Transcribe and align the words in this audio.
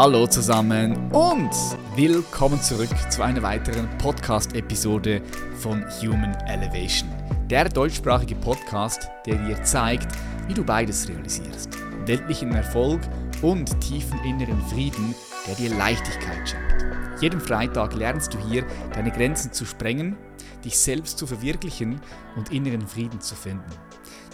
Hallo 0.00 0.28
zusammen 0.28 1.10
und 1.10 1.50
willkommen 1.96 2.62
zurück 2.62 2.88
zu 3.10 3.20
einer 3.20 3.42
weiteren 3.42 3.88
Podcast-Episode 3.98 5.20
von 5.56 5.84
Human 6.00 6.36
Elevation. 6.46 7.10
Der 7.50 7.68
deutschsprachige 7.68 8.36
Podcast, 8.36 9.08
der 9.26 9.34
dir 9.44 9.60
zeigt, 9.64 10.06
wie 10.46 10.54
du 10.54 10.62
beides 10.62 11.08
realisierst. 11.08 11.70
Weltlichen 12.06 12.52
Erfolg 12.54 13.00
und 13.42 13.80
tiefen 13.80 14.20
inneren 14.20 14.62
Frieden, 14.68 15.16
der 15.48 15.56
dir 15.56 15.74
Leichtigkeit 15.74 16.48
schenkt. 16.48 16.84
Jeden 17.20 17.40
Freitag 17.40 17.96
lernst 17.96 18.32
du 18.32 18.38
hier, 18.38 18.64
deine 18.94 19.10
Grenzen 19.10 19.52
zu 19.52 19.64
sprengen, 19.64 20.16
dich 20.64 20.78
selbst 20.78 21.18
zu 21.18 21.26
verwirklichen 21.26 22.00
und 22.36 22.52
inneren 22.52 22.86
Frieden 22.86 23.20
zu 23.20 23.34
finden. 23.34 23.72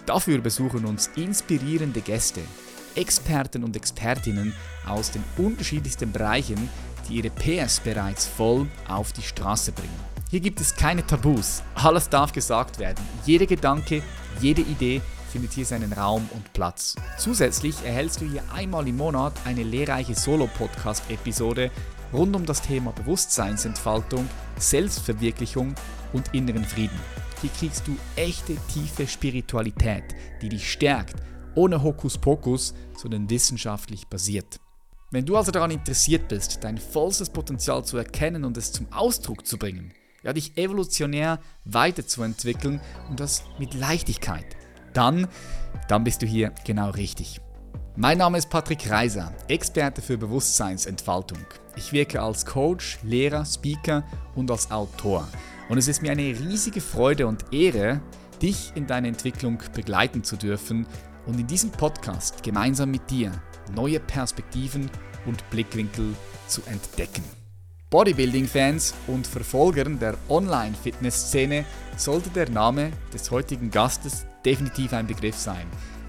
Dafür 0.05 0.43
besuchen 0.43 0.85
uns 0.85 1.07
inspirierende 1.17 2.03
Gäste, 2.03 2.43
Experten 2.97 3.65
und 3.65 3.77
Expertinnen 3.77 4.53
aus 4.87 5.11
den 5.11 5.25
unterschiedlichsten 5.37 6.13
Bereichen, 6.13 6.69
die 7.09 7.15
ihre 7.15 7.31
PS 7.31 7.81
bereits 7.81 8.27
voll 8.27 8.67
auf 8.89 9.13
die 9.13 9.23
Straße 9.23 9.73
bringen. 9.73 10.15
Hier 10.31 10.41
gibt 10.41 10.61
es 10.61 10.75
keine 10.75 11.07
Tabus, 11.07 11.63
alles 11.75 12.09
darf 12.09 12.33
gesagt 12.33 12.79
werden. 12.79 13.05
Jeder 13.25 13.47
Gedanke, 13.47 14.03
jede 14.41 14.63
Idee 14.63 15.01
findet 15.31 15.53
hier 15.53 15.67
seinen 15.67 15.93
Raum 15.93 16.29
und 16.33 16.53
Platz. 16.53 16.95
Zusätzlich 17.19 17.77
erhältst 17.85 18.21
du 18.21 18.25
hier 18.25 18.43
einmal 18.53 18.87
im 18.89 18.97
Monat 18.97 19.33
eine 19.45 19.63
lehrreiche 19.63 20.15
Solo-Podcast-Episode 20.15 21.71
rund 22.13 22.37
um 22.37 22.47
das 22.47 22.63
Thema 22.63 22.93
Bewusstseinsentfaltung, 22.93 24.29
Selbstverwirklichung 24.59 25.75
und 26.13 26.33
inneren 26.33 26.65
Frieden. 26.65 26.99
Hier 27.41 27.51
kriegst 27.51 27.87
du 27.87 27.97
echte 28.17 28.57
tiefe 28.73 29.07
Spiritualität, 29.07 30.05
die 30.41 30.49
dich 30.49 30.71
stärkt 30.71 31.17
ohne 31.55 31.83
Hokuspokus, 31.83 32.75
sondern 32.97 33.31
wissenschaftlich 33.31 34.07
basiert. 34.09 34.61
Wenn 35.11 35.27
du 35.27 35.37
also 35.37 35.53
daran 35.53 35.71
interessiert 35.71 36.29
bist, 36.29 36.65
dein 36.65 36.79
vollstes 36.79 37.31
Potenzial 37.31 37.85
zu 37.85 37.97
erkennen 37.97 38.45
und 38.45 38.57
es 38.57 38.73
zum 38.73 38.93
Ausdruck 38.93 39.47
zu 39.47 39.59
bringen, 39.59 39.93
ja, 40.25 40.33
dich 40.33 40.57
evolutionär 40.57 41.39
weiterzuentwickeln 41.65 42.81
und 43.09 43.21
das 43.21 43.45
mit 43.59 43.75
Leichtigkeit, 43.75 44.47
dann, 44.93 45.29
dann 45.89 46.03
bist 46.03 46.23
du 46.23 46.27
hier 46.27 46.53
genau 46.65 46.91
richtig. 46.91 47.41
Mein 47.97 48.19
Name 48.19 48.39
ist 48.39 48.51
Patrick 48.51 48.91
Reiser, 48.91 49.33
Experte 49.47 50.03
für 50.03 50.19
Bewusstseinsentfaltung. 50.19 51.39
Ich 51.77 51.93
wirke 51.93 52.21
als 52.21 52.45
Coach, 52.45 52.99
Lehrer, 53.05 53.45
Speaker 53.45 54.03
und 54.35 54.51
als 54.51 54.73
Autor. 54.73 55.29
Und 55.69 55.79
es 55.79 55.87
ist 55.87 56.03
mir 56.03 56.11
eine 56.11 56.23
riesige 56.23 56.81
Freude 56.81 57.29
und 57.29 57.53
Ehre, 57.53 58.01
dich 58.43 58.73
in 58.75 58.89
deiner 58.89 59.07
Entwicklung 59.07 59.63
begleiten 59.75 60.25
zu 60.25 60.37
dürfen 60.37 60.87
und 61.27 61.39
in 61.39 61.47
diesem 61.47 61.71
Podcast 61.71 62.43
gemeinsam 62.43 62.91
mit 62.91 63.11
dir 63.11 63.33
neue 63.75 64.01
Perspektiven 64.01 64.91
und 65.27 65.49
Blickwinkel 65.51 66.15
zu 66.47 66.63
entdecken. 66.67 67.25
Bodybuilding-Fans 67.91 68.95
und 69.07 69.27
Verfolgern 69.27 69.99
der 69.99 70.17
Online-Fitness-Szene 70.29 71.65
sollte 71.97 72.31
der 72.31 72.51
Name 72.51 72.91
des 73.13 73.31
heutigen 73.31 73.71
Gastes 73.71 74.27
definitiv 74.45 74.93
ein 74.93 75.07
Begriff 75.07 75.37
sein. 75.37 75.67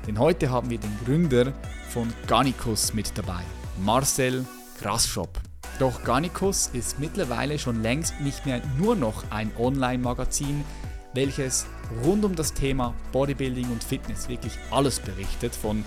Denn 0.07 0.19
heute 0.19 0.49
haben 0.49 0.69
wir 0.69 0.79
den 0.79 0.97
Gründer 1.05 1.53
von 1.89 2.11
Garnicus 2.27 2.93
mit 2.93 3.15
dabei, 3.17 3.43
Marcel 3.83 4.45
Grasschop. 4.81 5.39
Doch 5.79 6.03
Garnicus 6.03 6.69
ist 6.73 6.99
mittlerweile 6.99 7.59
schon 7.59 7.81
längst 7.81 8.19
nicht 8.21 8.45
mehr 8.45 8.61
nur 8.77 8.95
noch 8.95 9.29
ein 9.29 9.51
Online-Magazin, 9.57 10.63
welches 11.15 11.65
rund 12.03 12.25
um 12.25 12.35
das 12.35 12.53
Thema 12.53 12.93
Bodybuilding 13.11 13.71
und 13.71 13.83
Fitness 13.83 14.27
wirklich 14.27 14.53
alles 14.71 14.99
berichtet, 14.99 15.55
von 15.55 15.83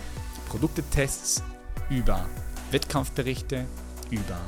Produktetests 0.49 1.43
über 1.91 2.27
Wettkampfberichte, 2.71 3.67
über 4.11 4.41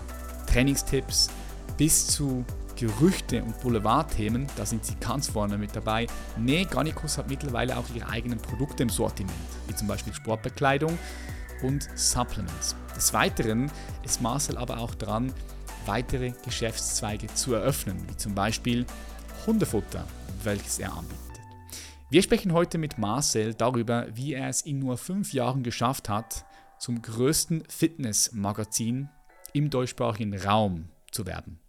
Trainingstipps 0.47 1.31
bis 1.77 2.07
zu 2.07 2.45
Gerüchte 2.77 3.43
und 3.43 3.61
Boulevardthemen, 3.61 4.47
da 4.57 4.65
sind 4.65 4.87
sie 4.87 4.95
ganz 5.01 5.29
vorne 5.29 5.59
mit 5.59 5.77
dabei. 5.77 6.07
Nee, 6.39 6.65
Garnicus 6.65 7.19
hat 7.19 7.29
mittlerweile 7.29 7.77
auch 7.77 7.85
ihre 7.95 8.09
eigenen 8.09 8.39
Produkte 8.39 8.83
im 8.83 8.89
Sortiment, 8.89 9.37
wie 9.67 9.75
zum 9.75 9.87
Beispiel 9.87 10.15
Sportbekleidung 10.15 10.99
und 11.63 11.87
Supplements. 11.95 12.75
Des 12.97 13.13
Weiteren 13.13 13.71
ist 14.03 14.23
Marcel 14.23 14.57
aber 14.57 14.79
auch 14.79 14.95
dran, 14.95 15.31
weitere 15.85 16.33
Geschäftszweige 16.45 17.27
zu 17.35 17.53
eröffnen, 17.53 18.03
wie 18.09 18.17
zum 18.17 18.35
Beispiel 18.35 18.87
Hundefutter, 19.47 20.07
welches 20.45 20.79
er 20.79 20.93
anbietet. 20.93 21.21
Wir 22.11 22.23
sprechen 22.23 22.53
heute 22.53 22.77
mit 22.79 22.99
Marcel 22.99 23.55
darüber, 23.55 24.07
wie 24.15 24.35
er 24.35 24.49
es 24.49 24.63
in 24.63 24.81
nur 24.81 24.99
fünf 24.99 25.33
Jahren 25.33 25.63
geschafft 25.63 26.09
hat, 26.09 26.45
zum 26.79 27.03
größten 27.03 27.65
Fitnessmagazin 27.69 29.09
im 29.53 29.71
deutschsprachigen 29.71 30.37
Raum 30.37 30.89
zu 31.13 31.27
werden. 31.27 31.61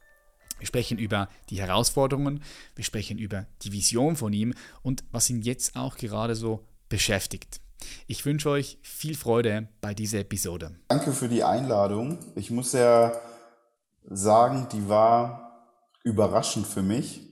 Wir 0.57 0.67
sprechen 0.67 0.99
über 0.99 1.27
die 1.49 1.59
Herausforderungen, 1.59 2.43
wir 2.75 2.83
sprechen 2.83 3.17
über 3.17 3.47
die 3.63 3.71
Vision 3.71 4.15
von 4.15 4.31
ihm 4.31 4.53
und 4.83 5.03
was 5.11 5.29
ihn 5.29 5.41
jetzt 5.41 5.75
auch 5.75 5.97
gerade 5.97 6.35
so 6.35 6.65
beschäftigt. 6.89 7.61
Ich 8.07 8.25
wünsche 8.25 8.49
euch 8.49 8.77
viel 8.83 9.15
Freude 9.15 9.67
bei 9.81 9.93
dieser 9.93 10.19
Episode. 10.19 10.75
Danke 10.87 11.13
für 11.13 11.27
die 11.27 11.43
Einladung. 11.43 12.19
Ich 12.35 12.51
muss 12.51 12.73
ja 12.73 13.11
sagen, 14.05 14.67
die 14.71 14.87
war 14.87 15.67
überraschend 16.03 16.67
für 16.67 16.81
mich. 16.83 17.30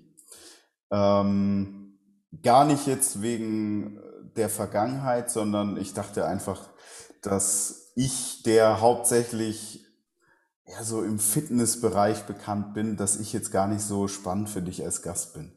Ähm, 0.91 1.99
gar 2.41 2.65
nicht 2.65 2.87
jetzt 2.87 3.21
wegen 3.21 3.99
der 4.35 4.49
Vergangenheit, 4.49 5.29
sondern 5.29 5.77
ich 5.77 5.93
dachte 5.93 6.25
einfach, 6.25 6.69
dass 7.21 7.91
ich, 7.95 8.43
der 8.43 8.81
hauptsächlich 8.81 9.85
ja, 10.65 10.83
so 10.83 11.03
im 11.03 11.19
Fitnessbereich 11.19 12.23
bekannt 12.23 12.73
bin, 12.73 12.95
dass 12.95 13.19
ich 13.19 13.33
jetzt 13.33 13.51
gar 13.51 13.67
nicht 13.67 13.81
so 13.81 14.07
spannend 14.07 14.49
für 14.49 14.61
dich 14.61 14.83
als 14.83 15.01
Gast 15.01 15.33
bin. 15.33 15.51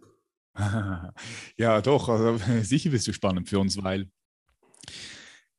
ja, 1.57 1.81
doch, 1.81 2.09
also 2.09 2.39
sicher 2.63 2.91
bist 2.91 3.07
du 3.07 3.13
spannend 3.13 3.49
für 3.49 3.59
uns, 3.59 3.83
weil 3.83 4.11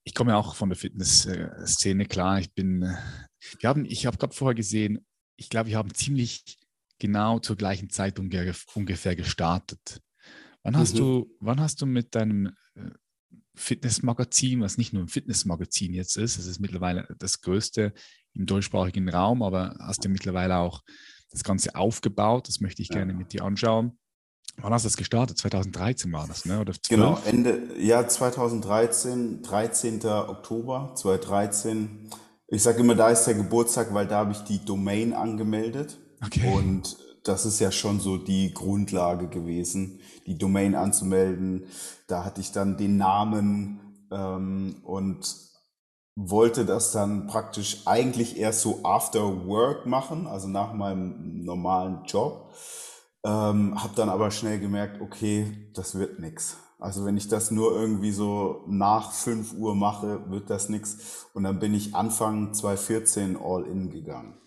ich 0.04 0.14
komme 0.14 0.32
ja 0.32 0.38
auch 0.38 0.56
von 0.56 0.70
der 0.70 0.78
Fitnessszene, 0.78 2.06
klar. 2.06 2.40
Ich 2.40 2.54
bin, 2.54 2.82
wir 3.60 3.70
haben, 3.70 3.86
ich 3.86 4.06
habe 4.06 4.18
gerade 4.18 4.36
vorher 4.36 4.56
gesehen, 4.56 5.06
ich 5.38 5.50
glaube, 5.50 5.70
wir 5.70 5.78
haben 5.78 5.94
ziemlich 5.94 6.60
genau 7.00 7.40
zur 7.40 7.56
gleichen 7.56 7.90
Zeit 7.90 8.20
ungefähr 8.20 9.16
gestartet. 9.16 10.02
Wann 10.64 10.78
hast, 10.78 10.94
mhm. 10.94 10.98
du, 10.98 11.36
wann 11.40 11.60
hast 11.60 11.82
du 11.82 11.86
mit 11.86 12.16
deinem 12.16 12.48
äh, 12.76 12.90
Fitnessmagazin, 13.56 14.62
was 14.62 14.78
nicht 14.78 14.94
nur 14.94 15.04
ein 15.04 15.10
Fitnessmagazin 15.10 15.94
jetzt 15.94 16.18
ist, 16.18 16.38
es 16.38 16.48
ist 16.48 16.60
mittlerweile 16.60 17.08
das 17.20 17.42
größte 17.42 17.94
im 18.34 18.46
deutschsprachigen 18.46 19.10
Raum, 19.10 19.44
aber 19.44 19.76
hast 19.80 20.06
du 20.06 20.10
mittlerweile 20.10 20.58
auch 20.58 20.82
das 21.32 21.44
Ganze 21.44 21.76
aufgebaut, 21.76 22.48
das 22.48 22.62
möchte 22.62 22.82
ich 22.82 22.90
ja. 22.90 22.96
gerne 22.96 23.14
mit 23.14 23.34
dir 23.34 23.44
anschauen. 23.44 23.98
Wann 24.58 24.72
hast 24.72 24.86
du 24.86 24.88
das 24.88 24.98
gestartet? 24.98 25.38
2013 25.38 26.12
war 26.12 26.28
das, 26.28 26.46
ne? 26.46 26.60
Oder 26.60 26.74
12? 26.74 26.88
Genau, 26.90 27.20
Ende, 27.26 27.76
ja, 27.80 28.08
2013, 28.08 29.42
13. 29.42 30.06
Oktober 30.06 30.94
2013. 30.96 32.10
Ich 32.48 32.62
sage 32.62 32.82
immer, 32.82 32.94
da 32.94 33.10
ist 33.10 33.26
der 33.26 33.34
Geburtstag, 33.34 33.94
weil 33.94 34.08
da 34.08 34.18
habe 34.20 34.32
ich 34.32 34.40
die 34.40 34.64
Domain 34.64 35.14
angemeldet. 35.14 35.98
Okay. 36.26 36.54
Und 36.54 36.98
das 37.24 37.46
ist 37.46 37.60
ja 37.60 37.72
schon 37.72 38.00
so 38.00 38.18
die 38.18 38.54
Grundlage 38.54 39.28
gewesen, 39.28 40.00
die 40.26 40.38
Domain 40.38 40.76
anzumelden. 40.76 41.66
Da 42.08 42.26
hatte 42.26 42.42
ich 42.42 42.52
dann 42.52 42.78
den 42.78 42.98
Namen 42.98 44.08
ähm, 44.12 44.76
und 44.84 45.36
wollte 46.16 46.66
das 46.66 46.92
dann 46.92 47.28
praktisch 47.28 47.84
eigentlich 47.86 48.38
erst 48.38 48.62
so 48.62 48.82
after 48.84 49.48
work 49.48 49.86
machen, 49.86 50.28
also 50.28 50.48
nach 50.48 50.74
meinem 50.74 51.44
normalen 51.44 52.04
Job. 52.06 52.54
Ähm, 53.26 53.82
habe 53.82 53.96
dann 53.96 54.10
aber 54.10 54.32
schnell 54.32 54.60
gemerkt, 54.60 55.02
okay, 55.02 55.70
das 55.74 55.98
wird 55.98 56.20
nix. 56.20 56.58
Also 56.78 57.06
wenn 57.06 57.16
ich 57.16 57.30
das 57.30 57.52
nur 57.52 57.72
irgendwie 57.74 58.12
so 58.12 58.66
nach 58.68 59.14
5 59.14 59.54
Uhr 59.54 59.74
mache, 59.76 60.30
wird 60.30 60.50
das 60.50 60.68
nix. 60.68 61.26
Und 61.34 61.44
dann 61.44 61.60
bin 61.60 61.74
ich 61.74 61.96
Anfang 61.96 62.54
2014 62.54 63.38
all 63.42 63.64
in 63.66 63.90
gegangen 63.90 64.43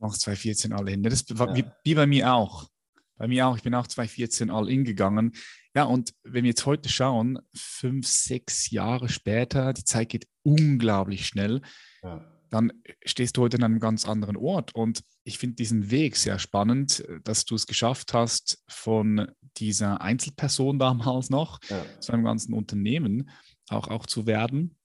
noch 0.00 0.16
2014 0.16 0.72
all 0.72 0.88
in. 0.88 1.02
Das 1.02 1.24
war 1.30 1.48
ja. 1.48 1.56
wie, 1.56 1.64
wie, 1.84 1.94
bei 1.94 2.06
mir 2.06 2.32
auch. 2.32 2.68
Bei 3.16 3.26
mir 3.26 3.46
auch. 3.46 3.56
Ich 3.56 3.62
bin 3.62 3.74
auch 3.74 3.86
2014 3.86 4.50
all 4.50 4.68
in 4.68 4.84
gegangen. 4.84 5.32
Ja, 5.74 5.84
und 5.84 6.12
wenn 6.24 6.44
wir 6.44 6.50
jetzt 6.50 6.66
heute 6.66 6.88
schauen, 6.88 7.38
fünf, 7.54 8.06
sechs 8.06 8.70
Jahre 8.70 9.08
später, 9.08 9.72
die 9.72 9.84
Zeit 9.84 10.08
geht 10.08 10.26
unglaublich 10.42 11.26
schnell, 11.26 11.62
ja. 12.02 12.24
dann 12.50 12.72
stehst 13.04 13.36
du 13.36 13.42
heute 13.42 13.58
an 13.58 13.64
einem 13.64 13.80
ganz 13.80 14.06
anderen 14.06 14.36
Ort. 14.36 14.74
Und 14.74 15.02
ich 15.24 15.38
finde 15.38 15.56
diesen 15.56 15.90
Weg 15.90 16.16
sehr 16.16 16.38
spannend, 16.38 17.04
dass 17.24 17.44
du 17.44 17.54
es 17.54 17.66
geschafft 17.66 18.14
hast, 18.14 18.62
von 18.68 19.30
dieser 19.56 20.00
Einzelperson 20.00 20.78
damals 20.78 21.30
noch 21.30 21.60
ja. 21.68 21.84
zu 22.00 22.12
einem 22.12 22.24
ganzen 22.24 22.54
Unternehmen 22.54 23.30
auch, 23.68 23.88
auch 23.88 24.06
zu 24.06 24.26
werden 24.26 24.77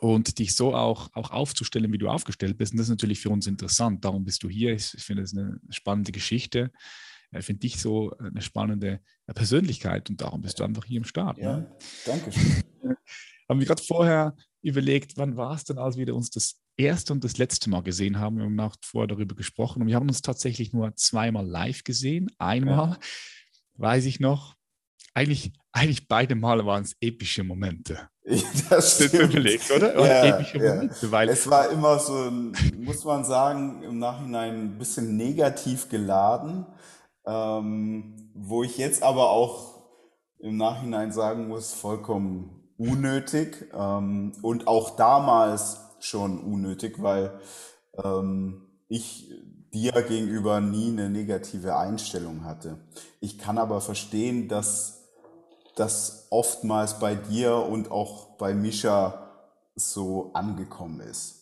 und 0.00 0.38
dich 0.38 0.54
so 0.54 0.74
auch, 0.74 1.08
auch 1.12 1.30
aufzustellen, 1.30 1.92
wie 1.92 1.98
du 1.98 2.08
aufgestellt 2.08 2.58
bist. 2.58 2.72
Und 2.72 2.78
das 2.78 2.86
ist 2.86 2.90
natürlich 2.90 3.20
für 3.20 3.30
uns 3.30 3.46
interessant. 3.46 4.04
Darum 4.04 4.24
bist 4.24 4.42
du 4.42 4.48
hier. 4.48 4.74
Ich, 4.74 4.94
ich 4.94 5.02
finde 5.02 5.22
es 5.22 5.36
eine 5.36 5.60
spannende 5.70 6.12
Geschichte. 6.12 6.70
Ich 7.36 7.44
finde 7.44 7.60
dich 7.60 7.80
so 7.80 8.12
eine 8.18 8.42
spannende 8.42 9.00
Persönlichkeit 9.26 10.08
und 10.08 10.20
darum 10.20 10.40
bist 10.42 10.60
du 10.60 10.64
einfach 10.64 10.84
hier 10.84 10.98
im 10.98 11.04
Start. 11.04 11.38
Ja, 11.38 11.58
ne? 11.58 11.76
danke 12.06 12.32
schön. 12.32 12.62
Haben 13.48 13.60
wir 13.60 13.66
gerade 13.66 13.82
vorher 13.82 14.36
überlegt, 14.62 15.16
wann 15.16 15.36
war 15.36 15.54
es 15.54 15.64
denn, 15.64 15.78
als 15.78 15.96
wir 15.96 16.14
uns 16.14 16.30
das 16.30 16.60
erste 16.76 17.12
und 17.12 17.24
das 17.24 17.36
letzte 17.38 17.70
Mal 17.70 17.82
gesehen 17.82 18.18
haben. 18.18 18.36
Wir 18.36 18.44
haben 18.44 18.54
nach 18.54 18.76
vorher 18.82 19.08
darüber 19.08 19.34
gesprochen 19.34 19.82
und 19.82 19.88
wir 19.88 19.96
haben 19.96 20.08
uns 20.08 20.22
tatsächlich 20.22 20.72
nur 20.72 20.94
zweimal 20.96 21.46
live 21.46 21.84
gesehen. 21.84 22.30
Einmal, 22.38 22.90
ja. 22.90 22.98
weiß 23.74 24.06
ich 24.06 24.20
noch, 24.20 24.54
eigentlich, 25.12 25.52
eigentlich 25.72 26.08
beide 26.08 26.34
Male 26.34 26.66
waren 26.66 26.82
es 26.82 26.96
epische 27.00 27.44
Momente. 27.44 28.08
Ja, 28.24 28.42
das 28.70 28.94
stimmt. 28.94 29.32
Überlegt, 29.34 29.70
oder? 29.70 29.94
Ja, 30.06 30.36
epische 30.36 30.58
ja. 30.58 30.74
Momente, 30.74 31.12
weil 31.12 31.28
es 31.28 31.48
war 31.48 31.70
immer 31.70 31.98
so, 31.98 32.30
muss 32.78 33.04
man 33.04 33.24
sagen, 33.24 33.82
im 33.82 33.98
Nachhinein 33.98 34.54
ein 34.54 34.78
bisschen 34.78 35.16
negativ 35.16 35.88
geladen, 35.88 36.66
ähm, 37.26 38.30
wo 38.34 38.62
ich 38.62 38.78
jetzt 38.78 39.02
aber 39.02 39.30
auch 39.30 39.74
im 40.38 40.56
Nachhinein 40.56 41.12
sagen 41.12 41.48
muss, 41.48 41.72
vollkommen 41.72 42.64
unnötig 42.76 43.68
ähm, 43.72 44.32
und 44.42 44.66
auch 44.66 44.96
damals 44.96 45.78
schon 46.00 46.38
unnötig, 46.38 47.02
weil 47.02 47.38
ähm, 48.02 48.62
ich 48.88 49.30
dir 49.72 49.92
gegenüber 50.02 50.60
nie 50.60 50.90
eine 50.90 51.10
negative 51.10 51.76
Einstellung 51.76 52.44
hatte. 52.44 52.78
Ich 53.20 53.38
kann 53.38 53.58
aber 53.58 53.80
verstehen, 53.80 54.48
dass 54.48 55.03
das 55.76 56.26
oftmals 56.30 56.98
bei 56.98 57.14
dir 57.14 57.56
und 57.56 57.90
auch 57.90 58.36
bei 58.36 58.54
Mischa 58.54 59.30
so 59.74 60.32
angekommen 60.34 61.00
ist. 61.00 61.40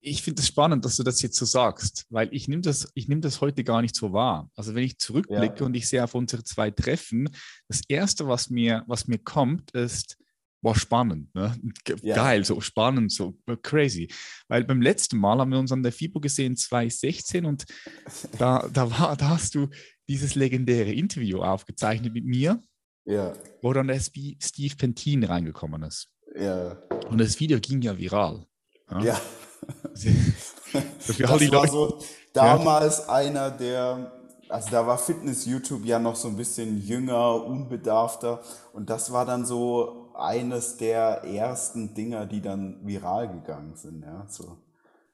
Ich 0.00 0.22
finde 0.22 0.40
es 0.40 0.48
spannend, 0.48 0.84
dass 0.84 0.96
du 0.96 1.02
das 1.02 1.20
jetzt 1.22 1.36
so 1.36 1.44
sagst, 1.44 2.06
weil 2.10 2.28
ich 2.32 2.46
nehme 2.46 2.62
das, 2.62 2.88
ich 2.94 3.08
nehme 3.08 3.20
das 3.20 3.40
heute 3.40 3.64
gar 3.64 3.82
nicht 3.82 3.96
so 3.96 4.12
wahr. 4.12 4.50
Also 4.54 4.74
wenn 4.74 4.84
ich 4.84 4.98
zurückblicke 4.98 5.60
ja. 5.60 5.66
und 5.66 5.74
ich 5.74 5.88
sehe 5.88 6.04
auf 6.04 6.14
unsere 6.14 6.44
zwei 6.44 6.70
Treffen, 6.70 7.28
das 7.66 7.82
erste, 7.88 8.28
was 8.28 8.48
mir, 8.48 8.84
was 8.86 9.08
mir 9.08 9.18
kommt, 9.18 9.72
ist, 9.72 10.16
war 10.62 10.74
spannend, 10.74 11.34
ne? 11.34 11.56
Ja. 12.02 12.16
geil, 12.16 12.44
so 12.44 12.60
spannend, 12.60 13.12
so 13.12 13.36
crazy. 13.62 14.08
Weil 14.48 14.64
beim 14.64 14.82
letzten 14.82 15.18
Mal 15.18 15.38
haben 15.38 15.50
wir 15.50 15.58
uns 15.58 15.72
an 15.72 15.82
der 15.82 15.92
FIBO 15.92 16.20
gesehen, 16.20 16.56
2016, 16.56 17.44
und 17.44 17.64
da, 18.38 18.68
da, 18.72 18.90
war, 18.90 19.16
da 19.16 19.30
hast 19.30 19.54
du 19.54 19.68
dieses 20.08 20.34
legendäre 20.34 20.92
Interview 20.92 21.42
aufgezeichnet 21.42 22.14
mit 22.14 22.24
mir, 22.24 22.60
ja. 23.06 23.32
wo 23.62 23.72
dann 23.72 23.88
der 23.88 24.00
Steve 24.00 24.76
Pentin 24.76 25.24
reingekommen 25.24 25.82
ist. 25.82 26.08
Ja. 26.38 26.76
Und 27.08 27.18
das 27.18 27.40
Video 27.40 27.58
ging 27.60 27.80
ja 27.80 27.96
viral. 27.96 28.46
Ja. 28.90 29.00
ja. 29.00 29.20
das 29.92 31.20
war 31.52 31.68
so 31.68 31.98
damals 32.32 32.98
ja. 32.98 33.14
einer 33.14 33.50
der 33.50 34.12
also 34.48 34.70
da 34.70 34.86
war 34.86 34.96
Fitness 34.96 35.44
YouTube 35.44 35.84
ja 35.84 35.98
noch 35.98 36.14
so 36.14 36.28
ein 36.28 36.36
bisschen 36.36 36.80
jünger, 36.80 37.44
unbedarfter 37.44 38.40
und 38.72 38.90
das 38.90 39.12
war 39.12 39.26
dann 39.26 39.44
so 39.44 40.12
eines 40.14 40.76
der 40.76 41.24
ersten 41.24 41.94
Dinger, 41.94 42.26
die 42.26 42.40
dann 42.40 42.78
viral 42.86 43.28
gegangen 43.28 43.74
sind. 43.76 44.02
Ja, 44.04 44.24
so. 44.28 44.56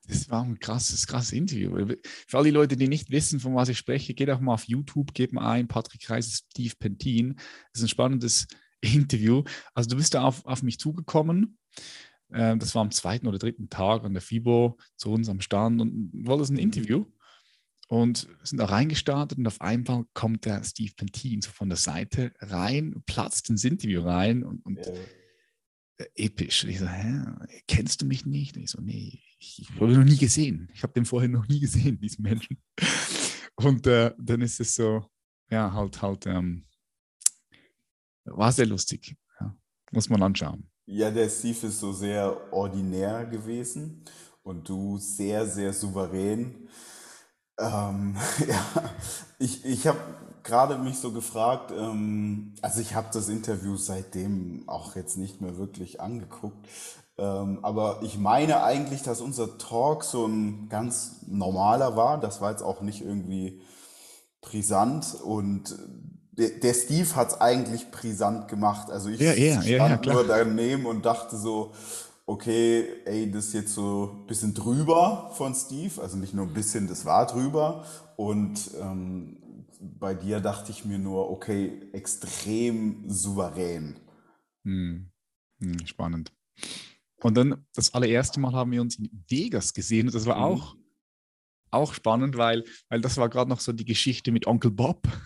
Das 0.09 0.29
war 0.31 0.43
ein 0.43 0.59
krasses, 0.59 1.07
krasses 1.07 1.33
Interview. 1.33 1.95
Für 2.27 2.39
all 2.39 2.45
die 2.45 2.51
Leute, 2.51 2.77
die 2.77 2.89
nicht 2.89 3.11
wissen, 3.11 3.39
von 3.39 3.55
was 3.55 3.69
ich 3.69 3.79
spreche, 3.79 4.15
geht 4.15 4.31
auch 4.31 4.41
mal 4.41 4.55
auf 4.55 4.65
YouTube, 4.65 5.15
gebt 5.15 5.33
mal 5.33 5.49
ein, 5.49 5.69
Patrick 5.69 6.11
Reis, 6.11 6.45
Steve 6.51 6.75
Pentin. 6.79 7.35
Das 7.37 7.81
ist 7.81 7.83
ein 7.83 7.89
spannendes 7.89 8.47
Interview. 8.81 9.45
Also 9.75 9.91
du 9.91 9.97
bist 9.97 10.15
da 10.15 10.25
auf, 10.25 10.45
auf 10.45 10.63
mich 10.63 10.79
zugekommen. 10.79 11.59
Ähm, 12.33 12.59
das 12.59 12.75
war 12.75 12.83
am 12.83 12.91
zweiten 12.91 13.27
oder 13.27 13.39
dritten 13.39 13.69
Tag 13.69 14.05
an 14.05 14.15
der 14.15 14.23
FIBO 14.23 14.79
zu 14.97 15.13
uns 15.13 15.29
am 15.29 15.41
Stand 15.41 15.81
und 15.81 16.11
wolltest 16.27 16.51
ein 16.51 16.59
Interview 16.59 17.07
und 17.89 18.27
sind 18.43 18.59
da 18.59 18.65
reingestartet 18.65 19.39
und 19.39 19.47
auf 19.47 19.61
einmal 19.61 20.05
kommt 20.15 20.47
der 20.47 20.65
Steve 20.65 20.93
Pentin 20.97 21.43
so 21.43 21.51
von 21.51 21.69
der 21.69 21.77
Seite 21.77 22.33
rein, 22.41 23.03
platzt 23.07 23.51
ins 23.51 23.65
Interview 23.65 24.01
rein 24.01 24.45
und, 24.45 24.65
und 24.65 24.79
ja. 24.79 24.93
Äh, 25.99 26.07
episch. 26.15 26.65
ich 26.65 26.79
so, 26.79 26.89
hä, 26.89 27.23
kennst 27.69 28.01
du 28.01 28.07
mich 28.07 28.25
nicht? 28.25 28.57
Und 28.57 28.63
ich 28.63 28.71
so, 28.71 28.81
nee, 28.81 29.21
ich, 29.43 29.71
habe 29.75 29.93
noch 29.93 30.05
nie 30.05 30.17
gesehen. 30.17 30.69
Ich 30.73 30.83
habe 30.83 30.93
den 30.93 31.05
vorher 31.05 31.29
noch 31.29 31.47
nie 31.49 31.61
gesehen, 31.61 31.99
diesen 31.99 32.23
Menschen. 32.23 32.59
Und 33.57 33.87
äh, 33.87 34.13
dann 34.19 34.41
ist 34.41 34.61
es 34.61 34.75
so, 34.75 35.05
ja, 35.51 35.73
halt, 35.73 36.01
halt, 36.01 36.27
ähm, 36.27 36.65
war 38.25 38.53
sehr 38.53 38.67
lustig. 38.67 39.17
Ja, 39.41 39.55
muss 39.91 40.09
man 40.09 40.23
anschauen. 40.23 40.69
Ja, 40.87 41.11
der 41.11 41.29
Steve 41.29 41.67
ist 41.67 41.81
so 41.81 41.93
sehr 41.93 42.53
ordinär 42.53 43.27
gewesen 43.27 44.05
und 44.43 44.69
du 44.69 44.99
sehr, 44.99 45.47
sehr 45.47 45.73
souverän. 45.73 46.69
Ähm, 47.59 48.17
ja, 48.49 48.65
ich, 49.39 49.65
ich 49.65 49.87
habe 49.87 49.99
gerade 50.43 50.79
mich 50.79 50.99
so 50.99 51.13
gefragt, 51.13 51.73
ähm, 51.77 52.55
also 52.63 52.81
ich 52.81 52.95
habe 52.95 53.09
das 53.13 53.29
Interview 53.29 53.77
seitdem 53.77 54.69
auch 54.69 54.97
jetzt 54.97 55.17
nicht 55.17 55.41
mehr 55.41 55.57
wirklich 55.57 56.01
angeguckt, 56.01 56.67
ähm, 57.19 57.59
aber 57.63 58.01
ich 58.03 58.19
meine 58.19 58.63
eigentlich, 58.63 59.03
dass 59.03 59.21
unser 59.21 59.59
Talk 59.59 60.05
so 60.05 60.27
ein 60.27 60.69
ganz 60.69 61.27
normaler 61.27 61.97
war. 61.97 62.19
Das 62.19 62.41
war 62.41 62.51
jetzt 62.51 62.63
auch 62.63 62.81
nicht 62.81 63.03
irgendwie 63.03 63.61
brisant 64.41 65.15
und 65.23 65.79
der, 66.33 66.51
der 66.51 66.75
Steve 66.75 67.15
hat 67.15 67.29
es 67.29 67.41
eigentlich 67.41 67.91
brisant 67.91 68.49
gemacht. 68.49 68.91
Also 68.91 69.11
ich 69.11 69.21
ja, 69.21 69.35
ja, 69.35 69.63
stand 69.63 70.07
ja, 70.07 70.13
nur 70.13 70.27
daneben 70.27 70.87
und 70.87 71.05
dachte 71.05 71.37
so, 71.37 71.73
okay, 72.27 72.87
ey, 73.05 73.31
das 73.31 73.47
ist 73.47 73.55
jetzt 73.55 73.75
so 73.75 74.23
ein 74.23 74.27
bisschen 74.27 74.55
drüber 74.55 75.31
von 75.35 75.55
Steve, 75.55 76.01
also 76.01 76.17
nicht 76.17 76.35
nur 76.35 76.47
ein 76.47 76.55
bisschen, 76.55 76.89
das 76.89 77.05
war 77.05 77.27
drüber. 77.27 77.85
Und 78.17 78.71
ähm, 78.81 79.37
bei 79.81 80.15
dir 80.15 80.41
dachte 80.41 80.71
ich 80.71 80.85
mir 80.85 80.99
nur, 80.99 81.31
okay, 81.31 81.91
extrem 81.93 83.05
souverän. 83.11 83.97
Hm. 84.65 85.11
Hm, 85.59 85.87
spannend. 85.87 86.33
Und 87.23 87.35
dann 87.37 87.67
das 87.75 87.95
allererste 87.95 88.41
Mal 88.41 88.53
haben 88.53 88.73
wir 88.73 88.81
uns 88.81 88.97
in 88.97 89.25
Vegas 89.29 89.73
gesehen 89.73 90.09
und 90.09 90.15
das 90.15 90.27
war 90.27 90.37
mhm. 90.37 90.43
auch, 90.43 90.77
auch 91.71 91.95
spannend, 91.95 92.37
weil, 92.37 92.65
weil 92.89 93.01
das 93.01 93.17
war 93.17 93.29
gerade 93.29 93.49
noch 93.49 93.61
so 93.61 93.73
die 93.73 93.85
Geschichte 93.85 94.33
mit 94.33 94.47
Onkel 94.47 94.71
Bob. 94.71 95.03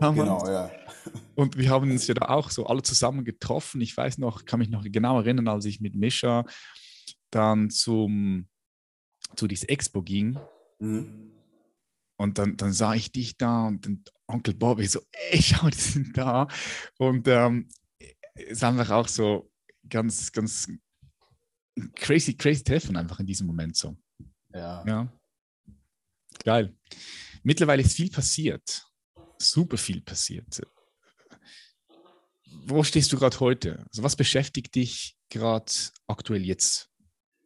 Genau, 0.00 0.46
ja. 0.46 0.70
Und 1.34 1.56
wir 1.56 1.70
haben 1.70 1.90
uns 1.90 2.06
ja 2.06 2.14
da 2.14 2.26
auch 2.26 2.50
so 2.50 2.66
alle 2.66 2.82
zusammen 2.82 3.24
getroffen. 3.24 3.80
Ich 3.80 3.96
weiß 3.96 4.18
noch, 4.18 4.44
kann 4.44 4.60
mich 4.60 4.68
noch 4.68 4.84
genau 4.84 5.18
erinnern, 5.18 5.48
als 5.48 5.64
ich 5.64 5.80
mit 5.80 5.96
Mischa 5.96 6.44
dann 7.30 7.68
zum, 7.70 8.48
zu 9.34 9.48
dieser 9.48 9.70
Expo 9.70 10.02
ging. 10.02 10.38
Mhm. 10.78 11.32
Und 12.16 12.38
dann, 12.38 12.56
dann 12.56 12.72
sah 12.72 12.94
ich 12.94 13.10
dich 13.10 13.36
da 13.38 13.66
und 13.66 13.86
den 13.86 14.04
Onkel 14.28 14.54
Bobby 14.54 14.86
so, 14.86 15.00
ey, 15.30 15.42
schau, 15.42 15.68
die 15.68 15.78
sind 15.78 16.16
da. 16.16 16.46
Und 16.98 17.26
ähm, 17.26 17.68
es 18.34 18.62
war 18.62 18.70
einfach 18.70 18.90
auch 18.90 19.08
so 19.08 19.50
ganz, 19.88 20.30
ganz 20.30 20.68
crazy, 21.94 22.34
crazy 22.34 22.62
Treffen 22.62 22.96
einfach 22.96 23.20
in 23.20 23.26
diesem 23.26 23.46
Moment 23.46 23.76
so. 23.76 23.96
Ja. 24.52 24.84
ja. 24.86 25.12
Geil. 26.44 26.74
Mittlerweile 27.42 27.82
ist 27.82 27.94
viel 27.94 28.10
passiert. 28.10 28.84
Super 29.38 29.76
viel 29.76 30.00
passiert 30.00 30.60
wo 32.68 32.82
stehst 32.82 33.12
du 33.12 33.18
gerade 33.18 33.40
heute? 33.40 33.84
Also 33.88 34.02
was 34.02 34.16
beschäftigt 34.16 34.74
dich 34.74 35.16
gerade 35.30 35.72
aktuell 36.06 36.44
jetzt 36.44 36.90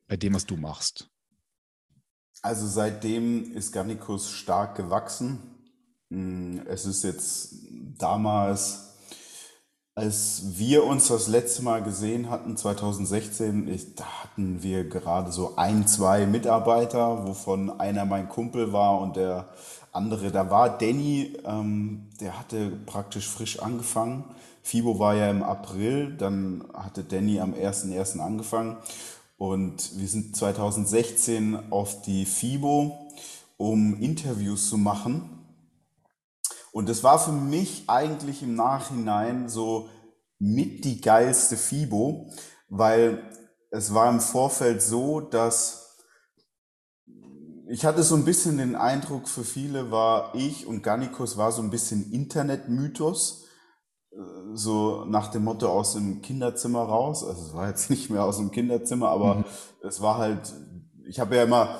bei 0.09 0.17
dem, 0.17 0.35
was 0.35 0.47
du 0.47 0.57
machst? 0.57 1.09
Also 2.43 2.67
seitdem 2.67 3.53
ist 3.53 3.73
Garnicus 3.73 4.31
stark 4.31 4.77
gewachsen. 4.77 5.39
Hm, 6.11 6.67
es 6.67 6.87
ist 6.87 7.05
jetzt 7.05 7.55
damals, 7.99 8.92
als 9.95 10.59
wir 10.59 10.85
uns 10.85 11.09
das 11.09 11.29
letzte 11.29 11.63
Mal 11.63 11.83
gesehen 11.83 12.31
hatten, 12.31 12.57
2016, 12.57 13.69
ich, 13.69 13.95
da 13.95 14.05
hatten 14.23 14.63
wir 14.63 14.85
gerade 14.89 15.31
so 15.31 15.55
ein, 15.57 15.87
zwei 15.87 16.27
Mitarbeiter, 16.27 17.27
wovon 17.27 17.79
einer 17.79 18.07
mein 18.07 18.29
Kumpel 18.29 18.73
war 18.73 19.01
und 19.01 19.17
der 19.17 19.49
andere, 19.93 20.31
da 20.31 20.51
war 20.51 20.79
Danny, 20.79 21.37
ähm, 21.45 22.09
der 22.21 22.39
hatte 22.39 22.71
praktisch 22.87 23.29
frisch 23.29 23.59
angefangen. 23.59 24.25
FIBO 24.63 24.99
war 24.99 25.15
ja 25.15 25.29
im 25.29 25.43
April, 25.43 26.17
dann 26.17 26.65
hatte 26.73 27.05
Danny 27.05 27.41
am 27.41 27.53
1.1. 27.53 28.19
angefangen 28.21 28.79
und 29.37 29.99
wir 29.99 30.09
sind 30.09 30.35
2016 30.35 31.71
auf 31.71 32.01
die 32.01 32.25
FIBO, 32.25 33.11
um 33.59 34.01
Interviews 34.01 34.71
zu 34.71 34.79
machen. 34.79 35.32
Und 36.73 36.89
das 36.89 37.05
war 37.05 37.19
für 37.19 37.33
mich 37.33 37.85
eigentlich 37.87 38.43
im 38.43 38.57
Nachhinein 38.57 39.49
so 39.49 39.89
mit 40.39 40.85
die 40.85 41.01
geilste 41.01 41.57
FIBO, 41.57 42.31
weil 42.69 43.31
es 43.71 43.95
war 43.95 44.11
im 44.11 44.21
Vorfeld 44.21 44.83
so, 44.83 45.21
dass 45.21 45.79
ich 47.69 47.85
hatte 47.85 48.03
so 48.03 48.17
ein 48.17 48.25
bisschen 48.25 48.59
den 48.59 48.75
Eindruck, 48.75 49.29
für 49.29 49.45
viele 49.45 49.91
war 49.91 50.35
ich 50.35 50.67
und 50.67 50.83
Gannikus 50.83 51.37
war 51.37 51.53
so 51.53 51.63
ein 51.63 51.71
bisschen 51.71 52.11
Internetmythos 52.11 53.43
so 54.55 55.05
nach 55.07 55.29
dem 55.29 55.45
Motto 55.45 55.69
aus 55.69 55.95
dem 55.95 56.21
Kinderzimmer 56.23 56.83
raus. 56.83 57.25
Also 57.25 57.47
es 57.47 57.55
war 57.55 57.69
jetzt 57.69 57.91
nicht 57.91 58.11
mehr 58.11 58.25
aus 58.25 58.37
dem 58.37 58.51
Kinderzimmer, 58.51 59.09
aber 59.09 59.37
mhm. 59.37 59.45
es 59.83 60.01
war 60.01 60.19
halt, 60.19 60.53
ich 61.07 61.21
habe 61.21 61.37
ja 61.37 61.45
immer, 61.45 61.79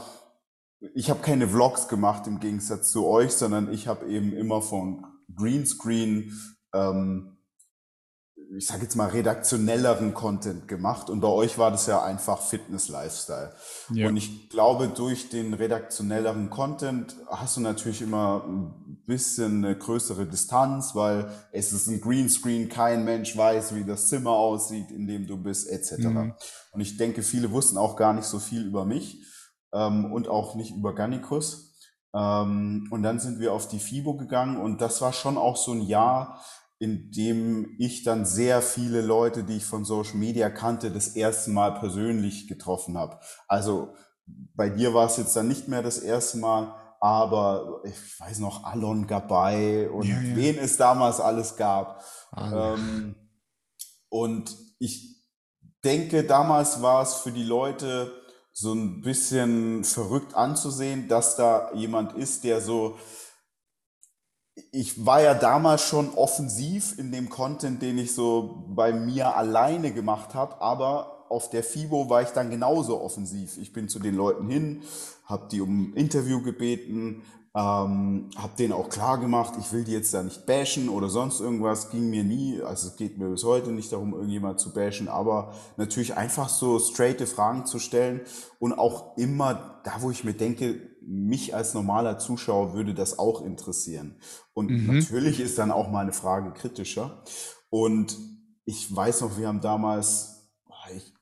ich 0.95 1.11
habe 1.11 1.21
keine 1.21 1.49
Vlogs 1.49 1.89
gemacht 1.89 2.27
im 2.27 2.41
Gegensatz 2.41 2.91
zu 2.93 3.07
euch, 3.07 3.33
sondern 3.33 3.73
ich 3.73 3.89
habe 3.89 4.07
eben 4.07 4.33
immer 4.33 4.63
von 4.63 5.07
Greenscreen 5.35 6.33
ähm, 6.75 7.33
ich 8.57 8.67
sage 8.67 8.83
jetzt 8.83 8.97
mal, 8.97 9.09
redaktionelleren 9.09 10.13
Content 10.13 10.69
gemacht. 10.69 11.09
Und 11.09 11.21
bei 11.21 11.29
euch 11.29 11.57
war 11.59 11.71
das 11.71 11.87
ja 11.87 12.03
einfach 12.03 12.43
Fitness-Lifestyle. 12.43 13.55
Ja. 13.93 14.09
Und 14.09 14.17
ich 14.17 14.51
glaube, 14.51 14.89
durch 14.89 15.31
den 15.31 15.55
redaktionelleren 15.55 16.51
Content 16.51 17.17
hast 17.29 17.57
du 17.57 17.61
natürlich 17.63 18.03
immer 18.03 18.45
ein 18.47 19.03
bisschen 19.07 19.65
eine 19.65 19.77
größere 19.77 20.27
Distanz, 20.27 20.95
weil 20.95 21.31
es 21.53 21.73
ist 21.73 21.87
ein 21.87 22.01
Greenscreen, 22.01 22.69
kein 22.69 23.05
Mensch 23.05 23.37
weiß, 23.37 23.75
wie 23.75 23.85
das 23.85 24.09
Zimmer 24.09 24.33
aussieht, 24.33 24.91
in 24.91 25.07
dem 25.07 25.27
du 25.27 25.39
bist, 25.39 25.69
etc. 25.71 25.99
Mhm. 25.99 26.35
Und 26.73 26.81
ich 26.81 26.97
denke, 26.99 27.23
viele 27.23 27.51
wussten 27.53 27.79
auch 27.79 27.97
gar 27.97 28.13
nicht 28.13 28.27
so 28.27 28.39
viel 28.39 28.67
über 28.67 28.85
mich 28.85 29.23
ähm, 29.73 30.13
und 30.13 30.29
auch 30.29 30.55
nicht 30.55 30.75
über 30.75 30.95
Gannikus. 30.95 31.75
Ähm, 32.15 32.89
und 32.91 33.03
dann 33.03 33.19
sind 33.19 33.41
wir 33.41 33.53
auf 33.53 33.69
die 33.69 33.79
FIBO 33.79 34.17
gegangen 34.17 34.59
und 34.59 34.81
das 34.81 35.01
war 35.01 35.13
schon 35.13 35.39
auch 35.39 35.57
so 35.57 35.73
ein 35.73 35.83
Jahr, 35.83 36.45
in 36.79 37.11
dem 37.13 37.77
ich 37.79 38.03
dann 38.03 38.27
sehr 38.27 38.61
viele 38.61 39.03
Leute, 39.03 39.45
die 39.45 39.59
ich 39.59 39.65
von 39.65 39.85
Social 39.85 40.17
Media 40.17 40.51
kannte, 40.51 40.91
das 40.91 41.09
erste 41.09 41.51
Mal 41.51 41.75
persönlich 41.75 42.49
getroffen 42.49 42.99
habe. 42.99 43.21
Also 43.47 43.95
bei 44.27 44.69
dir 44.69 44.93
war 44.93 45.07
es 45.07 45.17
jetzt 45.17 45.37
dann 45.37 45.49
nicht 45.49 45.69
mehr 45.69 45.83
das 45.83 45.99
erste 45.99 46.39
Mal, 46.39 46.75
aber 47.01 47.83
ich 47.85 48.21
weiß 48.21 48.41
noch, 48.41 48.65
Alon 48.65 49.07
Gabay 49.07 49.87
und 49.89 50.07
ja, 50.07 50.21
ja. 50.21 50.37
wen 50.37 50.59
es 50.59 50.77
damals 50.77 51.21
alles 51.21 51.57
gab. 51.57 52.05
Ähm, 52.37 53.17
und 54.09 54.57
ich 54.79 55.25
denke, 55.85 56.25
damals 56.25 56.83
war 56.83 57.03
es 57.03 57.15
für 57.15 57.33
die 57.33 57.45
Leute 57.45 58.13
so 58.53 58.75
ein 58.75 59.01
bisschen 59.01 59.85
verrückt 59.85 60.35
anzusehen, 60.35 61.09
dass 61.09 61.37
da 61.37 61.73
jemand 61.75 62.13
ist, 62.13 62.45
der 62.45 62.61
so 62.61 62.97
ich 64.71 65.07
war 65.07 65.23
ja 65.23 65.35
damals 65.35 65.83
schon 65.83 66.11
offensiv 66.15 66.99
in 66.99 67.11
dem 67.11 67.31
Content, 67.31 67.81
den 67.81 67.99
ich 67.99 68.15
so 68.15 68.67
bei 68.69 68.93
mir 68.93 69.35
alleine 69.37 69.93
gemacht 69.93 70.35
habe, 70.35 70.61
aber 70.61 71.31
auf 71.31 71.49
der 71.49 71.65
FIBO 71.65 72.11
war 72.11 72.23
ich 72.23 72.31
dann 72.31 72.51
genauso 72.51 73.01
offensiv. 73.01 73.57
Ich 73.57 73.73
bin 73.73 73.89
zu 73.89 73.99
den 73.99 74.15
Leuten 74.15 74.49
hin, 74.51 74.83
habe 75.25 75.49
die 75.51 75.63
um 75.63 75.93
ein 75.93 75.95
Interview 75.95 76.43
gebeten, 76.43 77.23
ähm, 77.55 78.31
habe 78.37 78.57
denen 78.59 78.73
auch 78.73 78.89
klar 78.89 79.19
gemacht, 79.19 79.55
ich 79.61 79.73
will 79.73 79.85
die 79.85 79.93
jetzt 79.93 80.15
da 80.15 80.23
nicht 80.23 80.47
bashen 80.47 80.89
oder 80.89 81.11
sonst 81.11 81.41
irgendwas, 81.41 81.91
ging 81.91 82.09
mir 82.09 82.25
nie, 82.25 82.63
also 82.63 82.89
es 82.89 82.97
geht 82.97 83.19
mir 83.19 83.29
bis 83.29 83.45
heute 83.45 83.73
nicht 83.73 83.93
darum, 83.93 84.15
irgendjemand 84.15 84.59
zu 84.59 84.73
bashen, 84.73 85.09
aber 85.09 85.53
natürlich 85.77 86.17
einfach 86.17 86.49
so 86.49 86.79
straighte 86.79 87.27
Fragen 87.27 87.67
zu 87.67 87.79
stellen 87.79 88.23
und 88.59 88.73
auch 88.73 89.19
immer 89.19 89.81
da, 89.85 90.01
wo 90.01 90.11
ich 90.11 90.25
mir 90.25 90.33
denke, 90.33 90.81
mich 91.03 91.55
als 91.55 91.75
normaler 91.75 92.19
Zuschauer 92.19 92.73
würde 92.73 92.95
das 92.95 93.19
auch 93.19 93.43
interessieren. 93.43 94.17
Und 94.55 94.71
mhm. 94.71 94.99
natürlich 94.99 95.41
ist 95.41 95.59
dann 95.59 95.73
auch 95.73 95.91
meine 95.91 96.13
Frage 96.13 96.53
kritischer. 96.53 97.23
Und 97.69 98.17
ich 98.65 98.95
weiß 98.95 99.23
noch, 99.23 99.37
wir 99.37 99.49
haben 99.49 99.61
damals, 99.61 100.49
ich, 100.95 101.13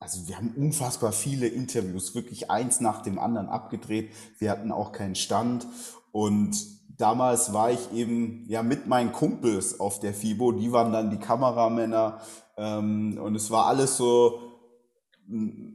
also 0.00 0.26
wir 0.26 0.38
haben 0.38 0.54
unfassbar 0.56 1.12
viele 1.12 1.46
Interviews, 1.46 2.14
wirklich 2.14 2.50
eins 2.50 2.80
nach 2.80 3.02
dem 3.02 3.18
anderen 3.18 3.48
abgedreht. 3.48 4.10
Wir 4.38 4.50
hatten 4.50 4.72
auch 4.72 4.92
keinen 4.92 5.14
Stand. 5.14 5.66
Und 6.10 6.56
damals 6.98 7.52
war 7.52 7.70
ich 7.70 7.92
eben 7.92 8.46
ja 8.48 8.62
mit 8.62 8.86
meinen 8.86 9.12
Kumpels 9.12 9.78
auf 9.78 10.00
der 10.00 10.14
FIBO, 10.14 10.52
die 10.52 10.72
waren 10.72 10.92
dann 10.92 11.10
die 11.10 11.18
Kameramänner. 11.18 12.20
Ähm, 12.56 13.20
und 13.22 13.34
es 13.34 13.50
war 13.50 13.66
alles 13.66 13.98
so, 13.98 14.40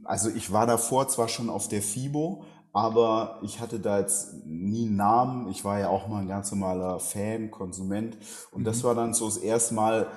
also 0.04 0.28
ich 0.30 0.52
war 0.52 0.66
davor 0.66 1.06
zwar 1.06 1.28
schon 1.28 1.48
auf 1.48 1.68
der 1.68 1.80
FIBO, 1.80 2.44
aber 2.72 3.38
ich 3.42 3.60
hatte 3.60 3.78
da 3.78 4.00
jetzt 4.00 4.44
nie 4.44 4.86
einen 4.86 4.96
Namen. 4.96 5.48
Ich 5.48 5.64
war 5.64 5.78
ja 5.78 5.88
auch 5.88 6.08
mal 6.08 6.20
ein 6.20 6.28
ganz 6.28 6.50
normaler 6.50 6.98
Fan, 6.98 7.50
Konsument. 7.52 8.18
Und 8.50 8.62
mhm. 8.62 8.64
das 8.64 8.82
war 8.82 8.94
dann 8.96 9.14
so 9.14 9.26
das 9.26 9.38
erste 9.38 9.74
Mal, 9.74 10.08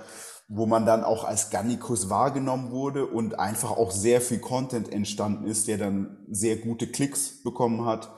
wo 0.51 0.65
man 0.65 0.87
dann 0.87 1.03
auch 1.03 1.25
als 1.25 1.51
Gannikus 1.51 2.09
wahrgenommen 2.09 2.71
wurde 2.71 3.05
und 3.05 3.37
einfach 3.37 3.69
auch 3.69 3.91
sehr 3.91 4.19
viel 4.19 4.39
Content 4.39 4.91
entstanden 4.91 5.45
ist, 5.45 5.67
der 5.67 5.77
dann 5.77 6.17
sehr 6.27 6.57
gute 6.57 6.87
Klicks 6.87 7.43
bekommen 7.43 7.85
hat. 7.85 8.09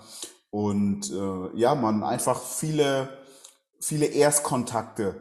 Und 0.50 1.11
äh, 1.11 1.57
ja, 1.59 1.75
man 1.75 2.03
einfach 2.03 2.41
viele, 2.41 3.09
viele 3.81 4.05
Erstkontakte 4.05 5.15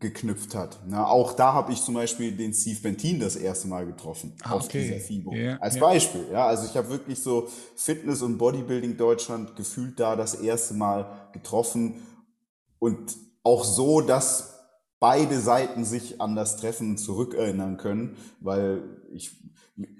geknüpft 0.00 0.56
hat. 0.56 0.80
Na, 0.86 1.06
auch 1.06 1.34
da 1.34 1.52
habe 1.52 1.72
ich 1.72 1.80
zum 1.82 1.94
Beispiel 1.94 2.36
den 2.36 2.52
Steve 2.52 2.80
Bentin 2.80 3.20
das 3.20 3.36
erste 3.36 3.68
Mal 3.68 3.86
getroffen 3.86 4.36
ah, 4.42 4.52
auf 4.52 4.64
okay. 4.64 4.82
dieser 4.82 5.00
FIBO. 5.00 5.32
Yeah, 5.32 5.58
Als 5.60 5.76
yeah. 5.76 5.86
Beispiel. 5.86 6.26
Ja, 6.32 6.46
also 6.48 6.66
ich 6.66 6.76
habe 6.76 6.90
wirklich 6.90 7.22
so 7.22 7.48
Fitness 7.76 8.22
und 8.22 8.38
Bodybuilding 8.38 8.96
Deutschland 8.96 9.54
gefühlt 9.54 9.98
da 10.00 10.16
das 10.16 10.34
erste 10.34 10.74
Mal 10.74 11.28
getroffen 11.32 12.02
und 12.80 13.16
auch 13.44 13.64
so, 13.64 14.00
dass 14.00 14.55
beide 15.00 15.38
Seiten 15.40 15.84
sich 15.84 16.20
an 16.20 16.36
das 16.36 16.56
Treffen 16.56 16.96
zurückerinnern 16.96 17.76
können, 17.76 18.16
weil 18.40 18.82
ich 19.12 19.32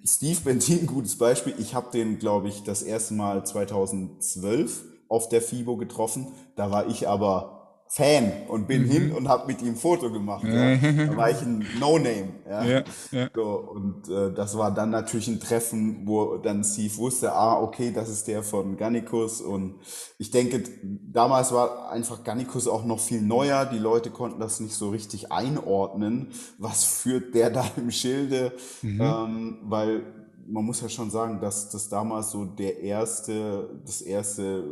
Steve 0.05 0.41
Bentin, 0.43 0.87
gutes 0.87 1.19
Beispiel. 1.19 1.55
Ich 1.59 1.75
habe 1.75 1.91
den, 1.91 2.19
glaube 2.19 2.49
ich, 2.49 2.63
das 2.63 2.83
erste 2.83 3.15
Mal 3.15 3.45
2012 3.45 4.85
auf 5.09 5.29
der 5.29 5.43
FIBO 5.43 5.77
getroffen. 5.77 6.29
Da 6.57 6.71
war 6.71 6.87
ich 6.89 7.09
aber 7.09 7.56
Fan 7.89 8.33
und 8.49 8.67
bin 8.67 8.83
mhm. 8.83 8.91
hin 8.91 9.13
und 9.13 9.29
habe 9.29 9.47
mit 9.47 9.63
ihm 9.63 9.69
ein 9.69 9.77
Foto 9.77 10.11
gemacht. 10.11 10.45
Ja. 10.45 10.77
Da 10.77 11.17
war 11.17 11.31
ich 11.31 11.41
ein 11.41 11.65
No-Name. 11.79 12.29
Ja. 12.49 12.65
ja, 12.65 12.85
ja. 13.13 13.31
So, 13.33 13.43
und 13.45 14.09
äh, 14.09 14.33
das 14.35 14.59
war 14.59 14.73
dann 14.75 14.91
natürlich 14.91 15.29
ein 15.29 15.39
Treffen, 15.39 16.07
wo 16.07 16.37
dann 16.37 16.65
Steve 16.65 16.97
wusste, 16.97 17.33
ah, 17.33 17.61
okay, 17.61 17.93
das 17.93 18.09
ist 18.09 18.27
der 18.27 18.43
von 18.43 18.77
Gannikus. 18.77 19.41
Und 19.41 19.77
ich 20.19 20.31
denke, 20.33 20.65
damals 20.83 21.53
war 21.53 21.91
einfach 21.91 22.25
Gannikus 22.25 22.67
auch 22.67 22.85
noch 22.85 22.99
viel 22.99 23.23
neuer. 23.23 23.67
Die 23.67 23.79
Leute 23.79 24.11
konnten 24.11 24.41
das 24.41 24.59
nicht 24.59 24.75
so 24.75 24.91
richtig 24.91 25.31
einordnen. 25.31 26.33
Was 26.59 26.85
führt 26.85 27.35
der 27.35 27.51
da 27.51 27.65
im 27.77 27.93
Schilde? 27.93 28.53
Mhm. 28.83 29.01
Ähm, 29.01 29.59
weil 29.63 30.03
man 30.49 30.65
muss 30.65 30.81
ja 30.81 30.89
schon 30.89 31.11
sagen, 31.11 31.41
dass 31.41 31.71
das 31.71 31.89
damals 31.89 32.31
so 32.31 32.45
der 32.45 32.81
erste, 32.81 33.81
das 33.85 34.01
erste 34.01 34.65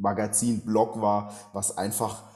Magazin-Blog 0.00 1.00
war, 1.00 1.32
was 1.52 1.76
einfach 1.76 2.29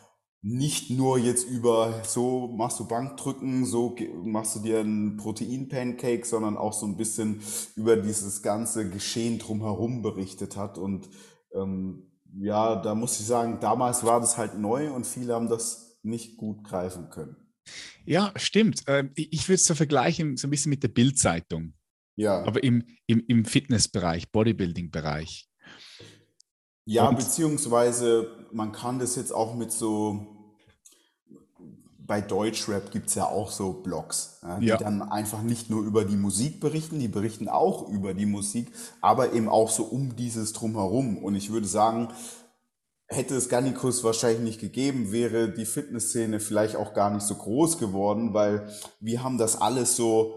nicht 0.47 0.91
nur 0.91 1.19
jetzt 1.19 1.49
über 1.49 2.03
so 2.05 2.49
machst 2.49 2.79
du 2.79 2.87
Bankdrücken, 2.87 3.65
so 3.65 3.97
machst 4.25 4.55
du 4.55 4.61
dir 4.61 4.81
ein 4.81 5.17
Protein-Pancake, 5.17 6.27
sondern 6.27 6.59
auch 6.59 6.75
so 6.75 6.85
ein 6.85 6.99
bisschen 6.99 7.41
über 7.77 7.97
dieses 7.97 8.43
ganze 8.43 8.91
Geschehen 8.91 9.39
drumherum 9.39 10.03
berichtet 10.03 10.59
hat. 10.59 10.77
Und 10.77 11.09
ähm, 11.55 12.13
ja, 12.39 12.77
da 12.77 12.95
muss 12.95 13.19
ich 13.19 13.25
sagen, 13.25 13.59
damals 13.61 14.05
war 14.05 14.21
das 14.21 14.37
halt 14.37 14.59
neu 14.59 14.93
und 14.93 15.07
viele 15.07 15.33
haben 15.33 15.49
das 15.49 15.99
nicht 16.03 16.37
gut 16.37 16.63
greifen 16.63 17.09
können. 17.09 17.37
Ja, 18.05 18.31
stimmt. 18.37 18.83
Ähm, 18.87 19.13
ich 19.15 19.49
würde 19.49 19.55
es 19.55 19.65
so 19.65 19.75
vergleichen, 19.75 20.37
so 20.37 20.47
ein 20.47 20.51
bisschen 20.51 20.69
mit 20.69 20.83
der 20.83 20.89
Bildzeitung. 20.89 21.73
Ja. 22.17 22.45
Aber 22.45 22.63
im, 22.63 22.85
im, 23.07 23.25
im 23.29 23.47
Fitnessbereich, 23.47 24.31
Bodybuilding-Bereich. 24.31 25.49
Ja, 26.85 27.09
und 27.09 27.17
beziehungsweise 27.17 28.47
man 28.53 28.73
kann 28.73 28.99
das 28.99 29.17
jetzt 29.17 29.33
auch 29.33 29.55
mit 29.55 29.73
so 29.73 30.34
bei 32.07 32.21
Deutschrap 32.21 32.91
gibt's 32.91 33.15
ja 33.15 33.27
auch 33.27 33.51
so 33.51 33.73
Blogs, 33.73 34.41
die 34.61 34.67
ja. 34.67 34.77
dann 34.77 35.01
einfach 35.01 35.43
nicht 35.43 35.71
nur 35.71 35.83
über 35.85 36.05
die 36.05 36.17
Musik 36.17 36.61
berichten, 36.61 36.99
die 36.99 37.09
berichten 37.09 37.49
auch 37.49 37.89
über 37.89 38.13
die 38.13 38.27
Musik, 38.27 38.71
aber 39.01 39.33
eben 39.33 39.49
auch 39.49 39.71
so 39.71 39.85
um 39.85 40.15
dieses 40.15 40.53
Drumherum. 40.53 41.17
Und 41.17 41.35
ich 41.35 41.51
würde 41.51 41.67
sagen, 41.67 42.09
hätte 43.07 43.35
es 43.35 43.49
Gannikus 43.49 44.05
wahrscheinlich 44.05 44.43
nicht 44.43 44.61
gegeben, 44.61 45.13
wäre 45.13 45.51
die 45.51 45.65
Fitnessszene 45.65 46.41
vielleicht 46.41 46.77
auch 46.77 46.93
gar 46.93 47.11
nicht 47.11 47.27
so 47.27 47.37
groß 47.37 47.79
geworden, 47.79 48.35
weil 48.35 48.69
wir 49.01 49.23
haben 49.23 49.39
das 49.39 49.61
alles 49.61 49.97
so 49.97 50.35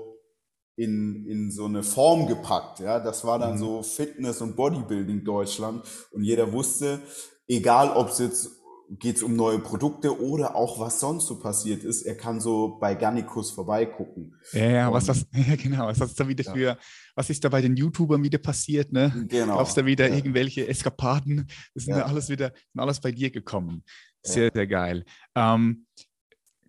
in, 0.78 1.26
in 1.26 1.52
so 1.52 1.66
eine 1.66 1.84
Form 1.84 2.28
gepackt. 2.28 2.80
Ja, 2.80 3.00
das 3.00 3.26
war 3.26 3.40
dann 3.40 3.56
mhm. 3.56 3.60
so 3.60 3.84
Fitness 3.84 4.42
und 4.42 4.56
Bodybuilding 4.56 5.26
Deutschland 5.26 5.84
und 6.12 6.24
jeder 6.24 6.54
wusste, 6.54 7.02
egal 7.48 7.90
ob 7.90 8.10
es 8.10 8.20
jetzt 8.20 8.57
geht 8.89 9.17
es 9.17 9.24
um 9.24 9.36
neue 9.36 9.60
Produkte 9.60 10.22
oder 10.22 10.56
auch 10.56 10.79
was 10.79 11.00
sonst 11.00 11.27
so 11.27 11.39
passiert 11.39 11.84
ist. 11.84 12.03
Er 12.03 12.15
kann 12.15 12.39
so 12.39 12.77
bei 12.79 12.96
Gannikus 12.96 13.51
vorbeigucken. 13.51 14.36
Ja, 14.53 14.70
ja, 14.70 14.94
was 14.94 15.06
das, 15.06 15.25
ja 15.34 15.56
genau, 15.56 15.88
was 15.88 16.00
das 16.00 16.15
da 16.15 16.27
wieder 16.27 16.46
ja. 16.46 16.53
für, 16.53 16.77
was 17.15 17.29
ist 17.29 17.44
da 17.44 17.50
bei 17.50 17.62
den 17.62 17.75
YouTubern 17.75 18.24
wieder 18.24 18.38
passiert, 18.38 18.91
ne? 18.94 19.27
Genau. 19.27 19.58
Gab 19.58 19.67
es 19.67 19.74
da 19.74 19.86
wieder 19.86 20.08
ja. 20.08 20.15
irgendwelche 20.15 20.67
Eskapaden? 20.67 21.48
Das 21.74 21.84
sind 21.84 21.96
ja. 21.96 22.06
alles 22.06 22.29
wieder, 22.29 22.53
sind 22.74 22.79
alles 22.79 23.00
bei 23.01 23.12
dir 23.12 23.29
gekommen. 23.29 23.84
Sehr, 24.24 24.51
sehr 24.53 24.67
geil. 24.67 25.06
Ähm, 25.36 25.86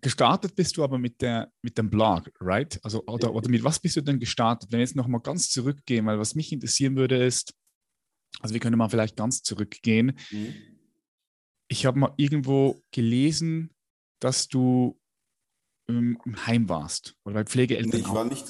gestartet 0.01 0.55
bist 0.55 0.77
du 0.77 0.83
aber 0.83 0.97
mit, 0.97 1.21
der, 1.21 1.51
mit 1.61 1.77
dem 1.77 1.89
Blog, 1.89 2.29
right? 2.41 2.79
Also, 2.83 3.03
oder, 3.05 3.33
oder 3.33 3.49
mit 3.49 3.63
was 3.63 3.79
bist 3.79 3.95
du 3.95 4.01
denn 4.01 4.19
gestartet? 4.19 4.71
Wenn 4.71 4.79
wir 4.79 4.85
jetzt 4.85 4.95
nochmal 4.95 5.21
ganz 5.21 5.49
zurückgehen, 5.49 6.05
weil 6.05 6.19
was 6.19 6.35
mich 6.35 6.51
interessieren 6.51 6.95
würde 6.95 7.23
ist, 7.23 7.53
also 8.41 8.53
wir 8.53 8.59
können 8.61 8.77
mal 8.77 8.89
vielleicht 8.89 9.15
ganz 9.15 9.41
zurückgehen. 9.41 10.17
Mhm 10.31 10.68
ich 11.69 11.85
habe 11.85 11.99
mal 11.99 12.13
irgendwo 12.17 12.81
gelesen, 12.91 13.69
dass 14.19 14.47
du 14.49 14.99
ähm, 15.87 16.19
im 16.25 16.45
Heim 16.45 16.67
warst 16.67 17.15
oder 17.23 17.35
bei 17.35 17.43
Pflegeeltern. 17.45 17.99
ich 17.99 18.09
war 18.09 18.25
nicht 18.25 18.45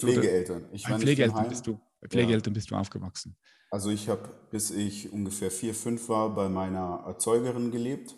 Pflegeeltern. 0.00 0.68
Ich 0.72 0.88
war 0.88 0.98
Pflegeeltern, 0.98 1.48
bist 1.48 1.66
du, 1.66 1.78
bei 2.00 2.08
Pflegeeltern 2.08 2.52
ja. 2.52 2.54
bist 2.54 2.70
du 2.70 2.76
aufgewachsen. 2.76 3.36
Also 3.70 3.90
ich 3.90 4.08
habe, 4.08 4.28
bis 4.50 4.70
ich 4.70 5.12
ungefähr 5.12 5.50
vier, 5.50 5.74
fünf 5.74 6.08
war, 6.08 6.34
bei 6.34 6.48
meiner 6.48 7.04
Erzeugerin 7.06 7.70
gelebt. 7.70 8.16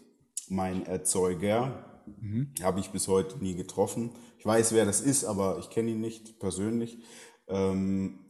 Mein 0.49 0.85
Erzeuger 0.87 1.95
Mhm. 2.21 2.53
Habe 2.63 2.81
ich 2.81 2.91
bis 2.91 3.09
heute 3.09 3.39
nie 3.39 3.55
getroffen. 3.55 4.11
Ich 4.39 4.47
weiß, 4.47 4.73
wer 4.73 4.85
das 4.85 5.01
ist, 5.01 5.25
aber 5.25 5.59
ich 5.59 5.71
kenne 5.71 5.91
ihn 5.91 6.01
nicht 6.01 6.39
persönlich. 6.39 6.99
Ähm, 7.49 8.24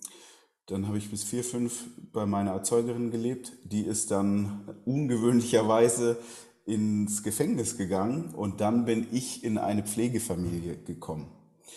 dann 0.67 0.87
habe 0.87 0.99
ich 0.99 1.11
bis 1.11 1.25
vier, 1.25 1.45
fünf 1.45 1.85
bei 2.13 2.27
meiner 2.27 2.53
Erzeugerin 2.53 3.11
gelebt. 3.11 3.53
Die 3.65 3.83
ist 3.83 4.11
dann 4.11 4.77
ungewöhnlicherweise 4.85 6.19
ins 6.65 7.23
Gefängnis 7.23 7.77
gegangen 7.77 8.35
und 8.35 8.61
dann 8.61 8.87
bin 8.87 9.07
ich 9.13 9.45
in 9.45 9.59
eine 9.59 9.83
Pflegefamilie 9.83 10.79
gekommen. 10.79 11.31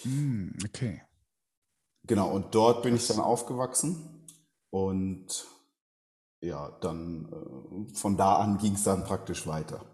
Mm, 0.06 0.52
okay. 0.66 1.02
Genau, 2.04 2.34
und 2.34 2.56
dort 2.56 2.84
bin 2.84 2.96
ich 2.96 3.06
dann 3.08 3.20
aufgewachsen 3.20 4.24
und 4.70 5.46
ja, 6.40 6.72
dann 6.80 7.28
äh, 7.32 7.96
von 7.96 8.16
da 8.16 8.38
an 8.38 8.58
ging 8.60 8.74
es 8.74 8.84
dann 8.84 9.04
praktisch 9.04 9.46
weiter. 9.46 9.86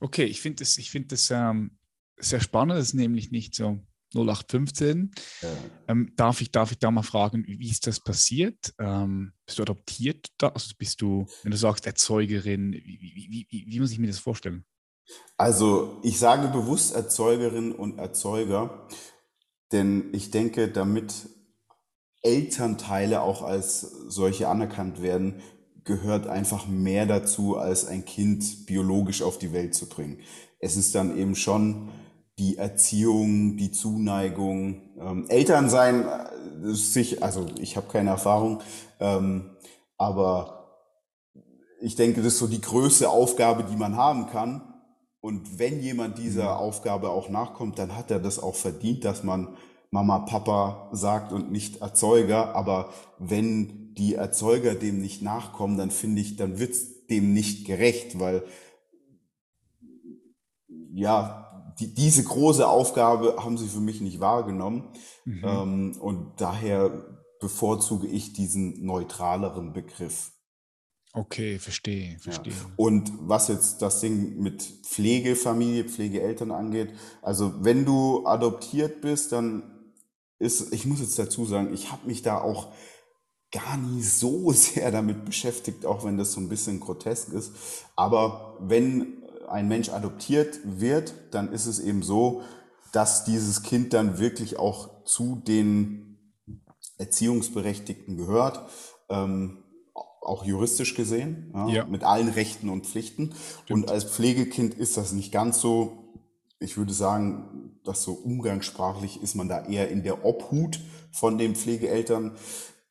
Okay, 0.00 0.24
ich 0.24 0.40
finde 0.40 0.62
das, 0.62 0.78
ich 0.78 0.90
find 0.90 1.12
das 1.12 1.30
ähm, 1.30 1.72
sehr 2.16 2.40
spannend, 2.40 2.78
das 2.78 2.88
ist 2.88 2.94
nämlich 2.94 3.30
nicht 3.30 3.54
so 3.54 3.80
0815. 4.14 5.10
Ja. 5.42 5.48
Ähm, 5.88 6.12
darf, 6.16 6.40
ich, 6.40 6.50
darf 6.50 6.72
ich 6.72 6.78
da 6.78 6.90
mal 6.90 7.02
fragen, 7.02 7.44
wie 7.46 7.70
ist 7.70 7.86
das 7.86 8.00
passiert? 8.00 8.74
Ähm, 8.78 9.32
bist 9.46 9.58
du 9.58 9.62
adoptiert? 9.62 10.28
Da? 10.38 10.48
Also 10.48 10.74
bist 10.78 11.00
du, 11.00 11.26
wenn 11.42 11.50
du 11.50 11.56
sagst 11.56 11.86
Erzeugerin, 11.86 12.72
wie, 12.72 13.00
wie, 13.00 13.46
wie, 13.48 13.66
wie 13.68 13.80
muss 13.80 13.92
ich 13.92 13.98
mir 13.98 14.06
das 14.06 14.18
vorstellen? 14.18 14.64
Also 15.36 15.98
ich 16.02 16.18
sage 16.18 16.48
bewusst 16.48 16.94
Erzeugerin 16.94 17.72
und 17.72 17.98
Erzeuger, 17.98 18.88
denn 19.72 20.10
ich 20.12 20.30
denke, 20.30 20.68
damit 20.68 21.12
Elternteile 22.22 23.20
auch 23.20 23.42
als 23.42 23.80
solche 24.08 24.48
anerkannt 24.48 25.02
werden, 25.02 25.42
gehört 25.84 26.26
einfach 26.26 26.66
mehr 26.66 27.04
dazu, 27.04 27.56
als 27.56 27.86
ein 27.86 28.06
Kind 28.06 28.66
biologisch 28.66 29.20
auf 29.20 29.38
die 29.38 29.52
Welt 29.52 29.74
zu 29.74 29.86
bringen. 29.86 30.20
Es 30.58 30.76
ist 30.76 30.94
dann 30.94 31.18
eben 31.18 31.36
schon 31.36 31.90
die 32.38 32.56
Erziehung, 32.56 33.56
die 33.56 33.70
Zuneigung. 33.70 34.82
Ähm, 34.98 35.26
Eltern 35.28 35.68
sein, 35.68 36.04
äh, 36.06 36.74
sich, 36.74 37.22
also 37.22 37.46
ich 37.60 37.76
habe 37.76 37.88
keine 37.88 38.10
Erfahrung, 38.10 38.60
ähm, 39.00 39.50
aber 39.96 40.64
ich 41.80 41.96
denke, 41.96 42.22
das 42.22 42.34
ist 42.34 42.38
so 42.38 42.46
die 42.46 42.60
größte 42.60 43.08
Aufgabe, 43.10 43.64
die 43.64 43.76
man 43.76 43.96
haben 43.96 44.26
kann. 44.26 44.62
Und 45.20 45.58
wenn 45.58 45.80
jemand 45.80 46.18
dieser 46.18 46.54
mhm. 46.54 46.60
Aufgabe 46.60 47.10
auch 47.10 47.28
nachkommt, 47.28 47.78
dann 47.78 47.96
hat 47.96 48.10
er 48.10 48.20
das 48.20 48.38
auch 48.38 48.54
verdient, 48.54 49.04
dass 49.04 49.22
man 49.22 49.56
Mama, 49.90 50.20
Papa 50.20 50.90
sagt 50.92 51.32
und 51.32 51.52
nicht 51.52 51.80
Erzeuger. 51.80 52.54
Aber 52.56 52.92
wenn 53.18 53.94
die 53.94 54.14
Erzeuger 54.14 54.74
dem 54.74 55.00
nicht 55.00 55.22
nachkommen, 55.22 55.78
dann 55.78 55.90
finde 55.90 56.20
ich, 56.20 56.36
dann 56.36 56.58
wird's 56.58 57.06
dem 57.06 57.32
nicht 57.32 57.66
gerecht, 57.66 58.18
weil 58.18 58.44
ja, 60.92 61.43
die, 61.78 61.94
diese 61.94 62.24
große 62.24 62.66
Aufgabe 62.66 63.36
haben 63.38 63.58
sie 63.58 63.68
für 63.68 63.80
mich 63.80 64.00
nicht 64.00 64.20
wahrgenommen. 64.20 64.88
Mhm. 65.24 65.42
Ähm, 65.44 65.96
und 66.00 66.32
daher 66.38 66.90
bevorzuge 67.40 68.06
ich 68.06 68.32
diesen 68.32 68.84
neutraleren 68.84 69.72
Begriff. 69.72 70.32
Okay, 71.12 71.60
verstehe, 71.60 72.18
verstehe. 72.18 72.52
Ja. 72.52 72.70
Und 72.76 73.12
was 73.20 73.46
jetzt 73.46 73.82
das 73.82 74.00
Ding 74.00 74.40
mit 74.40 74.62
Pflegefamilie, 74.62 75.84
Pflegeeltern 75.84 76.50
angeht, 76.50 76.92
also 77.22 77.54
wenn 77.60 77.84
du 77.84 78.26
adoptiert 78.26 79.00
bist, 79.00 79.30
dann 79.30 79.94
ist, 80.40 80.72
ich 80.72 80.86
muss 80.86 81.00
jetzt 81.00 81.18
dazu 81.18 81.44
sagen, 81.44 81.72
ich 81.72 81.92
habe 81.92 82.06
mich 82.08 82.22
da 82.22 82.40
auch 82.40 82.72
gar 83.52 83.76
nie 83.76 84.02
so 84.02 84.50
sehr 84.52 84.90
damit 84.90 85.24
beschäftigt, 85.24 85.86
auch 85.86 86.04
wenn 86.04 86.18
das 86.18 86.32
so 86.32 86.40
ein 86.40 86.48
bisschen 86.48 86.80
grotesk 86.80 87.32
ist. 87.32 87.52
Aber 87.94 88.58
wenn 88.60 89.23
ein 89.54 89.68
Mensch 89.68 89.88
adoptiert 89.88 90.58
wird, 90.64 91.14
dann 91.30 91.52
ist 91.52 91.66
es 91.66 91.78
eben 91.78 92.02
so, 92.02 92.42
dass 92.92 93.24
dieses 93.24 93.62
Kind 93.62 93.92
dann 93.92 94.18
wirklich 94.18 94.58
auch 94.58 95.04
zu 95.04 95.36
den 95.36 96.18
Erziehungsberechtigten 96.98 98.16
gehört, 98.16 98.60
ähm, 99.08 99.62
auch 100.20 100.44
juristisch 100.44 100.94
gesehen, 100.94 101.52
ja, 101.54 101.68
ja. 101.68 101.84
mit 101.86 102.02
allen 102.02 102.28
Rechten 102.28 102.68
und 102.68 102.86
Pflichten. 102.86 103.32
Stimmt. 103.64 103.84
Und 103.84 103.90
als 103.90 104.04
Pflegekind 104.04 104.74
ist 104.74 104.96
das 104.96 105.12
nicht 105.12 105.32
ganz 105.32 105.60
so, 105.60 106.04
ich 106.58 106.76
würde 106.76 106.92
sagen, 106.92 107.78
dass 107.84 108.02
so 108.02 108.12
umgangssprachlich 108.12 109.22
ist 109.22 109.34
man 109.34 109.48
da 109.48 109.66
eher 109.66 109.88
in 109.88 110.02
der 110.02 110.24
Obhut 110.24 110.80
von 111.12 111.38
den 111.38 111.54
Pflegeeltern. 111.54 112.32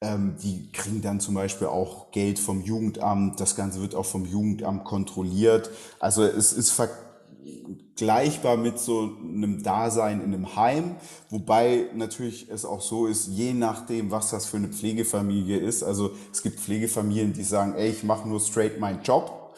Ähm, 0.04 0.36
die 0.44 0.70
kriegen 0.74 1.02
dann 1.02 1.22
zum 1.22 1.34
Beispiel 1.36 1.68
auch 1.68 2.12
Geld 2.12 2.38
vom 2.38 2.62
Jugendamt. 2.62 3.40
Das 3.40 3.56
Ganze 3.56 3.80
wird 3.80 3.96
auch 3.96 4.06
vom 4.06 4.26
Jugendamt 4.26 4.84
kontrolliert. 4.84 5.70
Also 5.98 6.24
es 6.24 6.52
ist 6.52 6.72
vergleichbar 6.72 8.58
mit 8.58 8.80
so 8.80 9.16
einem 9.24 9.64
Dasein 9.64 10.20
in 10.20 10.34
einem 10.34 10.58
Heim, 10.58 10.98
wobei 11.30 11.90
natürlich 11.96 12.50
es 12.50 12.66
auch 12.66 12.82
so 12.82 13.08
ist, 13.08 13.28
je 13.28 13.54
nachdem, 13.54 14.12
was 14.12 14.30
das 14.30 14.46
für 14.46 14.58
eine 14.58 14.68
Pflegefamilie 14.68 15.58
ist. 15.58 15.84
Also 15.84 16.12
es 16.34 16.44
gibt 16.44 16.60
Pflegefamilien, 16.60 17.32
die 17.32 17.44
sagen, 17.44 17.76
ey, 17.76 17.90
ich 17.90 18.04
mache 18.04 18.28
nur 18.28 18.42
straight 18.42 18.82
meinen 18.82 19.04
Job. 19.04 19.56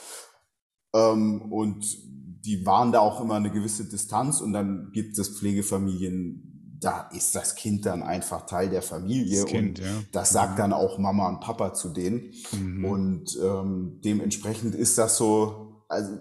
Ähm, 0.93 1.51
und 1.51 1.85
die 2.45 2.63
waren 2.67 2.91
da 2.91 2.99
auch 2.99 3.19
immer 3.19 3.33
eine 3.35 3.49
gewisse 3.49 3.85
Distanz 3.85 4.41
und 4.41 4.53
dann 4.53 4.91
gibt 4.93 5.17
es 5.17 5.39
Pflegefamilien, 5.39 6.54
da 6.79 7.09
ist 7.13 7.35
das 7.35 7.55
Kind 7.55 7.85
dann 7.85 8.03
einfach 8.03 8.45
Teil 8.45 8.69
der 8.69 8.81
Familie 8.81 9.41
das 9.41 9.49
kind, 9.49 9.79
und 9.79 9.85
ja. 9.85 9.91
das 10.11 10.31
sagt 10.31 10.53
mhm. 10.53 10.57
dann 10.57 10.73
auch 10.73 10.97
Mama 10.97 11.27
und 11.29 11.39
Papa 11.39 11.73
zu 11.73 11.89
denen. 11.89 12.33
Mhm. 12.51 12.85
Und 12.85 13.39
ähm, 13.41 13.99
dementsprechend 14.03 14.75
ist 14.75 14.97
das 14.97 15.17
so, 15.17 15.83
also 15.87 16.11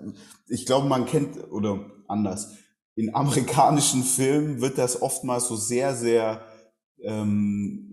ich 0.49 0.67
glaube, 0.67 0.89
man 0.89 1.07
kennt, 1.07 1.51
oder 1.51 1.85
anders, 2.09 2.55
in 2.95 3.15
amerikanischen 3.15 4.03
Filmen 4.03 4.61
wird 4.61 4.79
das 4.79 5.03
oftmals 5.03 5.49
so 5.49 5.57
sehr, 5.57 5.95
sehr 5.97 6.43
ähm, 7.03 7.91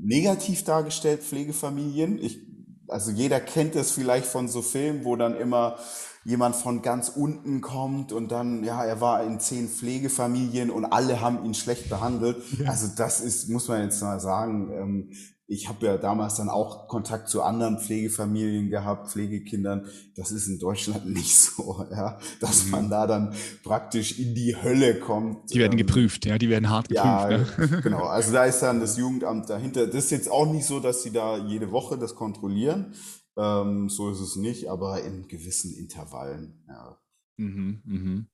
negativ 0.00 0.64
dargestellt, 0.64 1.22
Pflegefamilien. 1.22 2.18
Ich, 2.18 2.40
also 2.88 3.10
jeder 3.10 3.40
kennt 3.40 3.74
es 3.74 3.92
vielleicht 3.92 4.26
von 4.26 4.48
so 4.48 4.60
Filmen, 4.60 5.04
wo 5.04 5.16
dann 5.16 5.36
immer 5.36 5.78
jemand 6.24 6.56
von 6.56 6.82
ganz 6.82 7.10
unten 7.10 7.60
kommt 7.60 8.12
und 8.12 8.32
dann, 8.32 8.64
ja, 8.64 8.84
er 8.84 9.00
war 9.00 9.24
in 9.24 9.40
zehn 9.40 9.68
Pflegefamilien 9.68 10.70
und 10.70 10.86
alle 10.86 11.20
haben 11.20 11.44
ihn 11.44 11.54
schlecht 11.54 11.90
behandelt. 11.90 12.38
Ja. 12.58 12.70
Also 12.70 12.88
das 12.96 13.20
ist, 13.20 13.48
muss 13.48 13.68
man 13.68 13.82
jetzt 13.82 14.02
mal 14.02 14.20
sagen, 14.20 14.70
ähm, 14.72 15.10
ich 15.46 15.68
habe 15.68 15.84
ja 15.84 15.98
damals 15.98 16.36
dann 16.36 16.48
auch 16.48 16.88
Kontakt 16.88 17.28
zu 17.28 17.42
anderen 17.42 17.78
Pflegefamilien 17.78 18.70
gehabt, 18.70 19.10
Pflegekindern. 19.10 19.86
Das 20.16 20.32
ist 20.32 20.46
in 20.46 20.58
Deutschland 20.58 21.06
nicht 21.12 21.38
so, 21.38 21.84
ja, 21.90 22.18
dass 22.40 22.64
mhm. 22.64 22.70
man 22.70 22.90
da 22.90 23.06
dann 23.06 23.34
praktisch 23.62 24.18
in 24.18 24.34
die 24.34 24.56
Hölle 24.56 24.98
kommt. 24.98 25.52
Die 25.52 25.58
werden 25.58 25.72
ähm, 25.72 25.78
geprüft, 25.78 26.24
ja, 26.24 26.38
die 26.38 26.48
werden 26.48 26.70
hart 26.70 26.88
geprüft. 26.88 27.04
Ja, 27.04 27.28
ne? 27.28 27.80
genau. 27.82 28.04
Also 28.14 28.32
da 28.32 28.44
ist 28.44 28.60
dann 28.60 28.80
das 28.80 28.96
Jugendamt 28.96 29.50
dahinter. 29.50 29.86
Das 29.86 30.04
ist 30.04 30.10
jetzt 30.10 30.30
auch 30.30 30.50
nicht 30.50 30.64
so, 30.64 30.80
dass 30.80 31.02
sie 31.02 31.10
da 31.10 31.36
jede 31.36 31.70
Woche 31.72 31.98
das 31.98 32.14
kontrollieren. 32.14 32.94
Ähm, 33.36 33.88
so 33.88 34.10
ist 34.10 34.20
es 34.20 34.36
nicht, 34.36 34.68
aber 34.68 35.02
in 35.02 35.26
gewissen 35.28 35.74
Intervallen. 35.74 36.64
Ja. 36.68 36.98
Mhm, 37.36 37.82
mhm. 37.84 38.26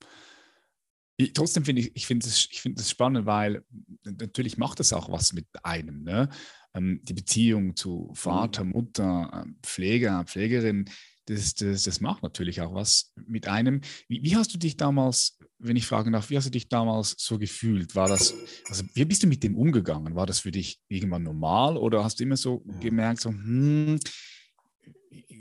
Ich, 1.17 1.33
trotzdem 1.33 1.65
finde 1.65 1.83
ich, 1.83 1.95
ich 1.95 2.07
finde 2.07 2.27
es 2.27 2.49
ich 2.51 2.63
find 2.63 2.81
spannend, 2.81 3.27
weil 3.27 3.65
natürlich 4.05 4.57
macht 4.59 4.81
das 4.81 4.93
auch 4.93 5.11
was 5.11 5.33
mit 5.33 5.47
einem. 5.63 6.03
Ne? 6.03 6.29
Ähm, 6.75 7.01
die 7.03 7.15
Beziehung 7.15 7.77
zu 7.77 8.11
Vater, 8.15 8.65
mhm. 8.65 8.71
Mutter, 8.71 9.31
ähm, 9.35 9.59
Pfleger, 9.63 10.25
Pflegerin, 10.25 10.89
das, 11.27 11.55
das, 11.55 11.85
das 11.85 12.01
macht 12.01 12.23
natürlich 12.23 12.61
auch 12.61 12.75
was 12.75 13.13
mit 13.27 13.49
einem. 13.49 13.81
Wie, 14.09 14.23
wie, 14.23 14.37
hast 14.37 14.53
du 14.55 14.59
dich 14.59 14.77
damals, 14.77 15.39
wenn 15.59 15.77
ich 15.77 15.87
fragen 15.87 16.13
darf, 16.13 16.31
wie 16.31 16.37
hast 16.37 16.47
du 16.47 16.51
dich 16.51 16.69
damals 16.69 17.15
so 17.19 17.39
gefühlt? 17.39 17.95
War 17.95 18.09
das, 18.09 18.35
also 18.69 18.85
wie 18.95 19.05
bist 19.05 19.23
du 19.23 19.27
mit 19.27 19.43
dem 19.43 19.57
umgegangen? 19.57 20.15
War 20.15 20.27
das 20.27 20.41
für 20.41 20.51
dich 20.51 20.81
irgendwann 20.89 21.23
normal 21.23 21.77
oder 21.77 22.03
hast 22.03 22.19
du 22.19 22.25
immer 22.25 22.37
so 22.37 22.65
gemerkt, 22.81 23.21
so, 23.21 23.31
hm, 23.31 24.01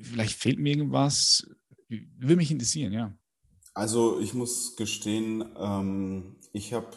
vielleicht 0.03 0.37
fehlt 0.37 0.59
mir 0.59 0.75
irgendwas. 0.75 1.47
Würde 1.87 2.35
mich 2.35 2.51
interessieren, 2.51 2.93
ja. 2.93 3.13
Also 3.73 4.19
ich 4.19 4.33
muss 4.33 4.75
gestehen, 4.75 5.45
ähm, 5.57 6.35
ich 6.53 6.73
habe 6.73 6.87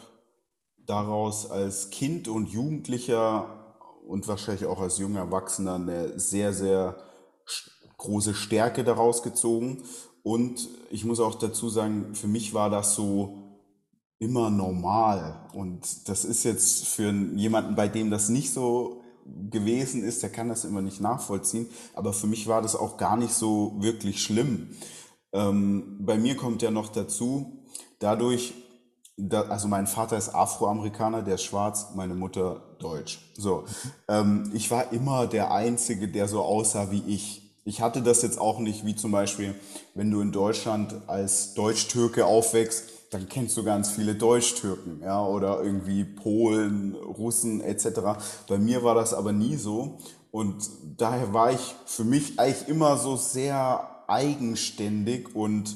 daraus 0.85 1.49
als 1.49 1.89
Kind 1.89 2.27
und 2.27 2.49
Jugendlicher 2.49 3.77
und 4.05 4.27
wahrscheinlich 4.27 4.65
auch 4.65 4.81
als 4.81 4.97
junger 4.97 5.19
Erwachsener 5.19 5.75
eine 5.75 6.19
sehr, 6.19 6.53
sehr 6.53 6.97
große 7.97 8.33
Stärke 8.33 8.83
daraus 8.83 9.23
gezogen. 9.23 9.83
Und 10.23 10.67
ich 10.89 11.05
muss 11.05 11.19
auch 11.19 11.35
dazu 11.35 11.69
sagen, 11.69 12.15
für 12.15 12.27
mich 12.27 12.53
war 12.53 12.69
das 12.69 12.95
so 12.95 13.43
immer 14.19 14.49
normal. 14.49 15.47
Und 15.53 16.09
das 16.09 16.25
ist 16.25 16.43
jetzt 16.43 16.87
für 16.87 17.11
jemanden, 17.11 17.75
bei 17.75 17.87
dem 17.87 18.09
das 18.09 18.29
nicht 18.29 18.51
so 18.51 19.02
gewesen 19.49 20.03
ist, 20.03 20.23
der 20.23 20.29
kann 20.29 20.49
das 20.49 20.65
immer 20.65 20.81
nicht 20.81 21.01
nachvollziehen. 21.01 21.67
Aber 21.93 22.13
für 22.13 22.27
mich 22.27 22.47
war 22.47 22.61
das 22.61 22.75
auch 22.75 22.97
gar 22.97 23.17
nicht 23.17 23.33
so 23.33 23.75
wirklich 23.79 24.21
schlimm. 24.21 24.69
Ähm, 25.31 25.97
bei 25.99 26.17
mir 26.17 26.35
kommt 26.35 26.61
ja 26.61 26.71
noch 26.71 26.89
dazu, 26.89 27.63
dadurch, 27.99 28.53
da, 29.17 29.43
also 29.43 29.67
mein 29.67 29.87
Vater 29.87 30.17
ist 30.17 30.33
Afroamerikaner, 30.33 31.21
der 31.21 31.35
ist 31.35 31.43
schwarz, 31.43 31.87
meine 31.95 32.15
Mutter 32.15 32.61
deutsch. 32.79 33.31
So, 33.35 33.65
ähm, 34.07 34.51
ich 34.53 34.69
war 34.71 34.91
immer 34.91 35.27
der 35.27 35.51
Einzige, 35.51 36.07
der 36.07 36.27
so 36.27 36.41
aussah 36.41 36.91
wie 36.91 37.03
ich. 37.07 37.41
ich 37.65 37.81
hatte 37.81 38.01
das 38.01 38.21
jetzt 38.21 38.39
auch 38.39 38.59
nicht, 38.59 38.85
wie 38.85 38.95
zum 38.95 39.11
Beispiel, 39.11 39.55
wenn 39.95 40.11
du 40.11 40.21
in 40.21 40.31
Deutschland 40.31 40.95
als 41.07 41.53
Deutsch-Türke 41.53 42.25
aufwächst, 42.25 42.92
dann 43.13 43.29
kennst 43.29 43.55
du 43.57 43.63
ganz 43.63 43.91
viele 43.91 44.15
Deutsch-Türken, 44.15 45.01
ja, 45.01 45.25
oder 45.25 45.61
irgendwie 45.63 46.03
Polen, 46.03 46.95
Russen 46.95 47.61
etc. 47.61 47.87
Bei 48.47 48.57
mir 48.57 48.83
war 48.83 48.95
das 48.95 49.13
aber 49.13 49.31
nie 49.31 49.55
so. 49.55 49.99
Und 50.31 50.69
daher 50.97 51.33
war 51.33 51.51
ich 51.51 51.75
für 51.85 52.03
mich 52.03 52.39
eigentlich 52.39 52.67
immer 52.67 52.97
so 52.97 53.15
sehr 53.15 53.87
eigenständig 54.07 55.35
und 55.35 55.75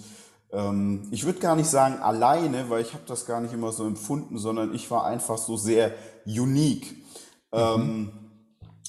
ähm, 0.51 1.07
ich 1.11 1.25
würde 1.25 1.39
gar 1.39 1.55
nicht 1.55 1.69
sagen 1.69 1.99
alleine, 2.01 2.69
weil 2.69 2.81
ich 2.81 2.93
habe 2.93 3.03
das 3.05 3.25
gar 3.25 3.41
nicht 3.41 3.53
immer 3.53 3.71
so 3.71 3.85
empfunden, 3.85 4.37
sondern 4.37 4.73
ich 4.73 4.89
war 4.89 5.05
einfach 5.05 5.37
so 5.37 5.57
sehr 5.57 5.93
unique. 6.25 6.91
Mhm. 7.53 7.59
Ähm, 7.59 8.11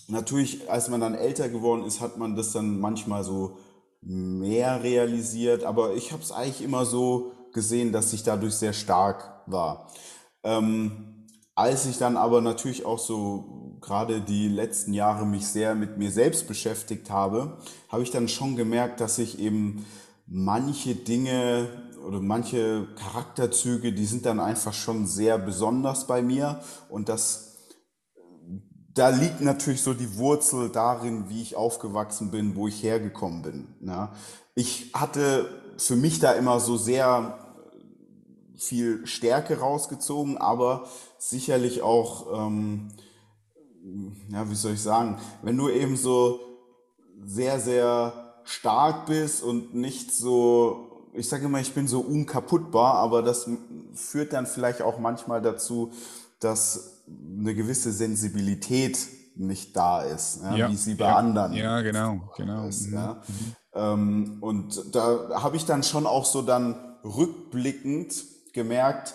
natürlich, 0.08 0.70
als 0.70 0.88
man 0.88 1.00
dann 1.00 1.14
älter 1.14 1.48
geworden 1.48 1.84
ist, 1.84 2.00
hat 2.00 2.16
man 2.16 2.36
das 2.36 2.52
dann 2.52 2.80
manchmal 2.80 3.24
so 3.24 3.58
mehr 4.00 4.82
realisiert, 4.82 5.64
aber 5.64 5.94
ich 5.94 6.12
habe 6.12 6.22
es 6.22 6.32
eigentlich 6.32 6.62
immer 6.62 6.84
so 6.84 7.32
gesehen, 7.52 7.92
dass 7.92 8.12
ich 8.12 8.22
dadurch 8.22 8.54
sehr 8.54 8.72
stark 8.72 9.42
war. 9.46 9.90
Ähm, 10.42 11.26
als 11.54 11.86
ich 11.86 11.98
dann 11.98 12.16
aber 12.16 12.40
natürlich 12.40 12.84
auch 12.84 12.98
so 12.98 13.78
gerade 13.80 14.20
die 14.20 14.48
letzten 14.48 14.92
Jahre 14.92 15.26
mich 15.26 15.46
sehr 15.46 15.74
mit 15.74 15.98
mir 15.98 16.10
selbst 16.10 16.46
beschäftigt 16.46 17.10
habe, 17.10 17.58
habe 17.88 18.02
ich 18.02 18.10
dann 18.10 18.28
schon 18.28 18.56
gemerkt, 18.56 19.00
dass 19.00 19.18
ich 19.18 19.38
eben 19.40 19.84
manche 20.26 20.94
Dinge 20.94 21.68
oder 22.06 22.20
manche 22.20 22.86
Charakterzüge, 22.96 23.92
die 23.92 24.06
sind 24.06 24.24
dann 24.24 24.40
einfach 24.40 24.72
schon 24.72 25.06
sehr 25.06 25.38
besonders 25.38 26.06
bei 26.06 26.22
mir 26.22 26.60
und 26.88 27.08
das 27.08 27.48
da 28.94 29.10
liegt 29.10 29.40
natürlich 29.40 29.82
so 29.82 29.94
die 29.94 30.16
Wurzel 30.16 30.70
darin, 30.70 31.28
wie 31.28 31.40
ich 31.40 31.54
aufgewachsen 31.54 32.32
bin, 32.32 32.56
wo 32.56 32.66
ich 32.66 32.82
hergekommen 32.82 33.42
bin. 33.42 33.68
Ich 34.56 34.90
hatte 34.92 35.48
für 35.78 35.96
mich 35.96 36.18
da 36.18 36.32
immer 36.32 36.60
so 36.60 36.76
sehr 36.76 37.38
viel 38.56 39.06
Stärke 39.06 39.60
rausgezogen, 39.60 40.36
aber 40.36 40.86
sicherlich 41.18 41.82
auch, 41.82 42.46
ähm, 42.46 42.88
ja, 44.30 44.50
wie 44.50 44.54
soll 44.54 44.72
ich 44.72 44.82
sagen, 44.82 45.18
wenn 45.42 45.56
du 45.56 45.68
eben 45.68 45.96
so 45.96 46.40
sehr, 47.24 47.60
sehr 47.60 48.34
stark 48.44 49.06
bist 49.06 49.42
und 49.42 49.74
nicht 49.74 50.12
so, 50.12 51.08
ich 51.12 51.28
sage 51.28 51.46
immer, 51.46 51.60
ich 51.60 51.74
bin 51.74 51.86
so 51.86 52.00
unkaputtbar, 52.00 52.94
aber 52.94 53.22
das 53.22 53.48
führt 53.94 54.32
dann 54.32 54.46
vielleicht 54.46 54.82
auch 54.82 54.98
manchmal 54.98 55.40
dazu, 55.40 55.92
dass 56.40 57.04
eine 57.06 57.54
gewisse 57.54 57.92
Sensibilität 57.92 58.98
nicht 59.36 59.76
da 59.76 60.02
ist, 60.02 60.40
ja, 60.42 60.56
ja, 60.56 60.70
wie 60.70 60.76
sie 60.76 60.94
bei 60.94 61.06
ja, 61.06 61.16
anderen. 61.16 61.52
Ja, 61.52 61.80
genau, 61.80 62.28
genau. 62.36 62.66
Ist, 62.66 62.88
mhm. 62.88 63.16
Ähm, 63.78 64.38
und 64.40 64.94
da 64.94 65.42
habe 65.42 65.56
ich 65.56 65.64
dann 65.64 65.82
schon 65.82 66.06
auch 66.06 66.24
so 66.24 66.42
dann 66.42 66.74
rückblickend 67.04 68.24
gemerkt, 68.52 69.14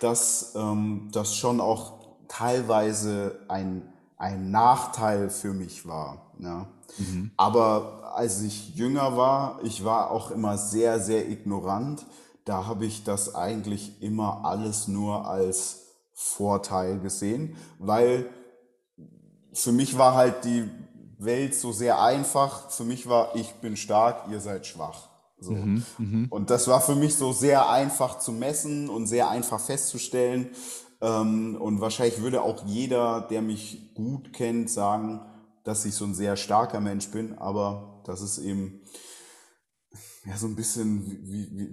dass 0.00 0.52
ähm, 0.54 1.08
das 1.12 1.34
schon 1.34 1.60
auch 1.60 1.94
teilweise 2.28 3.40
ein, 3.48 3.82
ein 4.18 4.50
Nachteil 4.50 5.30
für 5.30 5.54
mich 5.54 5.86
war. 5.86 6.32
Ja. 6.38 6.66
Mhm. 6.98 7.30
Aber 7.36 8.12
als 8.14 8.42
ich 8.42 8.74
jünger 8.74 9.16
war, 9.16 9.60
ich 9.62 9.84
war 9.84 10.10
auch 10.10 10.30
immer 10.30 10.58
sehr, 10.58 11.00
sehr 11.00 11.28
ignorant. 11.28 12.04
Da 12.44 12.66
habe 12.66 12.84
ich 12.84 13.04
das 13.04 13.34
eigentlich 13.34 14.02
immer 14.02 14.44
alles 14.44 14.88
nur 14.88 15.26
als 15.26 15.86
Vorteil 16.12 16.98
gesehen, 16.98 17.56
weil 17.78 18.26
für 19.52 19.72
mich 19.72 19.96
war 19.96 20.14
halt 20.14 20.44
die 20.44 20.68
Welt 21.24 21.54
so 21.54 21.72
sehr 21.72 22.00
einfach. 22.00 22.70
Für 22.70 22.84
mich 22.84 23.08
war, 23.08 23.34
ich 23.34 23.52
bin 23.54 23.76
stark, 23.76 24.28
ihr 24.30 24.40
seid 24.40 24.66
schwach. 24.66 25.08
So. 25.38 25.52
Mhm, 25.52 25.84
mh. 25.98 26.26
Und 26.30 26.50
das 26.50 26.68
war 26.68 26.80
für 26.80 26.94
mich 26.94 27.16
so 27.16 27.32
sehr 27.32 27.68
einfach 27.68 28.18
zu 28.18 28.32
messen 28.32 28.88
und 28.88 29.06
sehr 29.06 29.28
einfach 29.28 29.60
festzustellen. 29.60 30.50
Ähm, 31.00 31.56
und 31.60 31.80
wahrscheinlich 31.80 32.22
würde 32.22 32.42
auch 32.42 32.64
jeder, 32.64 33.22
der 33.22 33.42
mich 33.42 33.92
gut 33.94 34.32
kennt, 34.32 34.70
sagen, 34.70 35.20
dass 35.64 35.84
ich 35.84 35.94
so 35.94 36.04
ein 36.04 36.14
sehr 36.14 36.36
starker 36.36 36.80
Mensch 36.80 37.08
bin. 37.10 37.38
Aber 37.38 38.02
das 38.04 38.20
ist 38.20 38.38
eben 38.38 38.82
ja, 40.24 40.36
so 40.36 40.46
ein 40.46 40.54
bisschen 40.54 41.04
wie, 41.26 41.50
wie 41.52 41.64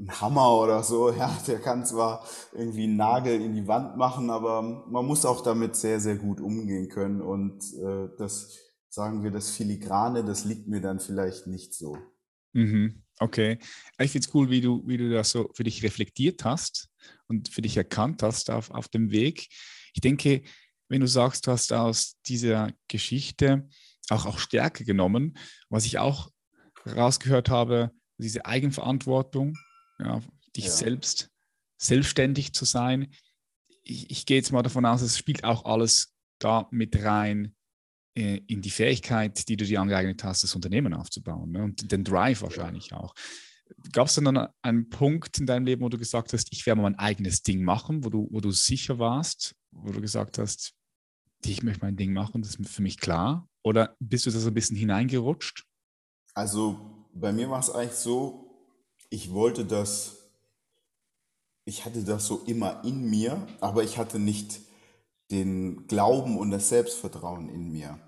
ein 0.00 0.20
Hammer 0.20 0.58
oder 0.58 0.82
so. 0.82 1.12
Ja, 1.16 1.30
der 1.46 1.60
kann 1.60 1.86
zwar 1.86 2.24
irgendwie 2.52 2.84
einen 2.84 2.96
Nagel 2.96 3.40
in 3.40 3.54
die 3.54 3.68
Wand 3.68 3.96
machen, 3.96 4.30
aber 4.30 4.62
man 4.62 5.06
muss 5.06 5.24
auch 5.24 5.42
damit 5.42 5.76
sehr, 5.76 6.00
sehr 6.00 6.16
gut 6.16 6.40
umgehen 6.40 6.88
können. 6.88 7.20
Und 7.20 7.62
äh, 7.74 8.08
das, 8.18 8.58
sagen 8.94 9.24
wir, 9.24 9.30
das 9.30 9.50
Filigrane, 9.50 10.24
das 10.24 10.44
liegt 10.44 10.68
mir 10.68 10.80
dann 10.80 11.00
vielleicht 11.00 11.46
nicht 11.46 11.74
so. 11.74 11.98
Mhm. 12.52 13.02
Okay. 13.18 13.58
Ich 13.98 14.12
finde 14.12 14.26
es 14.26 14.34
cool, 14.34 14.50
wie 14.50 14.60
du, 14.60 14.86
wie 14.86 14.96
du 14.96 15.10
das 15.10 15.30
so 15.30 15.50
für 15.54 15.64
dich 15.64 15.82
reflektiert 15.82 16.44
hast 16.44 16.88
und 17.26 17.48
für 17.48 17.62
dich 17.62 17.76
erkannt 17.76 18.22
hast 18.22 18.50
auf, 18.50 18.70
auf 18.70 18.88
dem 18.88 19.10
Weg. 19.10 19.48
Ich 19.94 20.00
denke, 20.00 20.42
wenn 20.88 21.00
du 21.00 21.08
sagst, 21.08 21.46
du 21.46 21.50
hast 21.50 21.72
aus 21.72 22.16
dieser 22.26 22.70
Geschichte 22.88 23.68
auch, 24.10 24.26
auch 24.26 24.38
Stärke 24.38 24.84
genommen, 24.84 25.36
was 25.68 25.86
ich 25.86 25.98
auch 25.98 26.30
rausgehört 26.86 27.50
habe, 27.50 27.90
diese 28.18 28.46
Eigenverantwortung, 28.46 29.56
ja, 29.98 30.22
dich 30.54 30.66
ja. 30.66 30.70
selbst 30.70 31.30
selbstständig 31.78 32.52
zu 32.52 32.64
sein. 32.64 33.12
Ich, 33.82 34.10
ich 34.10 34.26
gehe 34.26 34.36
jetzt 34.36 34.52
mal 34.52 34.62
davon 34.62 34.86
aus, 34.86 35.02
es 35.02 35.18
spielt 35.18 35.44
auch 35.44 35.64
alles 35.64 36.14
da 36.38 36.68
mit 36.70 37.02
rein 37.02 37.54
in 38.14 38.62
die 38.62 38.70
Fähigkeit, 38.70 39.48
die 39.48 39.56
du 39.56 39.64
dir 39.64 39.80
angeeignet 39.80 40.22
hast, 40.22 40.44
das 40.44 40.54
Unternehmen 40.54 40.94
aufzubauen 40.94 41.50
ne? 41.50 41.64
und 41.64 41.90
den 41.90 42.04
Drive 42.04 42.42
wahrscheinlich 42.42 42.90
ja. 42.90 42.98
auch. 42.98 43.14
Gab 43.92 44.06
es 44.06 44.14
dann 44.14 44.48
einen 44.62 44.88
Punkt 44.88 45.38
in 45.38 45.46
deinem 45.46 45.66
Leben, 45.66 45.82
wo 45.82 45.88
du 45.88 45.98
gesagt 45.98 46.32
hast, 46.32 46.52
ich 46.52 46.64
werde 46.66 46.80
mein 46.80 46.98
eigenes 46.98 47.42
Ding 47.42 47.64
machen, 47.64 48.04
wo 48.04 48.10
du, 48.10 48.28
wo 48.30 48.40
du 48.40 48.52
sicher 48.52 48.98
warst, 48.98 49.56
wo 49.72 49.90
du 49.90 50.00
gesagt 50.00 50.38
hast, 50.38 50.74
ich 51.44 51.62
möchte 51.62 51.84
mein 51.84 51.96
Ding 51.96 52.12
machen, 52.12 52.42
das 52.42 52.54
ist 52.54 52.68
für 52.68 52.82
mich 52.82 53.00
klar? 53.00 53.48
Oder 53.64 53.96
bist 53.98 54.26
du 54.26 54.30
da 54.30 54.38
so 54.38 54.48
ein 54.48 54.54
bisschen 54.54 54.76
hineingerutscht? 54.76 55.64
Also 56.34 57.08
bei 57.14 57.32
mir 57.32 57.50
war 57.50 57.60
es 57.60 57.70
eigentlich 57.70 57.92
so, 57.92 58.44
ich 59.10 59.32
wollte 59.32 59.64
das, 59.64 60.30
ich 61.64 61.84
hatte 61.84 62.04
das 62.04 62.26
so 62.26 62.42
immer 62.46 62.84
in 62.84 63.08
mir, 63.10 63.46
aber 63.60 63.82
ich 63.82 63.98
hatte 63.98 64.18
nicht 64.18 64.60
den 65.30 65.86
Glauben 65.86 66.38
und 66.38 66.50
das 66.50 66.68
Selbstvertrauen 66.68 67.48
in 67.48 67.72
mir. 67.72 67.98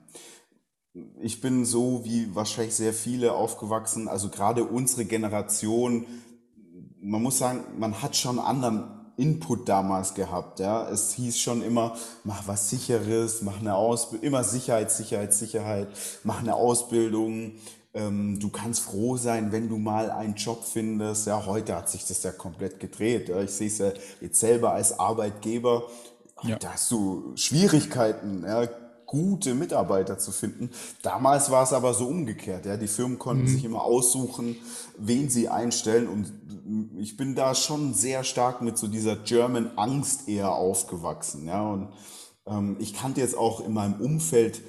Ich 1.21 1.41
bin 1.41 1.65
so 1.65 2.05
wie 2.05 2.35
wahrscheinlich 2.35 2.75
sehr 2.75 2.95
viele 2.95 3.33
aufgewachsen, 3.33 4.09
also 4.09 4.29
gerade 4.29 4.65
unsere 4.65 5.05
Generation, 5.05 6.07
man 7.01 7.23
muss 7.23 7.39
sagen, 7.39 7.65
man 7.79 8.03
hat 8.03 8.17
schon 8.17 8.39
anderen 8.39 8.85
Input 9.17 9.69
damals 9.69 10.15
gehabt. 10.15 10.61
Ja. 10.61 10.89
Es 10.89 11.15
hieß 11.15 11.39
schon 11.39 11.63
immer, 11.63 11.97
mach 12.25 12.47
was 12.47 12.71
Sicheres, 12.71 13.43
mach 13.43 13.61
eine 13.61 13.75
Ausbildung, 13.75 14.27
immer 14.27 14.45
Sicherheit, 14.45 14.91
Sicherheit, 14.91 15.33
Sicherheit, 15.35 15.89
mach 16.25 16.41
eine 16.41 16.55
Ausbildung, 16.55 17.53
ähm, 17.97 18.39
du 18.39 18.51
kannst 18.51 18.83
froh 18.83 19.17
sein, 19.17 19.53
wenn 19.53 19.71
du 19.71 19.79
mal 19.79 20.11
einen 20.11 20.35
Job 20.35 20.65
findest. 20.65 21.27
Ja, 21.27 21.47
heute 21.47 21.75
hat 21.75 21.89
sich 21.89 22.05
das 22.05 22.23
ja 22.23 22.31
komplett 22.31 22.79
gedreht. 22.79 23.31
Ja. 23.31 23.41
Ich 23.41 23.53
sehe 23.53 23.69
es 23.69 23.79
ja 23.79 23.91
jetzt 24.21 24.39
selber 24.39 24.73
als 24.73 24.99
Arbeitgeber. 24.99 25.85
Ja. 26.43 26.57
Da 26.57 26.75
hast 26.75 26.91
du 26.91 27.33
Schwierigkeiten, 27.37 28.45
ja, 28.47 28.69
gute 29.07 29.55
Mitarbeiter 29.55 30.19
zu 30.19 30.33
finden. 30.33 30.71
Damals 31.03 31.51
war 31.51 31.63
es 31.63 31.73
aber 31.73 31.95
so 31.95 32.07
umgekehrt. 32.07 32.67
Ja. 32.67 32.77
Die 32.77 32.89
Firmen 32.89 33.19
konnten 33.19 33.45
mhm. 33.45 33.49
sich 33.49 33.65
immer 33.65 33.83
aussuchen, 33.83 34.57
wen 34.99 35.31
sie 35.31 35.49
einstellen. 35.49 36.09
Und 36.09 36.33
ich 36.99 37.17
bin 37.17 37.35
da 37.35 37.55
schon 37.55 37.95
sehr 37.95 38.25
stark 38.25 38.63
mit 38.63 38.77
so 38.77 38.89
dieser 38.89 39.17
German 39.17 39.71
Angst 39.77 40.29
eher 40.29 40.53
aufgewachsen. 40.53 41.47
Ja. 41.47 41.71
Und 41.71 41.89
ähm, 42.47 42.77
ich 42.81 42.95
kannte 42.95 43.21
jetzt 43.21 43.37
auch 43.37 43.65
in 43.65 43.73
meinem 43.73 44.01
Umfeld 44.01 44.63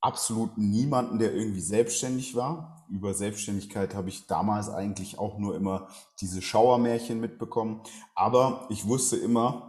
absolut 0.00 0.56
niemanden, 0.56 1.18
der 1.18 1.34
irgendwie 1.34 1.60
selbstständig 1.60 2.34
war. 2.34 2.86
Über 2.88 3.12
Selbstständigkeit 3.12 3.94
habe 3.94 4.08
ich 4.08 4.26
damals 4.26 4.70
eigentlich 4.70 5.18
auch 5.18 5.38
nur 5.38 5.54
immer 5.56 5.88
diese 6.20 6.40
Schauermärchen 6.40 7.20
mitbekommen. 7.20 7.82
Aber 8.14 8.66
ich 8.70 8.86
wusste 8.86 9.16
immer, 9.16 9.67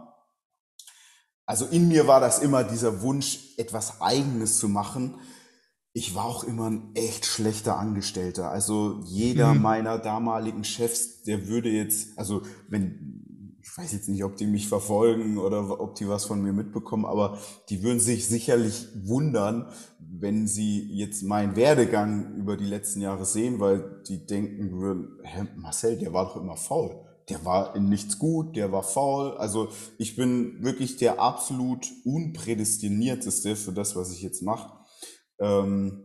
also 1.50 1.64
in 1.64 1.88
mir 1.88 2.06
war 2.06 2.20
das 2.20 2.38
immer 2.38 2.62
dieser 2.62 3.02
Wunsch, 3.02 3.40
etwas 3.56 4.00
Eigenes 4.00 4.60
zu 4.60 4.68
machen. 4.68 5.16
Ich 5.92 6.14
war 6.14 6.24
auch 6.24 6.44
immer 6.44 6.70
ein 6.70 6.94
echt 6.94 7.26
schlechter 7.26 7.76
Angestellter. 7.76 8.52
Also 8.52 9.00
jeder 9.04 9.54
mhm. 9.54 9.62
meiner 9.62 9.98
damaligen 9.98 10.62
Chefs, 10.62 11.24
der 11.24 11.48
würde 11.48 11.68
jetzt, 11.68 12.16
also 12.16 12.42
wenn 12.68 13.56
ich 13.60 13.76
weiß 13.76 13.90
jetzt 13.90 14.08
nicht, 14.08 14.22
ob 14.22 14.36
die 14.36 14.46
mich 14.46 14.68
verfolgen 14.68 15.38
oder 15.38 15.80
ob 15.80 15.96
die 15.96 16.08
was 16.08 16.24
von 16.24 16.40
mir 16.40 16.52
mitbekommen, 16.52 17.04
aber 17.04 17.36
die 17.68 17.82
würden 17.82 17.98
sich 17.98 18.28
sicherlich 18.28 18.86
wundern, 19.02 19.66
wenn 19.98 20.46
sie 20.46 20.88
jetzt 20.92 21.24
meinen 21.24 21.56
Werdegang 21.56 22.36
über 22.36 22.56
die 22.56 22.64
letzten 22.64 23.00
Jahre 23.00 23.24
sehen, 23.24 23.58
weil 23.58 24.02
die 24.06 24.24
denken 24.24 24.70
würden, 24.70 25.18
Hä, 25.24 25.48
Marcel, 25.56 25.98
der 25.98 26.12
war 26.12 26.26
doch 26.26 26.36
immer 26.36 26.56
faul. 26.56 27.09
Der 27.30 27.44
war 27.44 27.74
in 27.76 27.88
nichts 27.88 28.18
gut, 28.18 28.56
der 28.56 28.72
war 28.72 28.82
faul. 28.82 29.36
Also 29.36 29.68
ich 29.98 30.16
bin 30.16 30.62
wirklich 30.62 30.96
der 30.96 31.20
absolut 31.20 31.86
unprädestinierteste 32.04 33.56
für 33.56 33.72
das, 33.72 33.96
was 33.96 34.12
ich 34.12 34.22
jetzt 34.22 34.42
mache. 34.42 34.72
Ähm, 35.38 36.04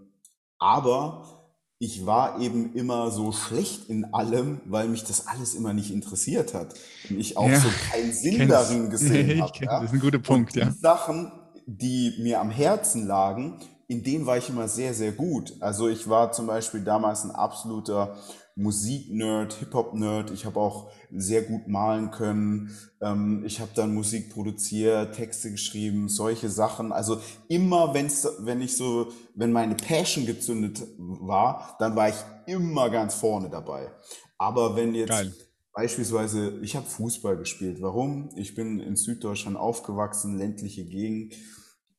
aber 0.59 1.35
ich 1.77 2.05
war 2.05 2.39
eben 2.39 2.73
immer 2.73 3.11
so 3.11 3.31
schlecht 3.31 3.89
in 3.89 4.13
allem, 4.13 4.61
weil 4.65 4.87
mich 4.87 5.03
das 5.03 5.27
alles 5.27 5.55
immer 5.55 5.73
nicht 5.73 5.91
interessiert 5.91 6.53
hat. 6.53 6.73
Und 7.09 7.19
ich 7.19 7.37
auch 7.37 7.49
ja, 7.49 7.59
so 7.59 7.67
keinen 7.91 8.13
Sinn 8.13 8.47
darin 8.47 8.89
gesehen 8.89 9.41
habe. 9.41 9.51
Ja? 9.59 9.81
Das 9.81 9.89
ist 9.89 9.93
ein 9.93 9.99
guter 9.99 10.19
Punkt, 10.19 10.55
und 10.55 10.61
ja. 10.61 10.71
Sachen, 10.71 11.31
die 11.65 12.15
mir 12.21 12.39
am 12.39 12.49
Herzen 12.49 13.05
lagen, 13.05 13.59
in 13.87 14.03
denen 14.03 14.25
war 14.25 14.37
ich 14.37 14.49
immer 14.49 14.67
sehr, 14.67 14.93
sehr 14.93 15.11
gut. 15.11 15.53
Also 15.59 15.89
ich 15.89 16.07
war 16.09 16.31
zum 16.31 16.47
Beispiel 16.47 16.83
damals 16.83 17.23
ein 17.23 17.31
absoluter 17.31 18.15
Musik-Nerd, 18.55 19.53
Hip-Hop-Nerd. 19.55 20.31
Ich 20.31 20.45
habe 20.45 20.59
auch 20.59 20.89
sehr 21.11 21.41
gut 21.41 21.67
malen 21.67 22.11
können. 22.11 22.71
Ähm, 23.01 23.43
ich 23.45 23.59
habe 23.59 23.71
dann 23.75 23.93
Musik 23.93 24.33
produziert, 24.33 25.15
Texte 25.15 25.51
geschrieben, 25.51 26.07
solche 26.07 26.49
Sachen. 26.49 26.93
Also 26.93 27.19
immer, 27.49 27.93
wenn's, 27.93 28.27
wenn 28.39 28.61
ich 28.61 28.77
so, 28.77 29.11
wenn 29.35 29.51
meine 29.51 29.75
Passion 29.75 30.25
gezündet 30.25 30.81
war, 30.97 31.75
dann 31.79 31.95
war 31.95 32.09
ich 32.09 32.15
immer 32.47 32.89
ganz 32.89 33.15
vorne 33.15 33.49
dabei. 33.49 33.91
Aber 34.37 34.75
wenn 34.77 34.95
jetzt 34.95 35.09
Geil. 35.09 35.33
beispielsweise, 35.73 36.57
ich 36.61 36.77
habe 36.77 36.85
Fußball 36.85 37.35
gespielt. 37.37 37.81
Warum? 37.81 38.29
Ich 38.37 38.55
bin 38.55 38.79
in 38.79 38.95
Süddeutschland 38.95 39.57
aufgewachsen, 39.57 40.37
ländliche 40.37 40.85
Gegend 40.85 41.33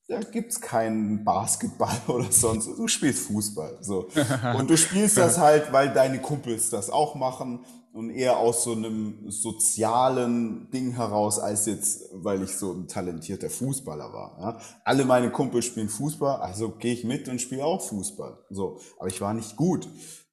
da 0.08 0.20
gibt's 0.20 0.60
keinen 0.60 1.24
Basketball 1.24 1.96
oder 2.08 2.30
sonst. 2.30 2.66
Du 2.66 2.86
spielst 2.88 3.26
Fußball. 3.26 3.78
So. 3.80 4.08
Und 4.58 4.70
du 4.70 4.76
spielst 4.76 5.16
das 5.16 5.38
halt, 5.38 5.72
weil 5.72 5.92
deine 5.92 6.20
Kumpels 6.20 6.70
das 6.70 6.90
auch 6.90 7.14
machen 7.14 7.64
und 7.92 8.10
eher 8.10 8.36
aus 8.36 8.62
so 8.64 8.72
einem 8.72 9.30
sozialen 9.30 10.70
Ding 10.70 10.90
heraus, 10.90 11.38
als 11.38 11.64
jetzt, 11.64 12.10
weil 12.12 12.42
ich 12.42 12.54
so 12.54 12.72
ein 12.72 12.88
talentierter 12.88 13.48
Fußballer 13.48 14.12
war. 14.12 14.36
Ja. 14.38 14.60
Alle 14.84 15.06
meine 15.06 15.30
Kumpels 15.30 15.64
spielen 15.64 15.88
Fußball, 15.88 16.42
also 16.42 16.72
gehe 16.72 16.92
ich 16.92 17.04
mit 17.04 17.26
und 17.30 17.40
spiele 17.40 17.64
auch 17.64 17.80
Fußball. 17.80 18.44
So. 18.50 18.80
Aber 18.98 19.08
ich 19.08 19.22
war 19.22 19.32
nicht 19.32 19.56
gut. 19.56 19.88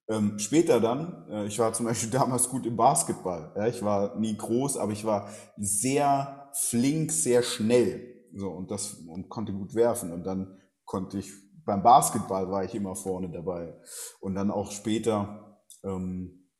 Ähm, 0.08 0.38
später 0.38 0.78
dann, 0.78 1.26
äh, 1.30 1.46
ich 1.46 1.58
war 1.58 1.72
zum 1.72 1.86
Beispiel 1.86 2.10
damals 2.18 2.50
gut 2.50 2.66
im 2.66 2.76
Basketball. 2.76 3.50
Ja. 3.56 3.66
Ich 3.66 3.82
war 3.82 4.14
nie 4.18 4.36
groß, 4.36 4.76
aber 4.76 4.92
ich 4.92 5.06
war 5.06 5.30
sehr 5.56 6.50
flink, 6.52 7.12
sehr 7.12 7.42
schnell. 7.42 8.13
So, 8.36 8.50
und 8.50 8.70
das, 8.70 8.94
und 8.94 9.28
konnte 9.28 9.52
gut 9.52 9.74
werfen. 9.74 10.12
Und 10.12 10.24
dann 10.24 10.58
konnte 10.84 11.18
ich, 11.18 11.32
beim 11.64 11.82
Basketball 11.82 12.50
war 12.50 12.64
ich 12.64 12.74
immer 12.74 12.96
vorne 12.96 13.30
dabei. 13.30 13.74
Und 14.20 14.34
dann 14.34 14.50
auch 14.50 14.72
später, 14.72 15.62
ähm, 15.82 16.50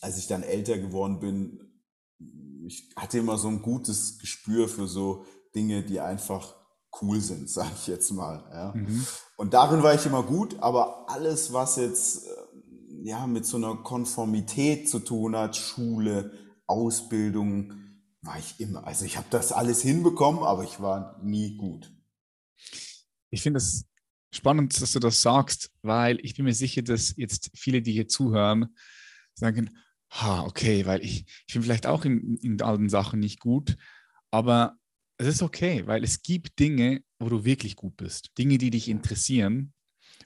als 0.00 0.18
ich 0.18 0.26
dann 0.26 0.42
älter 0.42 0.78
geworden 0.78 1.20
bin, 1.20 1.72
ich 2.66 2.90
hatte 2.96 3.18
immer 3.18 3.38
so 3.38 3.48
ein 3.48 3.62
gutes 3.62 4.18
Gespür 4.18 4.68
für 4.68 4.86
so 4.86 5.24
Dinge, 5.54 5.82
die 5.82 6.00
einfach 6.00 6.54
cool 7.00 7.20
sind, 7.20 7.48
sage 7.50 7.70
ich 7.76 7.86
jetzt 7.86 8.10
mal. 8.12 8.44
Ja. 8.52 8.72
Mhm. 8.74 9.06
Und 9.36 9.54
darin 9.54 9.82
war 9.82 9.94
ich 9.94 10.06
immer 10.06 10.22
gut, 10.22 10.58
aber 10.60 11.10
alles, 11.10 11.52
was 11.52 11.76
jetzt 11.76 12.26
äh, 12.26 12.30
ja 13.04 13.26
mit 13.26 13.46
so 13.46 13.56
einer 13.56 13.76
Konformität 13.76 14.88
zu 14.88 15.00
tun 15.00 15.36
hat, 15.36 15.56
Schule, 15.56 16.32
Ausbildung, 16.66 17.81
war 18.22 18.38
ich 18.38 18.58
immer. 18.60 18.86
Also 18.86 19.04
ich 19.04 19.16
habe 19.16 19.26
das 19.30 19.52
alles 19.52 19.82
hinbekommen, 19.82 20.42
aber 20.42 20.64
ich 20.64 20.80
war 20.80 21.20
nie 21.22 21.56
gut. 21.56 21.92
Ich 23.30 23.42
finde 23.42 23.58
es 23.58 23.84
spannend, 24.32 24.80
dass 24.80 24.92
du 24.92 25.00
das 25.00 25.20
sagst, 25.22 25.70
weil 25.82 26.18
ich 26.24 26.34
bin 26.34 26.44
mir 26.44 26.54
sicher, 26.54 26.82
dass 26.82 27.14
jetzt 27.16 27.50
viele, 27.54 27.82
die 27.82 27.92
hier 27.92 28.08
zuhören, 28.08 28.74
sagen, 29.34 29.70
ha, 30.10 30.42
okay, 30.44 30.86
weil 30.86 31.02
ich, 31.02 31.24
ich 31.46 31.54
bin 31.54 31.62
vielleicht 31.62 31.86
auch 31.86 32.04
in, 32.04 32.36
in 32.36 32.60
allen 32.62 32.88
Sachen 32.88 33.20
nicht 33.20 33.40
gut, 33.40 33.76
aber 34.30 34.76
es 35.18 35.26
ist 35.26 35.42
okay, 35.42 35.86
weil 35.86 36.04
es 36.04 36.22
gibt 36.22 36.58
Dinge, 36.58 37.02
wo 37.18 37.28
du 37.28 37.44
wirklich 37.44 37.76
gut 37.76 37.96
bist, 37.96 38.30
Dinge, 38.38 38.58
die 38.58 38.70
dich 38.70 38.88
interessieren. 38.88 39.72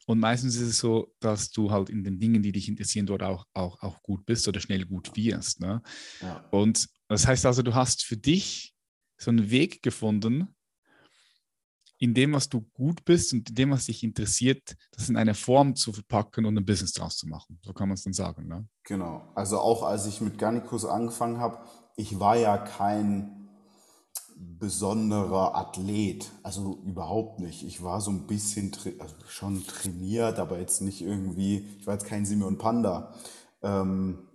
Und 0.06 0.20
meistens 0.20 0.54
ist 0.56 0.68
es 0.68 0.78
so, 0.78 1.12
dass 1.20 1.50
du 1.50 1.70
halt 1.70 1.90
in 1.90 2.04
den 2.04 2.18
Dingen, 2.18 2.42
die 2.42 2.52
dich 2.52 2.68
interessieren, 2.68 3.06
dort 3.06 3.22
auch, 3.22 3.46
auch, 3.54 3.82
auch 3.82 4.02
gut 4.02 4.24
bist 4.24 4.46
oder 4.46 4.60
schnell 4.60 4.84
gut 4.86 5.16
wirst. 5.16 5.60
Ne? 5.60 5.82
Ja. 6.20 6.46
Und 6.50 6.88
das 7.08 7.26
heißt 7.26 7.46
also, 7.46 7.62
du 7.62 7.74
hast 7.74 8.04
für 8.04 8.16
dich 8.16 8.74
so 9.18 9.30
einen 9.30 9.50
Weg 9.50 9.82
gefunden, 9.82 10.54
in 11.98 12.12
dem, 12.12 12.34
was 12.34 12.48
du 12.48 12.60
gut 12.74 13.04
bist 13.04 13.32
und 13.32 13.48
in 13.48 13.54
dem, 13.54 13.70
was 13.70 13.86
dich 13.86 14.04
interessiert, 14.04 14.76
das 14.92 15.08
in 15.08 15.16
eine 15.16 15.34
Form 15.34 15.74
zu 15.74 15.92
verpacken 15.92 16.44
und 16.44 16.56
ein 16.58 16.64
Business 16.64 16.92
draus 16.92 17.16
zu 17.16 17.26
machen. 17.26 17.58
So 17.62 17.72
kann 17.72 17.88
man 17.88 17.94
es 17.94 18.02
dann 18.02 18.12
sagen. 18.12 18.46
Ne? 18.46 18.66
Genau. 18.84 19.22
Also 19.34 19.58
auch 19.58 19.82
als 19.82 20.06
ich 20.06 20.20
mit 20.20 20.38
Garnicus 20.38 20.84
angefangen 20.84 21.38
habe, 21.38 21.58
ich 21.96 22.18
war 22.20 22.36
ja 22.36 22.58
kein 22.58 23.48
besonderer 24.36 25.56
Athlet. 25.56 26.30
Also 26.42 26.82
überhaupt 26.84 27.40
nicht. 27.40 27.64
Ich 27.64 27.82
war 27.82 28.02
so 28.02 28.10
ein 28.10 28.26
bisschen 28.26 28.72
also 28.98 29.14
schon 29.28 29.64
trainiert, 29.66 30.38
aber 30.38 30.58
jetzt 30.58 30.82
nicht 30.82 31.00
irgendwie, 31.00 31.66
ich 31.78 31.86
war 31.86 31.94
jetzt 31.94 32.06
kein 32.06 32.26
Simeon 32.26 32.58
Panda. 32.58 33.14
Ähm, 33.62 34.25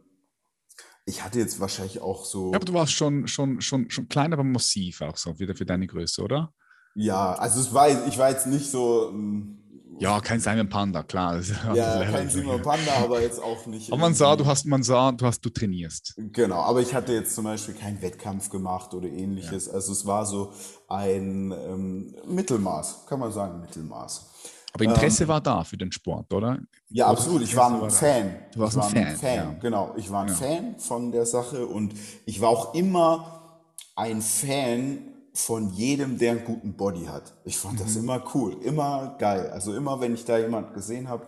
ich 1.12 1.24
hatte 1.24 1.40
jetzt 1.40 1.60
wahrscheinlich 1.60 2.02
auch 2.02 2.24
so. 2.24 2.52
Ja, 2.52 2.56
aber 2.56 2.66
du 2.66 2.74
warst 2.74 2.94
schon, 2.94 3.28
schon, 3.28 3.60
schon, 3.60 3.90
schon 3.90 4.08
klein, 4.08 4.32
aber 4.32 4.44
massiv 4.44 5.02
auch 5.02 5.18
so, 5.18 5.38
wieder 5.40 5.56
für 5.56 5.66
deine 5.66 5.86
Größe, 5.86 6.24
oder? 6.24 6.54
Ja, 6.96 7.34
also 7.34 7.60
es 7.60 7.74
war, 7.74 8.08
ich 8.08 8.18
war 8.18 8.30
jetzt 8.30 8.48
nicht 8.48 8.72
so. 8.72 9.10
Ähm, 9.10 9.58
ja, 10.00 10.20
kein 10.22 10.40
Simon 10.40 10.70
Panda, 10.70 11.04
klar. 11.04 11.40
Ja, 11.76 12.04
kein 12.06 12.30
Simon 12.30 12.62
Panda, 12.62 12.94
aber 13.04 13.22
jetzt 13.22 13.44
auch 13.44 13.66
nicht. 13.66 13.92
Aber 13.92 14.02
man 14.02 14.14
sah, 14.14 14.36
du 14.38 14.46
hast, 14.46 14.66
man 14.66 14.84
sah, 14.84 15.12
du 15.12 15.26
hast, 15.26 15.42
du 15.42 15.50
trainierst. 15.50 16.16
Genau, 16.18 16.62
aber 16.62 16.80
ich 16.80 16.96
hatte 16.96 17.14
jetzt 17.14 17.36
zum 17.36 17.44
Beispiel 17.44 17.76
keinen 17.76 18.02
Wettkampf 18.02 18.50
gemacht 18.50 18.94
oder 18.94 19.08
ähnliches. 19.08 19.68
Ja. 19.68 19.74
Also 19.74 19.92
es 19.92 20.06
war 20.06 20.26
so 20.26 20.54
ein 20.88 21.52
ähm, 21.52 22.16
Mittelmaß, 22.26 23.06
kann 23.08 23.20
man 23.20 23.32
sagen, 23.32 23.60
Mittelmaß. 23.60 24.30
Aber 24.74 24.84
Interesse 24.84 25.24
ähm, 25.24 25.30
war 25.30 25.42
da 25.42 25.64
für 25.64 25.78
den 25.78 25.92
Sport, 25.92 26.34
oder? 26.34 26.60
Ja, 26.90 27.08
absolut. 27.08 27.42
Ich 27.42 27.56
war 27.56 27.84
ein 27.84 27.90
Fan. 27.90 28.36
Du 28.54 28.60
warst 28.60 28.78
ein 28.78 28.84
Fan. 28.84 29.16
Fan. 29.18 29.36
Ja. 29.36 29.56
Genau. 29.62 29.94
Ich 29.98 30.10
war 30.12 30.24
ein 30.24 30.30
ja. 30.30 30.34
Fan 30.34 30.76
von 30.80 31.12
der 31.12 31.26
Sache 31.26 31.66
und 31.66 31.94
ich 32.26 32.40
war 32.40 32.50
auch 32.50 32.74
immer 32.74 33.60
ein 33.96 34.22
Fan 34.22 35.00
von 35.34 35.70
jedem, 35.70 36.18
der 36.18 36.32
einen 36.32 36.46
guten 36.46 36.74
Body 36.76 37.06
hat. 37.06 37.34
Ich 37.46 37.58
fand 37.58 37.76
mhm. 37.76 37.84
das 37.84 37.96
immer 37.96 38.24
cool, 38.34 38.58
immer 38.64 39.16
geil. 39.18 39.50
Also 39.52 39.74
immer, 39.76 40.00
wenn 40.02 40.14
ich 40.14 40.26
da 40.26 40.38
jemand 40.38 40.74
gesehen 40.74 41.08
habe, 41.08 41.26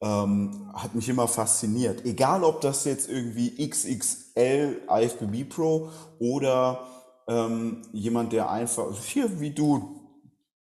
ähm, 0.00 0.70
hat 0.74 0.94
mich 0.94 1.08
immer 1.08 1.28
fasziniert. 1.28 2.04
Egal, 2.04 2.44
ob 2.44 2.60
das 2.60 2.84
jetzt 2.84 3.08
irgendwie 3.08 3.68
XXL 3.68 4.82
IFBB 4.88 5.48
Pro 5.48 5.90
oder 6.18 6.86
ähm, 7.28 7.82
jemand, 7.92 8.32
der 8.32 8.50
einfach 8.50 8.86
hier 9.00 9.40
wie 9.40 9.50
du, 9.50 10.00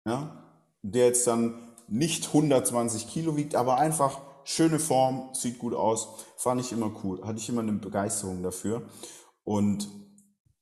ja, 0.07 0.43
der 0.83 1.07
jetzt 1.07 1.27
dann 1.27 1.55
nicht 1.93 2.29
120 2.29 3.07
Kilo 3.07 3.37
wiegt, 3.37 3.55
aber 3.55 3.77
einfach 3.77 4.19
schöne 4.45 4.79
Form, 4.79 5.29
sieht 5.35 5.59
gut 5.59 5.75
aus, 5.75 6.09
fand 6.37 6.61
ich 6.61 6.73
immer 6.73 6.91
cool, 7.05 7.23
hatte 7.25 7.39
ich 7.39 7.49
immer 7.51 7.61
eine 7.61 7.73
Begeisterung 7.73 8.43
dafür. 8.43 8.83
Und 9.45 9.89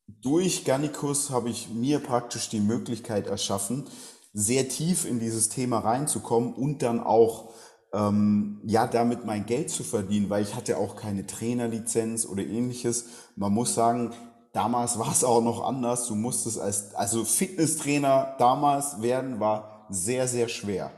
durch 0.08 0.64
Gannikus 0.64 1.30
habe 1.30 1.48
ich 1.48 1.68
mir 1.70 2.00
praktisch 2.00 2.48
die 2.48 2.58
Möglichkeit 2.58 3.28
erschaffen, 3.28 3.84
sehr 4.32 4.68
tief 4.68 5.04
in 5.04 5.20
dieses 5.20 5.48
Thema 5.48 5.78
reinzukommen 5.78 6.52
und 6.52 6.82
dann 6.82 6.98
auch 6.98 7.52
ähm, 7.92 8.60
ja 8.64 8.88
damit 8.88 9.24
mein 9.24 9.46
Geld 9.46 9.70
zu 9.70 9.84
verdienen, 9.84 10.30
weil 10.30 10.42
ich 10.42 10.56
hatte 10.56 10.78
auch 10.78 10.96
keine 10.96 11.26
Trainerlizenz 11.26 12.26
oder 12.26 12.42
ähnliches. 12.42 13.06
Man 13.36 13.52
muss 13.52 13.74
sagen, 13.74 14.10
damals 14.52 14.98
war 14.98 15.12
es 15.12 15.22
auch 15.22 15.42
noch 15.42 15.62
anders. 15.64 16.08
Du 16.08 16.16
musstest 16.16 16.58
als 16.58 16.94
also 16.94 17.24
Fitnesstrainer 17.24 18.34
damals 18.38 19.00
werden 19.00 19.38
war 19.38 19.86
sehr 19.90 20.26
sehr 20.28 20.48
schwer 20.48 20.92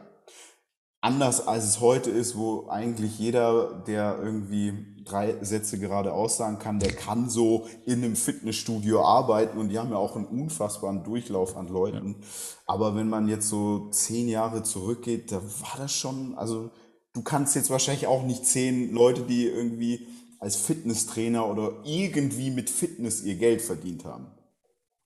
anders 1.03 1.47
als 1.47 1.65
es 1.65 1.81
heute 1.81 2.11
ist, 2.11 2.37
wo 2.37 2.69
eigentlich 2.69 3.19
jeder, 3.19 3.83
der 3.87 4.19
irgendwie 4.23 4.73
drei 5.05 5.37
Sätze 5.45 5.79
gerade 5.81 6.13
aussagen 6.13 6.61
kann, 6.61 6.79
der 6.79 6.93
kann 6.93 7.29
so 7.29 7.67
in 7.85 8.05
einem 8.05 8.15
Fitnessstudio 8.15 9.05
arbeiten 9.05 9.59
und 9.59 9.69
die 9.69 9.79
haben 9.79 9.91
ja 9.91 9.97
auch 9.97 10.15
einen 10.15 10.27
unfassbaren 10.27 11.03
Durchlauf 11.03 11.57
an 11.57 11.67
Leuten. 11.67 12.17
Ja. 12.21 12.27
Aber 12.67 12.95
wenn 12.95 13.09
man 13.09 13.29
jetzt 13.29 13.49
so 13.49 13.89
zehn 13.91 14.29
Jahre 14.29 14.63
zurückgeht, 14.63 15.33
da 15.33 15.43
war 15.43 15.77
das 15.77 15.93
schon, 15.93 16.39
also 16.39 16.71
du 17.13 17.23
kannst 17.23 17.57
jetzt 17.57 17.71
wahrscheinlich 17.71 18.07
auch 18.07 18.23
nicht 18.23 18.47
zehn 18.47 18.93
Leute, 18.93 19.23
die 19.23 19.47
irgendwie 19.47 20.07
als 20.39 20.55
Fitnesstrainer 20.55 21.49
oder 21.49 21.73
irgendwie 21.85 22.53
mit 22.53 22.71
Fitness 22.71 23.25
ihr 23.25 23.35
Geld 23.35 23.61
verdient 23.61 24.05
haben. 24.05 24.29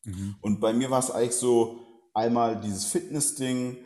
Mhm. 0.04 0.34
Und 0.42 0.60
bei 0.60 0.74
mir 0.74 0.90
war 0.90 0.98
es 0.98 1.10
eigentlich 1.10 1.36
so 1.36 1.78
einmal 2.12 2.60
dieses 2.60 2.84
Fitness-Ding, 2.84 3.78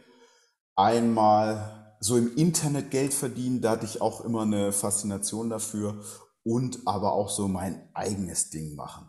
einmal 0.75 1.80
so 2.01 2.17
im 2.17 2.35
Internet 2.37 2.91
Geld 2.91 3.13
verdienen, 3.13 3.61
da 3.61 3.73
hatte 3.73 3.85
ich 3.85 4.01
auch 4.01 4.23
immer 4.23 4.43
eine 4.43 4.73
Faszination 4.73 5.51
dafür 5.51 6.03
und 6.43 6.81
aber 6.87 7.13
auch 7.13 7.29
so 7.29 7.47
mein 7.47 7.89
eigenes 7.95 8.49
Ding 8.49 8.75
machen. 8.75 9.07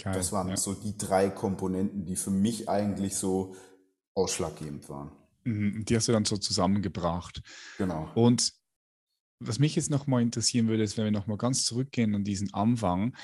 Geil, 0.00 0.14
das 0.14 0.30
waren 0.30 0.48
ja. 0.48 0.56
so 0.56 0.74
die 0.74 0.96
drei 0.96 1.28
Komponenten, 1.28 2.06
die 2.06 2.14
für 2.14 2.30
mich 2.30 2.68
eigentlich 2.68 3.16
so 3.16 3.56
ausschlaggebend 4.14 4.88
waren. 4.88 5.10
Mhm, 5.42 5.84
die 5.84 5.96
hast 5.96 6.06
du 6.06 6.12
dann 6.12 6.24
so 6.24 6.36
zusammengebracht. 6.36 7.42
Genau. 7.78 8.08
Und 8.14 8.52
was 9.40 9.58
mich 9.58 9.74
jetzt 9.74 9.90
nochmal 9.90 10.22
interessieren 10.22 10.68
würde, 10.68 10.84
ist, 10.84 10.96
wenn 10.96 11.04
wir 11.04 11.10
nochmal 11.10 11.36
ganz 11.36 11.64
zurückgehen 11.64 12.14
an 12.14 12.24
diesen 12.24 12.54
Anfang. 12.54 13.16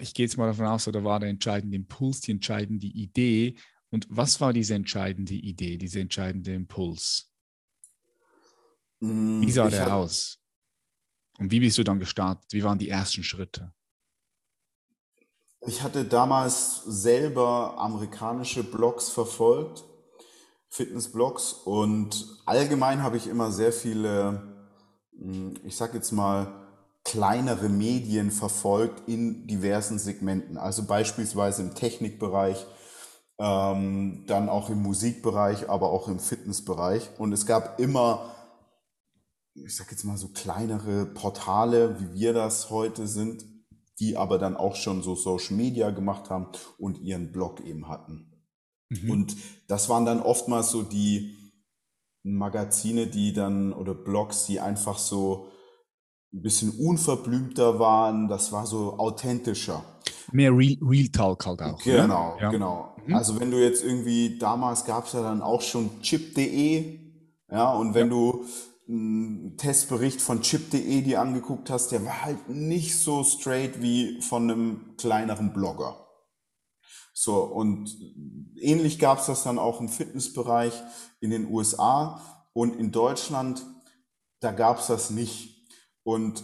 Ich 0.00 0.14
gehe 0.14 0.26
jetzt 0.26 0.36
mal 0.36 0.46
davon 0.46 0.66
aus, 0.66 0.84
da 0.84 1.04
war 1.04 1.20
der 1.20 1.28
entscheidende 1.28 1.76
Impuls, 1.76 2.20
die 2.20 2.32
entscheidende 2.32 2.86
Idee. 2.86 3.56
Und 3.90 4.06
was 4.10 4.40
war 4.40 4.52
diese 4.52 4.74
entscheidende 4.74 5.34
Idee, 5.34 5.78
diese 5.78 6.00
entscheidende 6.00 6.54
Impuls? 6.54 7.27
Mm, 9.00 9.42
wie 9.42 9.50
sah 9.52 9.68
der 9.68 9.86
hab, 9.86 9.92
aus? 9.92 10.38
Und 11.38 11.50
wie 11.50 11.60
bist 11.60 11.78
du 11.78 11.84
dann 11.84 12.00
gestartet? 12.00 12.52
Wie 12.52 12.64
waren 12.64 12.78
die 12.78 12.88
ersten 12.88 13.22
Schritte? 13.22 13.72
Ich 15.66 15.82
hatte 15.82 16.04
damals 16.04 16.82
selber 16.84 17.78
amerikanische 17.78 18.62
Blogs 18.62 19.08
verfolgt, 19.08 19.84
Fitnessblogs 20.68 21.52
und 21.52 22.42
allgemein 22.46 23.02
habe 23.02 23.16
ich 23.16 23.26
immer 23.26 23.50
sehr 23.50 23.72
viele, 23.72 24.56
mm, 25.12 25.54
ich 25.64 25.76
sag 25.76 25.94
jetzt 25.94 26.12
mal, 26.12 26.68
kleinere 27.04 27.68
Medien 27.68 28.30
verfolgt 28.30 29.08
in 29.08 29.46
diversen 29.46 29.98
Segmenten. 29.98 30.58
Also 30.58 30.84
beispielsweise 30.84 31.62
im 31.62 31.74
Technikbereich, 31.74 32.66
ähm, 33.38 34.24
dann 34.26 34.48
auch 34.48 34.68
im 34.68 34.82
Musikbereich, 34.82 35.70
aber 35.70 35.90
auch 35.90 36.08
im 36.08 36.20
Fitnessbereich. 36.20 37.08
Und 37.18 37.32
es 37.32 37.46
gab 37.46 37.80
immer, 37.80 38.34
ich 39.64 39.76
sag 39.76 39.90
jetzt 39.90 40.04
mal 40.04 40.16
so 40.16 40.28
kleinere 40.28 41.06
Portale, 41.06 41.98
wie 42.00 42.20
wir 42.20 42.32
das 42.32 42.70
heute 42.70 43.06
sind, 43.06 43.44
die 43.98 44.16
aber 44.16 44.38
dann 44.38 44.56
auch 44.56 44.76
schon 44.76 45.02
so 45.02 45.14
Social 45.14 45.56
Media 45.56 45.90
gemacht 45.90 46.30
haben 46.30 46.48
und 46.78 47.00
ihren 47.00 47.32
Blog 47.32 47.60
eben 47.60 47.88
hatten. 47.88 48.32
Mhm. 48.88 49.10
Und 49.10 49.36
das 49.66 49.88
waren 49.88 50.06
dann 50.06 50.20
oftmals 50.20 50.70
so 50.70 50.82
die 50.82 51.36
Magazine, 52.22 53.06
die 53.06 53.32
dann 53.32 53.72
oder 53.72 53.94
Blogs, 53.94 54.46
die 54.46 54.60
einfach 54.60 54.98
so 54.98 55.48
ein 56.32 56.42
bisschen 56.42 56.70
unverblümter 56.70 57.78
waren. 57.78 58.28
Das 58.28 58.52
war 58.52 58.66
so 58.66 58.98
authentischer. 58.98 59.82
Mehr 60.30 60.56
Real, 60.56 60.76
Real 60.82 61.08
Talk 61.08 61.46
halt 61.46 61.62
auch. 61.62 61.82
Genau, 61.82 62.36
ja. 62.40 62.50
genau. 62.50 62.94
Mhm. 63.06 63.14
Also 63.14 63.40
wenn 63.40 63.50
du 63.50 63.62
jetzt 63.62 63.82
irgendwie, 63.82 64.38
damals 64.38 64.84
gab 64.84 65.06
es 65.06 65.12
ja 65.12 65.22
dann 65.22 65.40
auch 65.40 65.62
schon 65.62 66.02
chip.de, 66.02 66.98
ja, 67.50 67.72
und 67.72 67.94
wenn 67.94 68.08
ja. 68.08 68.12
du 68.12 68.44
einen 68.88 69.56
Testbericht 69.58 70.20
von 70.20 70.40
chip.de 70.40 71.02
dir 71.02 71.20
angeguckt 71.20 71.70
hast, 71.70 71.92
der 71.92 72.04
war 72.04 72.24
halt 72.24 72.48
nicht 72.48 72.98
so 72.98 73.22
straight 73.22 73.82
wie 73.82 74.20
von 74.22 74.50
einem 74.50 74.96
kleineren 74.96 75.52
Blogger. 75.52 76.06
So, 77.12 77.42
und 77.42 77.96
ähnlich 78.56 78.98
gab 78.98 79.18
es 79.18 79.26
das 79.26 79.42
dann 79.42 79.58
auch 79.58 79.80
im 79.80 79.88
Fitnessbereich 79.88 80.72
in 81.20 81.30
den 81.30 81.50
USA 81.50 82.46
und 82.52 82.76
in 82.76 82.92
Deutschland, 82.92 83.66
da 84.40 84.52
gab 84.52 84.78
es 84.78 84.86
das 84.86 85.10
nicht. 85.10 85.68
Und 86.04 86.42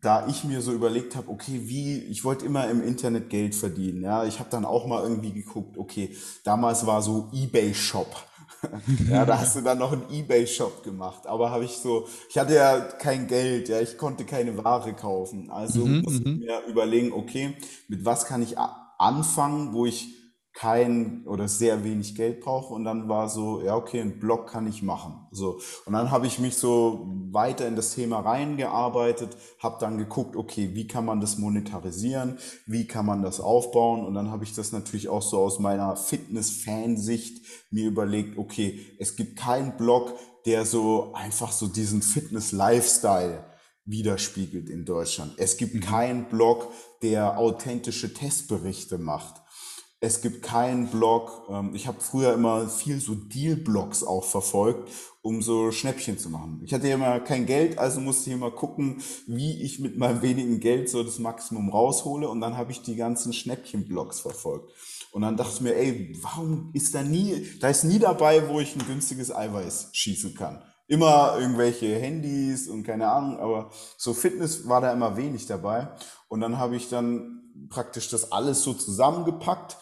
da 0.00 0.26
ich 0.26 0.44
mir 0.44 0.60
so 0.60 0.72
überlegt 0.72 1.16
habe, 1.16 1.30
okay, 1.30 1.62
wie, 1.64 1.98
ich 1.98 2.24
wollte 2.24 2.44
immer 2.44 2.68
im 2.68 2.82
Internet 2.82 3.30
Geld 3.30 3.54
verdienen. 3.54 4.02
Ja, 4.02 4.24
ich 4.24 4.38
habe 4.38 4.50
dann 4.50 4.64
auch 4.64 4.86
mal 4.86 5.02
irgendwie 5.02 5.32
geguckt, 5.32 5.78
okay, 5.78 6.16
damals 6.44 6.86
war 6.86 7.00
so 7.00 7.30
eBay 7.32 7.74
Shop. 7.74 8.27
ja, 9.10 9.24
da 9.24 9.38
hast 9.38 9.56
du 9.56 9.60
dann 9.60 9.78
noch 9.78 9.92
einen 9.92 10.10
eBay 10.10 10.46
Shop 10.46 10.82
gemacht. 10.82 11.26
Aber 11.26 11.50
habe 11.50 11.64
ich 11.64 11.78
so, 11.78 12.08
ich 12.28 12.38
hatte 12.38 12.54
ja 12.54 12.80
kein 12.80 13.26
Geld, 13.26 13.68
ja, 13.68 13.80
ich 13.80 13.96
konnte 13.98 14.24
keine 14.24 14.56
Ware 14.62 14.92
kaufen. 14.94 15.50
Also 15.50 15.86
mhm, 15.86 16.02
musste 16.02 16.22
ich 16.22 16.26
mhm. 16.26 16.38
mir 16.40 16.62
überlegen, 16.68 17.12
okay, 17.12 17.56
mit 17.88 18.04
was 18.04 18.26
kann 18.26 18.42
ich 18.42 18.56
anfangen, 18.98 19.72
wo 19.72 19.86
ich 19.86 20.17
kein 20.58 21.22
oder 21.24 21.46
sehr 21.46 21.84
wenig 21.84 22.16
Geld 22.16 22.40
brauche 22.40 22.74
und 22.74 22.82
dann 22.82 23.08
war 23.08 23.28
so, 23.28 23.62
ja, 23.62 23.76
okay, 23.76 24.00
ein 24.00 24.18
Blog 24.18 24.48
kann 24.48 24.66
ich 24.66 24.82
machen. 24.82 25.14
So. 25.30 25.60
Und 25.86 25.92
dann 25.92 26.10
habe 26.10 26.26
ich 26.26 26.40
mich 26.40 26.56
so 26.56 27.06
weiter 27.30 27.68
in 27.68 27.76
das 27.76 27.94
Thema 27.94 28.18
reingearbeitet, 28.18 29.36
habe 29.60 29.76
dann 29.78 29.98
geguckt, 29.98 30.34
okay, 30.34 30.70
wie 30.74 30.88
kann 30.88 31.04
man 31.04 31.20
das 31.20 31.38
monetarisieren, 31.38 32.38
wie 32.66 32.88
kann 32.88 33.06
man 33.06 33.22
das 33.22 33.38
aufbauen 33.38 34.04
und 34.04 34.14
dann 34.14 34.32
habe 34.32 34.42
ich 34.42 34.52
das 34.52 34.72
natürlich 34.72 35.08
auch 35.08 35.22
so 35.22 35.38
aus 35.38 35.60
meiner 35.60 35.94
Fitness-Fansicht 35.94 37.40
mir 37.70 37.86
überlegt, 37.86 38.36
okay, 38.36 38.80
es 38.98 39.14
gibt 39.14 39.38
keinen 39.38 39.76
Blog, 39.76 40.14
der 40.44 40.66
so 40.66 41.12
einfach 41.14 41.52
so 41.52 41.68
diesen 41.68 42.02
Fitness-Lifestyle 42.02 43.44
widerspiegelt 43.84 44.68
in 44.68 44.84
Deutschland. 44.84 45.34
Es 45.36 45.56
gibt 45.56 45.74
mhm. 45.74 45.80
keinen 45.82 46.24
Blog, 46.28 46.72
der 47.00 47.38
authentische 47.38 48.12
Testberichte 48.12 48.98
macht. 48.98 49.40
Es 50.00 50.20
gibt 50.20 50.42
keinen 50.42 50.88
Blog. 50.88 51.48
Ähm, 51.50 51.74
ich 51.74 51.88
habe 51.88 52.00
früher 52.00 52.32
immer 52.32 52.68
viel 52.68 53.00
so 53.00 53.14
Deal-Blogs 53.14 54.04
auch 54.04 54.24
verfolgt, 54.24 54.88
um 55.22 55.42
so 55.42 55.72
Schnäppchen 55.72 56.18
zu 56.18 56.30
machen. 56.30 56.60
Ich 56.64 56.72
hatte 56.72 56.86
ja 56.86 56.94
immer 56.94 57.18
kein 57.20 57.46
Geld, 57.46 57.78
also 57.78 58.00
musste 58.00 58.30
ich 58.30 58.36
immer 58.36 58.52
gucken, 58.52 59.02
wie 59.26 59.60
ich 59.60 59.80
mit 59.80 59.98
meinem 59.98 60.22
wenigen 60.22 60.60
Geld 60.60 60.88
so 60.88 61.02
das 61.02 61.18
Maximum 61.18 61.70
raushole. 61.70 62.28
Und 62.28 62.40
dann 62.40 62.56
habe 62.56 62.70
ich 62.70 62.82
die 62.82 62.94
ganzen 62.94 63.32
Schnäppchen-Blogs 63.32 64.20
verfolgt. 64.20 64.72
Und 65.10 65.22
dann 65.22 65.36
dachte 65.36 65.54
ich 65.54 65.60
mir, 65.62 65.74
ey, 65.74 66.16
warum 66.22 66.70
ist 66.74 66.94
da 66.94 67.02
nie, 67.02 67.48
da 67.60 67.68
ist 67.68 67.82
nie 67.82 67.98
dabei, 67.98 68.48
wo 68.48 68.60
ich 68.60 68.76
ein 68.76 68.86
günstiges 68.86 69.34
Eiweiß 69.34 69.90
schießen 69.92 70.34
kann. 70.34 70.62
Immer 70.86 71.36
irgendwelche 71.38 71.98
Handys 71.98 72.68
und 72.68 72.84
keine 72.84 73.08
Ahnung, 73.08 73.38
aber 73.40 73.70
so 73.96 74.14
Fitness 74.14 74.68
war 74.68 74.80
da 74.80 74.92
immer 74.92 75.16
wenig 75.16 75.46
dabei. 75.46 75.88
Und 76.28 76.40
dann 76.40 76.58
habe 76.58 76.76
ich 76.76 76.88
dann 76.88 77.42
praktisch 77.68 78.08
das 78.08 78.32
alles 78.32 78.62
so 78.62 78.74
zusammengepackt 78.74 79.76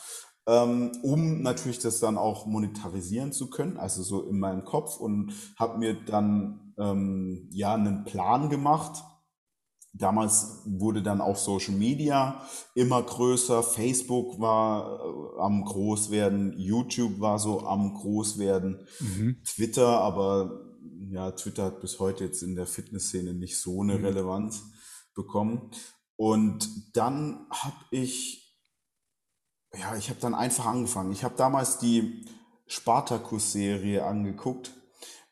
um 0.46 1.42
natürlich 1.42 1.80
das 1.80 1.98
dann 1.98 2.16
auch 2.16 2.46
monetarisieren 2.46 3.32
zu 3.32 3.50
können, 3.50 3.76
also 3.76 4.02
so 4.02 4.22
in 4.28 4.38
meinem 4.38 4.64
Kopf 4.64 4.96
und 4.98 5.32
habe 5.58 5.78
mir 5.78 5.94
dann 6.04 6.72
ähm, 6.78 7.48
ja 7.50 7.74
einen 7.74 8.04
Plan 8.04 8.48
gemacht. 8.48 9.02
Damals 9.92 10.62
wurde 10.66 11.02
dann 11.02 11.20
auch 11.20 11.36
Social 11.36 11.74
Media 11.74 12.42
immer 12.74 13.02
größer, 13.02 13.62
Facebook 13.62 14.38
war 14.38 15.00
äh, 15.00 15.40
am 15.40 15.64
Großwerden, 15.64 16.54
YouTube 16.58 17.18
war 17.18 17.38
so 17.38 17.66
am 17.66 17.94
Großwerden, 17.94 18.86
mhm. 19.00 19.42
Twitter, 19.42 20.00
aber 20.00 20.60
ja, 21.10 21.32
Twitter 21.32 21.64
hat 21.64 21.80
bis 21.80 21.98
heute 21.98 22.24
jetzt 22.24 22.42
in 22.42 22.54
der 22.54 22.66
Fitnessszene 22.66 23.34
nicht 23.34 23.58
so 23.58 23.82
eine 23.82 23.98
mhm. 23.98 24.04
Relevanz 24.04 24.62
bekommen. 25.14 25.70
Und 26.16 26.96
dann 26.96 27.46
habe 27.50 27.84
ich 27.90 28.45
ja, 29.80 29.96
ich 29.96 30.08
habe 30.10 30.20
dann 30.20 30.34
einfach 30.34 30.66
angefangen. 30.66 31.12
Ich 31.12 31.24
habe 31.24 31.34
damals 31.36 31.78
die 31.78 32.24
Spartacus-Serie 32.66 34.04
angeguckt. 34.04 34.72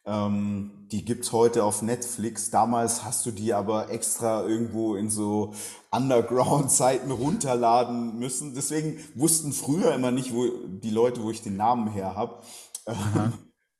Ähm, 0.06 0.86
die 0.92 1.04
gibt's 1.04 1.32
heute 1.32 1.64
auf 1.64 1.82
Netflix. 1.82 2.50
Damals 2.50 3.04
hast 3.04 3.24
du 3.26 3.30
die 3.30 3.54
aber 3.54 3.90
extra 3.90 4.46
irgendwo 4.46 4.96
in 4.96 5.10
so 5.10 5.54
Underground-Seiten 5.90 7.10
runterladen 7.10 8.18
müssen. 8.18 8.54
Deswegen 8.54 8.98
wussten 9.14 9.52
früher 9.52 9.94
immer 9.94 10.10
nicht, 10.10 10.34
wo 10.34 10.46
die 10.66 10.90
Leute, 10.90 11.22
wo 11.22 11.30
ich 11.30 11.42
den 11.42 11.56
Namen 11.56 11.88
her 11.88 12.14
habe. 12.14 12.38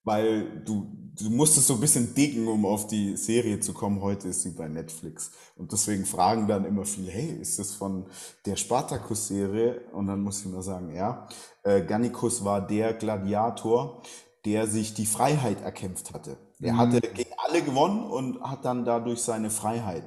Weil 0.05 0.63
du 0.65 0.87
du 1.19 1.31
musstest 1.31 1.67
so 1.67 1.75
ein 1.75 1.81
bisschen 1.81 2.15
dicken, 2.15 2.49
um 2.49 2.65
auf 2.67 2.87
die 2.87 3.17
Serie 3.17 3.61
zu 3.61 3.73
kommen. 3.73 4.01
Heute 4.01 4.29
ist 4.29 4.43
sie 4.43 4.51
bei 4.51 4.69
Netflix. 4.69 5.31
Und 5.57 5.73
deswegen 5.73 6.05
fragen 6.05 6.49
dann 6.49 6.65
immer 6.65 6.85
viele, 6.85 7.11
hey, 7.11 7.39
ist 7.41 7.59
das 7.59 7.73
von 7.73 8.07
der 8.47 8.57
Spartacus-Serie? 8.57 9.83
Und 9.93 10.09
dann 10.09 10.21
muss 10.21 10.41
ich 10.41 10.47
immer 10.47 10.63
sagen, 10.63 10.95
ja. 10.95 11.29
Äh, 11.63 11.83
Gannicus 11.83 12.45
war 12.45 12.67
der 12.67 12.95
Gladiator, 12.95 14.03
der 14.45 14.67
sich 14.67 14.95
die 14.95 15.07
Freiheit 15.07 15.63
erkämpft 15.63 16.13
hatte. 16.13 16.37
Er 16.61 16.75
mhm. 16.75 16.79
hatte 16.79 17.01
gegen 17.01 17.31
alle 17.39 17.63
gewonnen 17.63 18.05
und 18.05 18.41
hat 18.43 18.65
dann 18.65 18.85
dadurch 18.85 19.23
seine 19.23 19.51
Freiheit 19.51 20.05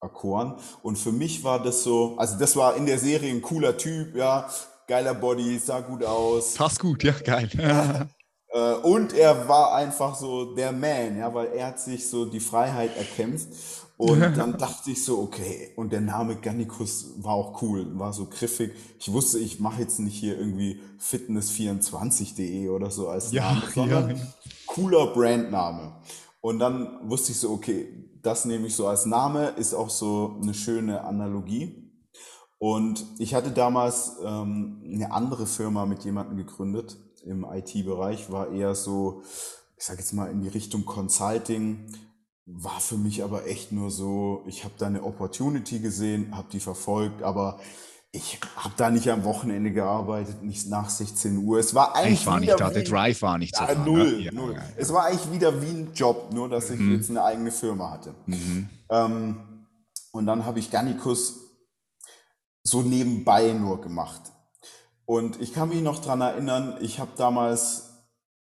erkoren. 0.00 0.56
Und 0.82 0.98
für 0.98 1.12
mich 1.12 1.44
war 1.44 1.62
das 1.62 1.82
so, 1.82 2.16
also 2.16 2.38
das 2.38 2.56
war 2.56 2.76
in 2.76 2.86
der 2.86 2.98
Serie 2.98 3.32
ein 3.32 3.42
cooler 3.42 3.76
Typ, 3.76 4.16
ja, 4.16 4.48
geiler 4.86 5.14
Body, 5.14 5.58
sah 5.58 5.80
gut 5.80 6.04
aus. 6.04 6.54
Passt 6.54 6.80
gut, 6.80 7.02
ja, 7.02 7.12
geil. 7.12 8.08
Äh, 8.52 8.74
und 8.74 9.14
er 9.14 9.48
war 9.48 9.74
einfach 9.74 10.14
so 10.14 10.54
der 10.54 10.72
Man, 10.72 11.18
ja, 11.18 11.32
weil 11.34 11.48
er 11.48 11.68
hat 11.68 11.80
sich 11.80 12.08
so 12.08 12.24
die 12.24 12.40
Freiheit 12.40 12.96
erkämpft. 12.96 13.48
Und 13.96 14.20
dann 14.36 14.58
dachte 14.58 14.90
ich 14.90 15.04
so, 15.04 15.20
okay, 15.20 15.72
und 15.76 15.92
der 15.92 16.00
Name 16.00 16.36
Gannikus 16.36 17.14
war 17.18 17.34
auch 17.34 17.62
cool, 17.62 17.86
war 17.98 18.12
so 18.12 18.26
griffig. 18.26 18.72
Ich 18.98 19.12
wusste, 19.12 19.38
ich 19.38 19.60
mache 19.60 19.80
jetzt 19.80 20.00
nicht 20.00 20.18
hier 20.18 20.38
irgendwie 20.38 20.80
fitness24.de 21.00 22.68
oder 22.68 22.90
so 22.90 23.08
als 23.08 23.32
ja, 23.32 23.52
Name, 23.52 23.62
sondern 23.74 24.10
ja. 24.10 24.16
cooler 24.66 25.06
Brandname. 25.08 25.92
Und 26.40 26.58
dann 26.58 27.08
wusste 27.08 27.32
ich 27.32 27.38
so, 27.38 27.50
okay, 27.50 27.88
das 28.22 28.44
nehme 28.44 28.66
ich 28.66 28.74
so 28.74 28.86
als 28.86 29.06
Name, 29.06 29.48
ist 29.56 29.74
auch 29.74 29.90
so 29.90 30.36
eine 30.42 30.54
schöne 30.54 31.02
Analogie. 31.04 31.90
Und 32.58 33.04
ich 33.18 33.34
hatte 33.34 33.50
damals 33.50 34.18
ähm, 34.24 34.82
eine 34.84 35.12
andere 35.12 35.46
Firma 35.46 35.84
mit 35.86 36.04
jemandem 36.04 36.36
gegründet, 36.36 36.96
im 37.24 37.44
IT-Bereich, 37.44 38.30
war 38.30 38.50
eher 38.50 38.74
so, 38.74 39.22
ich 39.76 39.84
sage 39.84 40.00
jetzt 40.00 40.12
mal 40.12 40.30
in 40.30 40.40
die 40.40 40.48
Richtung 40.48 40.84
Consulting, 40.84 41.86
war 42.46 42.80
für 42.80 42.96
mich 42.96 43.22
aber 43.22 43.46
echt 43.46 43.72
nur 43.72 43.90
so, 43.90 44.42
ich 44.46 44.64
habe 44.64 44.74
da 44.78 44.86
eine 44.86 45.04
Opportunity 45.04 45.78
gesehen, 45.78 46.36
habe 46.36 46.48
die 46.52 46.60
verfolgt, 46.60 47.22
aber 47.22 47.60
ich 48.14 48.38
habe 48.56 48.74
da 48.76 48.90
nicht 48.90 49.08
am 49.10 49.24
Wochenende 49.24 49.72
gearbeitet, 49.72 50.42
nicht 50.42 50.68
nach 50.68 50.90
16 50.90 51.38
Uhr. 51.38 51.58
Es 51.58 51.74
war 51.74 51.96
eigentlich 51.96 52.20
ich 52.20 52.26
war 52.26 52.40
nicht 52.40 52.60
da, 52.60 52.68
der 52.68 52.82
Drive 52.82 53.22
war 53.22 53.38
nicht 53.38 53.56
so. 53.56 53.64
Ja, 53.64 53.74
null, 53.74 54.20
ja, 54.20 54.32
null. 54.32 54.54
Ja, 54.54 54.62
es 54.76 54.92
war 54.92 55.06
eigentlich 55.06 55.32
wieder 55.32 55.62
wie 55.62 55.70
ein 55.70 55.94
Job, 55.94 56.30
nur 56.32 56.50
dass 56.50 56.68
ich 56.68 56.78
mhm. 56.78 56.96
jetzt 56.96 57.08
eine 57.08 57.24
eigene 57.24 57.50
Firma 57.50 57.90
hatte. 57.90 58.14
Mhm. 58.26 58.68
Ähm, 58.90 59.66
und 60.12 60.26
dann 60.26 60.44
habe 60.44 60.58
ich 60.58 60.70
Gannikus 60.70 61.40
so 62.62 62.82
nebenbei 62.82 63.52
nur 63.52 63.80
gemacht. 63.80 64.31
Und 65.04 65.40
ich 65.40 65.52
kann 65.52 65.68
mich 65.68 65.82
noch 65.82 66.00
dran 66.00 66.20
erinnern, 66.20 66.78
ich 66.80 66.98
habe 66.98 67.10
damals 67.16 67.92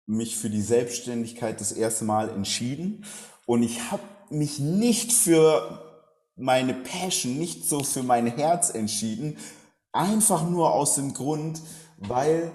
mich 0.06 0.38
für 0.38 0.50
die 0.50 0.62
Selbstständigkeit 0.62 1.62
das 1.62 1.72
erste 1.72 2.06
Mal 2.06 2.30
entschieden 2.30 3.06
Und 3.46 3.64
ich 3.64 3.92
habe 3.92 4.04
mich 4.30 4.60
nicht 4.60 5.12
für 5.12 5.80
meine 6.36 6.74
Passion, 6.74 7.38
nicht 7.38 7.68
so 7.68 7.84
für 7.84 8.04
mein 8.04 8.28
Herz 8.28 8.70
entschieden. 8.70 9.38
Einfach 9.92 10.48
nur 10.48 10.74
aus 10.74 10.96
dem 10.96 11.14
Grund, 11.14 11.62
weil 11.98 12.52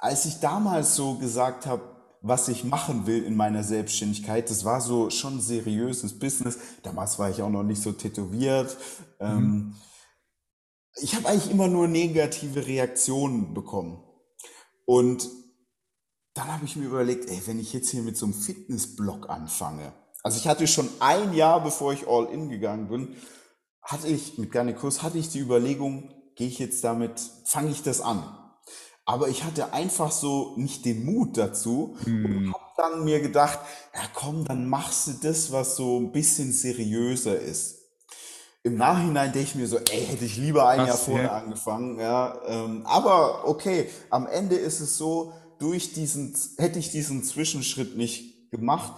als 0.00 0.24
ich 0.24 0.40
damals 0.40 0.96
so 0.96 1.14
gesagt 1.14 1.66
habe, 1.66 1.82
was 2.20 2.48
ich 2.48 2.64
machen 2.64 3.06
will 3.06 3.22
in 3.22 3.36
meiner 3.36 3.62
Selbstständigkeit, 3.62 4.50
das 4.50 4.64
war 4.64 4.80
so 4.80 5.10
schon 5.10 5.40
seriöses 5.40 6.18
Business. 6.18 6.58
Damals 6.82 7.18
war 7.18 7.30
ich 7.30 7.42
auch 7.42 7.50
noch 7.50 7.62
nicht 7.62 7.80
so 7.80 7.92
tätowiert. 7.92 8.76
Mhm. 9.20 9.26
Ähm, 9.26 9.74
ich 11.00 11.14
habe 11.14 11.28
eigentlich 11.28 11.50
immer 11.50 11.68
nur 11.68 11.88
negative 11.88 12.66
Reaktionen 12.66 13.54
bekommen. 13.54 14.02
Und 14.84 15.28
dann 16.34 16.52
habe 16.52 16.64
ich 16.64 16.76
mir 16.76 16.86
überlegt, 16.86 17.28
ey, 17.28 17.42
wenn 17.46 17.58
ich 17.58 17.72
jetzt 17.72 17.90
hier 17.90 18.02
mit 18.02 18.16
so 18.16 18.26
einem 18.26 18.34
Fitnessblog 18.34 19.28
anfange, 19.28 19.92
also 20.22 20.38
ich 20.38 20.48
hatte 20.48 20.66
schon 20.66 20.88
ein 21.00 21.34
Jahr, 21.34 21.62
bevor 21.62 21.92
ich 21.92 22.06
all 22.08 22.26
in 22.26 22.48
gegangen 22.48 22.88
bin, 22.88 23.16
hatte 23.82 24.08
ich 24.08 24.38
mit 24.38 24.52
Garnikus, 24.52 25.02
hatte 25.02 25.18
ich 25.18 25.30
die 25.30 25.40
Überlegung, 25.40 26.12
gehe 26.36 26.48
ich 26.48 26.58
jetzt 26.58 26.84
damit, 26.84 27.20
fange 27.44 27.70
ich 27.70 27.82
das 27.82 28.00
an. 28.00 28.22
Aber 29.04 29.28
ich 29.28 29.44
hatte 29.44 29.72
einfach 29.72 30.12
so 30.12 30.54
nicht 30.56 30.84
den 30.84 31.04
Mut 31.04 31.38
dazu 31.38 31.96
hm. 32.04 32.24
und 32.24 32.54
habe 32.54 32.72
dann 32.76 33.04
mir 33.04 33.20
gedacht, 33.20 33.58
ja 33.94 34.02
komm, 34.12 34.44
dann 34.44 34.68
machst 34.68 35.06
du 35.06 35.12
das, 35.22 35.50
was 35.50 35.76
so 35.76 35.98
ein 35.98 36.12
bisschen 36.12 36.52
seriöser 36.52 37.40
ist. 37.40 37.77
Im 38.64 38.76
Nachhinein 38.76 39.32
denke 39.32 39.48
ich 39.48 39.54
mir 39.54 39.66
so, 39.66 39.78
ey, 39.78 40.06
hätte 40.06 40.24
ich 40.24 40.36
lieber 40.36 40.68
ein 40.68 40.86
Jahr 40.86 40.96
vorher 40.96 41.26
ja. 41.26 41.36
angefangen. 41.38 41.98
Ja, 41.98 42.38
ähm, 42.46 42.82
aber 42.84 43.46
okay, 43.48 43.88
am 44.10 44.26
Ende 44.26 44.56
ist 44.56 44.80
es 44.80 44.96
so, 44.96 45.32
durch 45.58 45.92
diesen, 45.92 46.34
hätte 46.56 46.78
ich 46.78 46.90
diesen 46.90 47.24
Zwischenschritt 47.24 47.96
nicht 47.96 48.50
gemacht, 48.50 48.92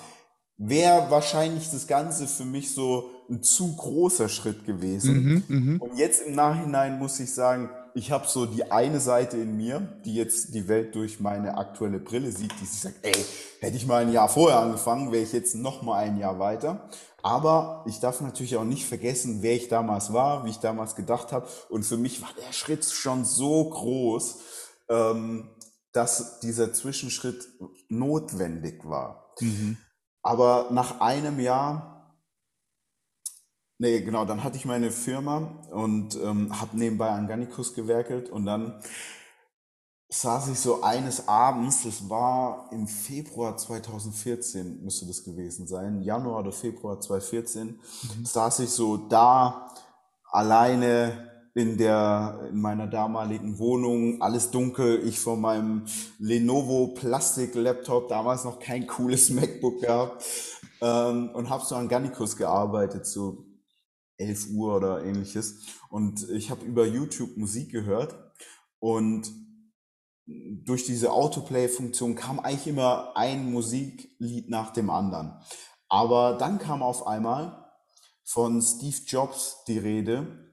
wäre 0.57 1.11
wahrscheinlich 1.11 1.71
das 1.71 1.87
Ganze 1.87 2.27
für 2.27 2.45
mich 2.45 2.73
so 2.73 3.11
ein 3.31 3.43
zu 3.43 3.77
großer 3.77 4.29
Schritt 4.29 4.67
gewesen. 4.67 5.45
Mhm, 5.49 5.77
mh. 5.79 5.85
Und 5.85 5.97
jetzt 5.97 6.23
im 6.27 6.35
Nachhinein 6.35 6.99
muss 6.99 7.19
ich 7.19 7.33
sagen, 7.33 7.71
ich 7.95 8.11
habe 8.13 8.29
so 8.29 8.47
die 8.47 8.71
eine 8.71 9.01
Seite 9.01 9.37
in 9.37 9.57
mir, 9.57 9.81
die 10.05 10.15
jetzt 10.15 10.55
die 10.55 10.69
Welt 10.69 10.95
durch 10.95 11.19
meine 11.19 11.57
aktuelle 11.57 11.99
Brille 11.99 12.31
sieht, 12.31 12.53
die 12.61 12.67
sich 12.67 12.81
sagt, 12.81 12.97
ey, 13.03 13.15
hätte 13.61 13.77
ich 13.77 13.87
mal 13.87 14.03
ein 14.03 14.13
Jahr 14.13 14.29
vorher 14.29 14.61
angefangen, 14.61 15.13
wäre 15.13 15.23
ich 15.23 15.33
jetzt 15.33 15.55
noch 15.55 15.83
mal 15.83 15.99
ein 15.99 16.19
Jahr 16.19 16.39
weiter. 16.39 16.89
Aber 17.23 17.85
ich 17.87 18.01
darf 18.01 18.21
natürlich 18.21 18.57
auch 18.57 18.65
nicht 18.65 18.87
vergessen, 18.87 19.43
wer 19.43 19.55
ich 19.55 19.69
damals 19.69 20.13
war, 20.13 20.45
wie 20.45 20.51
ich 20.51 20.59
damals 20.59 20.97
gedacht 20.97 21.33
habe. 21.33 21.49
Und 21.69 21.85
für 21.85 21.97
mich 21.97 22.23
war 22.23 22.31
der 22.47 22.53
Schritt 22.53 22.85
schon 22.85 23.25
so 23.25 23.69
groß, 23.69 24.39
ähm, 24.89 25.51
dass 25.93 26.41
dieser 26.41 26.73
Zwischenschritt 26.73 27.49
notwendig 27.89 28.85
war. 28.85 29.35
Mhm. 29.41 29.77
Aber 30.23 30.69
nach 30.71 31.01
einem 31.01 31.41
Jahr, 31.41 32.17
nee, 33.79 34.01
genau, 34.01 34.25
dann 34.25 34.45
hatte 34.45 34.57
ich 34.57 34.65
meine 34.65 34.91
Firma 34.91 35.63
und 35.71 36.17
ähm, 36.17 36.61
habe 36.61 36.77
nebenbei 36.77 37.11
an 37.11 37.27
Gannikus 37.27 37.75
gewerkelt 37.75 38.29
und 38.29 38.47
dann 38.47 38.83
saß 40.13 40.49
ich 40.49 40.59
so 40.59 40.83
eines 40.83 41.29
Abends, 41.29 41.85
das 41.85 42.11
war 42.11 42.69
im 42.73 42.89
Februar 42.89 43.57
2014, 43.57 44.83
müsste 44.83 45.07
das 45.07 45.23
gewesen 45.23 45.69
sein, 45.69 46.03
Januar 46.03 46.41
oder 46.41 46.53
Februar 46.53 47.01
2014, 47.01 47.67
mhm. 48.19 48.25
saß 48.27 48.61
ich 48.61 48.71
so 48.71 48.97
da 48.97 49.73
alleine 50.31 51.31
in 51.55 51.77
der, 51.79 52.49
in 52.51 52.61
meiner 52.61 52.89
damaligen 52.89 53.59
Wohnung, 53.59 54.21
alles 54.21 54.51
dunkel, 54.51 55.07
ich 55.07 55.19
vor 55.19 55.37
meinem 55.37 55.87
Lenovo 56.19 56.89
Plastik-Laptop, 56.95 58.09
damals 58.09 58.45
noch 58.45 58.59
kein 58.59 58.87
cooles 58.89 59.31
MacBook 59.31 59.81
gehabt, 59.81 60.25
ähm, 60.81 61.31
und 61.35 61.51
habe 61.51 61.65
so 61.65 61.77
an 61.77 61.89
Gannikus 61.89 62.37
gearbeitet, 62.37 63.07
so 63.07 63.45
11 64.17 64.51
Uhr 64.55 64.77
oder 64.77 65.05
ähnliches. 65.05 65.67
Und 65.89 66.29
ich 66.31 66.51
habe 66.51 66.65
über 66.65 66.87
YouTube 66.87 67.37
Musik 67.37 67.71
gehört 67.71 68.15
und 68.79 69.31
durch 70.65 70.85
diese 70.85 71.13
Autoplay-Funktion 71.13 72.15
kam 72.15 72.41
eigentlich 72.41 72.67
immer 72.67 73.13
ein 73.17 73.51
Musiklied 73.51 74.49
nach 74.49 74.73
dem 74.73 74.91
anderen. 74.91 75.41
Aber 75.89 76.35
dann 76.39 76.59
kam 76.59 76.83
auf 76.83 77.07
einmal 77.07 77.71
von 78.25 78.63
Steve 78.63 78.97
Jobs 79.07 79.65
die 79.67 79.79
Rede, 79.79 80.51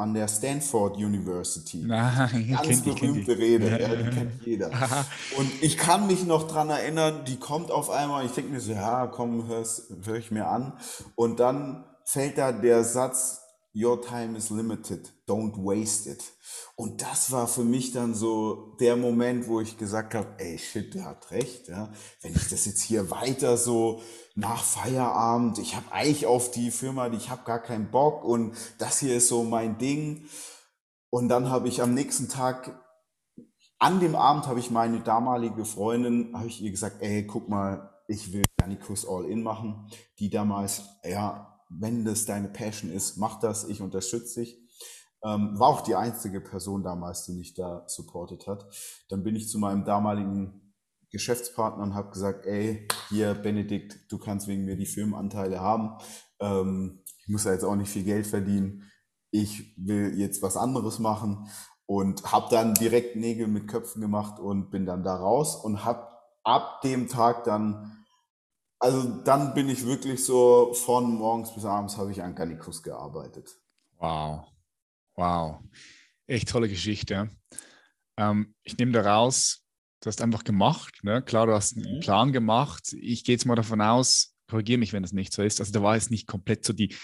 an 0.00 0.14
der 0.14 0.28
Stanford 0.28 0.96
University. 0.96 1.78
Nein, 1.86 2.58
Ganz 2.62 2.82
berühmte 2.82 3.36
Rede, 3.36 3.70
ja, 3.70 3.78
ja, 3.78 3.96
die 3.96 4.10
kennt 4.10 4.46
jeder. 4.46 4.70
Und 5.36 5.50
ich 5.62 5.76
kann 5.76 6.06
mich 6.06 6.24
noch 6.24 6.48
dran 6.48 6.70
erinnern, 6.70 7.24
die 7.26 7.36
kommt 7.36 7.70
auf 7.70 7.90
einmal, 7.90 8.24
ich 8.24 8.32
denke 8.32 8.50
mir 8.50 8.60
so, 8.60 8.72
ja, 8.72 9.06
komm, 9.06 9.46
höre 9.46 10.16
ich 10.16 10.30
mir 10.30 10.46
an. 10.46 10.72
Und 11.16 11.38
dann 11.38 11.84
fällt 12.04 12.38
da 12.38 12.50
der 12.50 12.82
Satz, 12.82 13.39
Your 13.72 14.02
time 14.02 14.36
is 14.36 14.50
limited, 14.50 15.12
don't 15.28 15.54
waste 15.56 16.10
it. 16.10 16.24
Und 16.74 17.02
das 17.02 17.30
war 17.30 17.46
für 17.46 17.62
mich 17.62 17.92
dann 17.92 18.14
so 18.14 18.74
der 18.80 18.96
Moment, 18.96 19.46
wo 19.46 19.60
ich 19.60 19.78
gesagt 19.78 20.14
habe, 20.14 20.26
ey, 20.38 20.58
shit, 20.58 20.92
der 20.94 21.04
hat 21.04 21.30
recht. 21.30 21.68
Ja. 21.68 21.92
Wenn 22.20 22.32
ich 22.32 22.48
das 22.48 22.66
jetzt 22.66 22.82
hier 22.82 23.10
weiter 23.12 23.56
so 23.56 24.02
nach 24.34 24.64
Feierabend, 24.64 25.58
ich 25.58 25.76
habe 25.76 25.92
eigentlich 25.92 26.26
auf 26.26 26.50
die 26.50 26.72
Firma, 26.72 27.06
ich 27.12 27.30
habe 27.30 27.44
gar 27.44 27.60
keinen 27.60 27.92
Bock 27.92 28.24
und 28.24 28.56
das 28.78 28.98
hier 28.98 29.16
ist 29.16 29.28
so 29.28 29.44
mein 29.44 29.78
Ding. 29.78 30.24
Und 31.10 31.28
dann 31.28 31.48
habe 31.48 31.68
ich 31.68 31.80
am 31.80 31.94
nächsten 31.94 32.28
Tag, 32.28 32.76
an 33.78 34.00
dem 34.00 34.16
Abend 34.16 34.48
habe 34.48 34.58
ich 34.58 34.72
meine 34.72 34.98
damalige 34.98 35.64
Freundin, 35.64 36.36
habe 36.36 36.48
ich 36.48 36.60
ihr 36.60 36.72
gesagt, 36.72 37.02
ey, 37.02 37.24
guck 37.24 37.48
mal, 37.48 37.90
ich 38.08 38.32
will 38.32 38.42
Janikus 38.60 39.06
All-In 39.08 39.42
machen, 39.44 39.88
die 40.18 40.28
damals, 40.28 40.82
ja, 41.04 41.49
wenn 41.70 42.04
das 42.04 42.26
deine 42.26 42.48
Passion 42.48 42.90
ist, 42.90 43.16
mach 43.16 43.40
das, 43.40 43.68
ich 43.68 43.80
unterstütze 43.80 44.40
dich. 44.40 44.58
Ähm, 45.22 45.58
war 45.58 45.68
auch 45.68 45.82
die 45.82 45.94
einzige 45.94 46.40
Person 46.40 46.82
damals, 46.82 47.24
die 47.26 47.32
mich 47.32 47.54
da 47.54 47.84
supportet 47.86 48.46
hat. 48.46 48.66
Dann 49.08 49.22
bin 49.22 49.36
ich 49.36 49.48
zu 49.48 49.58
meinem 49.58 49.84
damaligen 49.84 50.74
Geschäftspartner 51.10 51.82
und 51.82 51.94
habe 51.94 52.10
gesagt, 52.10 52.46
ey, 52.46 52.86
hier 53.08 53.34
Benedikt, 53.34 54.10
du 54.10 54.18
kannst 54.18 54.48
wegen 54.48 54.64
mir 54.64 54.76
die 54.76 54.86
Firmenanteile 54.86 55.60
haben. 55.60 55.98
Ähm, 56.40 57.02
ich 57.22 57.28
muss 57.28 57.44
ja 57.44 57.52
jetzt 57.52 57.64
auch 57.64 57.76
nicht 57.76 57.90
viel 57.90 58.04
Geld 58.04 58.26
verdienen. 58.26 58.90
Ich 59.30 59.76
will 59.76 60.18
jetzt 60.18 60.42
was 60.42 60.56
anderes 60.56 60.98
machen 60.98 61.48
und 61.86 62.32
habe 62.32 62.46
dann 62.50 62.74
direkt 62.74 63.16
Nägel 63.16 63.46
mit 63.46 63.68
Köpfen 63.68 64.00
gemacht 64.00 64.38
und 64.38 64.70
bin 64.70 64.86
dann 64.86 65.02
da 65.02 65.16
raus 65.16 65.56
und 65.56 65.84
habe 65.84 66.08
ab 66.44 66.80
dem 66.82 67.08
Tag 67.08 67.44
dann, 67.44 67.99
also 68.80 69.22
dann 69.22 69.54
bin 69.54 69.68
ich 69.68 69.86
wirklich 69.86 70.24
so 70.24 70.72
von 70.74 71.14
morgens 71.14 71.54
bis 71.54 71.64
abends 71.64 71.96
habe 71.96 72.10
ich 72.10 72.22
an 72.22 72.34
Garnikus 72.34 72.82
gearbeitet. 72.82 73.56
Wow. 73.98 74.50
Wow, 75.20 75.60
echt 76.26 76.48
tolle 76.48 76.68
Geschichte. 76.68 77.30
Ähm, 78.16 78.54
ich 78.62 78.78
nehme 78.78 78.92
da 78.92 79.02
raus, 79.02 79.62
du 80.00 80.06
hast 80.06 80.22
einfach 80.22 80.44
gemacht. 80.44 81.00
Ne? 81.02 81.20
Klar, 81.20 81.46
du 81.46 81.52
hast 81.52 81.76
einen 81.76 81.96
mhm. 81.96 82.00
Plan 82.00 82.32
gemacht. 82.32 82.94
Ich 82.98 83.24
gehe 83.24 83.34
jetzt 83.34 83.44
mal 83.44 83.54
davon 83.54 83.82
aus, 83.82 84.34
korrigiere 84.48 84.78
mich, 84.78 84.94
wenn 84.94 85.02
das 85.02 85.12
nicht 85.12 85.34
so 85.34 85.42
ist. 85.42 85.60
Also 85.60 85.72
da 85.72 85.82
war 85.82 85.94
jetzt 85.94 86.10
nicht 86.10 86.26
komplett 86.26 86.64
so 86.64 86.72
die 86.72 86.94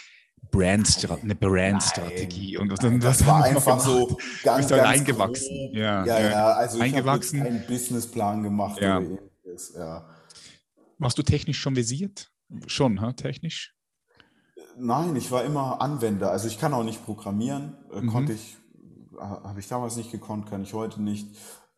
Brand 0.51 1.07
eine 1.23 1.35
Brandstrategie 1.35 2.57
und 2.57 2.71
was 2.71 2.81
Nein, 2.81 3.01
das 3.01 3.27
war 3.27 3.45
einfach 3.45 3.81
so 3.81 4.17
ganz, 4.43 4.69
ganz 4.69 4.83
eingewachsen. 4.83 5.75
Ja, 5.75 6.07
ja, 6.07 6.21
ja, 6.21 6.53
also 6.53 6.81
eingewachsen. 6.81 7.39
ich 7.39 7.45
habe 7.45 7.55
einen 7.55 7.67
Businessplan 7.67 8.43
gemacht. 8.43 8.81
Ja. 8.81 9.03
ja. 9.75 10.16
Warst 10.99 11.19
du 11.19 11.23
technisch 11.23 11.59
schon 11.59 11.77
visiert? 11.77 12.31
Schon, 12.67 13.01
ha? 13.01 13.13
technisch? 13.13 13.75
Nein, 14.79 15.17
ich 15.17 15.31
war 15.31 15.45
immer 15.45 15.81
Anwender. 15.81 16.31
Also 16.31 16.49
ich 16.49 16.59
kann 16.59 16.75
auch 16.75 16.85
nicht 16.85 17.05
programmieren. 17.05 17.77
Äh, 17.93 18.03
mhm. 18.03 18.09
Konnte 18.09 18.33
ich, 18.33 18.57
habe 19.19 19.59
ich 19.59 19.69
damals 19.69 19.97
nicht 19.97 20.11
gekonnt, 20.11 20.47
kann 20.49 20.63
ich 20.63 20.75
heute 20.75 21.03
nicht. 21.03 21.29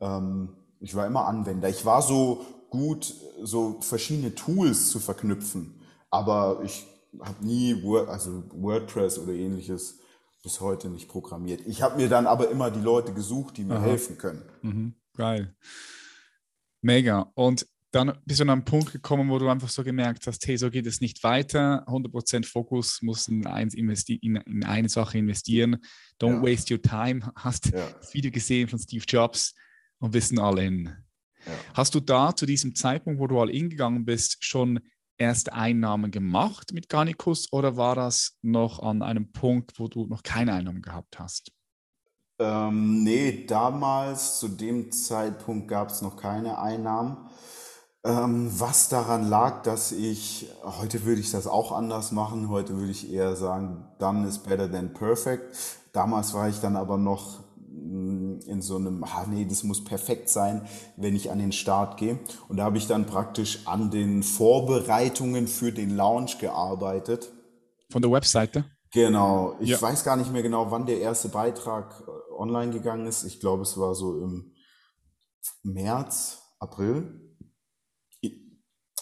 Ähm, 0.00 0.56
ich 0.80 0.94
war 0.94 1.06
immer 1.06 1.26
Anwender. 1.26 1.68
Ich 1.68 1.84
war 1.84 2.02
so 2.02 2.44
gut, 2.70 3.14
so 3.42 3.80
verschiedene 3.80 4.34
Tools 4.34 4.90
zu 4.90 5.00
verknüpfen. 5.00 5.80
Aber 6.10 6.62
ich 6.64 6.86
habe 7.20 7.44
nie 7.44 7.82
Word, 7.82 8.08
also 8.08 8.44
WordPress 8.52 9.18
oder 9.18 9.32
ähnliches 9.32 10.00
bis 10.42 10.60
heute 10.60 10.88
nicht 10.88 11.08
programmiert. 11.08 11.62
Ich 11.66 11.82
habe 11.82 11.96
mir 11.96 12.08
dann 12.08 12.26
aber 12.26 12.50
immer 12.50 12.70
die 12.70 12.80
Leute 12.80 13.12
gesucht, 13.12 13.56
die 13.56 13.64
mir 13.64 13.76
Aha. 13.76 13.84
helfen 13.84 14.18
können. 14.18 14.42
Mhm. 14.62 14.94
Geil. 15.16 15.54
Mega. 16.80 17.32
Und 17.34 17.66
dann 17.90 18.18
bist 18.26 18.40
du 18.40 18.44
an 18.44 18.50
einen 18.50 18.64
Punkt 18.64 18.92
gekommen, 18.92 19.30
wo 19.30 19.38
du 19.38 19.48
einfach 19.48 19.68
so 19.68 19.82
gemerkt 19.82 20.26
hast, 20.26 20.46
hey, 20.46 20.58
so 20.58 20.70
geht 20.70 20.86
es 20.86 21.00
nicht 21.00 21.22
weiter. 21.24 21.84
100% 21.88 22.44
Fokus 22.44 23.00
muss 23.00 23.28
in, 23.28 23.46
eins 23.46 23.74
in, 23.74 23.88
in 23.88 24.64
eine 24.64 24.88
Sache 24.88 25.16
investieren. 25.16 25.78
Don't 26.20 26.36
ja. 26.36 26.42
waste 26.42 26.74
your 26.74 26.82
time. 26.82 27.32
Hast 27.36 27.72
ja. 27.72 27.88
das 27.98 28.12
Video 28.12 28.30
gesehen 28.30 28.68
von 28.68 28.78
Steve 28.78 29.04
Jobs 29.08 29.54
und 30.00 30.12
wissen 30.12 30.38
alle 30.38 30.66
in. 30.66 30.84
Ja. 30.84 31.52
Hast 31.74 31.94
du 31.94 32.00
da 32.00 32.36
zu 32.36 32.44
diesem 32.44 32.74
Zeitpunkt, 32.74 33.20
wo 33.20 33.26
du 33.26 33.40
all 33.40 33.48
in 33.48 33.70
gegangen 33.70 34.04
bist, 34.04 34.44
schon 34.44 34.80
erste 35.16 35.52
Einnahmen 35.52 36.10
gemacht 36.10 36.72
mit 36.72 36.88
Garnicus 36.88 37.52
oder 37.52 37.76
war 37.76 37.94
das 37.94 38.36
noch 38.42 38.80
an 38.80 39.02
einem 39.02 39.32
Punkt, 39.32 39.78
wo 39.78 39.88
du 39.88 40.06
noch 40.06 40.22
keine 40.22 40.52
Einnahmen 40.52 40.82
gehabt 40.82 41.18
hast? 41.18 41.52
Ähm, 42.38 43.02
nee, 43.02 43.46
damals 43.46 44.38
zu 44.38 44.48
dem 44.48 44.92
Zeitpunkt 44.92 45.68
gab 45.68 45.90
es 45.90 46.02
noch 46.02 46.16
keine 46.16 46.58
Einnahmen. 46.58 47.28
Ähm, 48.04 48.48
was 48.58 48.88
daran 48.88 49.28
lag, 49.28 49.62
dass 49.62 49.90
ich, 49.90 50.48
heute 50.62 51.04
würde 51.04 51.20
ich 51.20 51.32
das 51.32 51.48
auch 51.48 51.72
anders 51.72 52.12
machen, 52.12 52.48
heute 52.48 52.76
würde 52.76 52.92
ich 52.92 53.12
eher 53.12 53.34
sagen, 53.34 53.88
done 53.98 54.26
is 54.26 54.38
better 54.38 54.70
than 54.70 54.94
perfect. 54.94 55.56
Damals 55.92 56.32
war 56.32 56.48
ich 56.48 56.60
dann 56.60 56.76
aber 56.76 56.96
noch 56.96 57.40
mm, 57.66 58.38
in 58.46 58.62
so 58.62 58.76
einem, 58.76 59.02
ah 59.02 59.26
nee, 59.28 59.44
das 59.44 59.64
muss 59.64 59.82
perfekt 59.82 60.28
sein, 60.28 60.66
wenn 60.96 61.16
ich 61.16 61.32
an 61.32 61.40
den 61.40 61.50
Start 61.50 61.96
gehe. 61.96 62.20
Und 62.48 62.58
da 62.58 62.64
habe 62.64 62.78
ich 62.78 62.86
dann 62.86 63.04
praktisch 63.04 63.66
an 63.66 63.90
den 63.90 64.22
Vorbereitungen 64.22 65.48
für 65.48 65.72
den 65.72 65.96
Launch 65.96 66.38
gearbeitet. 66.38 67.32
Von 67.90 68.02
der 68.02 68.12
Webseite? 68.12 68.64
Genau. 68.92 69.56
Ich 69.58 69.70
ja. 69.70 69.82
weiß 69.82 70.04
gar 70.04 70.16
nicht 70.16 70.32
mehr 70.32 70.42
genau, 70.42 70.70
wann 70.70 70.86
der 70.86 71.00
erste 71.00 71.30
Beitrag 71.30 72.00
äh, 72.06 72.34
online 72.34 72.72
gegangen 72.72 73.06
ist. 73.06 73.24
Ich 73.24 73.40
glaube, 73.40 73.62
es 73.62 73.76
war 73.76 73.96
so 73.96 74.20
im 74.20 74.52
März, 75.64 76.42
April. 76.60 77.27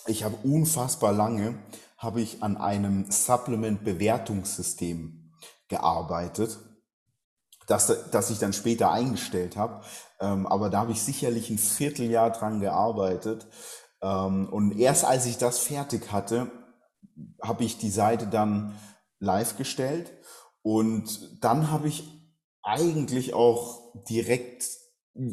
Ich 0.07 0.25
habe 0.25 0.37
unfassbar 0.45 1.13
lange 1.13 1.59
habe 1.99 2.21
ich 2.21 2.43
an 2.43 2.57
einem 2.57 3.11
Supplement-Bewertungssystem 3.11 5.33
gearbeitet, 5.69 6.59
das, 7.67 8.11
das 8.11 8.31
ich 8.31 8.39
dann 8.39 8.53
später 8.53 8.93
eingestellt 8.93 9.57
habe. 9.57 9.83
Ähm, 10.21 10.47
aber 10.47 10.71
da 10.71 10.79
habe 10.81 10.93
ich 10.93 11.03
sicherlich 11.03 11.51
ein 11.51 11.59
Vierteljahr 11.59 12.31
dran 12.31 12.61
gearbeitet. 12.61 13.49
Ähm, 14.03 14.49
und 14.49 14.79
erst 14.79 15.05
als 15.05 15.27
ich 15.27 15.39
das 15.39 15.59
fertig 15.59 16.13
hatte, 16.13 16.53
habe 17.43 17.65
ich 17.65 17.79
die 17.79 17.91
Seite 17.91 18.29
dann 18.29 18.79
live 19.19 19.57
gestellt. 19.57 20.13
Und 20.63 21.43
dann 21.43 21.73
habe 21.73 21.89
ich 21.89 22.05
eigentlich 22.63 23.35
auch 23.35 23.93
direkt 24.09 24.65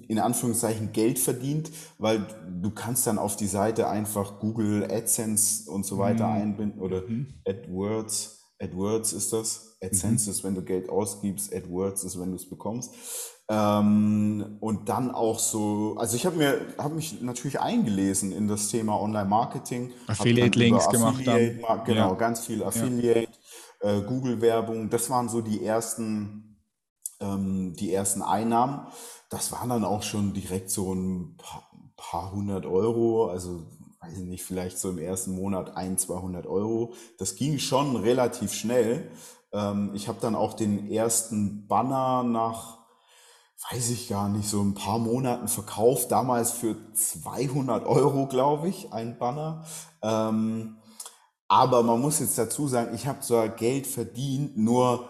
in 0.07 0.19
Anführungszeichen 0.19 0.91
Geld 0.91 1.19
verdient, 1.19 1.71
weil 1.97 2.25
du 2.61 2.71
kannst 2.71 3.05
dann 3.07 3.17
auf 3.17 3.35
die 3.35 3.47
Seite 3.47 3.87
einfach 3.87 4.39
Google 4.39 4.87
AdSense 4.89 5.69
und 5.69 5.85
so 5.85 5.97
weiter 5.97 6.27
mhm. 6.27 6.41
einbinden 6.41 6.81
oder 6.81 7.01
mhm. 7.01 7.33
AdWords. 7.47 8.39
AdWords 8.59 9.13
ist 9.13 9.33
das. 9.33 9.77
AdSense 9.81 10.25
mhm. 10.25 10.31
ist, 10.31 10.43
wenn 10.43 10.55
du 10.55 10.61
Geld 10.61 10.89
ausgibst. 10.89 11.53
AdWords 11.53 12.03
ist, 12.03 12.19
wenn 12.19 12.29
du 12.29 12.35
es 12.35 12.49
bekommst. 12.49 12.93
Ähm, 13.49 14.57
und 14.61 14.87
dann 14.87 15.11
auch 15.11 15.37
so, 15.37 15.95
also 15.97 16.15
ich 16.15 16.25
habe 16.25 16.37
mir, 16.37 16.61
habe 16.77 16.95
mich 16.95 17.21
natürlich 17.21 17.59
eingelesen 17.59 18.31
in 18.31 18.47
das 18.47 18.69
Thema 18.69 18.99
Online-Marketing. 18.99 19.91
Affiliate-Links 20.07 20.89
gemacht. 20.89 21.27
Affiliate, 21.27 21.59
dann. 21.67 21.83
Genau, 21.83 22.09
ja. 22.09 22.15
ganz 22.15 22.45
viel 22.45 22.63
Affiliate, 22.63 23.31
ja. 23.83 23.97
äh, 23.97 24.01
Google-Werbung. 24.01 24.89
Das 24.89 25.09
waren 25.09 25.27
so 25.27 25.41
die 25.41 25.65
ersten, 25.65 26.57
ähm, 27.19 27.73
die 27.77 27.93
ersten 27.93 28.21
Einnahmen 28.21 28.87
das 29.33 29.51
waren 29.51 29.69
dann 29.69 29.83
auch 29.83 30.03
schon 30.03 30.33
direkt 30.33 30.69
so 30.69 30.93
ein 30.93 31.35
paar, 31.37 31.67
paar 31.97 32.31
hundert 32.31 32.67
Euro, 32.67 33.29
also 33.29 33.63
weiß 33.99 34.19
ich 34.19 34.25
nicht, 34.25 34.43
vielleicht 34.43 34.77
so 34.77 34.91
im 34.91 34.99
ersten 34.99 35.33
Monat 35.33 35.75
ein, 35.75 35.97
200 35.97 36.45
Euro. 36.45 36.93
Das 37.17 37.35
ging 37.35 37.57
schon 37.57 37.95
relativ 37.95 38.53
schnell. 38.53 39.09
Ähm, 39.51 39.91
ich 39.95 40.07
habe 40.07 40.19
dann 40.21 40.35
auch 40.35 40.53
den 40.53 40.91
ersten 40.91 41.67
Banner 41.67 42.21
nach, 42.23 42.79
weiß 43.71 43.89
ich 43.89 44.09
gar 44.09 44.29
nicht, 44.29 44.47
so 44.47 44.61
ein 44.61 44.75
paar 44.75 44.99
Monaten 44.99 45.47
verkauft. 45.47 46.11
Damals 46.11 46.51
für 46.51 46.75
200 46.93 47.85
Euro, 47.87 48.27
glaube 48.27 48.67
ich, 48.67 48.93
ein 48.93 49.17
Banner. 49.17 49.65
Ähm, 50.03 50.77
aber 51.47 51.81
man 51.81 52.01
muss 52.01 52.19
jetzt 52.19 52.37
dazu 52.37 52.67
sagen, 52.67 52.93
ich 52.93 53.07
habe 53.07 53.21
zwar 53.21 53.49
Geld 53.49 53.87
verdient, 53.87 54.57
nur 54.57 55.09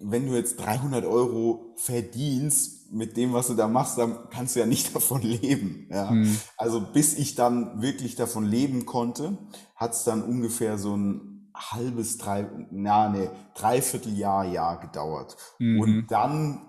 wenn 0.00 0.26
du 0.26 0.34
jetzt 0.34 0.60
300 0.60 1.04
Euro 1.04 1.74
verdienst, 1.76 2.77
mit 2.90 3.16
dem, 3.16 3.32
was 3.32 3.48
du 3.48 3.54
da 3.54 3.68
machst, 3.68 3.98
dann 3.98 4.28
kannst 4.30 4.56
du 4.56 4.60
ja 4.60 4.66
nicht 4.66 4.94
davon 4.94 5.22
leben. 5.22 5.88
Ja? 5.90 6.10
Mhm. 6.10 6.36
Also 6.56 6.80
bis 6.80 7.16
ich 7.16 7.34
dann 7.34 7.82
wirklich 7.82 8.16
davon 8.16 8.44
leben 8.44 8.86
konnte, 8.86 9.38
hat 9.76 9.92
es 9.92 10.04
dann 10.04 10.22
ungefähr 10.22 10.78
so 10.78 10.96
ein 10.96 11.50
halbes, 11.54 12.18
drei, 12.18 12.48
na, 12.70 13.08
nee, 13.08 13.28
dreiviertel 13.54 14.16
Jahr, 14.16 14.44
Jahr 14.44 14.78
gedauert. 14.78 15.36
Mhm. 15.58 15.80
Und 15.80 16.06
dann 16.08 16.62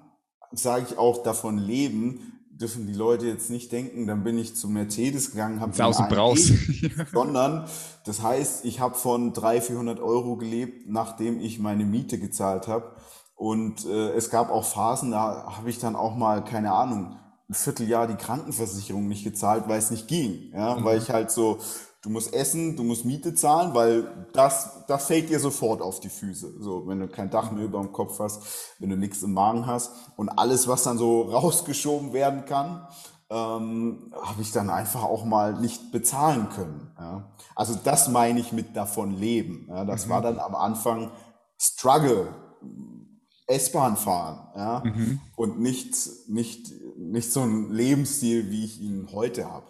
sage 0.51 0.86
ich 0.89 0.97
auch 0.97 1.22
davon 1.24 1.57
leben, 1.59 2.34
dürfen 2.49 2.88
die 2.88 2.93
Leute 2.93 3.28
jetzt 3.28 3.49
nicht 3.49 3.72
denken, 3.72 4.05
dann 4.05 4.24
bin 4.24 4.38
ich 4.38 4.55
zu 4.55 4.67
Mercedes 4.67 5.32
gegangen, 5.32 5.61
habe 5.61 5.72
Braus. 6.09 6.51
sondern 7.13 7.65
das 8.05 8.22
heißt, 8.22 8.65
ich 8.65 8.82
habe 8.82 8.95
von 8.95 9.32
300, 9.32 9.63
400 9.63 9.99
Euro 10.01 10.36
gelebt, 10.36 10.89
nachdem 10.89 11.39
ich 11.39 11.59
meine 11.59 11.86
Miete 11.86 12.20
gezahlt 12.20 12.67
habe 12.67 12.95
und 13.39 13.85
äh, 13.85 14.11
es 14.15 14.29
gab 14.29 14.51
auch 14.51 14.65
Phasen, 14.65 15.11
da 15.11 15.45
habe 15.55 15.69
ich 15.69 15.79
dann 15.79 15.95
auch 15.95 16.13
mal, 16.17 16.43
keine 16.43 16.73
Ahnung, 16.73 17.17
ein 17.49 17.53
Vierteljahr 17.53 18.05
die 18.05 18.17
Krankenversicherung 18.17 19.07
nicht 19.07 19.23
gezahlt, 19.23 19.63
weil 19.69 19.79
es 19.79 19.91
nicht 19.91 20.09
ging. 20.09 20.51
Ja? 20.53 20.75
Mhm. 20.75 20.83
Weil 20.83 20.97
ich 20.97 21.09
halt 21.09 21.31
so, 21.31 21.57
du 22.01 22.09
musst 22.09 22.33
essen, 22.33 22.75
du 22.75 22.83
musst 22.83 23.05
Miete 23.05 23.33
zahlen, 23.33 23.73
weil 23.73 24.27
das, 24.33 24.83
das 24.87 25.05
fällt 25.05 25.29
dir 25.29 25.39
sofort 25.39 25.81
auf 25.81 26.01
die 26.01 26.09
Füße. 26.09 26.61
So, 26.61 26.85
wenn 26.85 26.99
du 26.99 27.07
kein 27.07 27.29
Dach 27.29 27.49
mehr 27.51 27.63
über 27.63 27.79
dem 27.79 27.93
Kopf 27.93 28.19
hast, 28.19 28.75
wenn 28.79 28.89
du 28.89 28.97
nichts 28.97 29.23
im 29.23 29.31
Magen 29.31 29.65
hast 29.65 29.93
und 30.17 30.27
alles, 30.27 30.67
was 30.67 30.83
dann 30.83 30.97
so 30.97 31.21
rausgeschoben 31.31 32.11
werden 32.11 32.43
kann, 32.43 32.89
ähm, 33.29 34.13
habe 34.21 34.41
ich 34.41 34.51
dann 34.51 34.69
einfach 34.69 35.05
auch 35.05 35.23
mal 35.23 35.53
nicht 35.61 35.93
bezahlen 35.93 36.49
können. 36.49 36.91
Ja? 36.99 37.31
Also 37.55 37.73
das 37.81 38.09
meine 38.09 38.41
ich 38.41 38.51
mit 38.51 38.75
davon 38.75 39.15
leben. 39.15 39.67
Ja? 39.69 39.85
Das 39.85 40.07
mhm. 40.07 40.09
war 40.09 40.21
dann 40.21 40.39
am 40.39 40.55
Anfang 40.55 41.11
Struggle 41.57 42.27
S-Bahn 43.49 43.97
fahren, 43.97 44.47
ja, 44.55 44.83
mhm. 44.85 45.19
und 45.35 45.59
nicht, 45.59 45.95
nicht, 46.27 46.71
nicht 46.97 47.31
so 47.31 47.41
ein 47.41 47.71
Lebensstil, 47.71 48.51
wie 48.51 48.65
ich 48.65 48.79
ihn 48.79 49.09
heute 49.11 49.45
habe. 49.49 49.67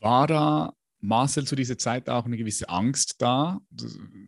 War 0.00 0.26
da, 0.26 0.72
Marcel, 1.00 1.46
zu 1.46 1.54
dieser 1.54 1.76
Zeit 1.76 2.08
auch 2.08 2.24
eine 2.24 2.38
gewisse 2.38 2.68
Angst 2.70 3.16
da, 3.18 3.60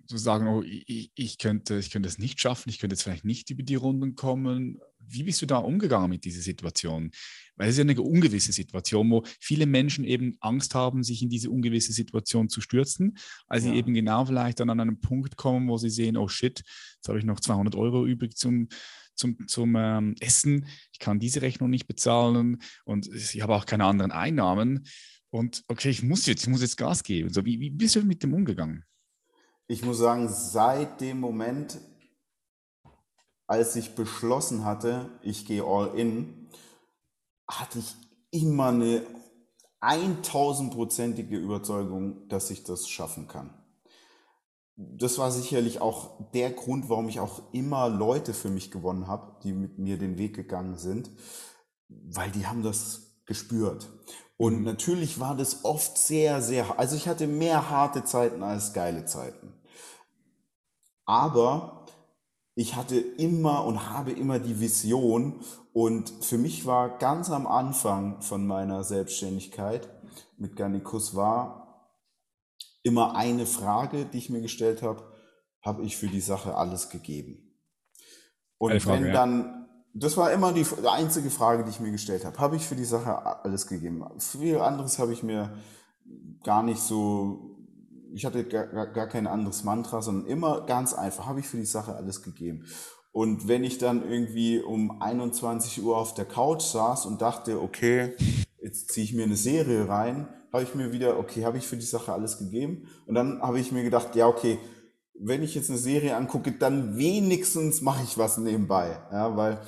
zu 0.06 0.18
sagen, 0.18 0.46
oh, 0.48 0.62
ich, 0.62 1.10
ich, 1.14 1.38
könnte, 1.38 1.78
ich 1.78 1.90
könnte 1.90 2.08
es 2.08 2.18
nicht 2.18 2.38
schaffen, 2.40 2.68
ich 2.68 2.78
könnte 2.78 2.94
jetzt 2.94 3.02
vielleicht 3.02 3.24
nicht 3.24 3.48
über 3.50 3.62
die 3.62 3.76
Runden 3.76 4.14
kommen? 4.14 4.78
Wie 4.98 5.22
bist 5.22 5.40
du 5.40 5.46
da 5.46 5.56
umgegangen 5.56 6.10
mit 6.10 6.24
dieser 6.24 6.42
Situation? 6.42 7.10
Weil 7.60 7.68
es 7.68 7.74
ist 7.74 7.84
ja 7.86 7.90
eine 7.90 8.00
ungewisse 8.00 8.52
Situation, 8.52 9.10
wo 9.10 9.22
viele 9.38 9.66
Menschen 9.66 10.06
eben 10.06 10.34
Angst 10.40 10.74
haben, 10.74 11.02
sich 11.02 11.20
in 11.20 11.28
diese 11.28 11.50
ungewisse 11.50 11.92
Situation 11.92 12.48
zu 12.48 12.62
stürzen, 12.62 13.18
weil 13.48 13.60
sie 13.60 13.74
eben 13.74 13.92
genau 13.92 14.24
vielleicht 14.24 14.60
dann 14.60 14.70
an 14.70 14.80
einen 14.80 15.02
Punkt 15.02 15.36
kommen, 15.36 15.68
wo 15.68 15.76
sie 15.76 15.90
sehen, 15.90 16.16
oh 16.16 16.26
shit, 16.26 16.64
jetzt 16.94 17.08
habe 17.08 17.18
ich 17.18 17.26
noch 17.26 17.38
200 17.38 17.74
Euro 17.74 18.06
übrig 18.06 18.34
zum, 18.34 18.68
zum, 19.14 19.46
zum 19.46 19.76
ähm, 19.76 20.14
Essen, 20.20 20.68
ich 20.90 21.00
kann 21.00 21.20
diese 21.20 21.42
Rechnung 21.42 21.68
nicht 21.68 21.86
bezahlen 21.86 22.62
und 22.86 23.08
ich 23.08 23.42
habe 23.42 23.54
auch 23.54 23.66
keine 23.66 23.84
anderen 23.84 24.10
Einnahmen. 24.10 24.86
Und 25.28 25.62
okay, 25.68 25.90
ich 25.90 26.02
muss 26.02 26.24
jetzt, 26.24 26.44
ich 26.44 26.48
muss 26.48 26.62
jetzt 26.62 26.78
Gas 26.78 27.02
geben. 27.02 27.30
So, 27.30 27.44
wie, 27.44 27.60
wie 27.60 27.68
bist 27.68 27.94
du 27.94 28.00
mit 28.00 28.22
dem 28.22 28.32
umgegangen? 28.32 28.86
Ich 29.66 29.84
muss 29.84 29.98
sagen, 29.98 30.30
seit 30.30 31.02
dem 31.02 31.20
Moment, 31.20 31.78
als 33.46 33.76
ich 33.76 33.94
beschlossen 33.94 34.64
hatte, 34.64 35.10
ich 35.22 35.44
gehe 35.44 35.62
all 35.62 35.98
in, 35.98 36.39
hatte 37.58 37.78
ich 37.78 37.94
immer 38.30 38.68
eine 38.68 39.02
1000-prozentige 39.80 41.36
Überzeugung, 41.36 42.28
dass 42.28 42.50
ich 42.50 42.64
das 42.64 42.88
schaffen 42.88 43.28
kann. 43.28 43.54
Das 44.76 45.18
war 45.18 45.30
sicherlich 45.30 45.80
auch 45.80 46.30
der 46.32 46.50
Grund, 46.50 46.88
warum 46.88 47.08
ich 47.08 47.20
auch 47.20 47.42
immer 47.52 47.88
Leute 47.88 48.32
für 48.32 48.48
mich 48.48 48.70
gewonnen 48.70 49.06
habe, 49.06 49.38
die 49.42 49.52
mit 49.52 49.78
mir 49.78 49.98
den 49.98 50.16
Weg 50.16 50.34
gegangen 50.34 50.76
sind, 50.76 51.10
weil 51.88 52.30
die 52.30 52.46
haben 52.46 52.62
das 52.62 53.22
gespürt. 53.26 53.88
Und 54.36 54.62
natürlich 54.62 55.20
war 55.20 55.36
das 55.36 55.64
oft 55.64 55.98
sehr, 55.98 56.40
sehr, 56.40 56.78
also 56.78 56.96
ich 56.96 57.08
hatte 57.08 57.26
mehr 57.26 57.68
harte 57.68 58.04
Zeiten 58.04 58.42
als 58.42 58.72
geile 58.72 59.04
Zeiten. 59.04 59.52
Aber 61.04 61.84
ich 62.54 62.74
hatte 62.76 62.98
immer 62.98 63.64
und 63.66 63.90
habe 63.90 64.12
immer 64.12 64.38
die 64.38 64.60
Vision 64.60 65.44
und 65.72 66.10
für 66.24 66.38
mich 66.38 66.66
war 66.66 66.98
ganz 66.98 67.30
am 67.30 67.46
Anfang 67.46 68.22
von 68.22 68.46
meiner 68.46 68.84
Selbstständigkeit 68.84 69.88
mit 70.36 70.56
Garnicus 70.56 71.14
war 71.14 71.60
immer 72.82 73.14
eine 73.14 73.46
Frage, 73.46 74.06
die 74.06 74.18
ich 74.18 74.30
mir 74.30 74.40
gestellt 74.40 74.82
habe, 74.82 75.02
habe 75.62 75.82
ich 75.82 75.96
für 75.96 76.08
die 76.08 76.20
Sache 76.20 76.54
alles 76.54 76.88
gegeben? 76.88 77.58
Und 78.58 78.82
Frage, 78.82 79.04
wenn 79.04 79.12
dann, 79.12 79.68
das 79.94 80.16
war 80.16 80.32
immer 80.32 80.52
die, 80.52 80.64
die 80.64 80.88
einzige 80.88 81.30
Frage, 81.30 81.64
die 81.64 81.70
ich 81.70 81.80
mir 81.80 81.90
gestellt 81.90 82.24
habe, 82.24 82.38
habe 82.38 82.56
ich 82.56 82.66
für 82.66 82.76
die 82.76 82.84
Sache 82.84 83.44
alles 83.44 83.66
gegeben? 83.66 84.04
Viel 84.18 84.58
anderes 84.58 84.98
habe 84.98 85.12
ich 85.12 85.22
mir 85.22 85.56
gar 86.42 86.62
nicht 86.62 86.80
so, 86.80 87.58
ich 88.12 88.24
hatte 88.24 88.44
gar, 88.44 88.86
gar 88.86 89.06
kein 89.06 89.26
anderes 89.26 89.64
Mantra, 89.64 90.00
sondern 90.00 90.26
immer 90.26 90.66
ganz 90.66 90.94
einfach, 90.94 91.26
habe 91.26 91.40
ich 91.40 91.46
für 91.46 91.58
die 91.58 91.66
Sache 91.66 91.94
alles 91.94 92.22
gegeben? 92.22 92.64
Und 93.12 93.48
wenn 93.48 93.64
ich 93.64 93.78
dann 93.78 94.08
irgendwie 94.08 94.60
um 94.60 95.02
21 95.02 95.82
Uhr 95.82 95.96
auf 95.96 96.14
der 96.14 96.24
Couch 96.24 96.62
saß 96.62 97.06
und 97.06 97.20
dachte, 97.20 97.60
okay, 97.60 98.14
jetzt 98.62 98.92
ziehe 98.92 99.04
ich 99.04 99.14
mir 99.14 99.24
eine 99.24 99.36
Serie 99.36 99.88
rein, 99.88 100.28
habe 100.52 100.62
ich 100.62 100.74
mir 100.74 100.92
wieder, 100.92 101.18
okay, 101.18 101.44
habe 101.44 101.58
ich 101.58 101.66
für 101.66 101.76
die 101.76 101.82
Sache 101.82 102.12
alles 102.12 102.38
gegeben? 102.38 102.88
Und 103.06 103.14
dann 103.14 103.40
habe 103.40 103.58
ich 103.58 103.72
mir 103.72 103.82
gedacht, 103.82 104.14
ja, 104.14 104.26
okay, 104.26 104.58
wenn 105.18 105.42
ich 105.42 105.54
jetzt 105.54 105.70
eine 105.70 105.78
Serie 105.78 106.16
angucke, 106.16 106.52
dann 106.52 106.96
wenigstens 106.96 107.82
mache 107.82 108.02
ich 108.04 108.16
was 108.16 108.38
nebenbei. 108.38 108.98
Ja, 109.12 109.36
weil, 109.36 109.60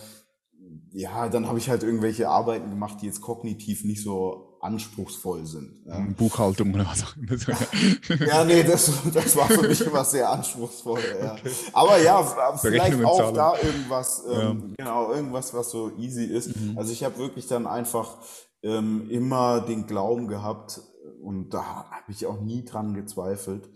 ja, 0.93 1.29
dann 1.29 1.47
habe 1.47 1.59
ich 1.59 1.69
halt 1.69 1.83
irgendwelche 1.83 2.29
Arbeiten 2.29 2.71
gemacht, 2.71 2.99
die 3.03 3.07
jetzt 3.07 3.21
kognitiv 3.21 3.85
nicht 3.85 4.03
so 4.03 4.52
anspruchsvoll 4.63 5.45
sind. 5.45 5.83
Ja. 5.87 6.07
Buchhaltung 6.17 6.73
oder 6.73 6.87
was 6.87 7.03
auch 7.03 7.17
immer. 7.17 7.37
So, 7.37 7.51
ja. 7.51 8.27
ja, 8.27 8.45
nee, 8.45 8.63
das, 8.63 8.93
das 9.13 9.37
war 9.37 9.49
für 9.49 9.67
mich 9.67 9.81
immer 9.85 10.05
sehr 10.05 10.31
anspruchsvoll. 10.31 11.01
Ja. 11.21 11.33
Okay. 11.33 11.51
Aber 11.73 11.99
ja, 11.99 12.23
vielleicht 12.57 13.05
auch 13.05 13.33
da 13.33 13.55
irgendwas, 13.61 14.23
ähm, 14.31 14.75
genau, 14.79 15.13
irgendwas, 15.13 15.53
was 15.53 15.71
so 15.71 15.91
easy 15.99 16.25
ist. 16.25 16.57
Mhm. 16.57 16.79
Also 16.79 16.93
ich 16.93 17.03
habe 17.03 17.19
wirklich 17.19 17.49
dann 17.49 17.67
einfach 17.67 18.19
ähm, 18.63 19.11
immer 19.11 19.61
den 19.63 19.87
Glauben 19.89 20.29
gehabt 20.29 20.81
und 21.21 21.51
da 21.51 21.65
habe 21.91 22.13
ich 22.13 22.27
auch 22.27 22.41
nie 22.41 22.65
dran 22.65 22.95
gezweifelt. 22.95 23.69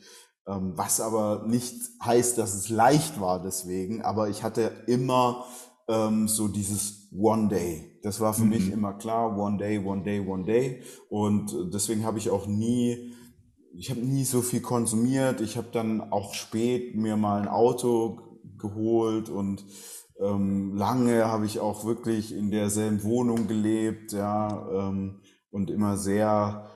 Ähm, 0.47 0.74
was 0.76 1.01
aber 1.01 1.45
nicht 1.49 1.74
heißt, 2.05 2.39
dass 2.39 2.55
es 2.55 2.68
leicht 2.68 3.20
war 3.20 3.43
deswegen, 3.43 4.03
aber 4.03 4.28
ich 4.28 4.45
hatte 4.45 4.70
immer 4.87 5.45
ähm, 5.89 6.28
so 6.28 6.47
dieses 6.47 7.09
One 7.12 7.49
Day. 7.49 7.95
Das 8.07 8.20
war 8.20 8.32
für 8.32 8.44
mhm. 8.44 8.50
mich 8.50 8.70
immer 8.70 8.92
klar, 8.92 9.36
One 9.36 9.59
Day, 9.59 9.84
One 9.84 10.04
Day, 10.04 10.20
One 10.20 10.44
Day. 10.44 10.80
Und 11.09 11.52
deswegen 11.74 12.04
habe 12.04 12.18
ich 12.18 12.30
auch 12.30 12.46
nie, 12.46 13.12
ich 13.74 13.90
habe 13.90 13.98
nie 13.98 14.24
so 14.24 14.42
viel 14.42 14.61
konsumiert. 14.61 15.40
Ich 15.40 15.57
habe 15.57 15.66
dann 15.72 16.12
auch 16.12 16.32
spät 16.32 16.94
mir 16.94 17.16
mal 17.16 17.42
ein 17.42 17.48
Auto 17.48 18.20
geholt 18.59 19.28
und 19.28 19.64
ähm, 20.20 20.76
lange 20.76 21.24
habe 21.24 21.46
ich 21.46 21.59
auch 21.59 21.84
wirklich 21.84 22.32
in 22.32 22.52
derselben 22.52 23.02
Wohnung 23.02 23.48
gelebt, 23.48 24.12
ja, 24.12 24.68
ähm, 24.70 25.20
und 25.50 25.68
immer 25.68 25.96
sehr 25.96 26.70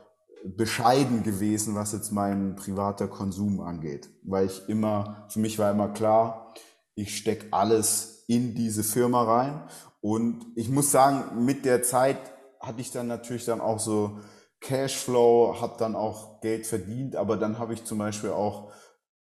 bescheiden 0.56 1.22
gewesen, 1.22 1.76
was 1.76 1.92
jetzt 1.92 2.10
mein 2.10 2.56
privater 2.56 3.06
Konsum 3.06 3.60
angeht, 3.60 4.10
weil 4.24 4.46
ich 4.46 4.68
immer, 4.68 5.26
für 5.28 5.38
mich 5.38 5.60
war 5.60 5.70
immer 5.70 5.90
klar, 5.90 6.52
ich 6.96 7.16
stecke 7.16 7.46
alles 7.52 8.24
in 8.26 8.56
diese 8.56 8.82
Firma 8.82 9.22
rein 9.22 9.62
und 10.00 10.46
ich 10.56 10.68
muss 10.68 10.90
sagen, 10.90 11.44
mit 11.44 11.64
der 11.64 11.82
Zeit 11.82 12.18
hatte 12.60 12.80
ich 12.80 12.90
dann 12.90 13.06
natürlich 13.06 13.44
dann 13.44 13.60
auch 13.60 13.78
so 13.78 14.20
Cashflow, 14.60 15.60
habe 15.60 15.76
dann 15.78 15.96
auch 15.96 16.40
Geld 16.40 16.66
verdient, 16.66 17.16
aber 17.16 17.36
dann 17.36 17.58
habe 17.58 17.74
ich 17.74 17.84
zum 17.84 17.98
Beispiel 17.98 18.30
auch 18.30 18.72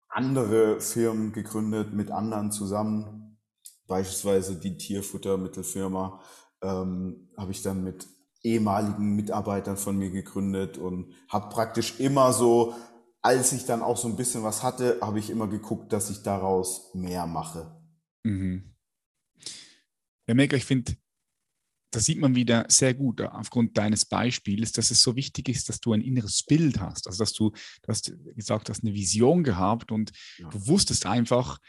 andere 0.10 0.80
Firmen 0.80 1.34
gegründet 1.34 1.94
mit 1.94 2.12
anderen 2.12 2.52
zusammen, 2.52 3.40
beispielsweise 3.88 4.60
die 4.60 4.78
Tierfuttermittelfirma 4.78 6.22
ähm, 6.62 7.30
habe 7.38 7.52
ich 7.52 7.62
dann 7.62 7.84
mit 7.84 8.08
ehemaligen 8.42 9.16
Mitarbeitern 9.16 9.78
von 9.78 9.98
mir 9.98 10.12
gegründet 10.12 10.78
und 10.78 11.14
habe 11.30 11.50
praktisch 11.50 12.00
immer 12.00 12.34
so, 12.34 12.76
als 13.22 13.54
ich 13.54 13.66
dann 13.66 13.82
auch 13.82 13.98
so 13.98 14.08
ein 14.08 14.18
bisschen 14.18 14.44
was 14.44 14.64
hatte, 14.64 15.00
habe 15.02 15.20
ich 15.20 15.30
immer 15.30 15.48
geguckt, 15.48 15.94
dass 15.94 16.10
ich 16.10 16.24
daraus 16.24 16.94
mehr 16.94 17.26
mache. 17.26 17.80
Mhm. 18.24 18.73
Ja, 20.28 20.34
mega, 20.34 20.56
ich 20.56 20.66
finde, 20.66 20.96
da 21.94 22.00
sieht 22.00 22.20
man 22.20 22.36
wieder 22.36 22.66
sehr 22.70 22.94
gut 22.94 23.20
äh, 23.20 23.26
aufgrund 23.26 23.78
deines 23.78 24.06
Beispiels, 24.06 24.72
dass 24.72 24.92
es 24.92 25.02
so 25.02 25.16
wichtig 25.16 25.50
ist, 25.50 25.70
dass 25.70 25.80
du 25.80 25.94
ein 25.94 26.02
inneres 26.02 26.44
Bild 26.44 26.80
hast. 26.80 27.08
Also, 27.08 27.24
dass 27.24 27.34
du, 27.34 27.52
du 27.52 27.88
hast 27.88 28.14
gesagt, 28.36 28.70
hast 28.70 28.84
eine 28.84 28.94
Vision 28.94 29.44
gehabt 29.44 29.92
und 29.92 30.12
ja. 30.38 30.50
du 30.50 30.68
wusstest 30.68 31.06
einfach, 31.06 31.60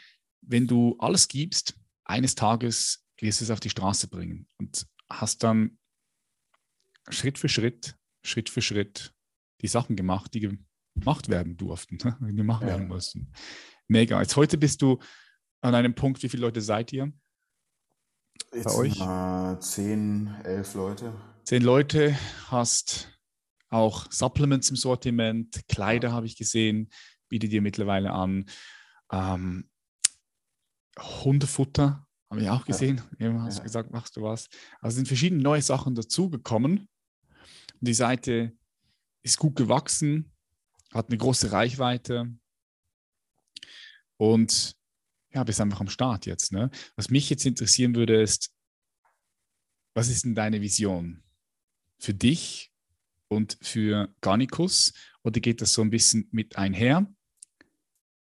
wenn 0.41 0.67
du 0.67 0.95
alles 0.99 1.27
gibst, 1.27 1.75
eines 2.03 2.35
Tages 2.35 3.05
wirst 3.19 3.41
du 3.41 3.45
es 3.45 3.51
auf 3.51 3.59
die 3.59 3.69
Straße 3.69 4.07
bringen 4.07 4.47
und 4.57 4.87
hast 5.09 5.43
dann 5.43 5.77
Schritt 7.09 7.37
für 7.37 7.49
Schritt, 7.49 7.95
Schritt 8.23 8.49
für 8.49 8.61
Schritt 8.61 9.13
die 9.61 9.67
Sachen 9.67 9.95
gemacht, 9.95 10.33
die 10.33 10.57
gemacht 10.95 11.29
werden 11.29 11.55
durften, 11.57 11.97
die 12.21 12.35
gemacht 12.35 12.63
ja. 12.63 12.69
werden 12.69 12.87
mussten. 12.87 13.31
Mega. 13.87 14.19
Jetzt 14.19 14.35
heute 14.35 14.57
bist 14.57 14.81
du 14.81 14.99
an 15.61 15.75
einem 15.75 15.93
Punkt, 15.93 16.21
wie 16.23 16.29
viele 16.29 16.41
Leute 16.41 16.61
seid 16.61 16.91
ihr? 16.93 17.13
Jetzt 18.53 18.65
bei 18.65 18.75
euch? 18.75 18.99
Äh, 18.99 19.59
zehn, 19.59 20.35
elf 20.43 20.73
Leute. 20.75 21.13
Zehn 21.43 21.61
Leute, 21.61 22.17
hast 22.47 23.09
auch 23.69 24.11
Supplements 24.11 24.69
im 24.69 24.75
Sortiment, 24.75 25.67
Kleider 25.67 26.09
ja. 26.09 26.13
habe 26.13 26.25
ich 26.25 26.37
gesehen, 26.37 26.89
bietet 27.27 27.51
dir 27.51 27.61
mittlerweile 27.61 28.11
an. 28.11 28.45
Ähm, 29.11 29.69
Hundefutter 30.97 32.07
habe 32.29 32.41
ich 32.41 32.49
auch 32.49 32.65
gesehen. 32.65 33.01
Ja. 33.19 33.27
Eben 33.27 33.41
hast 33.41 33.59
du 33.59 33.63
gesagt, 33.63 33.91
machst 33.91 34.15
du 34.17 34.21
was. 34.21 34.47
Also 34.79 34.95
sind 34.95 35.07
verschiedene 35.07 35.41
neue 35.41 35.61
Sachen 35.61 35.95
dazugekommen. 35.95 36.87
Die 37.81 37.93
Seite 37.93 38.53
ist 39.21 39.37
gut 39.37 39.55
gewachsen, 39.55 40.31
hat 40.93 41.09
eine 41.09 41.17
große 41.17 41.51
Reichweite 41.51 42.33
und 44.17 44.75
ja, 45.35 45.43
bist 45.43 45.59
einfach 45.59 45.81
am 45.81 45.89
Start 45.89 46.25
jetzt. 46.25 46.53
Ne? 46.53 46.71
Was 46.95 47.09
mich 47.09 47.29
jetzt 47.29 47.45
interessieren 47.45 47.93
würde, 47.93 48.21
ist, 48.21 48.51
was 49.93 50.07
ist 50.07 50.23
denn 50.23 50.33
deine 50.33 50.61
Vision 50.61 51.23
für 51.99 52.13
dich 52.13 52.71
und 53.27 53.57
für 53.61 54.13
Garnicus? 54.21 54.93
Oder 55.23 55.41
geht 55.41 55.61
das 55.61 55.73
so 55.73 55.81
ein 55.81 55.89
bisschen 55.89 56.29
mit 56.31 56.57
einher? 56.57 57.13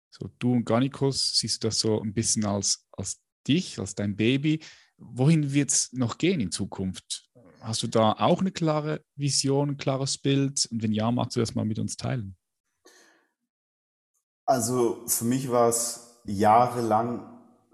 So, 0.10 0.30
du 0.40 0.54
und 0.54 0.66
Garnicus, 0.66 1.38
siehst 1.38 1.64
du 1.64 1.68
das 1.68 1.80
so 1.80 2.02
ein 2.02 2.14
bisschen 2.14 2.46
als, 2.46 2.88
als 2.94 3.22
dich, 3.46 3.78
als 3.78 3.94
dein 3.94 4.16
Baby? 4.16 4.62
Wohin 4.98 5.52
wird 5.52 5.72
es 5.72 5.92
noch 5.92 6.18
gehen 6.18 6.40
in 6.40 6.52
Zukunft? 6.52 7.30
Hast 7.60 7.84
du 7.84 7.88
da 7.88 8.14
auch 8.14 8.40
eine 8.40 8.52
klare 8.52 9.04
Vision, 9.16 9.72
ein 9.72 9.78
klares 9.78 10.18
Bild? 10.18 10.66
Und 10.72 10.82
wenn 10.82 10.94
ja, 10.94 11.12
magst 11.12 11.36
du 11.36 11.42
das 11.42 11.56
mal 11.56 11.66
mit 11.66 11.78
uns 11.78 11.98
teilen? 11.98 12.38
Also 14.46 15.06
für 15.08 15.26
mich 15.26 15.50
war 15.50 15.70
es 15.70 16.11
jahrelang 16.26 17.28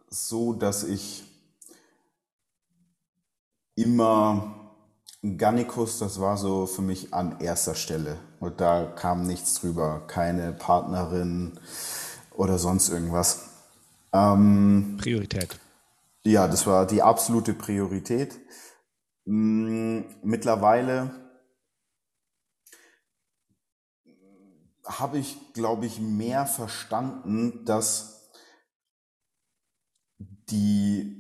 so, 0.09 0.53
dass 0.53 0.83
ich 0.83 1.23
immer 3.75 4.57
Gannikus, 5.37 5.99
das 5.99 6.19
war 6.19 6.37
so 6.37 6.67
für 6.67 6.81
mich 6.81 7.13
an 7.13 7.39
erster 7.39 7.75
Stelle. 7.75 8.17
Und 8.39 8.61
da 8.61 8.85
kam 8.85 9.23
nichts 9.23 9.55
drüber, 9.55 10.05
keine 10.07 10.53
Partnerin 10.53 11.59
oder 12.31 12.57
sonst 12.59 12.89
irgendwas. 12.89 13.49
Ähm, 14.13 14.97
Priorität. 14.99 15.59
Ja, 16.23 16.47
das 16.47 16.67
war 16.67 16.85
die 16.85 17.01
absolute 17.01 17.53
Priorität. 17.53 18.39
Hm, 19.25 20.05
mittlerweile 20.23 21.11
habe 24.85 25.17
ich, 25.17 25.53
glaube 25.53 25.85
ich, 25.85 25.99
mehr 25.99 26.45
verstanden, 26.45 27.65
dass 27.65 28.16
die, 30.49 31.15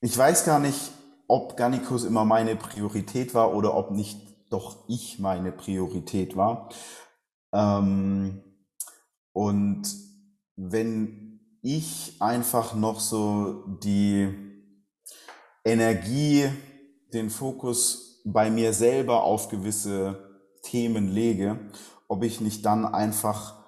ich 0.00 0.16
weiß 0.16 0.44
gar 0.44 0.58
nicht, 0.58 0.92
ob 1.28 1.56
Gannikus 1.56 2.04
immer 2.04 2.24
meine 2.24 2.56
Priorität 2.56 3.34
war 3.34 3.54
oder 3.54 3.74
ob 3.76 3.90
nicht 3.90 4.18
doch 4.50 4.84
ich 4.88 5.18
meine 5.18 5.52
Priorität 5.52 6.36
war. 6.36 6.68
Ähm, 7.52 8.42
und 9.32 9.82
wenn 10.56 11.40
ich 11.62 12.16
einfach 12.20 12.74
noch 12.74 13.00
so 13.00 13.64
die 13.82 14.34
Energie 15.64 16.48
den 17.12 17.30
Fokus 17.30 18.22
bei 18.24 18.50
mir 18.50 18.72
selber 18.72 19.22
auf 19.22 19.48
gewisse 19.48 20.42
Themen 20.62 21.08
lege, 21.08 21.58
ob 22.08 22.22
ich 22.22 22.40
nicht 22.40 22.64
dann 22.66 22.84
einfach 22.84 23.59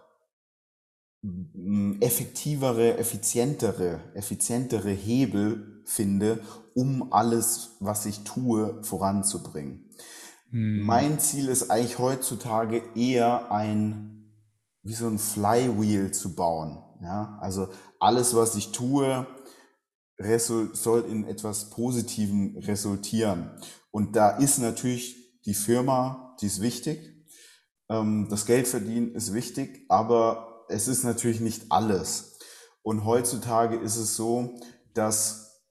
effektivere, 2.01 2.99
effizientere, 2.99 4.01
effizientere 4.15 4.91
Hebel 4.91 5.83
finde, 5.85 6.41
um 6.75 7.13
alles, 7.13 7.77
was 7.81 8.07
ich 8.07 8.25
tue, 8.25 8.83
voranzubringen. 8.83 9.89
Hm. 10.51 10.81
Mein 10.81 11.21
Ziel 11.21 11.49
ist 11.49 11.71
eigentlich 11.71 11.99
heutzutage 11.99 12.83
eher 12.97 13.53
ein, 13.53 14.33
wie 14.83 14.95
so 14.95 15.07
ein 15.07 15.19
Flywheel 15.19 16.13
zu 16.13 16.35
bauen. 16.35 16.83
Ja, 17.03 17.39
also 17.41 17.69
alles, 17.99 18.35
was 18.35 18.55
ich 18.57 18.73
tue, 18.73 19.27
soll 20.73 21.05
in 21.09 21.25
etwas 21.25 21.71
Positivem 21.71 22.57
resultieren. 22.59 23.51
Und 23.91 24.15
da 24.15 24.31
ist 24.31 24.59
natürlich 24.59 25.43
die 25.45 25.55
Firma, 25.55 26.37
die 26.41 26.47
ist 26.47 26.61
wichtig. 26.61 27.27
Ähm, 27.89 28.29
das 28.31 28.47
Geld 28.47 28.69
verdienen 28.69 29.15
ist 29.15 29.35
wichtig, 29.35 29.85
aber 29.89 30.52
es 30.73 30.89
ist 30.89 31.05
natürlich 31.05 31.41
nicht 31.41 31.71
alles. 31.71 32.39
Und 32.83 33.05
heutzutage 33.05 33.77
ist 33.77 33.97
es 33.97 34.17
so, 34.17 34.55
dass 34.95 35.63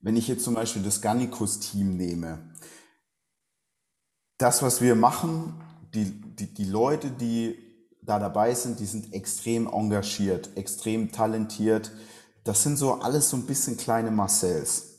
wenn 0.00 0.16
ich 0.16 0.28
jetzt 0.28 0.44
zum 0.44 0.54
Beispiel 0.54 0.82
das 0.82 1.02
Gannikus-Team 1.02 1.96
nehme, 1.96 2.54
das, 4.38 4.62
was 4.62 4.80
wir 4.80 4.94
machen, 4.94 5.62
die, 5.92 6.06
die, 6.36 6.54
die 6.54 6.64
Leute, 6.64 7.10
die 7.10 7.58
da 8.00 8.18
dabei 8.18 8.54
sind, 8.54 8.80
die 8.80 8.86
sind 8.86 9.12
extrem 9.12 9.66
engagiert, 9.66 10.56
extrem 10.56 11.12
talentiert, 11.12 11.92
das 12.44 12.62
sind 12.62 12.78
so 12.78 12.94
alles 12.94 13.28
so 13.28 13.36
ein 13.36 13.44
bisschen 13.44 13.76
kleine 13.76 14.10
Marcells. 14.10 14.89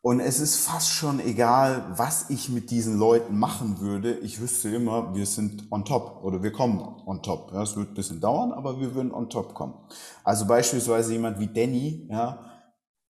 Und 0.00 0.20
es 0.20 0.38
ist 0.38 0.56
fast 0.56 0.90
schon 0.90 1.18
egal, 1.18 1.92
was 1.96 2.30
ich 2.30 2.48
mit 2.48 2.70
diesen 2.70 2.98
Leuten 2.98 3.36
machen 3.36 3.80
würde. 3.80 4.18
Ich 4.18 4.40
wüsste 4.40 4.68
immer, 4.68 5.14
wir 5.14 5.26
sind 5.26 5.66
on 5.72 5.84
top 5.84 6.22
oder 6.22 6.42
wir 6.42 6.52
kommen 6.52 6.78
on 6.80 7.22
top. 7.22 7.50
Ja, 7.52 7.62
es 7.62 7.76
wird 7.76 7.88
ein 7.88 7.94
bisschen 7.94 8.20
dauern, 8.20 8.52
aber 8.52 8.80
wir 8.80 8.94
würden 8.94 9.12
on 9.12 9.28
top 9.28 9.54
kommen. 9.54 9.74
Also 10.22 10.46
beispielsweise 10.46 11.12
jemand 11.12 11.40
wie 11.40 11.48
Danny, 11.48 12.08
ja, 12.10 12.62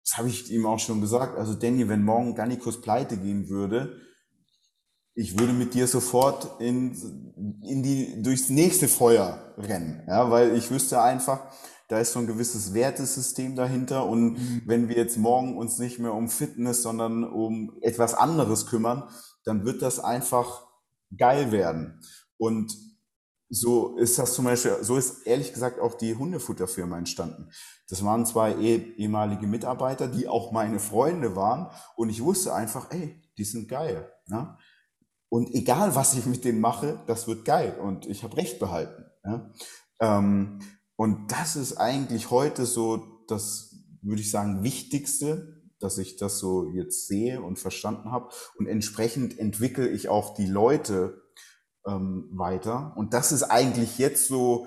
das 0.05 0.16
habe 0.16 0.28
ich 0.28 0.51
ihm 0.51 0.64
auch 0.64 0.78
schon 0.78 1.03
gesagt. 1.03 1.37
Also 1.37 1.55
Danny, 1.55 1.87
wenn 1.89 2.03
morgen 2.03 2.35
Gannikus 2.35 2.81
pleite 2.81 3.18
gehen 3.18 3.49
würde, 3.51 4.01
ich 5.14 5.39
würde 5.39 5.53
mit 5.53 5.74
dir 5.74 5.87
sofort 5.87 6.61
in, 6.61 6.93
in 7.62 7.83
die, 7.83 8.22
durchs 8.22 8.49
nächste 8.49 8.89
Feuer 8.89 9.55
rennen, 9.59 10.03
ja, 10.09 10.31
weil 10.31 10.57
ich 10.57 10.70
wüsste 10.70 11.03
einfach, 11.03 11.41
da 11.91 11.99
ist 11.99 12.12
so 12.12 12.20
ein 12.20 12.28
gewisses 12.28 12.72
Wertesystem 12.72 13.57
dahinter 13.57 14.07
und 14.07 14.34
mhm. 14.34 14.62
wenn 14.64 14.88
wir 14.88 14.97
jetzt 14.97 15.18
morgen 15.18 15.59
uns 15.59 15.78
nicht 15.78 15.99
mehr 15.99 16.14
um 16.14 16.28
Fitness, 16.28 16.82
sondern 16.82 17.24
um 17.24 17.76
etwas 17.82 18.14
anderes 18.14 18.66
kümmern, 18.66 19.09
dann 19.45 19.64
wird 19.64 19.82
das 19.82 19.99
einfach 19.99 20.68
geil 21.16 21.51
werden. 21.51 22.01
Und 22.38 22.76
so 23.49 23.97
ist 23.97 24.18
das 24.20 24.34
zum 24.34 24.45
Beispiel, 24.45 24.76
so 24.82 24.97
ist 24.97 25.26
ehrlich 25.26 25.53
gesagt 25.53 25.80
auch 25.80 25.95
die 25.95 26.14
Hundefutterfirma 26.14 26.97
entstanden. 26.97 27.51
Das 27.88 28.05
waren 28.05 28.24
zwei 28.24 28.53
eh, 28.53 28.76
ehemalige 28.97 29.49
Mitarbeiter, 29.49 30.07
die 30.07 30.28
auch 30.28 30.53
meine 30.53 30.78
Freunde 30.78 31.34
waren 31.34 31.72
und 31.97 32.09
ich 32.09 32.22
wusste 32.22 32.55
einfach, 32.55 32.93
ey, 32.93 33.20
die 33.36 33.45
sind 33.45 33.68
geil. 33.68 34.09
Ne? 34.28 34.57
Und 35.28 35.53
egal, 35.55 35.97
was 35.97 36.14
ich 36.14 36.26
mit 36.26 36.45
denen 36.45 36.61
mache, 36.61 37.03
das 37.09 37.26
wird 37.26 37.45
geil 37.45 37.76
und 37.82 38.07
ich 38.07 38.22
habe 38.22 38.36
recht 38.36 38.61
behalten. 38.61 39.07
Ja? 39.24 39.51
Ähm, 40.01 40.61
und 41.01 41.32
das 41.32 41.57
ist 41.57 41.78
eigentlich 41.78 42.30
heute 42.30 42.66
so 42.66 43.22
das, 43.26 43.74
würde 44.03 44.20
ich 44.20 44.30
sagen, 44.30 44.62
Wichtigste, 44.62 45.62
dass 45.78 45.96
ich 45.96 46.18
das 46.18 46.38
so 46.38 46.68
jetzt 46.74 47.07
sehe 47.07 47.40
und 47.40 47.59
verstanden 47.59 48.12
habe. 48.12 48.28
Und 48.59 48.66
entsprechend 48.66 49.38
entwickle 49.38 49.88
ich 49.88 50.11
auch 50.11 50.34
die 50.34 50.44
Leute 50.44 51.22
ähm, 51.86 52.28
weiter. 52.34 52.92
Und 52.98 53.14
das 53.14 53.32
ist 53.32 53.44
eigentlich 53.44 53.96
jetzt 53.96 54.28
so, 54.28 54.66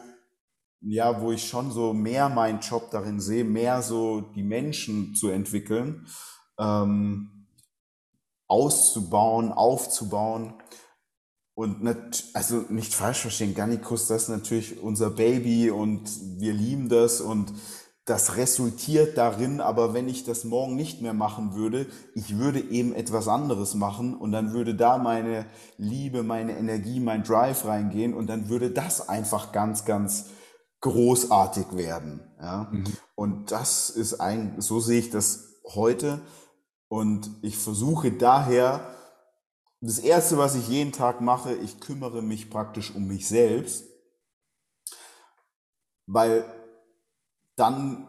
ja, 0.81 1.21
wo 1.21 1.31
ich 1.31 1.47
schon 1.47 1.71
so 1.71 1.93
mehr 1.93 2.29
meinen 2.29 2.61
Job 2.61 2.89
darin 2.89 3.19
sehe, 3.19 3.43
mehr 3.43 3.83
so 3.83 4.21
die 4.21 4.41
Menschen 4.41 5.13
zu 5.13 5.29
entwickeln, 5.29 6.07
ähm, 6.57 7.45
auszubauen, 8.47 9.51
aufzubauen. 9.51 10.55
Und 11.55 11.83
nicht, 11.83 12.25
also 12.33 12.65
nicht 12.69 12.95
falsch 12.95 13.19
verstehen, 13.19 13.53
Gannikus, 13.53 14.07
das 14.07 14.23
ist 14.23 14.29
natürlich 14.29 14.81
unser 14.81 15.11
Baby 15.11 15.69
und 15.69 16.09
wir 16.39 16.53
lieben 16.53 16.89
das 16.89 17.21
und 17.21 17.53
das 18.05 18.35
resultiert 18.35 19.17
darin, 19.17 19.61
aber 19.61 19.93
wenn 19.93 20.09
ich 20.09 20.25
das 20.25 20.43
morgen 20.43 20.75
nicht 20.75 21.01
mehr 21.01 21.13
machen 21.13 21.55
würde, 21.55 21.85
ich 22.15 22.37
würde 22.37 22.59
eben 22.59 22.93
etwas 22.93 23.29
anderes 23.29 23.75
machen 23.75 24.13
und 24.13 24.33
dann 24.33 24.51
würde 24.51 24.75
da 24.75 24.97
meine 24.97 25.45
Liebe, 25.77 26.21
meine 26.21 26.57
Energie, 26.57 26.99
mein 26.99 27.23
Drive 27.23 27.65
reingehen 27.65 28.13
und 28.13 28.27
dann 28.27 28.49
würde 28.49 28.71
das 28.71 29.07
einfach 29.07 29.53
ganz, 29.53 29.85
ganz 29.85 30.25
großartig 30.81 31.77
werden. 31.77 32.19
Ja? 32.41 32.69
Mhm. 32.71 32.83
Und 33.15 33.51
das 33.51 33.89
ist 33.89 34.15
ein, 34.15 34.59
so 34.59 34.81
sehe 34.81 34.99
ich 34.99 35.09
das 35.09 35.61
heute 35.73 36.19
und 36.89 37.29
ich 37.41 37.57
versuche 37.57 38.11
daher, 38.11 38.81
das 39.85 39.99
erste, 39.99 40.37
was 40.37 40.55
ich 40.55 40.69
jeden 40.69 40.93
Tag 40.93 41.19
mache, 41.19 41.53
ich 41.55 41.81
kümmere 41.81 42.21
mich 42.21 42.49
praktisch 42.49 42.95
um 42.95 43.05
mich 43.05 43.27
selbst, 43.27 43.85
weil 46.05 46.45
dann 47.57 48.07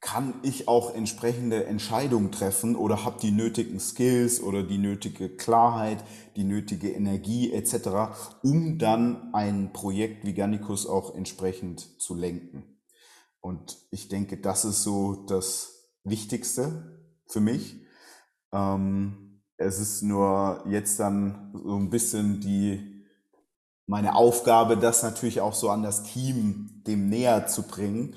kann 0.00 0.34
ich 0.42 0.68
auch 0.68 0.94
entsprechende 0.94 1.66
Entscheidungen 1.66 2.30
treffen 2.30 2.76
oder 2.76 3.04
habe 3.04 3.20
die 3.20 3.32
nötigen 3.32 3.80
Skills 3.80 4.40
oder 4.40 4.62
die 4.62 4.78
nötige 4.78 5.28
Klarheit, 5.28 6.02
die 6.36 6.44
nötige 6.44 6.90
Energie 6.92 7.52
etc., 7.52 8.14
um 8.44 8.78
dann 8.78 9.34
ein 9.34 9.72
Projekt 9.72 10.24
wie 10.24 10.32
Gannikus 10.32 10.86
auch 10.86 11.16
entsprechend 11.16 12.00
zu 12.00 12.14
lenken. 12.14 12.78
Und 13.40 13.78
ich 13.90 14.08
denke, 14.08 14.36
das 14.40 14.64
ist 14.64 14.84
so 14.84 15.24
das 15.26 15.90
Wichtigste 16.04 17.02
für 17.26 17.40
mich. 17.40 17.84
Ähm, 18.52 19.29
es 19.60 19.78
ist 19.78 20.02
nur 20.02 20.64
jetzt 20.66 20.98
dann 20.98 21.52
so 21.64 21.76
ein 21.76 21.90
bisschen 21.90 22.40
die 22.40 22.86
meine 23.86 24.14
Aufgabe, 24.14 24.76
das 24.76 25.02
natürlich 25.02 25.40
auch 25.40 25.54
so 25.54 25.68
an 25.68 25.82
das 25.82 26.04
Team 26.04 26.82
dem 26.86 27.08
näher 27.08 27.46
zu 27.48 27.62
bringen, 27.62 28.14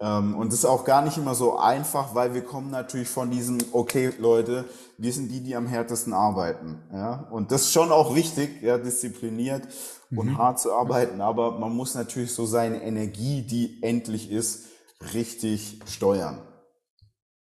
ähm, 0.00 0.34
und 0.34 0.48
das 0.48 0.60
ist 0.60 0.64
auch 0.64 0.84
gar 0.84 1.02
nicht 1.02 1.18
immer 1.18 1.34
so 1.34 1.58
einfach, 1.58 2.14
weil 2.14 2.32
wir 2.32 2.42
kommen 2.42 2.70
natürlich 2.70 3.08
von 3.08 3.30
diesem, 3.30 3.58
okay, 3.72 4.12
Leute, 4.18 4.64
wir 4.96 5.12
sind 5.12 5.30
die, 5.30 5.42
die 5.42 5.54
am 5.54 5.66
härtesten 5.66 6.14
arbeiten. 6.14 6.82
Ja? 6.90 7.28
Und 7.30 7.52
das 7.52 7.62
ist 7.62 7.72
schon 7.72 7.92
auch 7.92 8.14
wichtig, 8.14 8.62
ja, 8.62 8.78
diszipliniert 8.78 9.68
und 10.10 10.30
mhm. 10.30 10.38
hart 10.38 10.58
zu 10.58 10.72
arbeiten, 10.72 11.20
aber 11.20 11.58
man 11.58 11.72
muss 11.72 11.94
natürlich 11.94 12.32
so 12.32 12.46
seine 12.46 12.82
Energie, 12.82 13.42
die 13.42 13.82
endlich 13.82 14.30
ist, 14.30 14.68
richtig 15.14 15.80
steuern. 15.86 16.40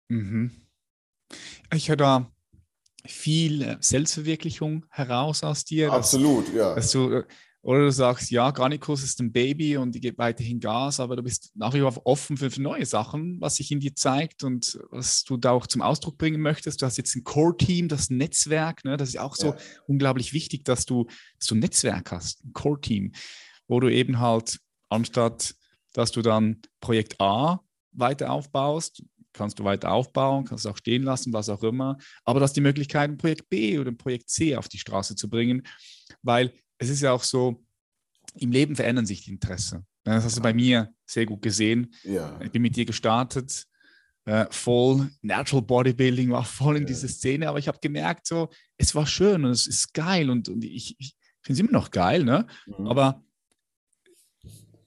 Mhm. 0.10 0.52
Ich 1.74 1.88
da 1.88 2.30
viel 3.06 3.78
Selbstverwirklichung 3.80 4.86
heraus 4.90 5.44
aus 5.44 5.66
dir. 5.66 5.92
Absolut, 5.92 6.48
dass, 6.48 6.56
ja. 6.56 6.76
Dass 6.76 6.92
du 6.92 7.24
oder 7.64 7.82
du 7.82 7.92
sagst, 7.92 8.32
ja, 8.32 8.50
Garnicus 8.50 9.04
ist 9.04 9.20
ein 9.20 9.32
Baby 9.32 9.78
und 9.78 9.96
ich 9.96 10.02
gebe 10.02 10.18
weiterhin 10.18 10.60
Gas, 10.60 11.00
aber 11.00 11.16
du 11.16 11.22
bist 11.22 11.52
nach 11.54 11.74
wie 11.76 11.82
vor 11.82 11.94
offen 12.06 12.36
für, 12.38 12.50
für, 12.50 12.62
neue 12.62 12.86
Sachen, 12.88 13.40
was 13.40 13.58
sich 13.58 13.72
in 13.72 13.80
dir 13.80 13.94
zeigt 13.94 14.44
und 14.44 14.80
was 14.90 15.24
du 15.24 15.38
da 15.38 15.52
auch 15.52 15.68
zum 15.68 15.84
Ausdruck 15.84 16.18
bringen 16.18 16.42
möchtest. 16.42 16.82
Du 16.82 16.88
hast 16.88 16.98
jetzt 16.98 17.16
ein 17.16 17.24
Core-Team, 17.24 17.88
das 17.88 18.10
Netzwerk, 18.10 18.84
ne? 18.84 18.98
das 18.98 19.10
ist 19.10 19.20
auch 19.20 19.36
so 19.36 19.50
ja. 19.50 19.58
unglaublich 19.86 20.34
wichtig, 20.34 20.66
dass 20.66 20.86
du, 20.86 21.06
dass 21.38 21.48
du 21.48 21.56
ein 21.56 21.60
Netzwerk 21.60 22.12
hast, 22.12 22.44
ein 22.44 22.54
Core-Team, 22.54 23.12
wo 23.68 23.80
du 23.80 23.90
eben 23.90 24.20
halt 24.20 24.60
anstatt, 24.90 25.54
dass 25.94 26.12
du 26.12 26.24
dann 26.24 26.62
Projekt 26.80 27.22
A 27.22 27.62
weiter 27.92 28.32
aufbaust, 28.32 29.04
kannst 29.34 29.60
du 29.60 29.64
weiter 29.64 29.92
aufbauen, 29.92 30.46
kannst 30.46 30.66
du 30.66 30.70
auch 30.70 30.78
stehen 30.78 31.04
lassen, 31.04 31.34
was 31.34 31.50
auch 31.50 31.64
immer, 31.64 31.98
aber 32.24 32.40
du 32.40 32.44
hast 32.44 32.56
die 32.56 32.62
Möglichkeit, 32.62 33.10
ein 33.10 33.18
Projekt 33.18 33.50
B 33.50 33.80
oder 33.80 33.92
ein 33.92 33.98
Projekt 33.98 34.30
C 34.30 34.56
auf 34.56 34.68
die 34.68 34.78
Straße 34.80 35.16
zu 35.16 35.30
bringen, 35.30 35.64
weil 36.22 36.54
es 36.78 36.90
ist 36.90 37.02
ja 37.02 37.12
auch 37.12 37.24
so, 37.24 37.64
im 38.36 38.52
Leben 38.52 38.76
verändern 38.76 39.06
sich 39.06 39.24
die 39.24 39.32
Interessen. 39.32 39.86
Das 40.04 40.24
hast 40.24 40.38
du 40.38 40.42
bei 40.42 40.54
mir 40.54 40.94
sehr 41.06 41.26
gut 41.26 41.42
gesehen. 41.42 41.94
Ja. 42.04 42.40
Ich 42.42 42.52
bin 42.52 42.62
mit 42.62 42.76
dir 42.76 42.86
gestartet, 42.86 43.68
äh, 44.26 44.46
voll 44.50 45.10
Natural 45.22 45.64
Bodybuilding, 45.64 46.32
war 46.32 46.46
voll 46.46 46.78
in 46.78 46.84
ja. 46.84 46.88
diese 46.88 47.08
Szene, 47.08 47.50
aber 47.50 47.60
ich 47.60 47.68
habe 47.68 47.80
gemerkt, 47.82 48.28
so, 48.28 48.50
es 48.78 48.96
war 48.96 49.06
schön 49.06 49.46
und 49.46 49.52
es 49.52 49.68
ist 49.68 49.94
geil 49.94 50.30
und, 50.30 50.50
und 50.50 50.64
ich, 50.64 50.96
ich 51.00 51.16
finde 51.42 51.54
es 51.54 51.60
immer 51.60 51.72
noch 51.72 51.92
geil, 51.92 52.24
ne? 52.24 52.48
Mhm. 52.66 52.88
aber 52.88 53.24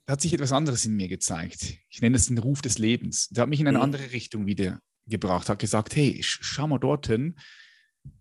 hat 0.07 0.21
sich 0.21 0.35
etwas 0.35 0.53
anderes 0.53 0.85
in 0.85 0.95
mir 0.95 1.09
gezeigt. 1.09 1.79
Ich 1.89 2.01
nenne 2.03 2.17
es 2.17 2.27
den 2.27 2.39
Ruf 2.39 2.61
des 2.63 2.79
Lebens. 2.79 3.29
Der 3.29 3.43
hat 3.43 3.49
mich 3.49 3.61
in 3.61 3.69
eine 3.69 3.79
mhm. 3.79 3.85
andere 3.85 4.13
Richtung 4.13 4.47
wieder 4.47 4.81
gebracht, 5.07 5.49
hat 5.49 5.59
gesagt, 5.59 5.97
hey, 5.97 6.21
schau 6.23 6.67
mal 6.67 6.79
dorthin. 6.79 7.37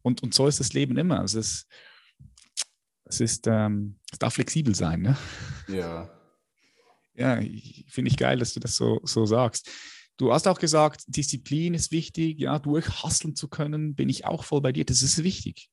Und, 0.01 0.23
und 0.23 0.33
so 0.33 0.47
ist 0.47 0.59
das 0.59 0.73
Leben 0.73 0.97
immer. 0.97 1.23
Es, 1.23 1.35
es 1.35 3.19
ist, 3.19 3.47
ähm, 3.47 3.99
es 4.11 4.19
darf 4.19 4.35
flexibel 4.35 4.73
sein, 4.75 5.01
ne? 5.01 5.17
Ja. 5.67 6.09
Ja, 7.15 7.39
finde 7.89 8.09
ich 8.09 8.17
geil, 8.17 8.39
dass 8.39 8.55
du 8.55 8.59
das 8.59 8.75
so, 8.75 8.99
so 9.03 9.27
sagst. 9.27 9.69
Du 10.17 10.33
hast 10.33 10.47
auch 10.47 10.57
gesagt, 10.57 11.03
Disziplin 11.05 11.75
ist 11.75 11.91
wichtig, 11.91 12.39
ja, 12.39 12.57
durchhasseln 12.57 13.35
zu 13.35 13.47
können, 13.49 13.93
bin 13.93 14.09
ich 14.09 14.25
auch 14.25 14.43
voll 14.43 14.61
bei 14.61 14.71
dir, 14.71 14.83
das 14.83 15.03
ist 15.03 15.23
wichtig. 15.23 15.69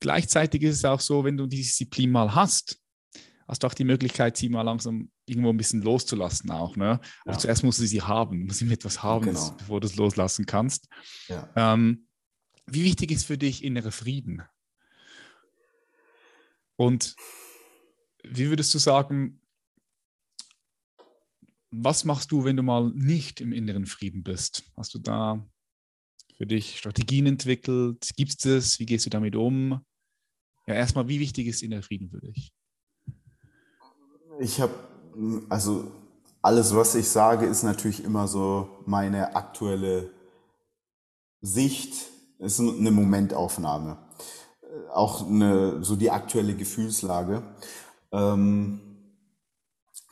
Gleichzeitig 0.00 0.62
ist 0.62 0.76
es 0.76 0.84
auch 0.86 1.00
so, 1.00 1.24
wenn 1.24 1.36
du 1.36 1.46
die 1.46 1.58
Disziplin 1.58 2.10
mal 2.10 2.34
hast, 2.34 2.80
hast 3.50 3.64
du 3.64 3.66
auch 3.66 3.74
die 3.74 3.84
Möglichkeit, 3.84 4.36
sie 4.36 4.48
mal 4.48 4.62
langsam 4.62 5.10
irgendwo 5.26 5.50
ein 5.50 5.56
bisschen 5.56 5.82
loszulassen 5.82 6.52
auch. 6.52 6.76
Ne? 6.76 7.00
Ja. 7.26 7.36
zuerst 7.36 7.64
musst 7.64 7.80
du 7.80 7.86
sie 7.86 8.00
haben, 8.00 8.46
musst 8.46 8.60
du 8.60 8.70
etwas 8.70 9.02
haben, 9.02 9.26
genau. 9.26 9.50
bevor 9.58 9.80
du 9.80 9.88
es 9.88 9.96
loslassen 9.96 10.46
kannst. 10.46 10.88
Ja. 11.26 11.50
Ähm, 11.56 12.06
wie 12.66 12.84
wichtig 12.84 13.10
ist 13.10 13.26
für 13.26 13.36
dich 13.36 13.64
innere 13.64 13.90
Frieden? 13.90 14.42
Und 16.76 17.16
wie 18.22 18.48
würdest 18.48 18.72
du 18.72 18.78
sagen, 18.78 19.40
was 21.72 22.04
machst 22.04 22.30
du, 22.30 22.44
wenn 22.44 22.56
du 22.56 22.62
mal 22.62 22.92
nicht 22.94 23.40
im 23.40 23.52
inneren 23.52 23.86
Frieden 23.86 24.22
bist? 24.22 24.62
Hast 24.76 24.94
du 24.94 25.00
da 25.00 25.44
für 26.36 26.46
dich 26.46 26.78
Strategien 26.78 27.26
entwickelt? 27.26 28.10
Gibt 28.16 28.30
es 28.30 28.36
das? 28.38 28.78
Wie 28.78 28.86
gehst 28.86 29.06
du 29.06 29.10
damit 29.10 29.34
um? 29.34 29.84
Ja, 30.68 30.74
erstmal, 30.74 31.08
wie 31.08 31.18
wichtig 31.18 31.48
ist 31.48 31.64
innerer 31.64 31.82
Frieden 31.82 32.10
für 32.10 32.20
dich? 32.20 32.52
Ich 34.40 34.60
habe, 34.60 34.74
also 35.48 35.90
alles, 36.42 36.74
was 36.74 36.94
ich 36.94 37.08
sage, 37.08 37.46
ist 37.46 37.62
natürlich 37.62 38.02
immer 38.02 38.26
so 38.26 38.68
meine 38.86 39.36
aktuelle 39.36 40.10
Sicht, 41.40 42.08
ist 42.38 42.58
eine 42.58 42.90
Momentaufnahme 42.90 43.98
auch 44.92 45.26
eine, 45.26 45.82
so 45.84 45.96
die 45.96 46.10
aktuelle 46.10 46.54
Gefühlslage. 46.54 47.42
Ähm, 48.12 48.80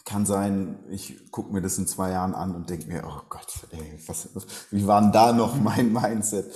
kann 0.04 0.24
sein, 0.24 0.78
ich 0.88 1.30
gucke 1.30 1.52
mir 1.52 1.60
das 1.60 1.76
in 1.76 1.86
zwei 1.86 2.10
Jahren 2.12 2.34
an 2.34 2.54
und 2.54 2.70
denke 2.70 2.86
mir, 2.86 3.04
oh 3.06 3.20
Gott, 3.28 3.52
ey, 3.72 4.00
was, 4.06 4.28
wie 4.70 4.86
war 4.86 5.02
denn 5.02 5.12
da 5.12 5.32
noch 5.32 5.54
mein 5.60 5.92
Mindset? 5.92 6.50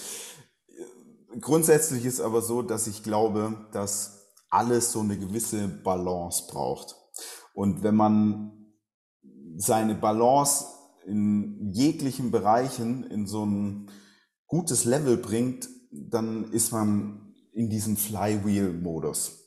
Grundsätzlich 1.41 2.05
ist 2.05 2.21
aber 2.21 2.43
so, 2.43 2.63
dass 2.63 2.87
ich 2.87 3.03
glaube, 3.03 3.55
dass 3.73 4.29
alles 4.49 4.93
so 4.93 5.01
eine 5.01 5.19
gewisse 5.19 5.69
Balance 5.69 6.45
braucht. 6.49 6.97
Und 7.55 7.83
wenn 7.83 7.97
man 7.97 8.53
seine 9.57 9.95
Balance 9.95 10.67
in 11.07 11.71
jeglichen 11.73 12.31
Bereichen 12.31 13.05
in 13.05 13.27
so 13.27 13.45
ein 13.45 13.91
gutes 14.47 14.85
Level 14.85 15.17
bringt, 15.17 15.69
dann 15.91 16.51
ist 16.53 16.73
man 16.73 17.35
in 17.53 17.69
diesem 17.69 17.97
Flywheel-Modus. 17.97 19.43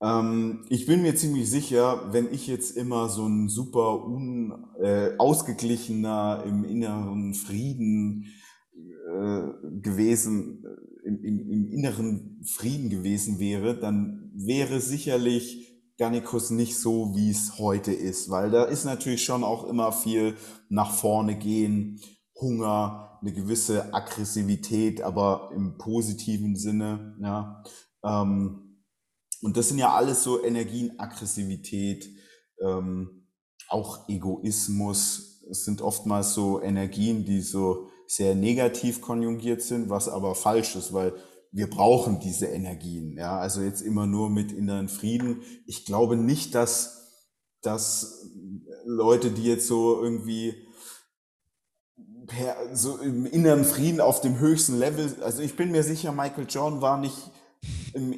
Ähm, 0.00 0.64
ich 0.68 0.86
bin 0.86 1.02
mir 1.02 1.16
ziemlich 1.16 1.50
sicher, 1.50 2.12
wenn 2.12 2.32
ich 2.32 2.46
jetzt 2.46 2.76
immer 2.76 3.08
so 3.08 3.26
ein 3.26 3.48
super 3.48 4.04
un, 4.04 4.66
äh, 4.80 5.16
ausgeglichener, 5.18 6.44
im 6.46 6.64
inneren 6.64 7.34
Frieden 7.34 8.26
äh, 8.74 9.42
gewesen, 9.80 10.64
im, 11.04 11.24
im, 11.24 11.50
im 11.50 11.66
inneren 11.68 12.40
Frieden 12.44 12.90
gewesen 12.90 13.38
wäre, 13.38 13.78
dann 13.78 14.30
wäre 14.34 14.80
sicherlich 14.80 15.67
Garnicus 15.98 16.50
nicht 16.50 16.78
so, 16.78 17.14
wie 17.16 17.30
es 17.30 17.58
heute 17.58 17.92
ist, 17.92 18.30
weil 18.30 18.50
da 18.50 18.64
ist 18.64 18.84
natürlich 18.84 19.24
schon 19.24 19.42
auch 19.42 19.64
immer 19.64 19.92
viel 19.92 20.36
nach 20.68 20.92
vorne 20.92 21.36
gehen, 21.36 22.00
Hunger, 22.40 23.18
eine 23.20 23.32
gewisse 23.32 23.92
Aggressivität, 23.92 25.02
aber 25.02 25.50
im 25.54 25.76
positiven 25.76 26.54
Sinne, 26.56 27.16
ja. 27.20 27.64
Ähm, 28.04 28.84
und 29.42 29.56
das 29.56 29.68
sind 29.68 29.78
ja 29.78 29.92
alles 29.92 30.22
so 30.22 30.42
Energien, 30.42 30.98
Aggressivität, 30.98 32.08
ähm, 32.60 33.26
auch 33.68 34.08
Egoismus. 34.08 35.42
Es 35.50 35.64
sind 35.64 35.80
oftmals 35.80 36.34
so 36.34 36.60
Energien, 36.60 37.24
die 37.24 37.40
so 37.40 37.88
sehr 38.06 38.34
negativ 38.34 39.00
konjugiert 39.00 39.62
sind, 39.62 39.90
was 39.90 40.08
aber 40.08 40.34
falsch 40.34 40.76
ist, 40.76 40.92
weil 40.92 41.14
wir 41.50 41.68
brauchen 41.68 42.20
diese 42.20 42.46
Energien. 42.46 43.16
Ja, 43.16 43.38
also 43.38 43.62
jetzt 43.62 43.80
immer 43.80 44.06
nur 44.06 44.30
mit 44.30 44.52
inneren 44.52 44.88
Frieden. 44.88 45.42
Ich 45.66 45.84
glaube 45.84 46.16
nicht, 46.16 46.54
dass, 46.54 47.08
dass 47.62 48.26
Leute, 48.84 49.30
die 49.30 49.44
jetzt 49.44 49.66
so 49.66 50.02
irgendwie 50.02 50.54
per, 52.26 52.76
so 52.76 52.98
im 52.98 53.26
inneren 53.26 53.64
Frieden 53.64 54.00
auf 54.00 54.20
dem 54.20 54.38
höchsten 54.38 54.78
Level, 54.78 55.16
also 55.22 55.42
ich 55.42 55.56
bin 55.56 55.70
mir 55.70 55.82
sicher, 55.82 56.12
Michael 56.12 56.46
John 56.48 56.80
war 56.80 56.98
nicht 56.98 57.30
im, 57.94 58.14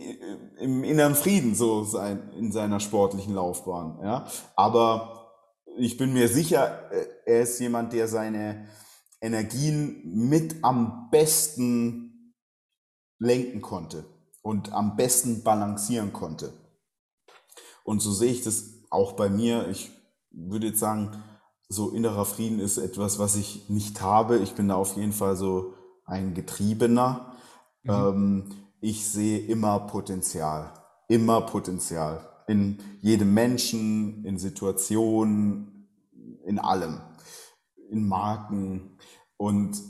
im 0.59 0.85
inneren 0.85 1.15
Frieden 1.15 1.55
so 1.55 1.85
sein, 1.85 2.31
in 2.37 2.53
seiner 2.53 2.81
sportlichen 2.81 3.35
Laufbahn. 3.35 4.01
Ja? 4.03 4.27
Aber 4.57 5.33
ich 5.79 5.97
bin 5.97 6.13
mir 6.13 6.29
sicher, 6.29 6.91
äh, 6.93 7.07
er 7.25 7.43
ist 7.43 7.61
jemand, 7.61 7.93
der 7.93 8.09
seine 8.09 8.67
Energien 9.21 10.03
mit 10.05 10.57
am 10.63 11.09
besten 11.11 12.10
lenken 13.21 13.61
konnte 13.61 14.05
und 14.43 14.73
am 14.73 14.97
besten 14.97 15.45
balancieren 15.45 16.13
konnte. 16.13 16.53
Und 17.85 18.01
so 18.01 18.13
sehe 18.13 18.33
ich 18.33 18.43
das 18.43 18.65
auch 18.91 19.13
bei 19.13 19.29
mir. 19.29 19.69
Ich 19.69 19.93
würde 20.33 20.69
jetzt 20.69 20.81
sagen, 20.81 21.23
so 21.69 21.91
innerer 21.91 22.25
Frieden 22.25 22.59
ist 22.59 22.79
etwas, 22.79 23.21
was 23.21 23.37
ich 23.37 23.69
nicht 23.69 24.01
habe. 24.01 24.39
Ich 24.39 24.55
bin 24.55 24.69
da 24.69 24.75
auf 24.75 24.97
jeden 24.97 25.13
Fall 25.13 25.37
so 25.37 25.75
ein 26.05 26.35
Getriebener. 26.35 27.37
Mhm. 27.85 27.91
Ähm, 27.91 28.45
ich 28.81 29.07
sehe 29.07 29.39
immer 29.39 29.79
Potenzial, 29.81 30.73
immer 31.09 31.43
Potenzial 31.43 32.27
in 32.49 32.79
jedem 33.01 33.33
Menschen, 33.33 34.25
in 34.25 34.39
Situationen, 34.39 35.89
in 36.45 36.59
allem, 36.59 37.01
in 37.91 38.09
Marken. 38.09 38.99
Und 39.37 39.81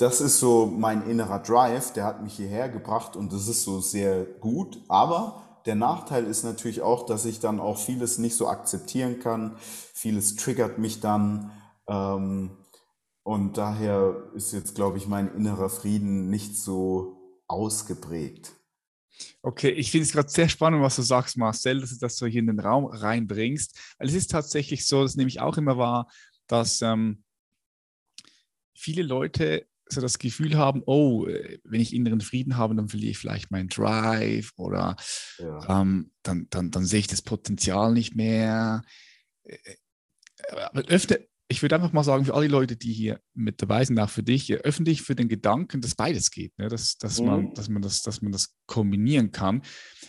das 0.00 0.22
ist 0.22 0.38
so 0.38 0.66
mein 0.66 1.08
innerer 1.08 1.40
Drive, 1.40 1.92
der 1.92 2.04
hat 2.04 2.22
mich 2.22 2.34
hierher 2.34 2.70
gebracht 2.70 3.16
und 3.16 3.32
das 3.32 3.48
ist 3.48 3.64
so 3.64 3.80
sehr 3.80 4.24
gut. 4.24 4.80
Aber 4.88 5.60
der 5.66 5.74
Nachteil 5.74 6.24
ist 6.24 6.42
natürlich 6.42 6.80
auch, 6.80 7.04
dass 7.04 7.26
ich 7.26 7.38
dann 7.38 7.60
auch 7.60 7.78
vieles 7.78 8.16
nicht 8.16 8.34
so 8.34 8.48
akzeptieren 8.48 9.20
kann. 9.20 9.56
Vieles 9.92 10.36
triggert 10.36 10.78
mich 10.78 11.00
dann. 11.00 11.50
Ähm, 11.86 12.56
und 13.24 13.58
daher 13.58 14.30
ist 14.34 14.52
jetzt, 14.52 14.74
glaube 14.74 14.96
ich, 14.96 15.06
mein 15.06 15.34
innerer 15.34 15.68
Frieden 15.68 16.30
nicht 16.30 16.56
so 16.56 17.42
ausgeprägt. 17.46 18.56
Okay, 19.42 19.68
ich 19.68 19.90
finde 19.90 20.06
es 20.06 20.12
gerade 20.12 20.30
sehr 20.30 20.48
spannend, 20.48 20.82
was 20.82 20.96
du 20.96 21.02
sagst, 21.02 21.36
Marcel, 21.36 21.82
dass 21.82 21.90
du 21.90 21.98
das 21.98 22.16
so 22.16 22.26
hier 22.26 22.40
in 22.40 22.46
den 22.46 22.60
Raum 22.60 22.86
reinbringst. 22.86 23.78
Weil 23.98 24.08
es 24.08 24.14
ist 24.14 24.30
tatsächlich 24.30 24.86
so, 24.86 25.02
das 25.02 25.16
nehme 25.16 25.28
ich 25.28 25.40
auch 25.40 25.58
immer 25.58 25.76
wahr, 25.76 26.10
dass 26.46 26.80
ähm, 26.80 27.22
viele 28.74 29.02
Leute 29.02 29.66
so 29.92 30.00
das 30.00 30.18
Gefühl 30.18 30.56
haben, 30.56 30.82
oh, 30.86 31.26
äh, 31.26 31.58
wenn 31.64 31.80
ich 31.80 31.94
inneren 31.94 32.20
Frieden 32.20 32.56
habe, 32.56 32.74
dann 32.74 32.88
verliere 32.88 33.10
ich 33.10 33.18
vielleicht 33.18 33.50
meinen 33.50 33.68
Drive 33.68 34.52
oder 34.56 34.96
ja. 35.38 35.80
ähm, 35.80 36.10
dann, 36.22 36.46
dann, 36.50 36.70
dann 36.70 36.84
sehe 36.84 37.00
ich 37.00 37.06
das 37.06 37.22
Potenzial 37.22 37.92
nicht 37.92 38.14
mehr. 38.14 38.82
Äh, 39.44 39.56
äh, 39.64 39.76
aber 40.70 40.82
öfter, 40.82 41.18
ich 41.48 41.62
würde 41.62 41.74
einfach 41.74 41.92
mal 41.92 42.04
sagen, 42.04 42.24
für 42.24 42.34
alle 42.34 42.46
Leute, 42.46 42.76
die 42.76 42.92
hier 42.92 43.20
mit 43.34 43.60
dabei 43.60 43.84
sind, 43.84 43.98
auch 43.98 44.08
für 44.08 44.22
dich, 44.22 44.52
öffne 44.54 44.84
dich 44.84 45.02
für 45.02 45.16
den 45.16 45.28
Gedanken, 45.28 45.80
dass 45.80 45.96
beides 45.96 46.30
geht, 46.30 46.56
ne? 46.58 46.68
dass, 46.68 46.96
dass, 46.96 47.20
mhm. 47.20 47.26
man, 47.26 47.54
dass, 47.54 47.68
man 47.68 47.82
das, 47.82 48.02
dass 48.02 48.22
man 48.22 48.30
das 48.32 48.54
kombinieren 48.66 49.32
kann. 49.32 49.62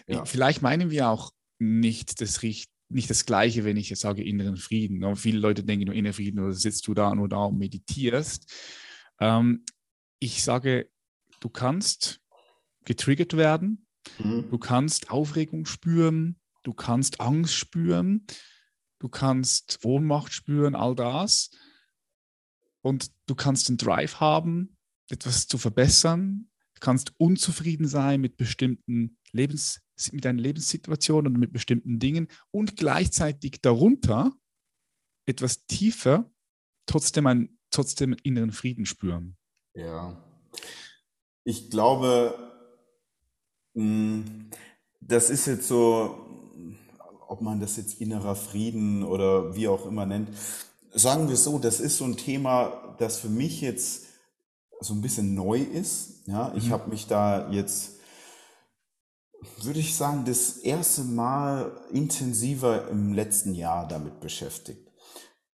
Ja. 0.08 0.24
Vielleicht 0.26 0.62
meinen 0.62 0.92
wir 0.92 1.10
auch 1.10 1.32
nicht 1.58 2.22
das, 2.22 2.40
nicht 2.42 3.10
das 3.10 3.26
Gleiche, 3.26 3.66
wenn 3.66 3.78
ich 3.78 3.90
jetzt 3.90 4.02
sage 4.02 4.24
inneren 4.24 4.58
Frieden. 4.58 5.00
Ne? 5.00 5.16
Viele 5.16 5.40
Leute 5.40 5.64
denken 5.64 5.86
nur 5.86 5.96
inneren 5.96 6.14
Frieden 6.14 6.40
oder 6.40 6.54
sitzt 6.54 6.88
du 6.88 6.94
da 6.94 7.14
nur 7.16 7.28
da 7.28 7.46
und 7.46 7.58
meditierst. 7.58 8.52
Ähm, 9.22 9.64
ich 10.20 10.44
sage, 10.44 10.92
du 11.40 11.50
kannst 11.50 12.20
getriggert 12.84 13.38
werden, 13.38 13.88
mhm. 14.18 14.50
du 14.50 14.58
kannst 14.58 15.10
Aufregung 15.12 15.66
spüren, 15.66 16.40
du 16.64 16.74
kannst 16.74 17.22
Angst 17.22 17.54
spüren, 17.54 18.26
du 19.00 19.08
kannst 19.08 19.86
Ohnmacht 19.86 20.34
spüren, 20.34 20.76
all 20.76 20.96
das. 20.96 21.52
Und 22.84 23.12
du 23.28 23.36
kannst 23.36 23.70
den 23.70 23.78
Drive 23.78 24.20
haben, 24.20 24.76
etwas 25.10 25.48
zu 25.48 25.60
verbessern. 25.60 26.50
Du 26.74 26.80
kannst 26.80 27.14
unzufrieden 27.18 27.88
sein 27.88 28.22
mit 28.22 28.38
bestimmten 28.38 29.18
Lebens, 29.32 29.82
mit 30.12 30.26
deiner 30.26 30.42
Lebenssituation 30.42 31.28
und 31.28 31.38
mit 31.38 31.54
bestimmten 31.54 32.00
Dingen 32.00 32.28
und 32.50 32.76
gleichzeitig 32.76 33.62
darunter 33.62 34.34
etwas 35.28 35.66
tiefer 35.68 36.32
trotzdem 36.88 37.28
einen, 37.28 37.60
trotzdem 37.72 38.16
inneren 38.24 38.52
Frieden 38.52 38.86
spüren. 38.86 39.38
Ja. 39.74 40.22
Ich 41.44 41.70
glaube, 41.70 42.36
hm, 43.74 44.50
das 45.00 45.30
ist 45.30 45.48
jetzt 45.48 45.68
so, 45.68 46.16
ob 47.28 47.42
man 47.42 47.60
das 47.60 47.78
jetzt 47.78 48.00
innerer 48.02 48.36
Frieden 48.36 49.04
oder 49.04 49.56
wie 49.56 49.68
auch 49.68 49.86
immer 49.86 50.06
nennt. 50.06 50.30
Sagen 50.94 51.28
wir 51.28 51.36
es 51.36 51.44
so, 51.44 51.58
das 51.58 51.80
ist 51.80 51.98
so 51.98 52.06
ein 52.06 52.18
Thema, 52.18 52.96
das 53.00 53.18
für 53.18 53.30
mich 53.30 53.62
jetzt 53.62 54.08
so 54.82 54.94
ein 54.94 55.02
bisschen 55.02 55.34
neu 55.34 55.60
ist. 55.60 56.28
Ja, 56.28 56.54
ich 56.56 56.68
mhm. 56.68 56.72
habe 56.72 56.90
mich 56.90 57.08
da 57.08 57.50
jetzt, 57.52 58.00
würde 59.62 59.80
ich 59.80 59.96
sagen, 59.96 60.26
das 60.26 60.58
erste 60.58 61.04
Mal 61.04 61.72
intensiver 61.92 62.90
im 62.90 63.14
letzten 63.14 63.56
Jahr 63.56 63.88
damit 63.88 64.20
beschäftigt. 64.20 64.92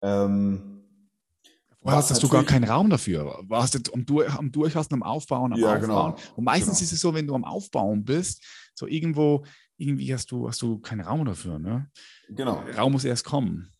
Ähm, 0.02 0.77
Vorher 1.92 2.10
hast 2.10 2.22
du 2.22 2.28
gar 2.28 2.44
keinen 2.44 2.64
Raum 2.64 2.90
dafür. 2.90 3.42
Warst 3.48 3.74
du 3.74 3.92
am, 3.92 4.04
Durch, 4.04 4.32
am 4.34 4.52
Durchhasten, 4.52 4.94
am 4.94 5.02
Aufbauen, 5.02 5.52
am 5.52 5.58
ja. 5.58 5.76
Aufbauen. 5.76 6.14
Genau. 6.14 6.36
Und 6.36 6.44
meistens 6.44 6.78
genau. 6.78 6.84
ist 6.84 6.92
es 6.92 7.00
so, 7.00 7.14
wenn 7.14 7.26
du 7.26 7.34
am 7.34 7.44
Aufbauen 7.44 8.04
bist, 8.04 8.44
so 8.74 8.86
irgendwo 8.86 9.44
irgendwie 9.78 10.12
hast 10.12 10.30
du, 10.30 10.48
hast 10.48 10.60
du 10.62 10.78
keinen 10.78 11.00
Raum 11.00 11.24
dafür. 11.24 11.58
Ne? 11.58 11.90
Genau. 12.28 12.62
Raum 12.76 12.92
muss 12.92 13.04
erst 13.04 13.24
kommen. 13.24 13.72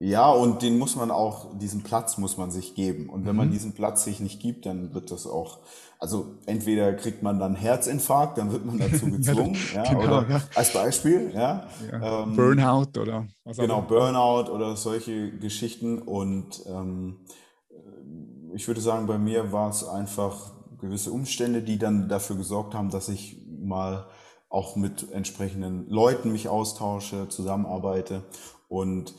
Ja, 0.00 0.30
und 0.30 0.62
den 0.62 0.78
muss 0.78 0.96
man 0.96 1.10
auch, 1.10 1.56
diesen 1.58 1.82
Platz 1.82 2.18
muss 2.18 2.36
man 2.36 2.50
sich 2.50 2.74
geben. 2.74 3.08
Und 3.08 3.24
wenn 3.24 3.32
mhm. 3.32 3.38
man 3.38 3.50
diesen 3.50 3.72
Platz 3.72 4.04
sich 4.04 4.20
nicht 4.20 4.40
gibt, 4.40 4.66
dann 4.66 4.92
wird 4.92 5.10
das 5.10 5.26
auch, 5.26 5.60
also 5.98 6.36
entweder 6.46 6.92
kriegt 6.94 7.22
man 7.22 7.38
dann 7.38 7.54
Herzinfarkt, 7.54 8.36
dann 8.36 8.52
wird 8.52 8.66
man 8.66 8.78
dazu 8.78 9.06
gezwungen, 9.10 9.56
ja, 9.72 9.84
genau, 9.84 10.00
oder 10.00 10.26
ja. 10.28 10.42
als 10.56 10.72
Beispiel, 10.72 11.30
ja. 11.32 11.68
ja. 11.90 12.22
Ähm, 12.24 12.34
Burnout 12.34 13.00
oder 13.00 13.26
was 13.44 13.56
Genau, 13.56 13.82
Burnout 13.82 14.50
oder 14.50 14.76
solche 14.76 15.30
Geschichten. 15.38 16.02
Und 16.02 16.62
ähm, 16.66 17.20
ich 18.54 18.68
würde 18.68 18.80
sagen, 18.80 19.06
bei 19.06 19.18
mir 19.18 19.52
war 19.52 19.70
es 19.70 19.84
einfach 19.84 20.52
gewisse 20.78 21.10
Umstände, 21.10 21.62
die 21.62 21.78
dann 21.78 22.08
dafür 22.08 22.36
gesorgt 22.36 22.74
haben, 22.74 22.90
dass 22.90 23.08
ich 23.08 23.38
mal 23.46 24.06
auch 24.48 24.76
mit 24.76 25.10
entsprechenden 25.10 25.88
Leuten 25.88 26.30
mich 26.30 26.48
austausche, 26.48 27.28
zusammenarbeite. 27.28 28.24
Und 28.68 29.14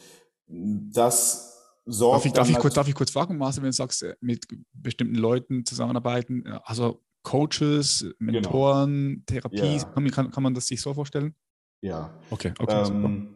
das 0.47 1.55
sorgt. 1.85 2.15
Darf 2.15 2.25
ich, 2.25 2.33
darf 2.33 2.49
ich, 2.49 2.57
kurz, 2.57 2.73
darf 2.75 2.87
ich 2.87 2.95
kurz 2.95 3.11
fragen, 3.11 3.37
Marcel, 3.37 3.63
wenn 3.63 3.71
du 3.71 3.75
sagst, 3.75 4.03
äh, 4.03 4.15
mit 4.21 4.47
bestimmten 4.73 5.15
Leuten 5.15 5.65
zusammenarbeiten, 5.65 6.45
äh, 6.45 6.59
also 6.63 7.01
Coaches, 7.23 8.05
Mentoren, 8.19 9.23
genau. 9.25 9.41
Therapie, 9.49 9.77
ja. 9.77 10.11
kann, 10.11 10.31
kann 10.31 10.43
man 10.43 10.53
das 10.53 10.67
sich 10.67 10.81
so 10.81 10.93
vorstellen? 10.93 11.35
Ja. 11.81 12.13
Okay, 12.29 12.53
okay. 12.59 12.87
Ähm, 12.87 13.35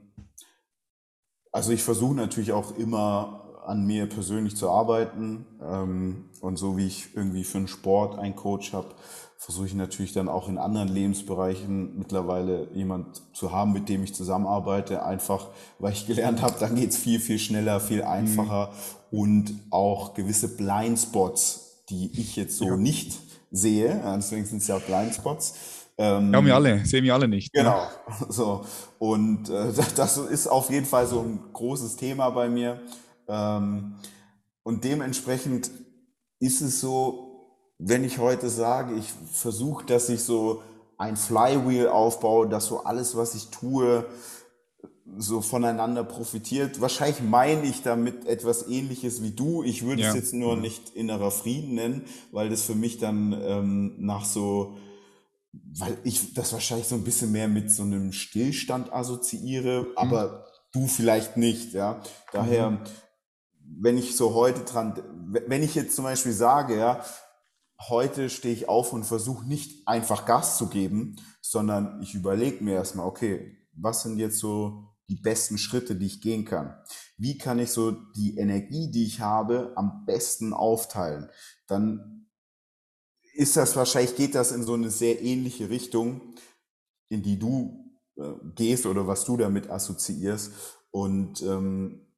also 1.51 1.71
ich 1.71 1.83
versuche 1.83 2.15
natürlich 2.15 2.51
auch 2.51 2.77
immer 2.77 3.48
an 3.69 3.85
mir 3.85 4.07
persönlich 4.07 4.55
zu 4.55 4.69
arbeiten. 4.69 5.45
Ähm, 5.61 6.25
und 6.41 6.57
so 6.57 6.77
wie 6.77 6.87
ich 6.87 7.15
irgendwie 7.15 7.43
für 7.43 7.59
einen 7.59 7.67
Sport 7.67 8.17
einen 8.17 8.35
Coach 8.35 8.73
habe, 8.73 8.89
versuche 9.37 9.67
ich 9.67 9.73
natürlich 9.73 10.11
dann 10.11 10.27
auch 10.27 10.49
in 10.49 10.57
anderen 10.57 10.89
Lebensbereichen 10.89 11.97
mittlerweile 11.97 12.67
jemand 12.73 13.21
zu 13.33 13.53
haben, 13.53 13.71
mit 13.71 13.87
dem 13.87 14.03
ich 14.03 14.13
zusammenarbeite, 14.13 15.03
einfach 15.03 15.47
weil 15.79 15.93
ich 15.93 16.05
gelernt 16.07 16.41
habe, 16.41 16.55
dann 16.59 16.75
geht's 16.75 16.97
viel, 16.97 17.21
viel 17.21 17.39
schneller, 17.39 17.79
viel 17.79 18.03
einfacher 18.03 18.71
mhm. 19.11 19.19
und 19.19 19.53
auch 19.69 20.13
gewisse 20.13 20.57
Blindspots, 20.57 21.85
die 21.89 22.11
ich 22.19 22.35
jetzt 22.35 22.57
so 22.57 22.65
ja. 22.65 22.77
nicht 22.77 23.17
sehe, 23.49 24.01
deswegen 24.17 24.45
sind 24.45 24.57
es 24.57 24.67
ja 24.67 24.75
auch 24.75 24.81
Blindspots, 24.81 25.53
Ähm, 26.01 26.33
ja, 26.33 26.45
wir 26.45 26.55
alle, 26.55 26.85
sehen 26.85 27.03
wir 27.03 27.13
alle 27.13 27.27
nicht. 27.27 27.53
Ne? 27.53 27.61
Genau. 27.61 27.87
So. 28.29 28.65
Und 28.99 29.49
äh, 29.49 29.73
das 29.95 30.17
ist 30.17 30.47
auf 30.47 30.69
jeden 30.69 30.85
Fall 30.85 31.05
so 31.07 31.19
ein 31.19 31.39
großes 31.51 31.97
Thema 31.97 32.29
bei 32.29 32.47
mir. 32.47 32.79
Ähm, 33.29 33.95
und 34.63 34.83
dementsprechend 34.83 35.71
ist 36.39 36.61
es 36.61 36.81
so, 36.81 37.29
wenn 37.77 38.03
ich 38.03 38.17
heute 38.17 38.49
sage, 38.49 38.95
ich 38.95 39.13
versuche, 39.31 39.85
dass 39.85 40.09
ich 40.09 40.23
so 40.23 40.61
ein 40.97 41.15
Flywheel 41.15 41.87
aufbaue, 41.87 42.49
dass 42.49 42.65
so 42.65 42.83
alles, 42.83 43.15
was 43.15 43.35
ich 43.35 43.47
tue, 43.47 44.05
so 45.17 45.41
voneinander 45.41 46.03
profitiert. 46.03 46.81
Wahrscheinlich 46.81 47.21
meine 47.21 47.63
ich 47.63 47.81
damit 47.81 48.25
etwas 48.25 48.67
ähnliches 48.67 49.23
wie 49.23 49.31
du. 49.31 49.63
Ich 49.63 49.83
würde 49.85 50.03
ja. 50.03 50.09
es 50.09 50.15
jetzt 50.15 50.33
nur 50.33 50.57
nicht 50.57 50.89
innerer 50.95 51.31
Frieden 51.31 51.75
nennen, 51.75 52.03
weil 52.31 52.49
das 52.49 52.63
für 52.63 52.75
mich 52.75 52.99
dann 52.99 53.33
ähm, 53.41 53.95
nach 53.97 54.25
so, 54.25 54.77
weil 55.51 55.97
ich 56.03 56.33
das 56.33 56.53
wahrscheinlich 56.53 56.87
so 56.87 56.95
ein 56.95 57.03
bisschen 57.03 57.31
mehr 57.31 57.47
mit 57.47 57.71
so 57.71 57.83
einem 57.83 58.11
Stillstand 58.11 58.93
assoziiere, 58.93 59.83
mhm. 59.83 59.87
aber 59.95 60.45
du 60.73 60.87
vielleicht 60.87 61.37
nicht, 61.37 61.73
ja. 61.73 62.01
Daher, 62.31 62.71
mhm. 62.71 62.79
Wenn 63.77 63.97
ich 63.97 64.15
so 64.15 64.33
heute 64.33 64.61
dran, 64.61 65.01
wenn 65.31 65.63
ich 65.63 65.75
jetzt 65.75 65.95
zum 65.95 66.05
Beispiel 66.05 66.33
sage, 66.33 66.77
ja, 66.77 67.03
heute 67.87 68.29
stehe 68.29 68.53
ich 68.53 68.67
auf 68.67 68.93
und 68.93 69.05
versuche 69.05 69.47
nicht 69.47 69.87
einfach 69.87 70.25
Gas 70.25 70.57
zu 70.57 70.67
geben, 70.67 71.15
sondern 71.41 72.01
ich 72.01 72.13
überlege 72.15 72.63
mir 72.63 72.73
erstmal, 72.73 73.05
okay, 73.05 73.57
was 73.73 74.01
sind 74.01 74.17
jetzt 74.17 74.39
so 74.39 74.89
die 75.07 75.15
besten 75.15 75.57
Schritte, 75.57 75.95
die 75.95 76.07
ich 76.07 76.21
gehen 76.21 76.45
kann? 76.45 76.75
Wie 77.17 77.37
kann 77.37 77.59
ich 77.59 77.71
so 77.71 77.91
die 77.91 78.37
Energie, 78.37 78.91
die 78.91 79.05
ich 79.05 79.21
habe, 79.21 79.73
am 79.75 80.05
besten 80.05 80.53
aufteilen? 80.53 81.29
Dann 81.67 82.27
ist 83.33 83.55
das 83.55 83.75
wahrscheinlich, 83.75 84.15
geht 84.15 84.35
das 84.35 84.51
in 84.51 84.63
so 84.63 84.73
eine 84.73 84.89
sehr 84.89 85.21
ähnliche 85.21 85.69
Richtung, 85.69 86.35
in 87.07 87.23
die 87.23 87.39
du 87.39 87.95
äh, 88.17 88.33
gehst 88.55 88.85
oder 88.85 89.07
was 89.07 89.25
du 89.25 89.37
damit 89.37 89.69
assoziierst. 89.69 90.51
Und 90.91 91.41
ähm, 91.41 92.08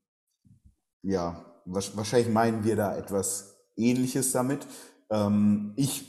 ja, 1.03 1.45
wahrscheinlich 1.65 2.29
meinen 2.29 2.63
wir 2.63 2.75
da 2.75 2.95
etwas 2.95 3.55
Ähnliches 3.75 4.31
damit. 4.31 4.67
Ähm, 5.09 5.73
ich 5.75 6.05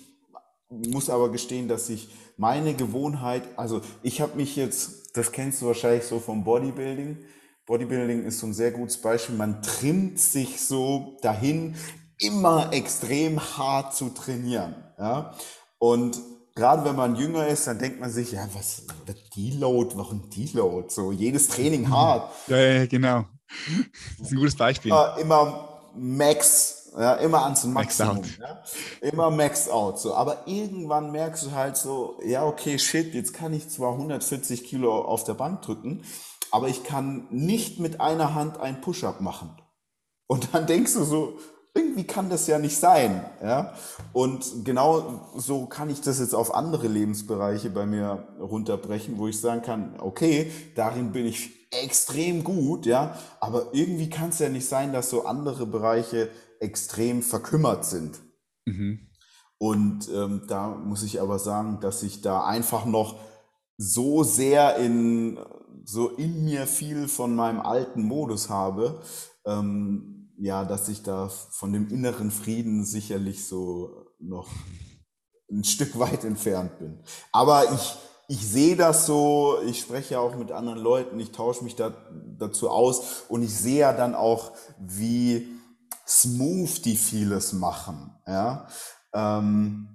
muss 0.69 1.11
aber 1.11 1.31
gestehen, 1.31 1.69
dass 1.69 1.89
ich 1.91 2.09
meine 2.37 2.75
Gewohnheit, 2.75 3.43
also 3.57 3.83
ich 4.03 4.21
habe 4.21 4.37
mich 4.37 4.57
jetzt, 4.57 5.17
das 5.17 5.33
kennst 5.33 5.63
du 5.63 5.67
wahrscheinlich 5.67 6.05
so 6.05 6.19
vom 6.19 6.45
Bodybuilding. 6.45 7.19
Bodybuilding 7.67 8.25
ist 8.25 8.39
so 8.41 8.47
ein 8.47 8.55
sehr 8.55 8.71
gutes 8.71 9.01
Beispiel. 9.01 9.37
Man 9.37 9.63
trimmt 9.63 10.19
sich 10.19 10.61
so 10.61 11.19
dahin, 11.23 11.77
immer 12.19 12.73
extrem 12.73 13.41
hart 13.41 13.95
zu 13.95 14.09
trainieren. 14.11 14.75
Ja? 14.99 15.35
Und 15.79 16.21
gerade 16.55 16.85
wenn 16.85 16.97
man 16.97 17.17
jünger 17.17 17.47
ist, 17.47 17.67
dann 17.67 17.79
denkt 17.79 18.01
man 18.01 18.11
sich, 18.11 18.33
ja, 18.33 18.49
was, 18.55 18.85
Deload, 19.37 19.97
warum 19.97 20.29
Deload? 20.31 20.89
So 20.89 21.13
jedes 21.13 21.49
Training 21.49 21.91
hart. 21.91 22.31
Ja, 22.49 22.57
ja 22.57 22.87
genau. 22.87 23.25
Das 24.19 24.29
ist 24.29 24.33
ein 24.33 24.39
gutes 24.39 24.57
Beispiel. 24.57 24.91
Immer, 24.91 25.17
immer 25.19 25.69
Max 25.95 26.83
ja, 26.99 27.15
immer 27.15 27.45
ans 27.45 27.65
Maximum. 27.65 28.17
Max 28.17 28.39
ja? 28.39 28.63
Immer 29.01 29.31
Max 29.31 29.69
out. 29.69 29.99
So. 29.99 30.15
Aber 30.15 30.47
irgendwann 30.47 31.11
merkst 31.11 31.47
du 31.47 31.53
halt 31.53 31.77
so, 31.77 32.19
ja, 32.25 32.45
okay, 32.45 32.79
shit, 32.79 33.15
jetzt 33.15 33.33
kann 33.33 33.53
ich 33.55 33.69
zwar 33.71 33.93
140 33.93 34.65
Kilo 34.65 35.01
auf 35.01 35.25
der 35.25 35.35
Bank 35.35 35.63
drücken, 35.63 36.05
aber 36.51 36.69
ich 36.69 36.85
kann 36.85 37.27
nicht 37.31 37.81
mit 37.81 38.01
einer 38.01 38.35
Hand 38.35 38.61
ein 38.61 38.81
Push-up 38.81 39.21
machen. 39.21 39.57
Und 40.27 40.51
dann 40.53 40.67
denkst 40.67 40.95
du 40.95 41.05
so, 41.05 41.39
irgendwie 41.75 42.05
kann 42.05 42.29
das 42.29 42.47
ja 42.47 42.59
nicht 42.59 42.77
sein. 42.77 43.25
Ja? 43.43 43.73
Und 44.13 44.65
genau 44.65 45.31
so 45.35 45.65
kann 45.65 45.89
ich 45.89 46.03
das 46.03 46.21
jetzt 46.21 46.35
auf 46.35 46.55
andere 46.55 46.89
Lebensbereiche 46.89 47.71
bei 47.71 47.87
mir 47.87 48.29
runterbrechen, 48.39 49.17
wo 49.17 49.29
ich 49.29 49.41
sagen 49.41 49.63
kann, 49.63 49.99
okay, 49.99 50.53
darin 50.75 51.13
bin 51.13 51.25
ich 51.25 51.62
extrem 51.73 52.45
gut, 52.45 52.87
ja, 52.87 53.19
aber 53.41 53.69
irgendwie 53.73 54.11
kann 54.11 54.31
es 54.31 54.39
ja 54.39 54.49
nicht 54.49 54.69
sein, 54.69 54.93
dass 54.93 55.11
so 55.11 55.25
andere 55.25 55.67
Bereiche 55.67 56.31
extrem 56.61 57.23
verkümmert 57.23 57.85
sind. 57.85 58.21
Mhm. 58.67 59.09
Und 59.59 60.09
ähm, 60.13 60.43
da 60.49 60.69
muss 60.69 61.03
ich 61.03 61.21
aber 61.21 61.39
sagen, 61.39 61.79
dass 61.81 62.03
ich 62.03 62.21
da 62.21 62.45
einfach 62.45 62.85
noch 62.85 63.19
so 63.77 64.23
sehr 64.23 64.77
in, 64.77 65.39
so 65.85 66.09
in 66.11 66.45
mir 66.45 66.67
viel 66.67 67.09
von 67.09 67.35
meinem 67.35 67.61
alten 67.61 68.03
Modus 68.03 68.51
habe, 68.51 69.03
ähm, 69.47 70.33
ja, 70.39 70.65
dass 70.65 70.89
ich 70.89 71.03
da 71.03 71.29
von 71.29 71.73
dem 71.73 71.89
inneren 71.89 72.31
Frieden 72.31 72.85
sicherlich 72.85 73.47
so 73.47 74.07
noch 74.19 74.49
ein 75.51 75.65
Stück 75.65 75.99
weit 75.99 76.25
entfernt 76.25 76.79
bin. 76.79 77.03
Aber 77.31 77.73
ich, 77.73 77.97
ich 78.29 78.47
sehe 78.47 78.77
das 78.77 79.07
so, 79.07 79.59
ich 79.67 79.81
spreche 79.81 80.15
ja 80.15 80.21
auch 80.21 80.37
mit 80.37 80.53
anderen 80.53 80.79
Leuten, 80.79 81.21
ich 81.21 81.33
tausche 81.33 81.65
mich 81.65 81.77
da, 81.77 81.93
dazu 82.39 82.71
aus 82.71 83.25
und 83.29 83.43
ich 83.43 83.55
sehe 83.55 83.81
ja 83.81 83.93
dann 83.93 84.15
auch, 84.15 84.53
wie, 84.79 85.49
smooth 86.07 86.85
die 86.85 86.97
vieles 86.97 87.53
machen. 87.53 88.15
Ja? 88.27 88.67
Ähm, 89.15 89.43
hm, 89.43 89.92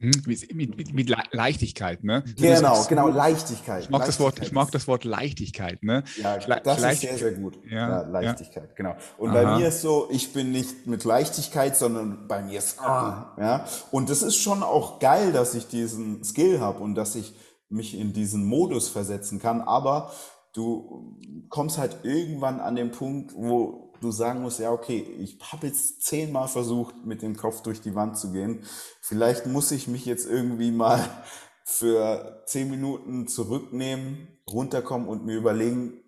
mit, 0.00 0.54
mit, 0.54 0.94
mit, 0.94 1.16
Leichtigkeit, 1.32 2.02
ne? 2.02 2.24
Genau, 2.36 2.84
genau, 2.88 3.08
Leichtigkeit. 3.08 3.84
Ich 3.84 3.90
mag, 3.90 4.06
Das, 4.06 4.18
Wort, 4.18 4.40
ich 4.40 4.50
mag 4.50 4.70
das 4.70 4.88
Wort 4.88 5.04
Leichtigkeit, 5.04 5.82
ne? 5.82 6.04
Ja, 6.16 6.38
das 6.38 6.82
ist 6.82 7.00
sehr, 7.02 7.18
sehr 7.18 7.32
gut. 7.32 7.58
Ja, 7.68 7.88
ja 7.88 8.00
Leichtigkeit, 8.02 8.70
ja. 8.70 8.74
genau. 8.74 8.96
Und 9.18 9.30
Aha. 9.30 9.42
bei 9.42 9.58
mir 9.58 9.68
ist 9.68 9.82
so, 9.82 10.08
ich 10.10 10.32
bin 10.32 10.52
nicht 10.52 10.86
mit 10.86 11.04
Leichtigkeit, 11.04 11.76
sondern 11.76 12.26
bei 12.26 12.42
mir 12.42 12.58
ist, 12.58 12.80
ah, 12.80 13.34
ja. 13.38 13.66
Und 13.90 14.08
das 14.08 14.22
ist 14.22 14.36
schon 14.36 14.62
auch 14.62 15.00
geil, 15.00 15.32
dass 15.32 15.54
ich 15.54 15.68
diesen 15.68 16.24
Skill 16.24 16.60
habe 16.60 16.80
und 16.80 16.94
dass 16.94 17.14
ich 17.14 17.34
mich 17.68 17.98
in 17.98 18.14
diesen 18.14 18.44
Modus 18.44 18.88
versetzen 18.88 19.38
kann, 19.38 19.60
aber 19.60 20.12
du 20.54 21.18
kommst 21.50 21.78
halt 21.78 21.98
irgendwann 22.04 22.58
an 22.58 22.74
den 22.74 22.90
Punkt, 22.90 23.34
wo 23.34 23.89
du 24.00 24.10
sagen 24.10 24.42
musst, 24.42 24.60
ja, 24.60 24.70
okay, 24.70 25.00
ich 25.18 25.38
habe 25.52 25.66
jetzt 25.66 26.02
zehnmal 26.02 26.48
versucht, 26.48 26.94
mit 27.04 27.22
dem 27.22 27.36
Kopf 27.36 27.62
durch 27.62 27.80
die 27.80 27.94
Wand 27.94 28.18
zu 28.18 28.32
gehen. 28.32 28.64
Vielleicht 29.00 29.46
muss 29.46 29.70
ich 29.70 29.88
mich 29.88 30.06
jetzt 30.06 30.26
irgendwie 30.26 30.70
mal 30.70 31.04
für 31.64 32.42
zehn 32.46 32.70
Minuten 32.70 33.28
zurücknehmen, 33.28 34.28
runterkommen 34.50 35.08
und 35.08 35.24
mir 35.24 35.36
überlegen, 35.36 36.02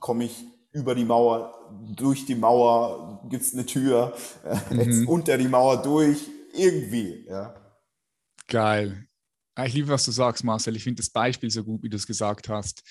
komme 0.00 0.24
ich 0.24 0.44
über 0.72 0.94
die 0.94 1.04
Mauer, 1.04 1.54
durch 1.94 2.24
die 2.24 2.34
Mauer, 2.34 3.26
gibt's 3.28 3.52
eine 3.52 3.66
Tür, 3.66 4.14
äh, 4.44 4.74
jetzt 4.74 5.00
mhm. 5.00 5.08
unter 5.08 5.36
die 5.36 5.48
Mauer 5.48 5.82
durch, 5.82 6.28
irgendwie, 6.54 7.26
ja. 7.28 7.54
Geil. 8.48 9.06
Ich 9.64 9.74
liebe, 9.74 9.88
was 9.88 10.04
du 10.04 10.12
sagst, 10.12 10.44
Marcel. 10.44 10.76
Ich 10.76 10.84
finde 10.84 11.02
das 11.02 11.10
Beispiel 11.10 11.50
so 11.50 11.62
gut, 11.62 11.82
wie 11.82 11.90
du 11.90 11.96
es 11.96 12.06
gesagt 12.06 12.48
hast. 12.48 12.82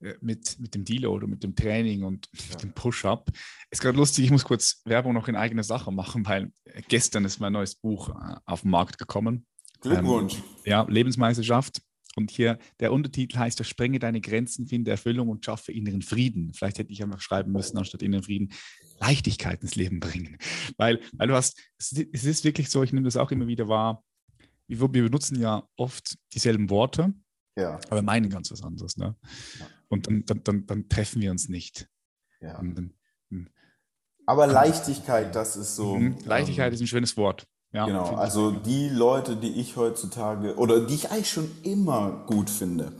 Äh, 0.00 0.14
mit, 0.20 0.58
mit 0.58 0.74
dem 0.74 0.84
Deload 0.84 1.26
mit 1.26 1.42
dem 1.42 1.54
Training 1.54 2.02
und 2.02 2.28
ja. 2.50 2.56
dem 2.56 2.72
Push-Up. 2.72 3.30
Ist 3.70 3.80
gerade 3.80 3.96
lustig, 3.96 4.24
ich 4.24 4.30
muss 4.30 4.44
kurz 4.44 4.82
Werbung 4.84 5.14
noch 5.14 5.28
in 5.28 5.36
eigener 5.36 5.62
Sache 5.64 5.90
machen, 5.90 6.26
weil 6.26 6.52
gestern 6.88 7.24
ist 7.24 7.40
mein 7.40 7.52
neues 7.52 7.74
Buch 7.74 8.10
äh, 8.10 8.36
auf 8.44 8.62
den 8.62 8.70
Markt 8.70 8.98
gekommen. 8.98 9.46
Glückwunsch. 9.80 10.34
Ähm, 10.34 10.42
ja, 10.64 10.86
Lebensmeisterschaft. 10.88 11.80
Und 12.14 12.30
hier 12.30 12.58
der 12.80 12.92
Untertitel 12.92 13.38
heißt, 13.38 13.64
sprenge 13.66 13.98
deine 13.98 14.22
Grenzen, 14.22 14.66
finde 14.66 14.90
Erfüllung 14.90 15.28
und 15.28 15.44
schaffe 15.44 15.72
inneren 15.72 16.00
Frieden. 16.00 16.54
Vielleicht 16.54 16.78
hätte 16.78 16.90
ich 16.90 17.02
einfach 17.02 17.20
schreiben 17.20 17.52
müssen, 17.52 17.76
anstatt 17.76 18.02
inneren 18.02 18.24
Frieden, 18.24 18.52
Leichtigkeit 19.00 19.60
ins 19.62 19.76
Leben 19.76 20.00
bringen. 20.00 20.38
Weil, 20.78 21.00
weil 21.12 21.28
du 21.28 21.34
hast, 21.34 21.60
es 21.78 21.92
ist 21.92 22.44
wirklich 22.44 22.70
so, 22.70 22.82
ich 22.82 22.92
nehme 22.92 23.04
das 23.04 23.18
auch 23.18 23.30
immer 23.30 23.46
wieder 23.46 23.68
wahr, 23.68 24.02
wir, 24.66 24.80
wir 24.80 25.04
benutzen 25.04 25.38
ja 25.38 25.68
oft 25.76 26.16
dieselben 26.32 26.70
Worte, 26.70 27.12
ja. 27.56 27.78
aber 27.90 28.02
meinen 28.02 28.30
ganz 28.30 28.50
was 28.50 28.62
anderes. 28.62 28.96
Ne? 28.96 29.14
Ja 29.60 29.66
und 29.88 30.06
dann, 30.06 30.24
dann, 30.26 30.44
dann, 30.44 30.66
dann 30.66 30.88
treffen 30.88 31.20
wir 31.22 31.30
uns 31.30 31.48
nicht. 31.48 31.88
Ja. 32.40 32.54
Dann, 32.54 32.92
hm. 33.30 33.48
aber 34.26 34.46
Leichtigkeit, 34.46 35.34
das 35.34 35.56
ist 35.56 35.76
so. 35.76 35.96
Mhm. 35.96 36.16
Leichtigkeit 36.24 36.68
ähm, 36.68 36.74
ist 36.74 36.80
ein 36.80 36.86
schönes 36.86 37.16
Wort. 37.16 37.46
Ja, 37.72 37.86
genau, 37.86 38.14
also 38.14 38.52
die 38.52 38.88
Leute, 38.88 39.36
die 39.36 39.60
ich 39.60 39.76
heutzutage 39.76 40.56
oder 40.56 40.86
die 40.86 40.94
ich 40.94 41.10
eigentlich 41.10 41.30
schon 41.30 41.50
immer 41.62 42.24
gut 42.26 42.48
finde. 42.48 42.92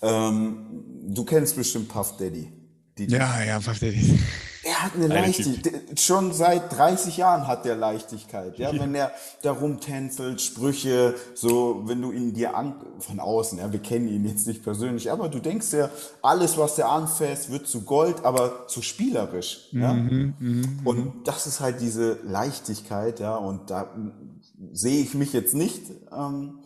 Ähm, 0.00 0.84
du 1.08 1.24
kennst 1.24 1.56
bestimmt 1.56 1.88
Puff 1.88 2.16
Daddy. 2.18 2.52
ja, 2.98 3.42
ja, 3.42 3.58
Puff 3.58 3.78
Daddy. 3.78 4.18
Er 4.64 4.82
hat 4.82 4.94
eine 4.94 5.08
Leichtigkeit. 5.08 6.00
Schon 6.00 6.32
seit 6.32 6.76
30 6.76 7.16
Jahren 7.16 7.46
hat 7.48 7.64
der 7.64 7.74
Leichtigkeit. 7.74 8.58
Ja, 8.58 8.72
wenn 8.72 8.94
er 8.94 9.12
da 9.42 9.52
rumtänzelt, 9.52 10.40
Sprüche, 10.40 11.14
so, 11.34 11.82
wenn 11.86 12.00
du 12.00 12.12
ihn 12.12 12.32
dir 12.32 12.56
an, 12.56 12.74
von 13.00 13.18
außen, 13.18 13.58
ja, 13.58 13.72
wir 13.72 13.80
kennen 13.80 14.08
ihn 14.08 14.24
jetzt 14.24 14.46
nicht 14.46 14.62
persönlich, 14.62 15.10
aber 15.10 15.28
du 15.28 15.40
denkst 15.40 15.72
ja, 15.72 15.90
alles, 16.22 16.58
was 16.58 16.78
er 16.78 16.88
anfasst, 16.90 17.50
wird 17.50 17.66
zu 17.66 17.82
Gold, 17.82 18.24
aber 18.24 18.68
zu 18.68 18.82
spielerisch. 18.82 19.68
Ja? 19.72 19.92
Mhm, 19.92 20.34
mh, 20.38 20.66
mh. 20.66 20.68
Und 20.84 21.12
das 21.24 21.46
ist 21.46 21.60
halt 21.60 21.80
diese 21.80 22.18
Leichtigkeit, 22.22 23.18
ja, 23.18 23.34
und 23.34 23.70
da 23.70 23.88
sehe 24.72 25.02
ich 25.02 25.14
mich 25.14 25.32
jetzt 25.32 25.54
nicht, 25.54 25.90
ähm, 26.12 26.60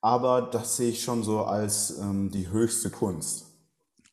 aber 0.00 0.42
das 0.42 0.76
sehe 0.76 0.90
ich 0.90 1.02
schon 1.02 1.22
so 1.22 1.44
als 1.44 1.98
ähm, 1.98 2.30
die 2.30 2.48
höchste 2.48 2.90
Kunst. 2.90 3.53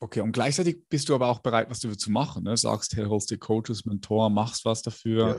Okay, 0.02 0.20
und 0.20 0.32
gleichzeitig 0.32 0.88
bist 0.88 1.08
du 1.08 1.14
aber 1.14 1.28
auch 1.28 1.38
bereit, 1.38 1.70
was 1.70 1.78
dafür 1.78 1.96
zu 1.96 2.10
machen. 2.10 2.42
Ne? 2.42 2.56
Sagst, 2.56 2.96
hey, 2.96 3.04
holst 3.04 3.30
dir 3.30 3.38
Coaches, 3.38 3.84
Mentor, 3.84 4.30
machst 4.30 4.64
was 4.64 4.82
dafür. 4.82 5.38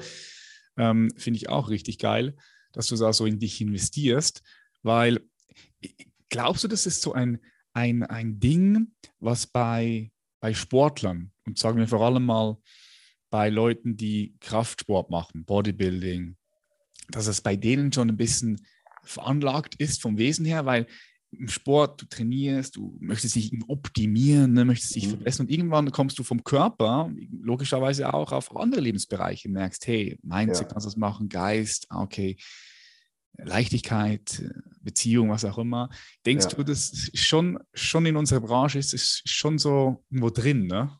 Ja. 0.77 0.91
Ähm, 0.91 1.11
Finde 1.17 1.35
ich 1.35 1.49
auch 1.49 1.69
richtig 1.69 1.99
geil, 1.99 2.37
dass 2.71 2.87
du 2.87 2.95
da 2.95 3.11
so 3.11 3.25
in 3.25 3.39
dich 3.39 3.59
investierst, 3.59 4.41
weil 4.81 5.19
glaubst 6.29 6.63
du, 6.63 6.69
das 6.69 6.85
ist 6.85 7.01
so 7.01 7.11
ein, 7.11 7.41
ein, 7.73 8.03
ein 8.03 8.39
Ding, 8.39 8.93
was 9.19 9.47
bei, 9.47 10.13
bei 10.39 10.53
Sportlern 10.53 11.33
und 11.45 11.57
sagen 11.57 11.77
wir 11.77 11.87
vor 11.89 11.99
allem 11.99 12.25
mal 12.25 12.55
bei 13.29 13.49
Leuten, 13.49 13.97
die 13.97 14.37
Kraftsport 14.39 15.09
machen, 15.09 15.43
Bodybuilding, 15.43 16.37
dass 17.09 17.27
es 17.27 17.41
bei 17.41 17.57
denen 17.57 17.91
schon 17.91 18.07
ein 18.07 18.15
bisschen 18.15 18.65
veranlagt 19.03 19.75
ist 19.75 20.01
vom 20.01 20.17
Wesen 20.17 20.45
her, 20.45 20.65
weil 20.65 20.87
im 21.37 21.47
Sport, 21.47 22.01
du 22.01 22.05
trainierst, 22.05 22.75
du 22.75 22.95
möchtest 22.99 23.35
dich 23.35 23.51
optimieren, 23.67 24.53
ne, 24.53 24.65
möchtest 24.65 24.95
dich 24.95 25.07
mhm. 25.07 25.11
verbessern 25.11 25.45
und 25.47 25.51
irgendwann 25.51 25.91
kommst 25.91 26.17
du 26.19 26.23
vom 26.23 26.43
Körper, 26.43 27.11
logischerweise 27.41 28.13
auch 28.13 28.31
auf 28.31 28.55
andere 28.55 28.81
Lebensbereiche, 28.81 29.49
merkst, 29.49 29.87
hey, 29.87 30.17
Mindset 30.21 30.67
ja. 30.67 30.73
kannst 30.73 30.85
du 30.85 30.89
das 30.89 30.97
machen, 30.97 31.29
Geist, 31.29 31.87
ah, 31.89 32.01
okay, 32.01 32.37
Leichtigkeit, 33.37 34.43
Beziehung, 34.81 35.29
was 35.29 35.45
auch 35.45 35.57
immer. 35.57 35.89
Denkst 36.25 36.45
ja. 36.45 36.51
du, 36.51 36.63
das 36.63 36.91
ist 36.91 37.17
schon, 37.17 37.59
schon 37.73 38.05
in 38.05 38.15
unserer 38.15 38.41
Branche 38.41 38.77
ist 38.77 38.93
es 38.93 39.21
schon 39.25 39.57
so 39.57 40.03
irgendwo 40.09 40.29
drin, 40.29 40.67
ne? 40.67 40.97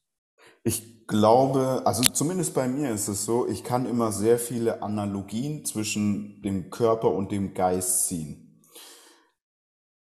Ich 0.63 1.07
glaube, 1.07 1.81
also 1.86 2.03
zumindest 2.03 2.53
bei 2.53 2.67
mir 2.67 2.91
ist 2.91 3.07
es 3.07 3.25
so, 3.25 3.47
ich 3.47 3.63
kann 3.63 3.86
immer 3.86 4.11
sehr 4.11 4.39
viele 4.39 4.81
Analogien 4.81 5.65
zwischen 5.65 6.41
dem 6.41 6.69
Körper 6.69 7.11
und 7.11 7.31
dem 7.31 7.53
Geist 7.53 8.07
ziehen. 8.07 8.42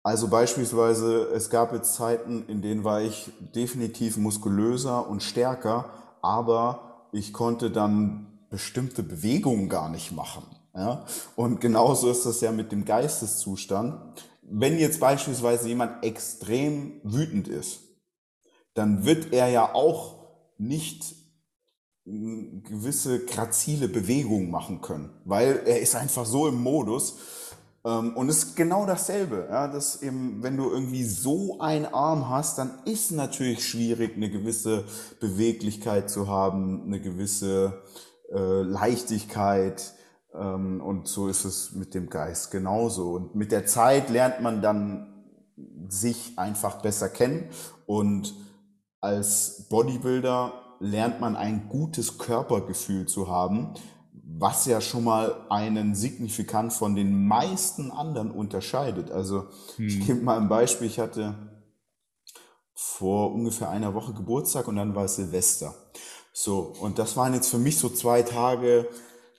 Also 0.02 0.28
beispielsweise, 0.28 1.24
es 1.34 1.50
gab 1.50 1.72
jetzt 1.74 1.94
Zeiten, 1.94 2.44
in 2.48 2.62
denen 2.62 2.84
war 2.84 3.02
ich 3.02 3.30
definitiv 3.54 4.16
muskulöser 4.16 5.08
und 5.08 5.22
stärker, 5.22 5.90
aber 6.22 7.08
ich 7.12 7.32
konnte 7.32 7.70
dann 7.70 8.38
bestimmte 8.48 9.02
Bewegungen 9.02 9.68
gar 9.68 9.90
nicht 9.90 10.12
machen. 10.12 10.44
Ja? 10.74 11.04
Und 11.36 11.60
genauso 11.60 12.10
ist 12.10 12.24
das 12.24 12.40
ja 12.40 12.50
mit 12.50 12.72
dem 12.72 12.84
Geisteszustand. 12.84 14.24
Wenn 14.42 14.78
jetzt 14.78 15.00
beispielsweise 15.00 15.68
jemand 15.68 16.02
extrem 16.02 17.00
wütend 17.04 17.46
ist, 17.46 17.80
dann 18.74 19.04
wird 19.04 19.32
er 19.32 19.48
ja 19.48 19.74
auch 19.74 20.16
nicht 20.56 21.14
gewisse 22.04 23.24
grazile 23.26 23.88
Bewegungen 23.88 24.50
machen 24.50 24.80
können, 24.80 25.10
weil 25.24 25.62
er 25.66 25.80
ist 25.80 25.94
einfach 25.94 26.26
so 26.26 26.48
im 26.48 26.60
Modus. 26.60 27.18
Ähm, 27.84 28.16
und 28.16 28.28
es 28.28 28.44
ist 28.44 28.56
genau 28.56 28.86
dasselbe, 28.86 29.48
ja, 29.50 29.68
dass 29.68 30.02
eben, 30.02 30.42
wenn 30.42 30.56
du 30.56 30.70
irgendwie 30.70 31.04
so 31.04 31.60
einen 31.60 31.86
Arm 31.86 32.28
hast, 32.28 32.58
dann 32.58 32.80
ist 32.84 33.12
natürlich 33.12 33.66
schwierig, 33.66 34.16
eine 34.16 34.30
gewisse 34.30 34.84
Beweglichkeit 35.20 36.10
zu 36.10 36.28
haben, 36.28 36.84
eine 36.84 37.00
gewisse 37.00 37.82
äh, 38.32 38.62
Leichtigkeit, 38.62 39.94
ähm, 40.34 40.80
und 40.80 41.08
so 41.08 41.28
ist 41.28 41.44
es 41.44 41.72
mit 41.72 41.94
dem 41.94 42.08
Geist 42.08 42.50
genauso. 42.50 43.12
Und 43.12 43.34
mit 43.34 43.52
der 43.52 43.66
Zeit 43.66 44.10
lernt 44.10 44.40
man 44.40 44.62
dann 44.62 45.24
sich 45.88 46.38
einfach 46.38 46.82
besser 46.82 47.08
kennen. 47.08 47.50
Und 47.86 48.34
als 49.00 49.66
Bodybuilder 49.68 50.52
lernt 50.78 51.20
man 51.20 51.36
ein 51.36 51.68
gutes 51.68 52.18
Körpergefühl 52.18 53.06
zu 53.06 53.28
haben, 53.28 53.74
was 54.38 54.66
ja 54.66 54.80
schon 54.80 55.04
mal 55.04 55.46
einen 55.48 55.94
signifikant 55.94 56.72
von 56.72 56.94
den 56.94 57.26
meisten 57.26 57.90
anderen 57.90 58.30
unterscheidet. 58.30 59.10
Also 59.10 59.48
hm. 59.76 59.86
ich 59.86 60.06
gebe 60.06 60.20
mal 60.20 60.38
ein 60.38 60.48
Beispiel. 60.48 60.86
Ich 60.86 60.98
hatte 60.98 61.34
vor 62.74 63.32
ungefähr 63.32 63.68
einer 63.70 63.94
Woche 63.94 64.12
Geburtstag 64.12 64.68
und 64.68 64.76
dann 64.76 64.94
war 64.94 65.04
es 65.04 65.16
Silvester. 65.16 65.74
So, 66.32 66.72
und 66.80 66.98
das 66.98 67.16
waren 67.16 67.34
jetzt 67.34 67.48
für 67.48 67.58
mich 67.58 67.78
so 67.78 67.88
zwei 67.88 68.22
Tage, 68.22 68.88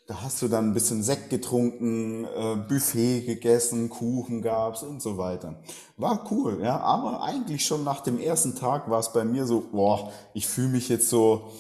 da 0.08 0.22
hast 0.22 0.42
du 0.42 0.48
dann 0.48 0.70
ein 0.70 0.74
bisschen 0.74 1.04
Sekt 1.04 1.30
getrunken, 1.30 2.26
äh, 2.26 2.56
Buffet 2.68 3.22
gegessen, 3.22 3.90
Kuchen 3.90 4.42
gab's 4.42 4.84
und 4.84 5.02
so 5.02 5.18
weiter. 5.18 5.56
War 5.96 6.28
cool, 6.32 6.60
ja, 6.62 6.80
aber 6.82 7.24
eigentlich 7.24 7.66
schon 7.66 7.84
nach 7.84 8.02
dem 8.02 8.20
ersten 8.20 8.56
Tag 8.56 8.90
war 8.90 9.00
es 9.00 9.14
bei 9.14 9.24
mir 9.24 9.46
so, 9.46 9.70
boah, 9.72 10.12
ich 10.34 10.48
fühle 10.48 10.68
mich 10.68 10.90
jetzt 10.90 11.10
so, 11.10 11.52